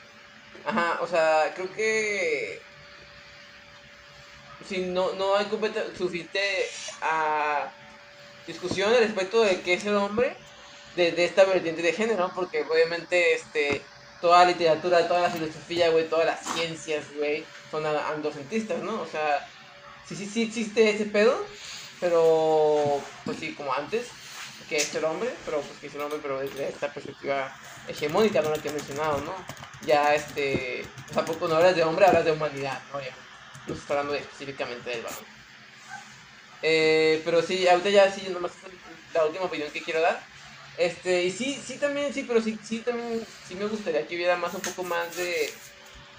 ajá, 0.64 1.01
o 1.03 1.07
sea, 1.09 1.53
creo 1.55 1.70
que, 1.72 2.61
si 4.61 4.93
no, 4.93 5.14
no 5.14 5.36
hay 5.36 5.47
suficiente 5.95 6.40
ah, 7.03 7.72
discusión 8.47 8.93
al 8.93 9.01
respecto 9.01 9.43
de 9.43 9.62
qué 9.62 9.74
es 9.74 9.86
el 9.86 9.97
hombre, 9.97 10.36
de, 10.93 11.12
de 11.12 11.24
esta 11.24 11.45
vertiente 11.47 11.82
de 11.82 11.93
género, 11.93 12.32
porque 12.34 12.62
obviamente, 12.70 13.34
este, 13.34 13.90
toda 14.20 14.45
la 14.45 14.53
literatura, 14.53 15.09
toda 15.09 15.22
la 15.22 15.30
filosofía, 15.30 15.90
güey, 15.90 16.09
todas 16.09 16.26
las 16.26 16.45
ciencias, 16.45 17.12
güey, 17.12 17.49
son 17.70 17.86
a- 17.86 18.09
androcentistas, 18.11 18.82
¿no? 18.82 19.03
O 19.03 19.07
sea, 19.07 19.40
sí, 20.03 20.16
sí, 20.16 20.26
sí 20.28 20.43
existe 20.45 20.90
ese 20.90 21.07
pedo, 21.07 21.62
pero, 22.03 23.00
pues 23.24 23.38
sí, 23.38 23.55
como 23.55 23.72
antes, 23.72 24.09
que 24.68 24.76
es 24.76 24.92
el 24.96 25.05
hombre, 25.05 25.30
pero 25.44 25.61
pues 25.61 25.78
que 25.78 25.86
es 25.86 25.94
el 25.94 26.00
hombre, 26.00 26.18
pero 26.20 26.40
desde 26.40 26.68
esta 26.68 26.92
perspectiva 26.92 27.57
hegemónica, 27.86 28.42
¿no? 28.42 28.50
La 28.50 28.61
que 28.61 28.70
he 28.70 28.72
mencionado, 28.72 29.18
¿no? 29.20 29.32
Ya, 29.86 30.12
este, 30.12 30.84
o 31.11 31.14
sea, 31.14 31.24
cuando 31.24 31.57
hablas 31.57 31.76
de 31.76 31.84
hombre, 31.84 32.05
hablas 32.05 32.24
de 32.24 32.32
humanidad, 32.32 32.82
¿no? 32.92 33.00
Ya, 33.00 33.14
no 33.68 33.74
estoy 33.74 33.96
hablando 33.96 34.16
específicamente 34.16 34.90
del 34.90 35.03
varón. 35.03 35.24
Eh, 36.62 37.22
pero 37.24 37.40
sí, 37.40 37.68
ahorita 37.68 37.90
ya 37.90 38.11
sí, 38.11 38.28
nomás 38.30 38.50
la 39.14 39.24
última 39.24 39.44
opinión 39.44 39.70
que 39.70 39.82
quiero 39.82 40.00
dar. 40.00 40.20
Este, 40.78 41.22
y 41.22 41.30
sí, 41.30 41.62
sí 41.64 41.76
también, 41.78 42.12
sí, 42.12 42.24
pero 42.26 42.42
sí, 42.42 42.59
sí 42.64 42.80
también, 42.80 43.24
sí 43.46 43.55
me 43.55 43.66
gustaría 43.66 44.05
que 44.09 44.16
hubiera 44.16 44.36
más, 44.36 44.53
un 44.55 44.61
poco 44.61 44.82
más 44.82 45.16
de, 45.16 45.53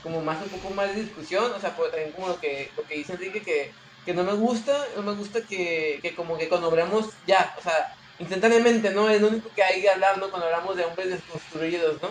como 0.01 0.21
más, 0.21 0.41
un 0.43 0.49
poco 0.49 0.73
más 0.73 0.95
de 0.95 1.01
discusión, 1.01 1.51
o 1.51 1.59
sea, 1.59 1.75
pues, 1.75 1.91
también 1.91 2.13
como 2.13 2.29
lo 2.29 2.39
que, 2.39 2.71
lo 2.77 2.83
que 2.83 2.95
dice 2.95 3.13
Enrique, 3.13 3.41
que, 3.41 3.82
que 4.05 4.13
no 4.13 4.23
me 4.23 4.33
gusta, 4.33 4.85
no 4.95 5.01
me 5.03 5.13
gusta 5.13 5.41
que, 5.41 5.99
que 6.01 6.15
como 6.15 6.37
que 6.37 6.49
cuando 6.49 6.67
hablamos, 6.69 7.09
ya, 7.25 7.55
o 7.57 7.61
sea, 7.61 7.95
instantáneamente, 8.19 8.91
¿no? 8.91 9.09
Es 9.09 9.21
lo 9.21 9.27
único 9.29 9.49
que 9.55 9.63
hay 9.63 9.81
que 9.81 9.89
hablar, 9.89 10.17
¿no? 10.17 10.29
Cuando 10.29 10.47
hablamos 10.47 10.75
de 10.75 10.85
hombres 10.85 11.09
desconstruidos, 11.09 12.01
¿no? 12.01 12.09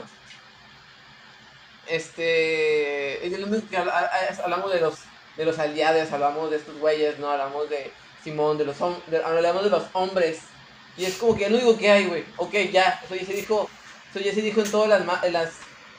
Este, 1.87 3.27
es 3.27 3.39
lo 3.39 3.47
único 3.47 3.69
que 3.69 3.77
hablamos 3.77 4.73
de 4.73 4.81
los, 4.81 4.95
de 5.37 5.45
los 5.45 5.59
aliados, 5.59 6.11
hablamos 6.13 6.51
de 6.51 6.57
estos 6.57 6.79
güeyes, 6.79 7.19
¿no? 7.19 7.31
Hablamos 7.31 7.69
de 7.69 7.93
Simón, 8.23 8.57
de 8.59 8.65
los, 8.65 8.77
de- 9.09 9.23
hablamos 9.23 9.65
de 9.65 9.71
los 9.71 9.85
hombres, 9.93 10.41
y 10.97 11.05
es 11.05 11.17
como 11.17 11.37
que 11.37 11.45
es 11.47 11.51
lo 11.51 11.59
único 11.59 11.77
que 11.79 11.91
hay, 11.91 12.07
güey. 12.07 12.25
Ok, 12.37 12.53
ya, 12.73 13.01
eso 13.05 13.15
ya 13.15 13.27
se 13.27 13.33
dijo, 13.35 13.69
eso 14.11 14.21
ya 14.25 14.33
se 14.33 14.43
dijo 14.43 14.61
en 14.61 14.71
todas 14.71 14.89
las, 14.89 15.25
en 15.25 15.33
las 15.33 15.51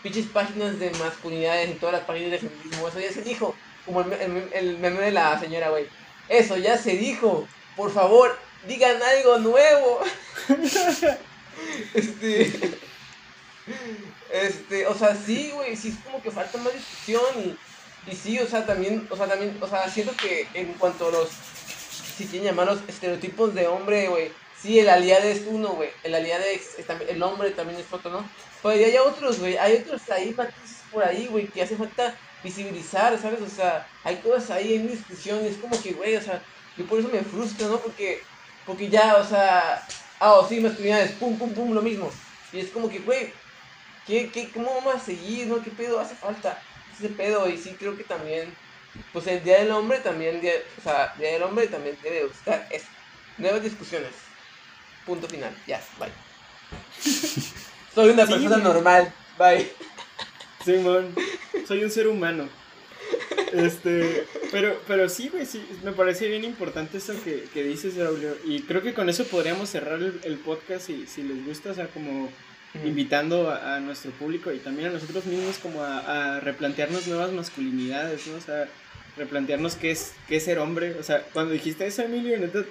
pinches 0.01 0.25
páginas 0.27 0.79
de 0.79 0.89
masculinidades, 0.91 1.69
en 1.69 1.79
todas 1.79 1.93
las 1.93 2.03
páginas 2.05 2.31
de 2.31 2.39
feminismo, 2.39 2.87
eso 2.87 2.99
ya 2.99 3.11
se 3.11 3.21
dijo. 3.21 3.55
Como 3.85 4.01
el, 4.01 4.13
el, 4.13 4.49
el 4.53 4.77
meme 4.77 5.01
de 5.01 5.11
la 5.11 5.39
señora, 5.39 5.69
güey. 5.69 5.87
Eso 6.29 6.57
ya 6.57 6.77
se 6.77 6.91
dijo. 6.91 7.47
Por 7.75 7.91
favor, 7.91 8.37
digan 8.67 9.01
algo 9.01 9.39
nuevo. 9.39 9.99
este. 11.93 12.79
Este, 14.31 14.87
o 14.87 14.95
sea, 14.95 15.15
sí, 15.15 15.51
güey, 15.53 15.75
sí 15.75 15.89
es 15.89 16.03
como 16.03 16.21
que 16.21 16.31
falta 16.31 16.57
más 16.57 16.73
discusión 16.73 17.21
y, 17.37 18.11
y 18.11 18.15
sí, 18.15 18.39
o 18.39 18.47
sea, 18.47 18.65
también, 18.65 19.07
o 19.11 19.15
sea, 19.15 19.27
también, 19.27 19.55
o 19.61 19.67
sea, 19.67 19.87
siento 19.89 20.11
que 20.17 20.47
en 20.55 20.73
cuanto 20.73 21.07
a 21.07 21.11
los, 21.11 21.29
si 22.17 22.25
quieren 22.25 22.47
llamarlos 22.47 22.79
estereotipos 22.87 23.53
de 23.53 23.67
hombre, 23.67 24.07
güey, 24.07 24.31
sí, 24.59 24.79
el 24.79 24.89
aliado 24.89 25.27
es 25.29 25.43
uno, 25.45 25.69
güey, 25.73 25.91
el 26.03 26.15
aliado 26.15 26.43
es, 26.45 26.79
es 26.79 26.85
el 26.89 27.21
hombre 27.21 27.51
también 27.51 27.79
es 27.79 27.93
otro, 27.93 28.09
¿no? 28.09 28.27
Pero 28.63 28.75
ya 28.75 28.87
hay 28.87 28.97
otros, 28.97 29.39
güey, 29.39 29.55
hay 29.57 29.75
otros 29.75 30.09
ahí, 30.09 30.33
matices 30.33 30.81
por 30.91 31.05
ahí, 31.05 31.27
güey, 31.27 31.47
que 31.47 31.61
hace 31.61 31.75
falta 31.75 32.17
visibilizar, 32.43 33.17
¿sabes? 33.19 33.41
O 33.41 33.49
sea, 33.49 33.87
hay 34.03 34.17
cosas 34.17 34.51
ahí 34.51 34.75
en 34.75 34.87
discusión 34.89 35.43
y 35.43 35.47
es 35.47 35.57
como 35.57 35.81
que, 35.81 35.93
güey, 35.93 36.15
o 36.15 36.21
sea, 36.21 36.41
yo 36.77 36.85
por 36.85 36.99
eso 36.99 37.09
me 37.09 37.21
frustro, 37.21 37.67
¿no? 37.69 37.79
Porque, 37.79 38.21
porque 38.65 38.89
ya, 38.89 39.15
o 39.17 39.25
sea, 39.25 39.85
ah, 40.19 40.33
o 40.33 40.47
sí, 40.47 40.59
masculinidades, 40.59 41.11
pum, 41.13 41.37
pum, 41.37 41.53
pum, 41.53 41.71
lo 41.73 41.81
mismo. 41.81 42.11
Y 42.51 42.59
es 42.59 42.69
como 42.69 42.89
que, 42.89 42.99
güey, 42.99 43.31
¿qué, 44.05 44.29
qué, 44.29 44.49
¿cómo 44.51 44.73
vamos 44.75 44.95
a 44.95 44.99
seguir, 44.99 45.47
no? 45.47 45.63
¿Qué 45.63 45.71
pedo 45.71 45.99
hace 45.99 46.15
falta? 46.15 46.61
Ese 46.97 47.09
pedo, 47.09 47.49
y 47.49 47.57
sí 47.57 47.75
creo 47.79 47.97
que 47.97 48.03
también, 48.03 48.53
pues 49.11 49.25
el 49.27 49.43
Día 49.43 49.59
del 49.59 49.71
Hombre 49.71 49.99
también, 49.99 50.39
día- 50.41 50.61
o 50.79 50.81
sea, 50.83 51.13
Día 51.17 51.31
del 51.33 51.43
Hombre 51.43 51.67
también 51.67 51.97
debe 52.03 52.25
buscar 52.25 52.67
eso. 52.69 52.85
Nuevas 53.37 53.63
discusiones. 53.63 54.11
Punto 55.05 55.27
final. 55.27 55.55
Ya, 55.67 55.81
bye. 55.99 56.11
Soy 57.95 58.09
una 58.09 58.25
Sí, 58.25 58.33
persona 58.33 58.57
normal. 58.57 59.13
Bye. 59.37 59.71
Simón, 60.63 61.13
soy 61.65 61.83
un 61.83 61.91
ser 61.91 62.07
humano. 62.07 62.47
Este, 63.53 64.25
pero, 64.51 64.81
pero 64.87 65.07
sí, 65.09 65.29
güey, 65.29 65.45
sí, 65.45 65.63
me 65.83 65.91
parece 65.91 66.27
bien 66.27 66.43
importante 66.43 66.97
eso 66.97 67.13
que, 67.23 67.45
que 67.53 67.63
dices, 67.63 67.95
Braulio. 67.95 68.35
Y 68.45 68.61
creo 68.63 68.81
que 68.81 68.93
con 68.93 69.09
eso 69.09 69.25
podríamos 69.25 69.69
cerrar 69.69 69.99
el, 69.99 70.19
el 70.23 70.37
podcast 70.37 70.87
si, 70.87 71.05
si 71.05 71.21
les 71.21 71.45
gusta, 71.45 71.71
o 71.71 71.73
sea, 71.75 71.87
como 71.87 72.31
invitando 72.83 73.51
a, 73.51 73.75
a 73.75 73.79
nuestro 73.79 74.11
público 74.11 74.51
y 74.51 74.57
también 74.57 74.89
a 74.89 74.93
nosotros 74.93 75.25
mismos 75.25 75.59
como 75.59 75.83
a, 75.83 76.37
a 76.37 76.39
replantearnos 76.39 77.07
nuevas 77.07 77.31
masculinidades, 77.31 78.25
¿no? 78.25 78.37
O 78.37 78.41
sea, 78.41 78.67
replantearnos 79.17 79.75
qué 79.75 79.91
es, 79.91 80.13
qué 80.27 80.37
es 80.37 80.43
ser 80.43 80.59
hombre. 80.59 80.95
O 80.99 81.03
sea, 81.03 81.21
cuando 81.33 81.53
dijiste 81.53 81.85
eso, 81.85 82.01
Emilio, 82.01 82.39
neta, 82.39 82.63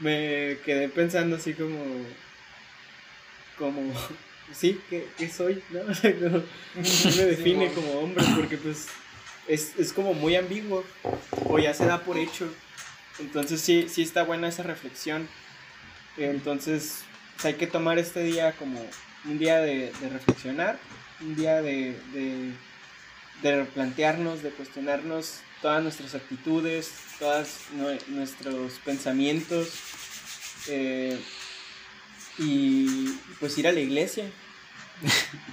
me 0.00 0.58
quedé 0.64 0.88
pensando 0.88 1.36
así 1.36 1.54
como, 1.54 1.78
como, 3.58 3.92
sí, 4.52 4.80
¿qué, 4.90 5.06
qué 5.16 5.28
soy? 5.28 5.62
¿no? 5.70 5.80
O 5.90 5.94
sea, 5.94 6.14
como- 6.14 6.28
no 6.38 7.16
me 7.16 7.24
define 7.24 7.72
como 7.72 7.92
hombre 8.00 8.24
porque 8.36 8.56
pues 8.56 8.86
es, 9.46 9.72
es 9.78 9.92
como 9.92 10.14
muy 10.14 10.36
ambiguo 10.36 10.84
o 11.44 11.58
ya 11.58 11.74
se 11.74 11.86
da 11.86 12.00
por 12.00 12.18
hecho. 12.18 12.52
Entonces 13.18 13.60
sí, 13.60 13.86
sí 13.88 14.02
está 14.02 14.22
buena 14.22 14.48
esa 14.48 14.62
reflexión. 14.62 15.28
Entonces 16.16 17.00
pues, 17.34 17.46
hay 17.46 17.54
que 17.54 17.66
tomar 17.66 17.98
este 17.98 18.22
día 18.22 18.52
como 18.52 18.84
un 19.24 19.38
día 19.38 19.60
de, 19.60 19.92
de 20.00 20.08
reflexionar, 20.08 20.78
un 21.20 21.34
día 21.36 21.60
de, 21.62 21.96
de, 22.12 22.52
de 23.42 23.56
replantearnos, 23.56 24.42
de 24.42 24.50
cuestionarnos 24.50 25.40
todas 25.62 25.82
nuestras 25.82 26.14
actitudes, 26.14 26.92
todos 27.18 27.48
nuestros 28.08 28.74
pensamientos 28.84 29.70
eh, 30.68 31.18
y 32.38 33.18
pues 33.40 33.56
ir 33.58 33.68
a 33.68 33.72
la 33.72 33.80
iglesia. 33.80 34.24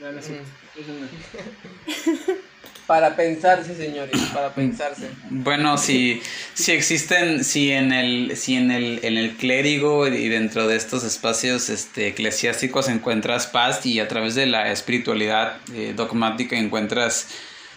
No, 0.00 0.12
no 0.12 0.20
es 0.20 0.26
cierto, 0.26 0.46
eso 0.76 0.92
no. 0.92 2.34
Para 2.86 3.16
pensarse, 3.16 3.74
señores, 3.74 4.18
para 4.32 4.54
pensarse. 4.54 5.10
Bueno, 5.28 5.76
si, 5.76 6.22
si 6.54 6.72
existen, 6.72 7.44
si 7.44 7.70
en 7.70 7.92
el, 7.92 8.34
si 8.34 8.54
en 8.54 8.70
el, 8.70 9.00
en 9.02 9.18
el 9.18 9.36
clérigo 9.36 10.06
y 10.06 10.28
dentro 10.30 10.66
de 10.66 10.76
estos 10.76 11.04
espacios 11.04 11.68
este, 11.68 12.08
eclesiásticos 12.08 12.88
encuentras 12.88 13.46
paz 13.46 13.84
y 13.84 14.00
a 14.00 14.08
través 14.08 14.34
de 14.36 14.46
la 14.46 14.72
espiritualidad 14.72 15.58
eh, 15.74 15.92
dogmática 15.94 16.56
encuentras 16.56 17.28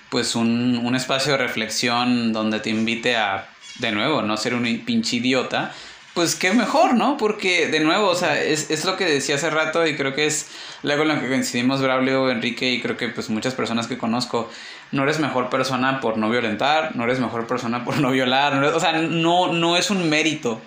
pues 0.09 0.33
un, 0.35 0.77
un 0.77 0.95
espacio 0.95 1.33
de 1.33 1.39
reflexión 1.39 2.31
donde 2.31 2.61
te 2.61 2.69
invite 2.69 3.17
a, 3.17 3.49
de 3.79 3.91
nuevo, 3.91 4.21
no 4.21 4.37
ser 4.37 4.53
un 4.53 4.63
pinche 4.85 5.17
idiota, 5.17 5.73
pues 6.13 6.35
qué 6.35 6.51
mejor, 6.53 6.93
¿no? 6.95 7.15
Porque, 7.17 7.67
de 7.67 7.79
nuevo, 7.79 8.07
o 8.09 8.15
sea, 8.15 8.41
es, 8.41 8.69
es 8.69 8.83
lo 8.85 8.97
que 8.97 9.05
decía 9.05 9.35
hace 9.35 9.49
rato 9.49 9.87
y 9.87 9.95
creo 9.95 10.13
que 10.13 10.25
es 10.25 10.47
luego 10.83 11.03
en 11.03 11.09
lo 11.09 11.19
que 11.21 11.27
coincidimos 11.29 11.81
Braulio, 11.81 12.29
Enrique 12.29 12.69
y 12.71 12.81
creo 12.81 12.97
que 12.97 13.07
pues 13.07 13.29
muchas 13.29 13.53
personas 13.55 13.87
que 13.87 13.97
conozco. 13.97 14.49
No 14.91 15.03
eres 15.03 15.19
mejor 15.19 15.49
persona 15.49 16.01
por 16.01 16.17
no 16.17 16.29
violentar, 16.29 16.95
no 16.97 17.05
eres 17.05 17.19
mejor 17.19 17.47
persona 17.47 17.85
por 17.85 17.97
no 17.99 18.11
violar, 18.11 18.53
no 18.55 18.59
eres- 18.63 18.75
o 18.75 18.79
sea, 18.81 18.91
no, 18.93 19.53
no 19.53 19.77
es 19.77 19.89
un 19.89 20.09
mérito. 20.09 20.61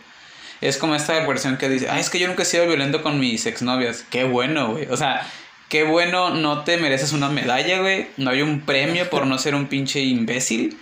Es 0.62 0.78
como 0.78 0.94
esta 0.94 1.12
versión 1.26 1.58
que 1.58 1.68
dice, 1.68 1.90
ay, 1.90 2.00
es 2.00 2.08
que 2.08 2.18
yo 2.18 2.26
nunca 2.26 2.42
he 2.42 2.46
sido 2.46 2.66
violento 2.66 3.02
con 3.02 3.20
mis 3.20 3.44
exnovias. 3.44 4.04
Qué 4.10 4.24
bueno, 4.24 4.70
güey. 4.72 4.86
O 4.86 4.96
sea, 4.96 5.26
qué 5.68 5.84
bueno, 5.84 6.30
no 6.30 6.64
te 6.64 6.78
mereces 6.78 7.12
una 7.12 7.28
medalla, 7.28 7.80
güey. 7.80 8.06
No 8.16 8.30
hay 8.30 8.40
un 8.40 8.62
premio 8.62 9.10
por 9.10 9.26
no 9.26 9.36
ser 9.36 9.54
un 9.54 9.66
pinche 9.66 10.00
imbécil. 10.00 10.78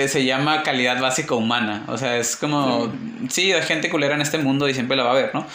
Eh, 0.00 0.08
se 0.08 0.24
llama 0.24 0.62
calidad 0.62 1.00
básica 1.00 1.34
humana. 1.34 1.84
O 1.88 1.98
sea, 1.98 2.16
es 2.16 2.36
como, 2.36 2.92
sí, 3.28 3.52
hay 3.52 3.62
gente 3.62 3.90
culera 3.90 4.14
en 4.14 4.22
este 4.22 4.38
mundo 4.38 4.68
y 4.68 4.74
siempre 4.74 4.96
la 4.96 5.02
va 5.02 5.10
a 5.10 5.12
haber, 5.12 5.34
¿no? 5.34 5.46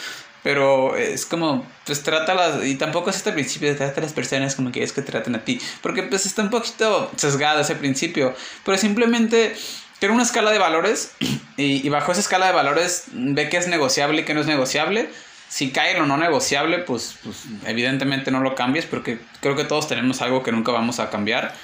Pero 0.44 0.96
es 0.96 1.26
como, 1.26 1.66
pues 1.86 2.04
trata 2.04 2.64
y 2.64 2.76
tampoco 2.76 3.10
es 3.10 3.16
este 3.16 3.32
principio 3.32 3.70
de 3.70 3.76
tratar 3.76 4.00
a 4.00 4.02
las 4.02 4.14
personas 4.14 4.56
como 4.56 4.72
quieres 4.72 4.94
que 4.94 5.02
traten 5.02 5.34
a 5.34 5.44
ti, 5.44 5.60
porque 5.82 6.04
pues 6.04 6.28
está 6.28 6.44
un 6.44 6.52
poquito 6.52 7.12
sesgado 7.16 7.62
ese 7.62 7.76
principio, 7.76 8.36
pero 8.64 8.78
simplemente 8.78 9.56
tiene 9.98 10.14
una 10.14 10.24
escala 10.24 10.52
de 10.52 10.60
valores 10.60 11.14
y, 11.58 11.86
y 11.86 11.90
bajo 11.90 12.12
esa 12.12 12.22
escala 12.22 12.46
de 12.46 12.52
valores 12.52 13.06
ve 13.14 13.50
que 13.50 13.58
es 13.58 13.68
negociable 13.68 14.22
y 14.22 14.26
que 14.26 14.36
no 14.36 14.42
es 14.42 14.48
negociable 14.48 15.10
si 15.50 15.72
cae 15.72 15.94
en 15.94 16.00
lo 16.00 16.06
no 16.06 16.18
negociable, 16.18 16.80
pues, 16.80 17.18
pues 17.24 17.46
evidentemente 17.66 18.30
no 18.30 18.42
lo 18.42 18.56
cambies 18.56 18.86
porque 18.86 19.20
creo 19.42 19.56
que 19.56 19.64
todos 19.64 19.88
tenemos 19.88 20.22
algo 20.22 20.44
que 20.44 20.52
nunca 20.52 20.72
vamos 20.72 21.00
a 21.00 21.10
cambiar. 21.10 21.56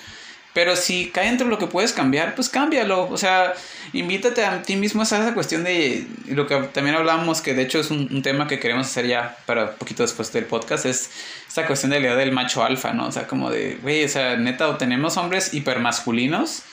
Pero 0.53 0.75
si 0.75 1.09
cae 1.11 1.29
entre 1.29 1.47
lo 1.47 1.57
que 1.57 1.67
puedes 1.67 1.93
cambiar, 1.93 2.35
pues 2.35 2.49
cámbialo. 2.49 3.07
O 3.09 3.17
sea, 3.17 3.53
invítate 3.93 4.43
a 4.43 4.61
ti 4.61 4.75
mismo 4.75 5.01
a 5.01 5.03
esa 5.05 5.33
cuestión 5.33 5.63
de 5.63 6.05
lo 6.27 6.45
que 6.47 6.55
también 6.73 6.95
hablábamos, 6.95 7.41
que 7.41 7.53
de 7.53 7.63
hecho 7.63 7.79
es 7.79 7.89
un, 7.89 8.21
tema 8.21 8.47
que 8.47 8.59
queremos 8.59 8.87
hacer 8.87 9.07
ya 9.07 9.37
para 9.45 9.63
un 9.63 9.75
poquito 9.77 10.03
después 10.03 10.31
del 10.33 10.45
podcast, 10.45 10.85
es 10.85 11.09
esta 11.47 11.65
cuestión 11.65 11.91
de 11.91 11.99
la 11.99 12.07
idea 12.07 12.15
del 12.17 12.31
macho 12.33 12.63
alfa, 12.63 12.91
¿no? 12.93 13.07
O 13.07 13.11
sea, 13.11 13.27
como 13.27 13.49
de, 13.49 13.77
güey, 13.81 14.03
o 14.03 14.09
sea, 14.09 14.35
neta, 14.35 14.67
o 14.69 14.77
tenemos 14.77 15.17
hombres 15.17 15.53
hipermasculinos, 15.53 16.63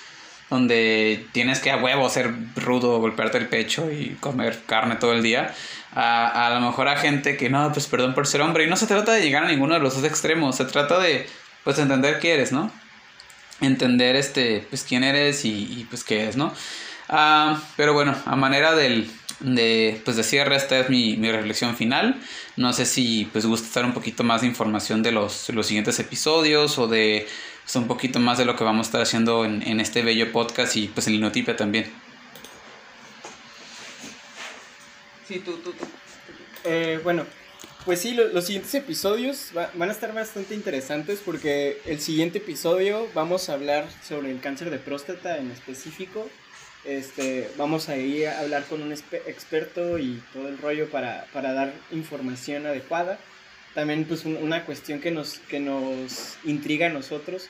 donde 0.51 1.27
tienes 1.33 1.61
que 1.61 1.71
a 1.71 1.77
huevo 1.77 2.09
ser 2.09 2.33
rudo, 2.57 2.99
golpearte 2.99 3.39
el 3.39 3.49
pecho 3.49 3.91
y 3.93 4.17
comer 4.21 4.61
carne 4.67 4.97
todo 4.97 5.13
el 5.13 5.23
día 5.23 5.55
a, 5.95 6.47
a 6.47 6.55
lo 6.55 6.61
mejor 6.61 6.89
a 6.89 6.97
gente 6.97 7.37
que 7.37 7.51
no, 7.51 7.73
pues 7.73 7.87
perdón 7.87 8.15
por 8.15 8.27
ser 8.27 8.41
hombre. 8.41 8.65
Y 8.65 8.69
no 8.69 8.77
se 8.77 8.87
trata 8.87 9.13
de 9.13 9.23
llegar 9.23 9.45
a 9.45 9.49
ninguno 9.49 9.75
de 9.75 9.81
los 9.81 9.95
dos 9.95 10.05
extremos, 10.05 10.57
se 10.57 10.65
trata 10.65 10.99
de, 10.99 11.27
pues, 11.65 11.79
entender 11.79 12.19
qué 12.19 12.35
eres, 12.35 12.53
¿no? 12.53 12.71
Entender, 13.61 14.17
este, 14.17 14.67
pues, 14.69 14.85
quién 14.85 15.03
eres 15.05 15.45
y, 15.45 15.87
pues, 15.91 16.05
qué 16.05 16.29
es, 16.29 16.37
¿no? 16.37 16.55
Ah, 17.09 17.63
pero 17.77 17.93
bueno, 17.93 18.15
a 18.25 18.37
manera 18.37 18.75
del, 18.75 19.11
de, 19.41 20.01
pues, 20.05 20.17
de 20.17 20.23
cierre, 20.23 20.57
esta 20.57 20.79
es 20.79 20.91
mi, 20.91 21.17
mi 21.17 21.33
reflexión 21.33 21.77
final. 21.77 22.21
No 22.57 22.73
sé 22.73 22.87
si, 22.87 23.29
pues, 23.33 23.47
gusta 23.47 23.67
estar 23.67 23.85
un 23.85 23.95
poquito 23.95 24.23
más 24.23 24.43
de 24.43 24.47
información 24.47 25.03
de 25.03 25.13
los, 25.13 25.49
los 25.51 25.67
siguientes 25.67 25.99
episodios 25.99 26.79
o 26.79 26.87
de, 26.87 27.27
pues, 27.65 27.77
un 27.77 27.89
poquito 27.89 28.21
más 28.21 28.39
de 28.39 28.45
lo 28.45 28.55
que 28.57 28.65
vamos 28.65 28.87
a 28.87 28.89
estar 28.89 29.03
haciendo 29.03 29.45
en, 29.45 29.63
en 29.63 29.81
este 29.81 30.03
bello 30.03 30.31
podcast 30.33 30.77
y, 30.77 30.89
pues, 30.89 31.07
en 31.09 31.15
Linotipia 31.15 31.57
también. 31.57 31.91
Sí, 35.27 35.41
tú, 35.41 35.59
tú, 35.59 35.73
tú. 35.73 35.85
Eh, 36.65 37.01
bueno, 37.05 37.27
pues 37.85 38.01
sí, 38.01 38.15
los 38.15 38.45
siguientes 38.45 38.75
episodios 38.75 39.51
van 39.55 39.89
a 39.89 39.93
estar 39.93 40.13
bastante 40.13 40.55
interesantes 40.55 41.21
porque 41.25 41.81
el 41.87 42.01
siguiente 42.01 42.39
episodio 42.39 43.09
vamos 43.15 43.49
a 43.49 43.55
hablar 43.55 43.87
sobre 44.07 44.31
el 44.31 44.41
cáncer 44.41 44.71
de 44.71 44.79
próstata 44.79 45.39
en 45.39 45.51
específico. 45.51 46.29
Este, 46.85 47.51
vamos 47.57 47.89
a 47.89 47.97
ir 47.97 48.29
a 48.29 48.41
hablar 48.41 48.65
con 48.65 48.83
un 48.83 48.93
experto 48.93 49.99
y 49.99 50.23
todo 50.33 50.49
el 50.49 50.59
rollo 50.59 50.89
para, 50.91 51.27
para 51.33 51.53
dar 51.53 51.73
información 51.91 52.67
adecuada. 52.67 53.19
También 53.75 54.05
pues 54.05 54.25
una 54.25 54.65
cuestión 54.65 55.01
que 55.01 55.11
nos, 55.11 55.39
que 55.49 55.61
nos 55.61 56.37
intriga 56.45 56.87
a 56.87 56.91
nosotros 56.91 57.49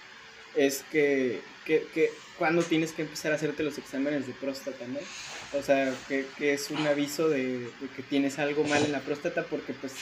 es 0.54 0.84
que, 0.90 1.40
que, 1.64 1.86
que 1.94 2.10
cuando 2.38 2.62
tienes 2.62 2.92
que 2.92 3.02
empezar 3.02 3.32
a 3.32 3.36
hacerte 3.36 3.62
los 3.62 3.78
exámenes 3.78 4.26
de 4.26 4.32
próstata, 4.34 4.86
¿no? 4.86 4.98
O 5.54 5.62
sea, 5.62 5.94
que, 6.08 6.26
es 6.40 6.70
un 6.70 6.86
aviso 6.86 7.28
de, 7.28 7.70
que 7.96 8.02
tienes 8.02 8.38
algo 8.38 8.64
mal 8.64 8.84
en 8.84 8.92
la 8.92 9.00
próstata 9.00 9.44
porque 9.44 9.72
pues 9.72 9.94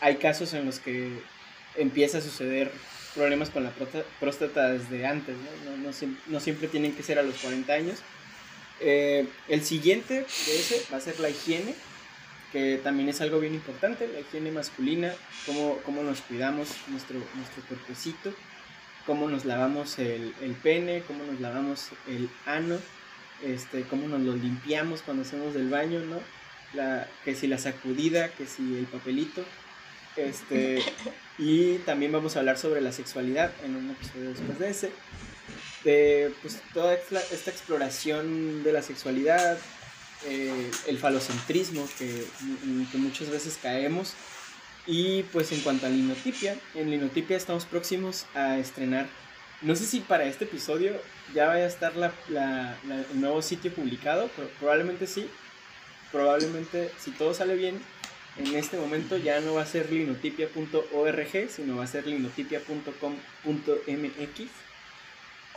hay 0.00 0.16
casos 0.16 0.52
en 0.52 0.66
los 0.66 0.80
que 0.80 1.12
empieza 1.76 2.18
a 2.18 2.20
suceder 2.20 2.72
problemas 3.14 3.50
con 3.50 3.62
la 3.62 3.72
próstata 4.20 4.70
desde 4.70 5.06
antes, 5.06 5.36
¿no? 5.36 5.76
No, 5.76 5.92
no, 6.26 6.40
siempre 6.40 6.68
tienen 6.68 6.94
que 6.94 7.02
ser 7.02 7.18
a 7.18 7.22
los 7.22 7.36
40 7.36 7.72
años. 7.72 7.98
Eh, 8.80 9.26
el 9.48 9.64
siguiente 9.64 10.14
de 10.14 10.58
ese 10.58 10.82
va 10.92 10.98
a 10.98 11.00
ser 11.00 11.18
la 11.20 11.30
higiene, 11.30 11.74
que 12.52 12.80
también 12.82 13.08
es 13.08 13.20
algo 13.20 13.38
bien 13.38 13.54
importante, 13.54 14.08
la 14.08 14.20
higiene 14.20 14.50
masculina, 14.50 15.14
cómo, 15.46 15.78
cómo 15.84 16.02
nos 16.02 16.20
cuidamos 16.22 16.68
nuestro, 16.88 17.18
nuestro 17.34 17.62
cuerpecito, 17.68 18.32
cómo 19.06 19.28
nos 19.28 19.44
lavamos 19.44 19.98
el, 19.98 20.34
el 20.40 20.52
pene, 20.52 21.02
cómo 21.06 21.24
nos 21.24 21.40
lavamos 21.40 21.90
el 22.08 22.28
ano 22.44 22.78
este, 23.42 23.82
cómo 23.82 24.08
nos 24.08 24.20
lo 24.20 24.34
limpiamos 24.34 25.02
cuando 25.02 25.22
hacemos 25.22 25.54
del 25.54 25.68
baño, 25.68 26.00
¿no? 26.00 26.20
La, 26.74 27.08
que 27.24 27.34
si 27.34 27.46
la 27.46 27.58
sacudida, 27.58 28.30
que 28.30 28.46
si 28.46 28.76
el 28.76 28.86
papelito. 28.86 29.44
Este, 30.16 30.82
y 31.38 31.76
también 31.78 32.10
vamos 32.10 32.36
a 32.36 32.40
hablar 32.40 32.58
sobre 32.58 32.80
la 32.80 32.92
sexualidad 32.92 33.52
en 33.64 33.76
un 33.76 33.90
episodio 33.90 34.30
después 34.30 34.58
de 34.58 34.70
ese. 34.70 34.90
De 35.84 36.32
pues, 36.42 36.60
toda 36.74 36.94
esta, 36.94 37.50
exploración 37.50 38.64
de 38.64 38.72
la 38.72 38.82
sexualidad, 38.82 39.58
eh, 40.26 40.70
el 40.88 40.98
falocentrismo 40.98 41.88
que, 41.98 42.24
que 42.90 42.98
muchas 42.98 43.30
veces 43.30 43.58
caemos. 43.62 44.14
Y 44.86 45.22
pues 45.24 45.52
en 45.52 45.60
cuanto 45.60 45.86
a 45.86 45.90
linotipia, 45.90 46.56
en 46.74 46.90
linotipia 46.90 47.36
estamos 47.36 47.66
próximos 47.66 48.24
a 48.34 48.58
estrenar 48.58 49.06
no 49.62 49.74
sé 49.74 49.86
si 49.86 50.00
para 50.00 50.24
este 50.24 50.44
episodio 50.44 50.92
ya 51.34 51.48
vaya 51.48 51.64
a 51.64 51.68
estar 51.68 51.96
la, 51.96 52.12
el 53.12 53.20
nuevo 53.20 53.42
sitio 53.42 53.72
publicado, 53.72 54.30
pero 54.36 54.48
probablemente 54.58 55.06
sí. 55.06 55.28
Probablemente, 56.12 56.90
si 56.98 57.10
todo 57.10 57.34
sale 57.34 57.54
bien, 57.54 57.78
en 58.38 58.54
este 58.54 58.78
momento 58.78 59.18
ya 59.18 59.40
no 59.40 59.54
va 59.54 59.62
a 59.62 59.66
ser 59.66 59.90
linotipia.org, 59.92 61.50
sino 61.50 61.76
va 61.76 61.84
a 61.84 61.86
ser 61.86 62.06
linotipia.com.mx. 62.06 64.50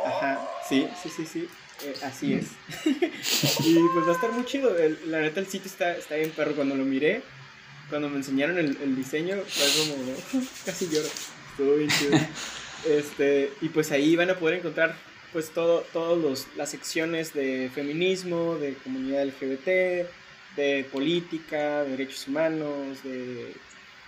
Ajá, 0.04 0.50
sí, 0.68 0.90
sí, 1.02 1.10
sí, 1.10 1.26
sí. 1.26 1.48
Eh, 1.84 1.96
así 2.04 2.34
es. 2.34 2.48
y 2.86 3.80
pues 3.94 4.08
va 4.08 4.12
a 4.12 4.16
estar 4.16 4.32
muy 4.32 4.46
chido. 4.46 4.76
la 5.06 5.22
neta, 5.22 5.40
el 5.40 5.48
sitio 5.48 5.70
está, 5.70 5.96
está 5.96 6.16
bien 6.16 6.32
perro. 6.32 6.56
Cuando 6.56 6.76
lo 6.76 6.84
miré, 6.84 7.22
cuando 7.90 8.10
me 8.10 8.18
enseñaron 8.18 8.58
el, 8.58 8.78
el 8.82 8.96
diseño, 8.96 9.38
fue 9.48 9.68
como. 9.78 9.96
casi 10.66 10.90
lloro. 10.90 11.08
Estuvo 11.52 11.76
bien 11.76 11.90
chido. 11.90 12.18
Este, 12.88 13.54
y 13.62 13.70
pues 13.70 13.92
ahí 13.92 14.16
van 14.16 14.30
a 14.30 14.36
poder 14.36 14.60
encontrar 14.60 14.96
pues 15.32 15.52
todo, 15.52 15.82
todas 15.94 16.48
las 16.58 16.70
secciones 16.70 17.34
de 17.34 17.70
feminismo, 17.74 18.56
de 18.56 18.74
comunidad 18.76 19.26
LGBT, 19.26 20.08
de 20.56 20.86
política, 20.92 21.84
de 21.84 21.92
derechos 21.92 22.28
humanos, 22.28 23.04
de 23.04 23.54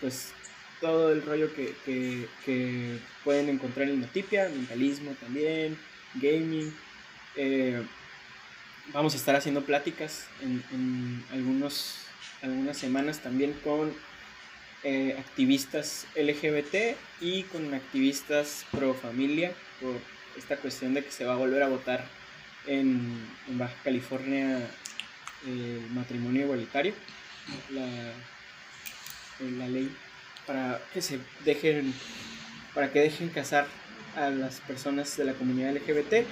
pues 0.02 0.34
todo 0.82 1.14
el 1.14 1.22
rollo 1.22 1.50
que, 1.54 2.98
pueden 3.24 3.48
encontrar 3.48 3.88
en 3.88 4.02
Notipia, 4.02 4.50
mentalismo 4.50 5.12
también, 5.22 5.78
gaming. 6.16 6.76
Eh, 7.38 7.82
vamos 8.92 9.14
a 9.14 9.18
estar 9.18 9.34
haciendo 9.36 9.62
pláticas 9.62 10.28
en, 10.42 10.62
en 10.74 11.24
algunos, 11.32 12.00
algunas 12.42 12.78
semanas 12.78 13.20
también 13.20 13.54
con 13.64 13.94
eh, 14.84 15.16
activistas 15.18 16.08
LGBT 16.16 16.98
y 17.22 17.44
con 17.44 17.74
activistas 17.74 18.66
pro 18.72 18.94
familia 18.94 19.54
por 19.80 19.96
esta 20.38 20.58
cuestión 20.58 20.94
de 20.94 21.04
que 21.04 21.12
se 21.12 21.26
va 21.26 21.34
a 21.34 21.38
volver 21.38 21.64
a 21.64 21.68
votar 21.68 22.06
en, 22.68 23.28
Baja 23.48 23.76
California 23.84 24.60
el 25.46 25.90
matrimonio 25.92 26.44
igualitario, 26.44 26.94
la, 27.70 28.14
la 29.58 29.68
ley 29.68 29.94
para 30.48 30.82
que 30.94 31.02
se 31.02 31.20
dejen 31.44 31.94
para 32.74 32.92
que 32.92 33.00
dejen 33.00 33.30
casar 33.30 33.68
a 34.16 34.30
las 34.30 34.60
personas 34.62 35.16
de 35.18 35.26
la 35.26 35.34
comunidad 35.34 35.76
LGBT 35.76 36.26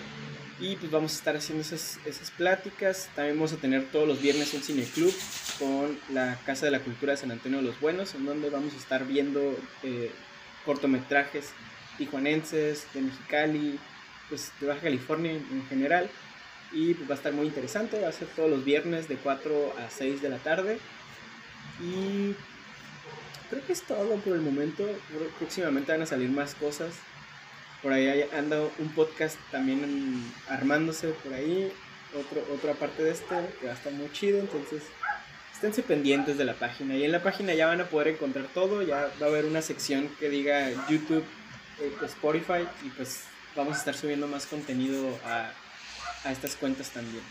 y 0.62 0.76
pues 0.76 0.92
vamos 0.92 1.14
a 1.14 1.16
estar 1.16 1.36
haciendo 1.36 1.64
esas, 1.64 2.00
esas 2.06 2.30
pláticas. 2.30 3.10
También 3.16 3.36
vamos 3.36 3.52
a 3.52 3.58
tener 3.58 3.86
todos 3.92 4.08
los 4.08 4.22
viernes 4.22 4.54
un 4.54 4.62
cineclub 4.62 5.14
con 5.58 6.00
la 6.14 6.38
Casa 6.46 6.66
de 6.66 6.72
la 6.72 6.80
Cultura 6.80 7.14
de 7.14 7.18
San 7.18 7.32
Antonio 7.32 7.58
de 7.58 7.66
los 7.66 7.80
Buenos, 7.82 8.14
en 8.14 8.26
donde 8.26 8.52
vamos 8.52 8.74
a 8.76 8.78
estar 8.78 9.08
viendo 9.08 9.58
eh, 9.82 10.12
cortometrajes 10.64 11.50
tijuanenses, 11.98 12.86
de 12.94 13.02
Mexicali, 13.02 13.80
pues 14.30 14.52
de 14.60 14.68
Baja 14.68 14.82
California 14.82 15.32
en, 15.32 15.66
general. 15.68 16.10
Y 16.72 16.94
pues 16.94 17.10
va 17.10 17.16
a 17.16 17.18
estar 17.18 17.34
muy 17.34 17.48
interesante, 17.48 18.00
va 18.00 18.10
a 18.10 18.14
ser 18.14 18.28
todos 18.30 18.50
los 18.50 18.64
viernes 18.64 19.08
de 19.08 19.16
4 19.16 19.74
a 19.80 19.90
6 19.90 20.22
de 20.22 20.30
la 20.30 20.38
tarde. 20.38 20.78
Y 21.82 22.36
creo 23.50 23.66
que 23.66 23.74
es 23.74 23.82
todo 23.82 24.16
por 24.18 24.36
el 24.36 24.42
momento. 24.42 24.88
Próximamente 25.40 25.92
van 25.92 26.04
a 26.04 26.06
salir 26.06 26.30
más 26.30 26.54
cosas. 26.54 26.94
Por 27.82 27.94
ahí 27.94 28.26
anda 28.38 28.62
un 28.78 28.90
podcast 28.94 29.38
también 29.52 30.32
armándose 30.48 31.10
por 31.10 31.34
ahí. 31.34 31.72
Otro, 32.14 32.46
otra 32.54 32.74
parte 32.74 33.04
de 33.04 33.12
este 33.12 33.36
que 33.60 33.68
va 33.68 33.72
a 33.72 33.76
estar 33.76 33.92
muy 33.94 34.12
chido. 34.12 34.40
Entonces, 34.40 34.84
esténse 35.54 35.82
pendientes 35.82 36.38
de 36.38 36.46
la 36.46 36.54
página. 36.54 36.96
Y 36.96 37.04
en 37.04 37.12
la 37.12 37.24
página 37.24 37.54
ya 37.54 37.68
van 37.68 37.82
a 37.82 37.86
poder 37.86 38.10
encontrar 38.10 38.46
todo. 38.54 38.82
Ya 38.84 39.12
va 39.22 39.26
a 39.26 39.30
haber 39.30 39.46
una 39.46 39.62
sección 39.62 40.10
que 40.20 40.30
diga 40.30 40.70
YouTube, 40.90 41.24
eh, 41.80 41.94
Spotify. 42.04 42.68
Y 42.86 42.90
pues 42.90 43.24
vamos 43.56 43.76
a 43.76 43.80
estar 43.80 43.96
subiendo 43.96 44.28
más 44.28 44.46
contenido 44.46 45.18
a, 45.26 45.52
a 46.24 46.32
estas 46.32 46.56
cuentas 46.56 46.90
también. 46.90 47.24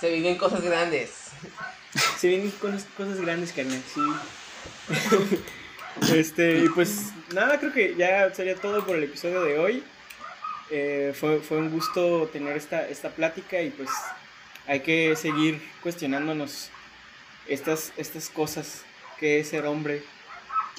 Se 0.00 0.10
viven 0.10 0.36
cosas 0.36 0.62
grandes. 0.62 1.10
Se 2.18 2.28
vienen 2.28 2.50
cosas, 2.52 2.86
cosas 2.96 3.20
grandes, 3.20 3.52
carnal, 3.52 3.82
sí. 3.92 4.00
Este, 6.14 6.58
y 6.64 6.68
pues 6.68 7.12
nada, 7.32 7.58
creo 7.58 7.72
que 7.72 7.94
ya 7.96 8.32
sería 8.34 8.54
todo 8.54 8.84
por 8.84 8.96
el 8.96 9.04
episodio 9.04 9.42
de 9.42 9.58
hoy. 9.58 9.84
Eh, 10.70 11.14
fue, 11.18 11.40
fue, 11.40 11.58
un 11.58 11.70
gusto 11.70 12.28
tener 12.32 12.56
esta, 12.56 12.88
esta 12.88 13.10
plática 13.10 13.62
y 13.62 13.70
pues 13.70 13.88
hay 14.66 14.80
que 14.80 15.14
seguir 15.14 15.62
cuestionándonos 15.82 16.70
estas, 17.46 17.92
estas 17.96 18.28
cosas, 18.28 18.84
qué 19.18 19.40
es 19.40 19.48
ser 19.48 19.66
hombre, 19.66 20.02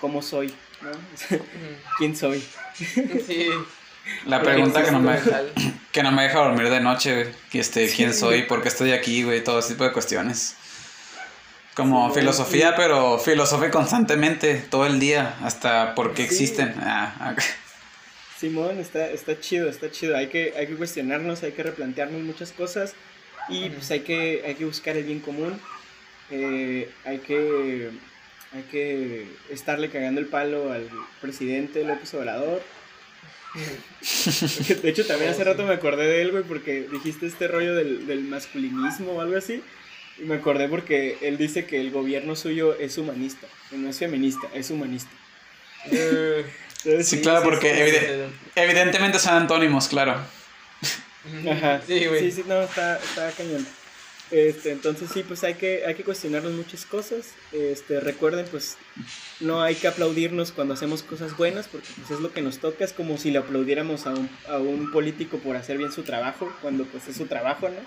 cómo 0.02 0.22
soy, 0.22 0.54
¿no? 0.82 0.92
¿Quién 1.98 2.16
soy? 2.16 2.44
Sí. 2.76 3.50
La 4.26 4.42
pregunta 4.42 4.84
que 4.84 4.92
no, 4.92 5.00
me, 5.00 5.18
que 5.92 6.04
no 6.04 6.12
me 6.12 6.24
deja 6.24 6.40
dormir 6.40 6.70
de 6.70 6.80
noche, 6.80 7.24
güey. 7.24 7.36
Este, 7.54 7.90
¿Quién 7.90 8.14
soy? 8.14 8.44
¿Por 8.44 8.62
qué 8.62 8.70
estoy 8.70 8.92
aquí, 8.92 9.24
güey? 9.24 9.44
Todo 9.44 9.60
ese 9.60 9.70
tipo 9.70 9.84
de 9.84 9.92
cuestiones. 9.92 10.56
Como 11.78 12.10
Sí, 12.10 12.20
filosofía, 12.20 12.76
pero 12.76 13.20
filosofía 13.20 13.72
constantemente, 13.72 14.56
todo 14.70 14.86
el 14.88 15.00
día, 15.00 15.38
hasta 15.44 15.96
por 15.96 16.14
qué 16.14 16.24
Sí. 16.24 16.34
existen. 16.34 16.74
Ah. 16.80 17.36
Simón, 18.38 18.80
está, 18.80 19.10
está 19.10 19.40
chido, 19.40 19.70
está 19.70 19.90
chido. 19.90 20.18
Hay 20.18 20.28
que, 20.28 20.54
hay 20.58 20.68
que 20.68 20.76
cuestionarnos, 20.76 21.44
hay 21.44 21.54
que 21.54 21.64
replantearnos 21.64 22.22
muchas 22.24 22.52
cosas 22.52 22.94
y 23.48 23.70
pues 23.70 23.90
hay 23.92 24.02
que, 24.02 24.44
hay 24.46 24.56
que 24.56 24.66
buscar 24.66 24.98
el 24.98 25.06
bien 25.06 25.20
común. 25.20 25.60
Eh, 26.32 26.90
hay 27.06 27.20
que 27.20 27.92
hay 28.54 28.64
que 28.64 29.28
estarle 29.50 29.90
cagando 29.90 30.20
el 30.20 30.28
palo 30.28 30.72
al 30.72 30.90
presidente 31.22 31.84
López 31.84 32.14
Obrador. 32.16 32.62
De 34.82 34.90
hecho, 34.90 35.06
también 35.06 35.32
hace 35.32 35.44
rato 35.44 35.64
me 35.64 35.74
acordé 35.74 36.08
de 36.08 36.22
él, 36.22 36.32
güey, 36.32 36.44
porque 36.44 36.88
dijiste 36.92 37.28
este 37.28 37.48
rollo 37.48 37.76
del, 37.76 38.08
del 38.08 38.22
masculinismo 38.22 39.14
o 39.14 39.22
algo 39.22 39.38
así. 39.38 39.64
Y 40.20 40.24
me 40.24 40.36
acordé 40.36 40.68
porque 40.68 41.18
él 41.22 41.38
dice 41.38 41.66
que 41.66 41.80
el 41.80 41.92
gobierno 41.92 42.36
suyo 42.36 42.76
es 42.78 42.98
humanista, 42.98 43.48
no 43.72 43.90
es 43.90 44.00
feminista, 44.00 44.48
es 44.54 44.70
humanista. 44.72 45.12
Eh, 45.92 46.46
Entonces, 46.86 47.08
Sí, 47.10 47.22
claro, 47.22 47.44
porque 47.44 47.74
sí. 47.74 47.80
evide- 47.82 48.28
evidentemente 48.56 49.20
son 49.20 49.36
antónimos, 49.36 49.88
claro. 49.88 50.16
Ajá. 51.52 51.82
Sí, 51.86 52.06
güey. 52.06 52.20
Sí, 52.22 52.32
sí, 52.32 52.44
no, 52.48 52.62
está, 52.62 52.98
está 52.98 53.32
cañón. 53.32 53.66
Este, 54.30 54.72
entonces 54.72 55.10
sí, 55.14 55.24
pues 55.24 55.44
hay 55.46 55.54
que, 55.54 55.86
hay 55.86 55.96
que 55.96 56.04
cuestionarnos 56.04 56.52
muchas 56.54 56.86
cosas. 56.86 57.28
Este, 57.54 58.00
recuerden, 58.02 58.46
pues, 58.52 58.78
no 59.40 59.62
hay 59.62 59.76
que 59.76 59.88
aplaudirnos 59.88 60.52
cuando 60.52 60.74
hacemos 60.74 61.02
cosas 61.04 61.36
buenas, 61.38 61.68
porque 61.68 61.88
pues 61.98 62.12
es 62.12 62.20
lo 62.20 62.34
que 62.34 62.42
nos 62.42 62.58
toca, 62.60 62.84
es 62.84 62.92
como 62.94 63.18
si 63.18 63.32
le 63.32 63.40
aplaudiéramos 63.40 64.06
a 64.06 64.12
un, 64.12 64.30
a 64.50 64.58
un 64.58 64.92
político 64.92 65.38
por 65.40 65.56
hacer 65.56 65.78
bien 65.78 65.92
su 65.94 66.04
trabajo, 66.04 66.52
cuando 66.62 66.84
pues 66.86 67.08
es 67.08 67.16
su 67.18 67.26
trabajo, 67.28 67.70
¿no? 67.70 67.80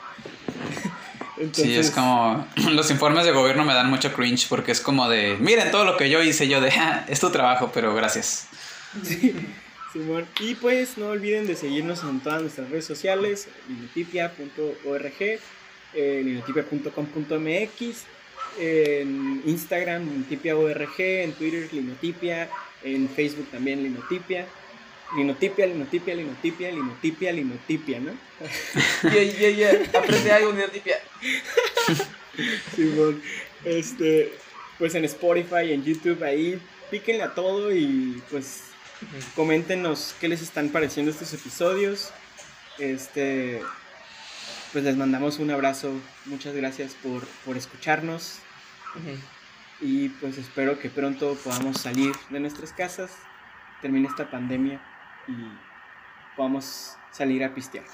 Sí, 1.52 1.74
es 1.76 1.90
como. 1.90 2.46
Los 2.72 2.90
informes 2.90 3.24
de 3.24 3.32
gobierno 3.32 3.64
me 3.64 3.74
dan 3.74 3.88
mucho 3.90 4.12
cringe 4.12 4.46
porque 4.48 4.72
es 4.72 4.80
como 4.80 5.08
de. 5.08 5.36
Miren 5.40 5.70
todo 5.70 5.84
lo 5.84 5.96
que 5.96 6.10
yo 6.10 6.22
hice. 6.22 6.48
Yo 6.48 6.60
de. 6.60 6.70
"Ah, 6.70 7.04
es 7.08 7.20
tu 7.20 7.30
trabajo, 7.30 7.70
pero 7.72 7.94
gracias. 7.94 8.48
Simón. 9.92 10.26
Y 10.38 10.54
pues 10.54 10.98
no 10.98 11.08
olviden 11.08 11.46
de 11.46 11.56
seguirnos 11.56 12.02
en 12.04 12.20
todas 12.20 12.42
nuestras 12.42 12.70
redes 12.70 12.84
sociales, 12.84 13.48
linotipia.org, 13.68 15.40
eh, 15.94 16.22
linotipia.com.mx, 16.24 18.04
en 18.58 19.42
Instagram 19.46 20.04
linotipia.org, 20.08 20.94
en 21.00 21.32
Twitter 21.32 21.68
linotipia, 21.72 22.48
en 22.84 23.08
Facebook 23.08 23.48
también 23.50 23.82
linotipia. 23.82 24.46
Linotipia, 25.16 25.66
linotipia, 25.66 26.14
linotipia, 26.14 26.70
linotipia, 26.70 27.32
linotipia, 27.32 28.00
¿no? 28.00 28.12
Ya, 29.02 29.22
ya, 29.22 29.50
ya. 29.50 29.98
Aprende 29.98 30.30
algo, 30.32 30.52
Neotipia. 30.52 30.96
Simón. 32.76 33.20
Este, 33.64 34.32
pues 34.78 34.94
en 34.94 35.04
Spotify, 35.04 35.72
en 35.72 35.84
YouTube, 35.84 36.22
ahí 36.22 36.60
píquenle 36.90 37.24
a 37.24 37.34
todo 37.34 37.74
y 37.74 38.22
pues 38.30 38.64
coméntenos 39.34 40.14
qué 40.20 40.28
les 40.28 40.42
están 40.42 40.68
pareciendo 40.68 41.10
estos 41.10 41.34
episodios. 41.34 42.12
Este, 42.78 43.60
pues 44.72 44.84
les 44.84 44.96
mandamos 44.96 45.40
un 45.40 45.50
abrazo. 45.50 45.92
Muchas 46.26 46.54
gracias 46.54 46.94
por, 46.94 47.26
por 47.44 47.56
escucharnos. 47.56 48.38
Y 49.80 50.10
pues 50.10 50.38
espero 50.38 50.78
que 50.78 50.88
pronto 50.88 51.34
podamos 51.42 51.80
salir 51.80 52.12
de 52.28 52.38
nuestras 52.38 52.72
casas, 52.72 53.10
termine 53.80 54.08
esta 54.08 54.30
pandemia 54.30 54.80
y 55.30 56.36
podamos 56.36 56.96
salir 57.10 57.44
a 57.44 57.54
pistear. 57.54 57.84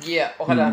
Yeah, 0.00 0.34
ojalá. 0.38 0.72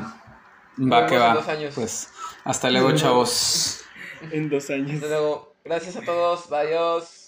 Va 0.80 1.02
Nos 1.02 1.10
que 1.10 1.16
en 1.16 1.22
va. 1.22 1.34
dos 1.36 1.48
años. 1.48 1.76
Pues 1.76 2.10
hasta 2.44 2.70
luego, 2.70 2.92
chavos. 2.96 3.84
En 4.32 4.50
dos 4.50 4.70
años. 4.70 4.96
Hasta 4.96 5.08
luego. 5.08 5.56
Gracias 5.64 5.96
a 5.96 6.02
todos. 6.02 6.52
Adiós. 6.52 7.23